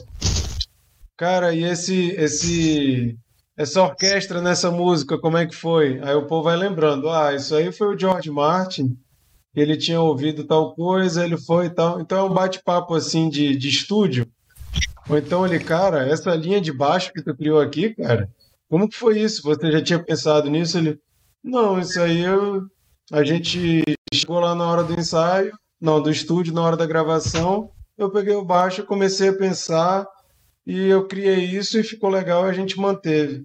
cara, 1.17 1.53
e 1.53 1.63
esse 1.63 2.11
esse 2.11 3.17
essa 3.57 3.81
orquestra 3.81 4.41
nessa 4.41 4.71
música, 4.71 5.19
como 5.19 5.37
é 5.37 5.45
que 5.45 5.55
foi? 5.55 5.99
Aí 6.01 6.15
o 6.15 6.25
povo 6.25 6.43
vai 6.43 6.55
lembrando, 6.55 7.09
ah, 7.09 7.33
isso 7.33 7.55
aí 7.55 7.71
foi 7.71 7.93
o 7.93 7.99
George 7.99 8.31
Martin, 8.31 8.97
ele 9.53 9.77
tinha 9.77 9.99
ouvido 9.99 10.45
tal 10.45 10.73
coisa, 10.73 11.23
ele 11.23 11.37
foi 11.37 11.65
e 11.65 11.69
tal. 11.69 11.99
Então 11.99 12.17
é 12.19 12.23
um 12.23 12.33
bate-papo 12.33 12.95
assim 12.95 13.29
de, 13.29 13.55
de 13.55 13.69
estúdio. 13.69 14.25
Ou 15.09 15.17
então 15.17 15.45
ele, 15.45 15.59
cara, 15.59 16.07
essa 16.07 16.33
linha 16.35 16.61
de 16.61 16.71
baixo 16.71 17.11
que 17.11 17.21
tu 17.21 17.35
criou 17.35 17.59
aqui, 17.59 17.93
cara, 17.95 18.29
como 18.69 18.87
que 18.87 18.95
foi 18.95 19.19
isso? 19.19 19.43
Você 19.43 19.71
já 19.71 19.81
tinha 19.81 20.01
pensado 20.01 20.49
nisso? 20.49 20.77
Ele, 20.77 20.97
não, 21.43 21.79
isso 21.79 21.99
aí 21.99 22.21
eu, 22.21 22.63
a 23.11 23.23
gente 23.23 23.83
chegou 24.13 24.39
lá 24.39 24.55
na 24.55 24.65
hora 24.65 24.83
do 24.83 24.97
ensaio, 24.97 25.51
não, 25.79 26.01
do 26.01 26.09
estúdio, 26.09 26.53
na 26.53 26.61
hora 26.61 26.77
da 26.77 26.85
gravação, 26.85 27.69
eu 27.97 28.09
peguei 28.09 28.35
o 28.35 28.45
baixo, 28.45 28.85
comecei 28.85 29.29
a 29.29 29.37
pensar, 29.37 30.05
e 30.72 30.88
eu 30.88 31.06
criei 31.06 31.43
isso 31.43 31.77
e 31.77 31.84
ficou 31.84 32.10
legal 32.10 32.45
a 32.45 32.53
gente 32.53 32.80
manteve. 32.80 33.43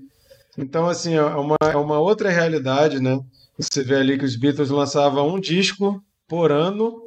Então, 0.57 0.87
assim, 0.87 1.15
é 1.15 1.25
uma, 1.25 1.57
é 1.61 1.77
uma 1.77 1.99
outra 1.99 2.31
realidade, 2.31 3.01
né? 3.01 3.19
Você 3.59 3.83
vê 3.83 3.97
ali 3.97 4.17
que 4.17 4.25
os 4.25 4.37
Beatles 4.37 4.71
lançavam 4.71 5.35
um 5.35 5.41
disco 5.41 6.01
por 6.29 6.53
ano, 6.53 7.03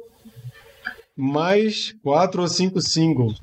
mais 1.16 1.94
quatro 2.02 2.42
ou 2.42 2.48
cinco 2.48 2.82
singles. 2.82 3.40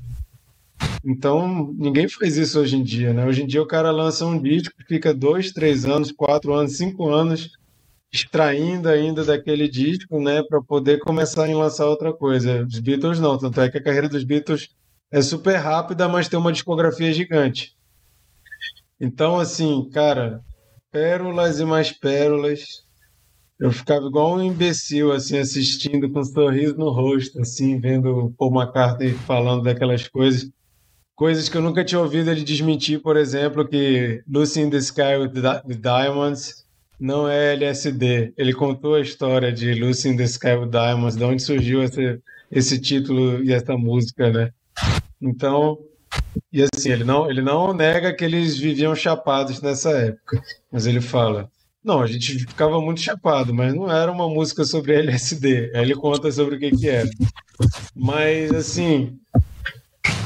Então, 1.04 1.74
ninguém 1.76 2.08
faz 2.08 2.36
isso 2.36 2.60
hoje 2.60 2.76
em 2.76 2.84
dia, 2.84 3.12
né? 3.12 3.26
Hoje 3.26 3.42
em 3.42 3.46
dia 3.48 3.60
o 3.60 3.66
cara 3.66 3.90
lança 3.90 4.24
um 4.24 4.40
disco, 4.40 4.72
fica 4.86 5.12
dois, 5.12 5.50
três 5.50 5.84
anos, 5.84 6.12
quatro 6.12 6.54
anos, 6.54 6.76
cinco 6.76 7.08
anos 7.08 7.50
extraindo 8.12 8.88
ainda 8.88 9.24
daquele 9.24 9.68
disco, 9.68 10.20
né, 10.20 10.42
para 10.42 10.62
poder 10.62 10.98
começar 11.00 11.44
a 11.44 11.56
lançar 11.56 11.86
outra 11.86 12.12
coisa. 12.12 12.64
Os 12.64 12.78
Beatles 12.78 13.18
não, 13.20 13.36
tanto 13.36 13.60
é 13.60 13.68
que 13.68 13.78
a 13.78 13.82
carreira 13.82 14.08
dos 14.08 14.24
Beatles 14.24 14.70
é 15.10 15.22
super 15.22 15.56
rápida, 15.56 16.08
mas 16.08 16.28
tem 16.28 16.38
uma 16.38 16.52
discografia 16.52 17.12
gigante. 17.12 17.76
Então, 19.00 19.38
assim, 19.38 19.88
cara, 19.90 20.42
pérolas 20.90 21.60
e 21.60 21.64
mais 21.64 21.92
pérolas. 21.92 22.86
Eu 23.58 23.72
ficava 23.72 24.06
igual 24.06 24.36
um 24.36 24.42
imbecil, 24.42 25.12
assim, 25.12 25.38
assistindo 25.38 26.10
com 26.10 26.20
um 26.20 26.24
sorriso 26.24 26.76
no 26.76 26.90
rosto, 26.90 27.40
assim, 27.40 27.80
vendo 27.80 28.32
Paul 28.38 28.54
McCartney 28.54 29.12
falando 29.12 29.64
daquelas 29.64 30.06
coisas. 30.06 30.48
Coisas 31.16 31.48
que 31.48 31.56
eu 31.56 31.62
nunca 31.62 31.84
tinha 31.84 32.00
ouvido 32.00 32.30
ele 32.30 32.44
desmentir, 32.44 33.00
por 33.00 33.16
exemplo, 33.16 33.66
que 33.66 34.22
Lucy 34.28 34.60
in 34.60 34.70
the 34.70 34.76
Sky 34.76 35.16
with, 35.20 35.32
with 35.66 35.78
Diamonds 35.78 36.64
não 37.00 37.28
é 37.28 37.54
LSD. 37.54 38.32
Ele 38.36 38.52
contou 38.52 38.94
a 38.94 39.00
história 39.00 39.52
de 39.52 39.74
Lucy 39.74 40.10
in 40.10 40.16
the 40.16 40.24
Sky 40.24 40.54
with 40.54 40.70
Diamonds, 40.70 41.16
de 41.16 41.24
onde 41.24 41.42
surgiu 41.42 41.82
esse, 41.82 42.20
esse 42.52 42.80
título 42.80 43.42
e 43.42 43.52
essa 43.52 43.76
música, 43.76 44.30
né? 44.30 44.52
Então, 45.20 45.78
e 46.52 46.62
assim, 46.62 46.90
ele 46.90 47.04
não, 47.04 47.30
ele 47.30 47.42
não 47.42 47.74
nega 47.74 48.14
que 48.14 48.24
eles 48.24 48.56
viviam 48.56 48.94
chapados 48.94 49.60
nessa 49.60 49.90
época, 49.90 50.42
mas 50.72 50.86
ele 50.86 51.00
fala: 51.00 51.50
não, 51.82 52.02
a 52.02 52.06
gente 52.06 52.40
ficava 52.40 52.80
muito 52.80 53.00
chapado, 53.00 53.54
mas 53.54 53.74
não 53.74 53.90
era 53.90 54.10
uma 54.10 54.28
música 54.28 54.64
sobre 54.64 54.94
LSD. 54.94 55.72
Aí 55.74 55.82
ele 55.82 55.94
conta 55.94 56.30
sobre 56.30 56.56
o 56.56 56.58
que, 56.58 56.70
que 56.70 56.88
era. 56.88 57.08
Mas, 57.94 58.52
assim, 58.52 59.18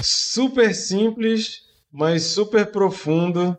super 0.03 0.75
simples, 0.75 1.63
mas 1.91 2.25
super 2.25 2.67
profundo. 2.71 3.57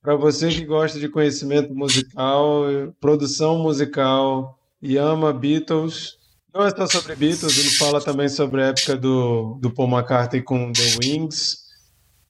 Para 0.00 0.16
você 0.16 0.48
que 0.48 0.64
gosta 0.64 0.98
de 0.98 1.08
conhecimento 1.08 1.74
musical, 1.74 2.62
produção 3.00 3.58
musical 3.58 4.58
e 4.80 4.96
ama 4.96 5.32
Beatles, 5.32 6.17
não 6.52 6.64
é 6.64 6.70
só 6.70 6.86
sobre 6.86 7.14
Beatles, 7.14 7.58
ele 7.58 7.70
fala 7.70 8.00
também 8.00 8.28
sobre 8.28 8.62
a 8.62 8.66
época 8.66 8.96
do, 8.96 9.58
do 9.60 9.70
Paul 9.70 9.90
McCartney 9.90 10.42
com 10.42 10.72
The 10.72 10.96
Wings, 11.02 11.58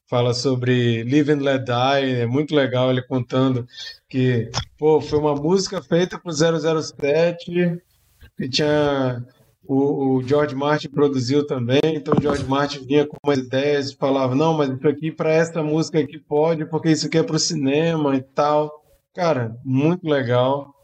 fala 0.08 0.34
sobre 0.34 1.04
Live 1.04 1.32
and 1.32 1.40
Let 1.40 1.64
Die, 1.64 2.20
é 2.20 2.26
muito 2.26 2.54
legal 2.54 2.90
ele 2.90 3.02
contando 3.02 3.66
que 4.08 4.50
pô, 4.78 5.00
foi 5.00 5.18
uma 5.18 5.34
música 5.34 5.82
feita 5.82 6.18
para 6.18 6.30
o 6.30 6.82
007 6.82 7.80
e 8.38 8.48
tinha 8.48 9.24
o, 9.68 10.16
o, 10.16 10.22
George 10.22 10.54
Martin 10.54 10.88
produziu 10.88 11.46
também, 11.46 11.80
então 11.84 12.14
o 12.16 12.22
George 12.22 12.44
Martin 12.44 12.86
vinha 12.86 13.06
com 13.06 13.18
umas 13.22 13.38
ideias, 13.38 13.92
falava, 13.92 14.34
não, 14.34 14.54
mas 14.54 14.70
isso 14.70 14.88
aqui 14.88 15.12
para 15.12 15.30
essa 15.30 15.62
música 15.62 15.98
aqui 15.98 16.18
pode, 16.18 16.64
porque 16.64 16.90
isso 16.90 17.06
aqui 17.06 17.18
é 17.18 17.22
para 17.22 17.36
o 17.36 17.38
cinema 17.38 18.16
e 18.16 18.22
tal. 18.22 18.72
Cara, 19.14 19.54
muito 19.62 20.08
legal. 20.08 20.74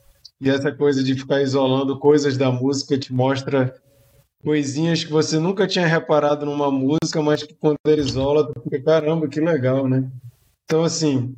E 0.41 0.51
essa 0.51 0.73
coisa 0.73 1.03
de 1.03 1.15
ficar 1.15 1.41
isolando 1.41 1.99
coisas 1.99 2.37
da 2.37 2.51
música 2.51 2.99
te 2.99 3.13
mostra 3.13 3.75
coisinhas 4.43 5.03
que 5.03 5.11
você 5.11 5.39
nunca 5.39 5.67
tinha 5.67 5.87
reparado 5.87 6.45
numa 6.45 6.71
música, 6.71 7.23
mas 7.23 7.43
que 7.43 7.55
quando 7.55 7.79
ele 7.87 8.03
isola, 8.03 8.47
tu 8.47 8.61
fica, 8.63 8.83
caramba, 8.83 9.27
que 9.27 9.41
legal, 9.41 9.89
né? 9.89 10.11
Então, 10.65 10.85
assim, 10.85 11.35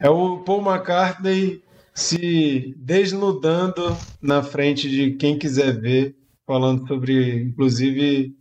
é 0.00 0.08
o 0.08 0.38
Paul 0.38 0.62
McCartney 0.62 1.62
se 1.94 2.74
desnudando 2.78 3.96
na 4.20 4.42
frente 4.42 4.88
de 4.88 5.12
quem 5.12 5.38
quiser 5.38 5.78
ver, 5.78 6.16
falando 6.46 6.86
sobre, 6.86 7.42
inclusive, 7.42 8.34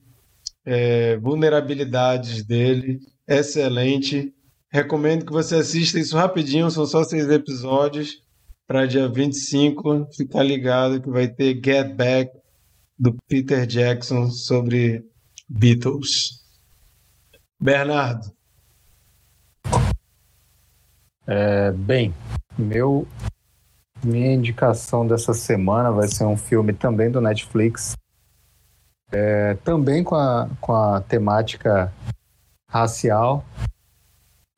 é, 0.66 1.18
vulnerabilidades 1.18 2.44
dele. 2.46 3.00
Excelente. 3.28 4.34
Recomendo 4.70 5.26
que 5.26 5.32
você 5.32 5.56
assista 5.56 6.00
isso 6.00 6.16
rapidinho, 6.16 6.70
são 6.70 6.86
só 6.86 7.04
seis 7.04 7.30
episódios 7.30 8.25
para 8.68 8.86
dia 8.86 9.08
25, 9.08 10.08
ficar 10.16 10.44
ligado 10.44 11.02
que 11.02 11.10
vai 11.10 11.28
ter 11.28 11.62
Get 11.64 11.96
Back 11.96 12.32
do 12.98 13.16
Peter 13.28 13.66
Jackson 13.66 14.30
sobre 14.30 15.06
Beatles. 15.50 16.44
Bernardo. 17.60 18.34
É, 21.28 21.72
bem, 21.72 22.14
meu 22.58 23.08
minha 24.06 24.34
indicação 24.34 25.06
dessa 25.06 25.34
semana 25.34 25.92
vai 25.92 26.08
ser 26.08 26.26
um 26.26 26.38
filme 26.38 26.74
também 26.74 27.10
do 27.10 27.20
Netflix, 27.20 27.96
é, 29.12 29.56
também 29.56 30.04
com 30.04 30.16
a, 30.16 30.48
com 30.62 30.74
a 30.74 31.02
temática 31.02 31.92
racial, 32.70 33.44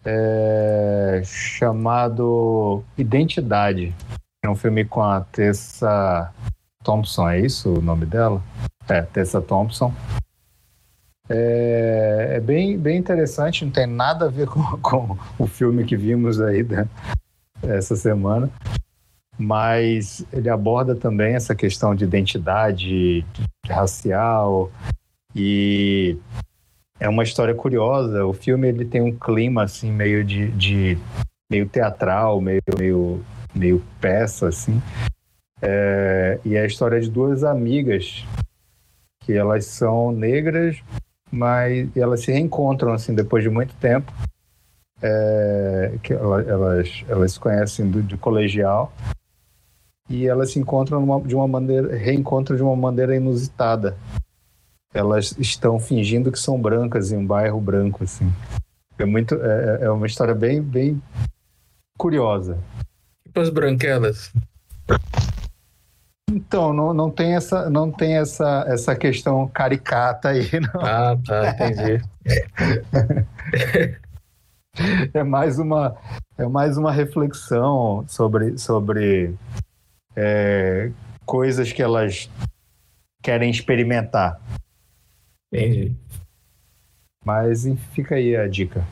é, 0.09 1.21
chamado 1.25 2.81
Identidade. 2.97 3.93
É 4.41 4.49
um 4.49 4.55
filme 4.55 4.85
com 4.85 5.01
a 5.01 5.19
Tessa 5.19 6.33
Thompson, 6.81 7.27
é 7.27 7.41
isso 7.41 7.73
o 7.73 7.81
nome 7.81 8.05
dela? 8.05 8.41
É, 8.87 9.01
Tessa 9.01 9.41
Thompson. 9.41 9.93
É, 11.29 12.35
é, 12.35 12.39
bem, 12.39 12.77
bem 12.77 12.97
interessante, 12.97 13.65
não 13.65 13.71
tem 13.71 13.85
nada 13.85 14.27
a 14.27 14.29
ver 14.29 14.47
com, 14.47 14.63
com 14.79 15.17
o 15.37 15.45
filme 15.45 15.83
que 15.83 15.97
vimos 15.97 16.39
aí 16.39 16.63
da, 16.63 16.87
essa 17.61 17.97
semana. 17.97 18.49
Mas 19.37 20.25
ele 20.31 20.49
aborda 20.49 20.95
também 20.95 21.35
essa 21.35 21.53
questão 21.53 21.93
de 21.93 22.05
identidade 22.05 23.25
racial 23.69 24.71
e 25.35 26.17
é 26.99 27.07
uma 27.07 27.23
história 27.23 27.53
curiosa. 27.53 28.25
O 28.25 28.33
filme 28.33 28.67
ele 28.67 28.85
tem 28.85 29.01
um 29.01 29.15
clima 29.15 29.63
assim 29.63 29.91
meio 29.91 30.23
de, 30.23 30.49
de 30.51 30.97
meio 31.49 31.67
teatral, 31.67 32.41
meio 32.41 32.61
meio 32.77 33.23
meio 33.53 33.83
peça 33.99 34.47
assim. 34.47 34.81
É, 35.61 36.39
e 36.45 36.55
é 36.55 36.61
a 36.61 36.65
história 36.65 36.99
de 36.99 37.09
duas 37.09 37.43
amigas 37.43 38.25
que 39.21 39.33
elas 39.33 39.65
são 39.65 40.11
negras, 40.11 40.77
mas 41.31 41.89
elas 41.95 42.21
se 42.21 42.31
reencontram 42.31 42.93
assim 42.93 43.13
depois 43.13 43.43
de 43.43 43.49
muito 43.49 43.75
tempo. 43.75 44.11
É, 44.99 45.93
que 46.01 46.11
elas, 46.11 47.03
elas 47.07 47.31
se 47.33 47.39
conhecem 47.39 47.87
do, 47.87 48.01
de 48.01 48.17
colegial 48.17 48.91
e 50.09 50.25
elas 50.25 50.51
se 50.51 50.59
encontram 50.59 50.99
numa, 50.99 51.21
de 51.21 51.35
uma 51.35 51.47
maneira, 51.47 51.95
reencontram 51.95 52.55
de 52.55 52.63
uma 52.63 52.75
maneira 52.75 53.15
inusitada. 53.15 53.95
Elas 54.97 55.35
estão 55.37 55.79
fingindo 55.79 56.31
que 56.31 56.39
são 56.39 56.59
brancas 56.59 57.11
em 57.11 57.17
um 57.17 57.25
bairro 57.25 57.61
branco, 57.61 58.03
assim. 58.03 58.33
É 58.97 59.05
muito, 59.05 59.35
é, 59.35 59.83
é 59.83 59.91
uma 59.91 60.07
história 60.07 60.33
bem, 60.33 60.59
bem 60.59 60.99
curiosa. 61.99 62.57
Tipo 63.23 63.39
as 63.39 63.49
branquelas. 63.51 64.33
Então, 66.31 66.73
não, 66.73 66.95
não 66.95 67.11
tem, 67.11 67.35
essa, 67.35 67.69
não 67.69 67.91
tem 67.91 68.17
essa, 68.17 68.65
essa 68.67 68.95
questão 68.95 69.47
caricata 69.47 70.29
aí, 70.29 70.49
não. 70.59 70.81
Ah, 70.81 71.15
tá, 71.23 71.49
entendi. 71.51 72.03
é 75.13 75.23
mais 75.23 75.59
uma, 75.59 75.95
é 76.39 76.47
mais 76.47 76.75
uma 76.75 76.91
reflexão 76.91 78.03
sobre, 78.07 78.57
sobre 78.57 79.35
é, 80.15 80.91
coisas 81.23 81.71
que 81.71 81.83
elas 81.83 82.29
querem 83.21 83.51
experimentar. 83.51 84.41
Entendi. 85.51 85.95
Mas 87.25 87.65
fica 87.93 88.15
aí 88.15 88.35
a 88.35 88.47
dica. 88.47 88.85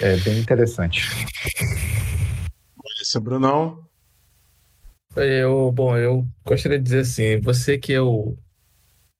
É, 0.00 0.12
é 0.12 0.16
bem 0.18 0.38
interessante. 0.38 1.02
Isso, 3.00 3.20
Brunão. 3.20 3.86
Eu, 5.16 5.72
bom, 5.72 5.96
eu 5.96 6.26
gostaria 6.44 6.78
de 6.78 6.84
dizer 6.84 7.00
assim, 7.00 7.40
você 7.40 7.78
que 7.78 7.92
é 7.92 8.00
o, 8.00 8.36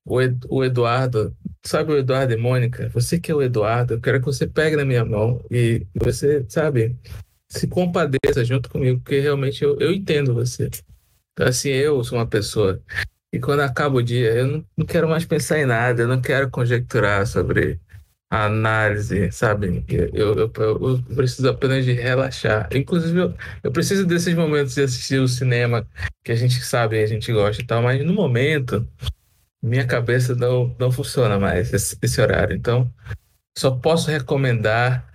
o, 0.05 0.65
Eduardo, 0.65 1.35
sabe 1.65 1.93
o 1.93 1.99
Eduardo 1.99 2.33
e 2.33 2.37
Mônica? 2.37 2.89
Você 2.91 3.19
que 3.19 3.31
é 3.31 3.35
o 3.35 3.43
Eduardo, 3.43 3.95
eu 3.95 4.01
quero 4.01 4.21
que 4.21 4.27
você 4.27 4.47
pegue 4.47 4.77
na 4.77 4.85
minha 4.85 5.05
mão 5.05 5.43
e 5.51 5.87
você, 5.95 6.45
sabe, 6.49 6.97
se 7.49 7.67
compadeça 7.67 8.45
junto 8.45 8.69
comigo, 8.69 9.01
porque 9.01 9.21
realmente 9.21 9.65
eu, 9.65 9.79
eu 9.81 9.93
entendo 9.93 10.35
você. 10.35 10.69
Então, 11.33 11.49
assim, 11.49 11.71
eu 11.71 12.03
sou 12.05 12.19
uma 12.19 12.27
pessoa 12.27 12.83
e 13.33 13.39
quando 13.39 13.61
acaba 13.61 13.97
o 13.97 14.03
dia, 14.03 14.33
eu 14.35 14.47
não, 14.47 14.65
não 14.77 14.87
quero 14.87 15.09
mais 15.09 15.25
pensar 15.25 15.59
em 15.59 15.67
nada, 15.67 16.03
eu 16.03 16.09
não 16.09 16.21
quero 16.21 16.51
conjecturar 16.51 17.27
sobre 17.27 17.79
a 18.31 18.45
análise, 18.47 19.31
sabe? 19.33 19.85
Eu, 19.89 20.35
eu, 20.35 20.53
eu, 20.57 21.03
preciso 21.15 21.49
apenas 21.49 21.85
de 21.85 21.93
relaxar. 21.93 22.69
Inclusive, 22.75 23.19
eu, 23.19 23.35
eu 23.63 23.73
preciso 23.73 24.07
desses 24.07 24.35
momentos 24.35 24.75
de 24.75 24.83
assistir 24.83 25.19
o 25.19 25.29
cinema 25.29 25.87
que 26.25 26.33
a 26.33 26.35
gente 26.37 26.61
sabe, 26.63 27.03
a 27.03 27.07
gente 27.07 27.33
gosta 27.33 27.63
e 27.63 27.67
tal, 27.67 27.83
mas 27.83 28.05
no 28.05 28.13
momento, 28.13 28.87
minha 29.63 29.87
cabeça 29.87 30.35
não, 30.35 30.75
não 30.79 30.91
funciona 30.91 31.39
mais 31.39 31.73
esse, 31.73 31.97
esse 32.03 32.21
horário. 32.21 32.57
Então, 32.57 32.93
só 33.57 33.71
posso 33.71 34.11
recomendar 34.11 35.07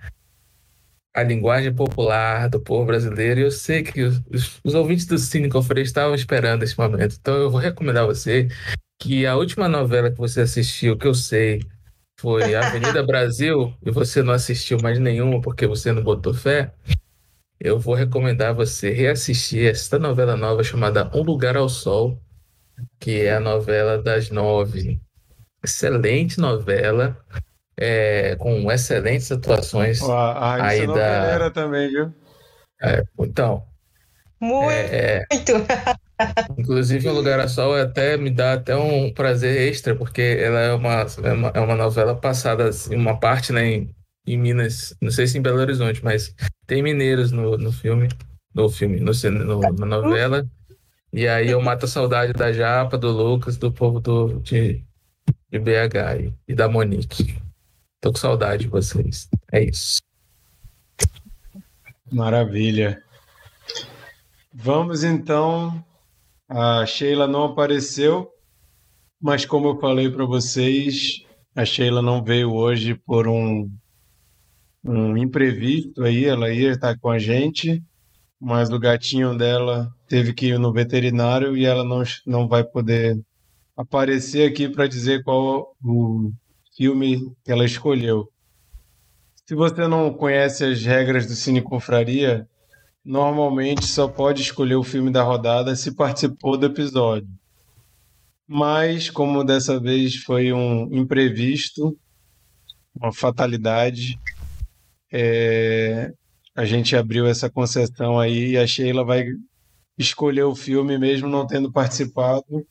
a 1.13 1.23
linguagem 1.23 1.73
popular 1.73 2.49
do 2.49 2.59
povo 2.59 2.85
brasileiro. 2.85 3.39
E 3.39 3.43
eu 3.43 3.51
sei 3.51 3.83
que 3.83 4.01
os, 4.01 4.21
os, 4.63 4.73
ouvintes 4.73 5.05
do 5.05 5.17
Cine 5.17 5.49
Conferência 5.49 5.89
estavam 5.89 6.15
esperando 6.15 6.63
esse 6.63 6.77
momento. 6.77 7.15
Então, 7.19 7.35
eu 7.35 7.51
vou 7.51 7.59
recomendar 7.59 8.03
a 8.03 8.07
você 8.07 8.47
que 8.99 9.25
a 9.25 9.35
última 9.35 9.67
novela 9.67 10.09
que 10.11 10.17
você 10.17 10.41
assistiu, 10.41 10.97
que 10.97 11.07
eu 11.07 11.13
sei, 11.13 11.61
foi 12.19 12.55
Avenida 12.55 13.03
Brasil 13.05 13.73
e 13.85 13.91
você 13.91 14.23
não 14.23 14.33
assistiu 14.33 14.77
mais 14.81 14.97
nenhuma 14.99 15.41
porque 15.41 15.67
você 15.67 15.91
não 15.91 16.01
botou 16.01 16.33
fé, 16.33 16.73
eu 17.59 17.79
vou 17.79 17.95
recomendar 17.95 18.53
você 18.53 18.91
reassistir 18.91 19.69
esta 19.69 19.99
novela 19.99 20.35
nova 20.35 20.63
chamada 20.63 21.09
Um 21.15 21.21
Lugar 21.21 21.55
ao 21.55 21.69
Sol, 21.69 22.21
que 22.99 23.21
é 23.21 23.35
a 23.35 23.39
novela 23.39 24.01
das 24.01 24.29
nove. 24.29 24.99
Excelente 25.63 26.39
novela, 26.39 27.17
é, 27.77 28.35
com 28.37 28.71
excelentes 28.71 29.31
atuações. 29.31 30.01
A 30.01 30.57
Raíssa 30.57 30.81
aí 30.81 30.87
da... 30.87 31.51
também, 31.51 31.89
viu? 31.89 32.13
É, 32.81 33.03
então. 33.19 33.63
Muito! 34.39 34.91
É, 34.91 35.25
Inclusive, 36.57 37.07
o 37.07 37.13
Lugar 37.13 37.39
a 37.39 37.47
Sol 37.47 37.75
até 37.75 38.17
me 38.17 38.29
dá 38.29 38.53
até 38.53 38.75
um 38.75 39.11
prazer 39.11 39.69
extra, 39.69 39.95
porque 39.95 40.21
ela 40.21 40.59
é 40.59 40.73
uma, 40.73 41.05
é 41.23 41.31
uma, 41.31 41.47
é 41.49 41.59
uma 41.59 41.75
novela 41.75 42.15
passada, 42.15 42.69
assim, 42.69 42.95
uma 42.95 43.19
parte 43.19 43.51
né, 43.51 43.65
em, 43.65 43.95
em, 44.27 44.37
Minas, 44.37 44.95
não 45.01 45.11
sei 45.11 45.27
se 45.27 45.37
em 45.37 45.41
Belo 45.41 45.59
Horizonte, 45.59 46.03
mas 46.03 46.33
tem 46.67 46.83
mineiros 46.83 47.31
no, 47.31 47.57
no 47.57 47.71
filme, 47.71 48.09
no 48.53 48.69
filme, 48.69 48.99
no, 48.99 49.11
no, 49.13 49.59
na 49.59 49.85
novela. 49.85 50.45
E 51.11 51.27
aí 51.27 51.49
eu 51.49 51.61
mato 51.61 51.85
a 51.85 51.87
saudade 51.87 52.33
da 52.33 52.51
Japa, 52.51 52.97
do 52.97 53.11
Lucas, 53.11 53.57
do 53.57 53.71
povo 53.71 53.99
do, 53.99 54.39
de, 54.39 54.83
de 55.51 55.59
BH 55.59 56.19
e, 56.19 56.33
e 56.47 56.55
da 56.55 56.67
Monique. 56.67 57.42
Tô 58.03 58.11
com 58.11 58.17
saudade 58.17 58.63
de 58.63 58.69
vocês. 58.69 59.29
É 59.49 59.63
isso. 59.63 60.01
Maravilha. 62.11 63.01
Vamos 64.53 65.05
então 65.05 65.81
a 66.49 66.85
Sheila 66.85 67.27
não 67.27 67.45
apareceu, 67.45 68.29
mas 69.21 69.45
como 69.45 69.69
eu 69.69 69.79
falei 69.79 70.11
para 70.11 70.25
vocês, 70.25 71.23
a 71.55 71.63
Sheila 71.63 72.01
não 72.01 72.21
veio 72.21 72.53
hoje 72.53 72.93
por 72.93 73.25
um, 73.25 73.71
um 74.83 75.15
imprevisto 75.15 76.03
aí, 76.03 76.25
ela 76.25 76.51
ia 76.51 76.71
estar 76.71 76.99
com 76.99 77.09
a 77.09 77.17
gente, 77.17 77.81
mas 78.37 78.69
o 78.69 78.77
gatinho 78.77 79.37
dela 79.37 79.89
teve 80.09 80.33
que 80.33 80.47
ir 80.47 80.59
no 80.59 80.73
veterinário 80.73 81.55
e 81.55 81.63
ela 81.63 81.85
não, 81.85 82.03
não 82.27 82.49
vai 82.49 82.65
poder 82.65 83.17
aparecer 83.77 84.51
aqui 84.51 84.67
para 84.67 84.87
dizer 84.87 85.23
qual 85.23 85.73
o 85.81 86.33
filme 86.75 87.33
que 87.43 87.51
ela 87.51 87.65
escolheu. 87.65 88.29
Se 89.45 89.55
você 89.55 89.87
não 89.87 90.13
conhece 90.13 90.63
as 90.63 90.83
regras 90.83 91.25
do 91.25 91.35
Cine 91.35 91.61
Confraria, 91.61 92.47
normalmente 93.03 93.85
só 93.85 94.07
pode 94.07 94.41
escolher 94.41 94.75
o 94.75 94.83
filme 94.83 95.11
da 95.11 95.23
rodada 95.23 95.75
se 95.75 95.93
participou 95.93 96.57
do 96.57 96.65
episódio. 96.65 97.27
Mas, 98.47 99.09
como 99.09 99.43
dessa 99.43 99.79
vez 99.79 100.15
foi 100.17 100.53
um 100.53 100.93
imprevisto, 100.93 101.97
uma 102.95 103.11
fatalidade, 103.11 104.19
é, 105.11 106.11
a 106.55 106.65
gente 106.65 106.95
abriu 106.95 107.25
essa 107.25 107.49
concessão 107.49 108.19
aí 108.19 108.51
e 108.51 108.57
a 108.57 108.67
Sheila 108.67 109.03
vai 109.03 109.25
escolher 109.97 110.43
o 110.43 110.55
filme 110.55 110.97
mesmo 110.97 111.27
não 111.27 111.45
tendo 111.45 111.71
participado. 111.71 112.65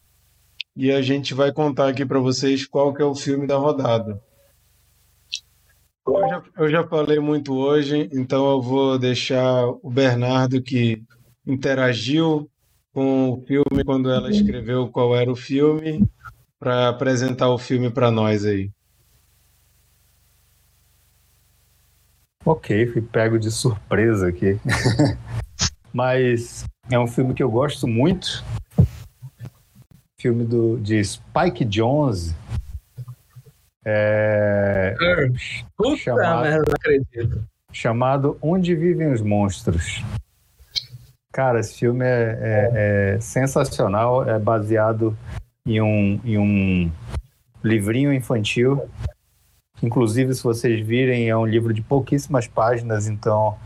E 0.75 0.91
a 0.91 1.03
gente 1.03 1.35
vai 1.35 1.53
contar 1.53 1.89
aqui 1.89 2.05
para 2.05 2.19
vocês 2.19 2.67
qual 2.67 2.95
que 2.95 3.03
é 3.03 3.05
o 3.05 3.15
filme 3.15 3.47
da 3.47 3.57
rodada. 3.57 4.21
Eu 6.07 6.29
já, 6.29 6.43
eu 6.59 6.71
já 6.71 6.89
falei 6.89 7.19
muito 7.21 7.55
hoje, 7.55 8.09
então 8.13 8.51
eu 8.51 8.61
vou 8.61 8.99
deixar 8.99 9.67
o 9.67 9.91
Bernardo 9.91 10.63
que 10.63 11.03
interagiu 11.47 12.51
com 12.93 13.31
o 13.31 13.45
filme 13.47 13.85
quando 13.85 14.11
ela 14.11 14.31
escreveu 14.31 14.89
qual 14.89 15.17
era 15.17 15.31
o 15.31 15.37
filme, 15.37 16.07
para 16.59 16.89
apresentar 16.89 17.49
o 17.51 17.59
filme 17.59 17.91
para 17.91 18.11
nós 18.11 18.45
aí. 18.45 18.71
Ok, 22.45 22.87
fui 22.89 23.03
pego 23.03 23.39
de 23.39 23.51
surpresa 23.51 24.29
aqui. 24.29 24.59
Mas 25.93 26.65
é 26.91 26.99
um 26.99 27.07
filme 27.07 27.35
que 27.35 27.43
eu 27.43 27.51
gosto 27.51 27.87
muito. 27.87 28.45
Filme 30.23 30.45
do, 30.45 30.79
de 30.79 31.03
Spike 31.05 31.65
Jonze, 31.65 32.35
é... 33.85 34.95
Puta 35.77 35.97
chamado, 35.97 36.43
merda, 36.43 36.65
não 36.67 36.75
acredito. 36.75 37.45
Chamado 37.73 38.39
Onde 38.41 38.75
Vivem 38.75 39.13
os 39.13 39.21
Monstros. 39.21 40.03
Cara, 41.33 41.61
esse 41.61 41.79
filme 41.79 42.05
é, 42.05 42.39
é, 42.41 43.15
é 43.17 43.21
sensacional, 43.21 44.29
é 44.29 44.39
baseado 44.39 45.17
em 45.67 45.81
um, 45.81 46.21
em 46.25 46.39
um 46.39 46.93
livrinho 47.65 48.13
infantil. 48.13 48.89
Inclusive, 49.83 50.35
se 50.35 50.45
vocês 50.45 50.87
virem, 50.87 51.29
é 51.29 51.37
um 51.37 51.47
livro 51.47 51.73
de 51.73 51.83
pouquíssimas 51.83 52.47
páginas, 52.47 53.09
então 53.09 53.57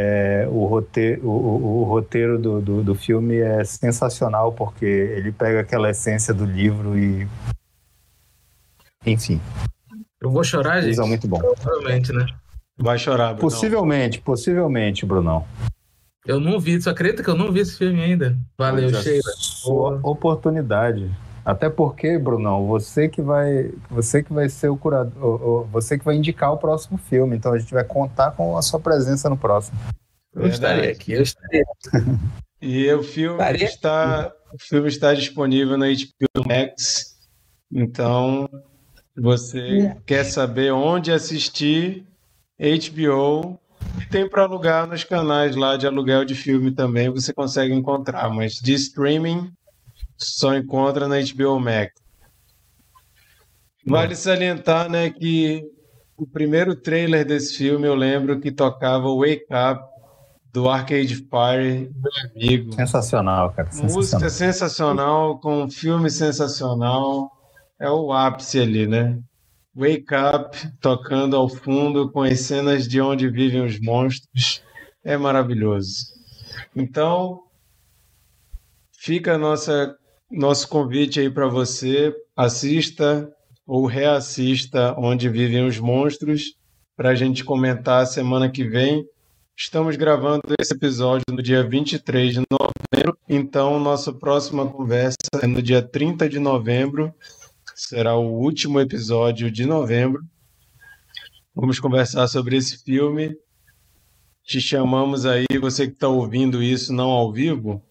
é, 0.00 0.46
o 0.48 0.64
roteiro, 0.64 1.26
o, 1.26 1.30
o, 1.30 1.80
o 1.80 1.82
roteiro 1.82 2.38
do, 2.38 2.60
do, 2.60 2.84
do, 2.84 2.94
filme 2.94 3.38
é 3.38 3.64
sensacional, 3.64 4.52
porque 4.52 4.84
ele 4.84 5.32
pega 5.32 5.58
aquela 5.58 5.90
essência 5.90 6.32
do 6.32 6.44
livro 6.44 6.96
e 6.96 7.26
enfim. 9.04 9.40
Eu 10.20 10.30
vou 10.30 10.44
chorar, 10.44 10.82
gente? 10.82 11.00
É 11.00 11.04
muito 11.04 11.26
bom. 11.26 11.38
Provavelmente, 11.40 12.12
né? 12.12 12.24
Vai 12.76 12.96
chorar, 12.96 13.34
Brunão. 13.34 13.40
Possivelmente, 13.40 14.20
possivelmente, 14.20 15.04
Brunão. 15.04 15.44
Eu 16.24 16.38
não 16.38 16.60
vi, 16.60 16.80
só 16.80 16.90
acredita 16.90 17.24
que 17.24 17.30
eu 17.30 17.36
não 17.36 17.50
vi 17.50 17.60
esse 17.60 17.76
filme 17.76 18.00
ainda. 18.00 18.38
Valeu, 18.56 18.90
Pois 18.90 19.04
é, 19.04 19.10
Sheila. 19.10 19.32
Sua 19.36 20.00
oportunidade. 20.04 21.10
Até 21.48 21.70
porque, 21.70 22.18
Brunão, 22.18 22.66
você 22.66 23.08
que 23.08 23.22
vai, 23.22 23.72
você 23.88 24.22
que 24.22 24.30
vai 24.34 24.50
ser 24.50 24.68
o 24.68 24.76
curador, 24.76 25.64
você 25.72 25.98
que 25.98 26.04
vai 26.04 26.14
indicar 26.14 26.52
o 26.52 26.58
próximo 26.58 26.98
filme. 26.98 27.34
Então 27.38 27.54
a 27.54 27.58
gente 27.58 27.72
vai 27.72 27.82
contar 27.84 28.32
com 28.32 28.54
a 28.54 28.60
sua 28.60 28.78
presença 28.78 29.30
no 29.30 29.36
próximo. 29.36 29.78
Eu 30.34 30.46
estarei 30.46 30.90
aqui, 30.90 31.12
eu 31.12 31.22
estarei. 31.22 31.62
E 32.60 32.92
o 32.92 33.02
filme 33.02 33.38
Faria- 33.38 33.64
está, 33.64 34.30
o 34.52 34.58
filme 34.60 34.88
está 34.88 35.14
disponível 35.14 35.78
na 35.78 35.86
HBO 35.86 36.46
Max. 36.46 37.16
Então, 37.72 38.46
você 39.16 39.96
quer 40.04 40.24
saber 40.24 40.72
onde 40.72 41.10
assistir 41.12 42.04
HBO? 42.60 43.58
Tem 44.10 44.28
para 44.28 44.42
alugar 44.42 44.86
nos 44.86 45.02
canais 45.04 45.56
lá 45.56 45.76
de 45.78 45.86
aluguel 45.86 46.24
de 46.24 46.34
filme 46.34 46.72
também, 46.72 47.08
você 47.08 47.32
consegue 47.32 47.72
encontrar, 47.72 48.28
mas 48.28 48.54
de 48.54 48.74
streaming 48.74 49.50
só 50.18 50.54
encontra 50.54 51.06
na 51.06 51.16
HBO 51.20 51.60
Max. 51.60 51.92
Vale 53.86 54.14
salientar, 54.14 54.90
né, 54.90 55.10
que 55.10 55.64
o 56.16 56.26
primeiro 56.26 56.74
trailer 56.74 57.24
desse 57.24 57.56
filme 57.56 57.86
eu 57.86 57.94
lembro 57.94 58.40
que 58.40 58.50
tocava 58.50 59.08
Wake 59.14 59.46
Up 59.50 59.82
do 60.52 60.68
Arcade 60.68 61.14
Fire, 61.14 61.90
meu 61.94 62.12
amigo. 62.34 62.72
Sensacional, 62.74 63.52
cara. 63.52 63.70
Sensacional. 63.70 63.96
Música 63.96 64.30
sensacional, 64.30 65.38
com 65.38 65.62
um 65.62 65.70
filme 65.70 66.10
sensacional. 66.10 67.30
É 67.80 67.88
o 67.88 68.12
ápice 68.12 68.58
ali, 68.58 68.86
né? 68.86 69.18
Wake 69.74 70.06
Up, 70.12 70.72
tocando 70.80 71.36
ao 71.36 71.48
fundo 71.48 72.10
com 72.10 72.22
as 72.22 72.40
cenas 72.40 72.88
de 72.88 73.00
onde 73.00 73.30
vivem 73.30 73.64
os 73.64 73.80
monstros. 73.80 74.60
É 75.04 75.16
maravilhoso. 75.16 76.06
Então, 76.74 77.40
fica 78.98 79.34
a 79.34 79.38
nossa, 79.38 79.94
nosso 80.30 80.68
convite 80.68 81.20
aí 81.20 81.30
para 81.30 81.48
você. 81.48 82.14
Assista 82.36 83.30
ou 83.66 83.86
reassista 83.86 84.94
Onde 84.98 85.28
Vivem 85.28 85.66
os 85.66 85.78
Monstros, 85.78 86.54
para 86.96 87.10
a 87.10 87.14
gente 87.14 87.44
comentar 87.44 88.06
semana 88.06 88.50
que 88.50 88.64
vem. 88.64 89.04
Estamos 89.56 89.96
gravando 89.96 90.42
esse 90.60 90.74
episódio 90.74 91.24
no 91.30 91.42
dia 91.42 91.66
23 91.66 92.34
de 92.34 92.42
novembro, 92.50 93.18
então 93.28 93.80
nossa 93.80 94.12
próxima 94.12 94.70
conversa 94.70 95.16
é 95.42 95.46
no 95.46 95.60
dia 95.60 95.82
30 95.82 96.28
de 96.28 96.38
novembro, 96.38 97.12
será 97.74 98.14
o 98.16 98.38
último 98.38 98.78
episódio 98.80 99.50
de 99.50 99.66
novembro. 99.66 100.22
Vamos 101.52 101.80
conversar 101.80 102.28
sobre 102.28 102.56
esse 102.56 102.78
filme. 102.84 103.36
Te 104.44 104.60
chamamos 104.60 105.26
aí, 105.26 105.46
você 105.60 105.88
que 105.88 105.94
está 105.94 106.06
ouvindo 106.06 106.62
isso 106.62 106.92
não 106.92 107.10
ao 107.10 107.32
vivo, 107.32 107.82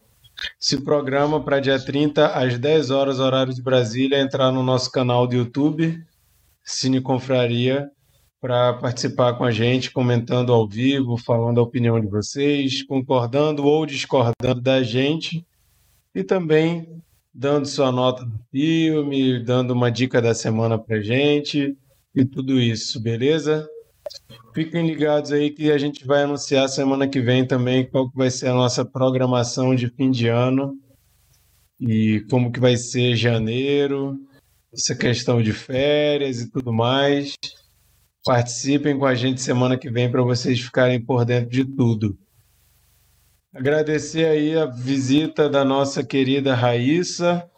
se 0.60 0.82
programa 0.82 1.44
para 1.44 1.60
dia 1.60 1.80
30 1.80 2.28
às 2.28 2.58
10 2.58 2.92
horas, 2.92 3.20
horário 3.20 3.54
de 3.54 3.62
Brasília, 3.62 4.20
entrar 4.20 4.52
no 4.52 4.64
nosso 4.64 4.92
canal 4.92 5.28
do 5.28 5.36
YouTube, 5.36 6.00
Cine 6.64 7.02
Confraria, 7.02 7.90
para 8.40 8.74
participar 8.74 9.34
com 9.34 9.44
a 9.44 9.52
gente, 9.52 9.92
comentando 9.92 10.54
ao 10.54 10.68
vivo, 10.68 11.18
falando 11.18 11.60
a 11.60 11.64
opinião 11.64 12.00
de 12.00 12.08
vocês, 12.08 12.84
concordando 12.84 13.66
ou 13.66 13.86
discordando 13.86 14.62
da 14.62 14.84
gente, 14.84 15.46
e 16.14 16.24
também 16.24 17.02
dando 17.34 17.68
sua 17.68 17.92
nota 17.92 18.26
do 18.26 18.40
filme, 18.52 19.44
dando 19.44 19.72
uma 19.72 19.92
dica 19.92 20.22
da 20.22 20.34
semana 20.34 20.78
para 20.78 21.02
gente, 21.02 21.76
e 22.16 22.26
tudo 22.26 22.60
isso, 22.60 23.00
beleza? 23.00 23.68
Fiquem 24.54 24.88
ligados 24.88 25.32
aí 25.32 25.52
que 25.52 25.72
a 25.72 25.78
gente 25.78 26.06
vai 26.06 26.24
anunciar 26.24 26.68
semana 26.68 27.08
que 27.08 27.22
vem 27.22 27.46
também 27.46 27.86
qual 27.86 28.10
que 28.10 28.18
vai 28.18 28.32
ser 28.32 28.48
a 28.48 28.54
nossa 28.54 28.84
programação 28.84 29.76
de 29.76 29.88
fim 29.90 30.10
de 30.10 30.28
ano 30.28 30.76
e 31.80 32.26
como 32.30 32.52
que 32.52 32.60
vai 32.60 32.76
ser 32.76 33.16
janeiro, 33.16 34.18
essa 34.74 34.96
questão 34.96 35.42
de 35.42 35.54
férias 35.54 36.42
e 36.42 36.52
tudo 36.52 36.74
mais. 36.74 37.36
Participem 38.26 38.98
com 38.98 39.06
a 39.06 39.16
gente 39.16 39.42
semana 39.42 39.78
que 39.78 39.90
vem 39.90 40.12
para 40.12 40.24
vocês 40.24 40.60
ficarem 40.60 41.00
por 41.00 41.24
dentro 41.24 41.50
de 41.50 41.64
tudo. 41.64 42.18
Agradecer 43.54 44.26
aí 44.26 44.58
a 44.58 44.66
visita 44.66 45.50
da 45.50 45.64
nossa 45.64 46.04
querida 46.04 46.54
Raíssa. 46.54 47.50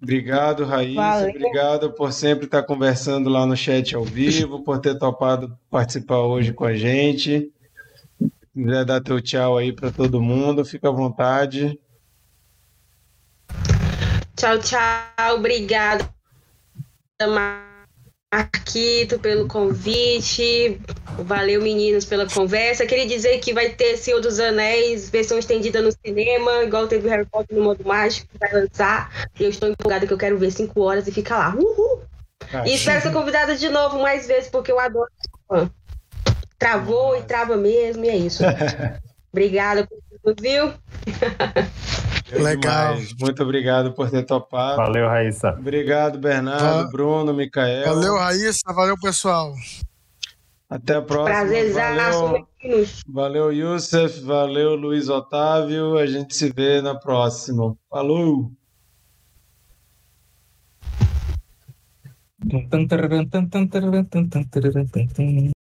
Obrigado, 0.00 0.64
Raíssa. 0.64 1.00
Valeu. 1.00 1.30
Obrigado 1.30 1.92
por 1.92 2.12
sempre 2.12 2.44
estar 2.44 2.62
conversando 2.62 3.28
lá 3.28 3.44
no 3.44 3.56
chat 3.56 3.94
ao 3.94 4.04
vivo, 4.04 4.62
por 4.62 4.78
ter 4.80 4.96
topado 4.96 5.58
participar 5.68 6.20
hoje 6.20 6.52
com 6.52 6.64
a 6.64 6.74
gente. 6.74 7.52
Se 8.18 8.30
quiser 8.54 8.84
dar 8.84 9.00
teu 9.00 9.20
tchau 9.20 9.58
aí 9.58 9.72
para 9.72 9.90
todo 9.90 10.22
mundo, 10.22 10.64
fica 10.64 10.88
à 10.88 10.92
vontade. 10.92 11.78
Tchau, 14.36 14.58
tchau. 14.60 15.36
Obrigada, 15.36 16.08
Marquito, 18.32 19.18
pelo 19.18 19.48
convite. 19.48 20.80
Valeu, 21.18 21.62
meninos, 21.62 22.04
pela 22.04 22.28
conversa. 22.28 22.86
Queria 22.86 23.06
dizer 23.06 23.38
que 23.38 23.54
vai 23.54 23.70
ter 23.70 23.96
Senhor 23.96 24.20
dos 24.20 24.38
Anéis, 24.38 25.08
versão 25.08 25.38
estendida 25.38 25.80
no 25.80 25.90
cinema, 25.90 26.62
igual 26.62 26.86
teve 26.86 27.08
Harry 27.08 27.24
Potter 27.24 27.56
no 27.56 27.64
modo 27.64 27.82
mágico, 27.84 28.28
que 28.30 28.38
vai 28.38 28.52
lançar. 28.52 29.28
E 29.40 29.44
eu 29.44 29.50
estou 29.50 29.70
empolgada 29.70 30.06
que 30.06 30.12
eu 30.12 30.18
quero 30.18 30.36
ver 30.36 30.50
cinco 30.50 30.82
horas 30.82 31.08
e 31.08 31.12
ficar 31.12 31.38
lá. 31.38 31.54
Uhul! 31.56 32.02
E 32.66 32.74
espero 32.74 33.00
ser 33.00 33.12
convidada 33.12 33.56
de 33.56 33.68
novo 33.68 34.00
mais 34.00 34.26
vezes, 34.26 34.50
porque 34.50 34.70
eu 34.70 34.78
adoro. 34.78 35.10
Travou 36.58 37.16
e 37.16 37.22
trava 37.22 37.56
mesmo, 37.56 38.04
e 38.04 38.08
é 38.08 38.16
isso. 38.16 38.42
Obrigada 39.32 39.86
por 39.86 39.98
viu? 40.40 40.72
Legal. 42.32 42.94
Demais. 42.96 43.14
Muito 43.18 43.42
obrigado 43.42 43.92
por 43.94 44.10
ter 44.10 44.22
topado. 44.24 44.76
Valeu, 44.76 45.08
Raíssa. 45.08 45.50
Obrigado, 45.58 46.18
Bernardo, 46.18 46.84
Va- 46.84 46.90
Bruno, 46.90 47.32
Micael. 47.32 47.84
Valeu, 47.94 48.16
Raíssa. 48.16 48.72
Valeu, 48.72 48.96
pessoal. 49.00 49.54
Até 50.68 50.96
a 50.96 51.02
próxima. 51.02 51.34
Prazerzaço, 51.38 52.20
Valeu, 52.20 52.46
valeu, 53.08 53.52
Youssef. 53.52 54.20
Valeu, 54.22 54.74
Luiz 54.74 55.08
Otávio. 55.08 55.96
A 55.96 56.06
gente 56.06 56.34
se 56.36 56.52
vê 56.52 56.82
na 56.82 56.94
próxima. 56.94 57.74
Falou! 57.88 58.52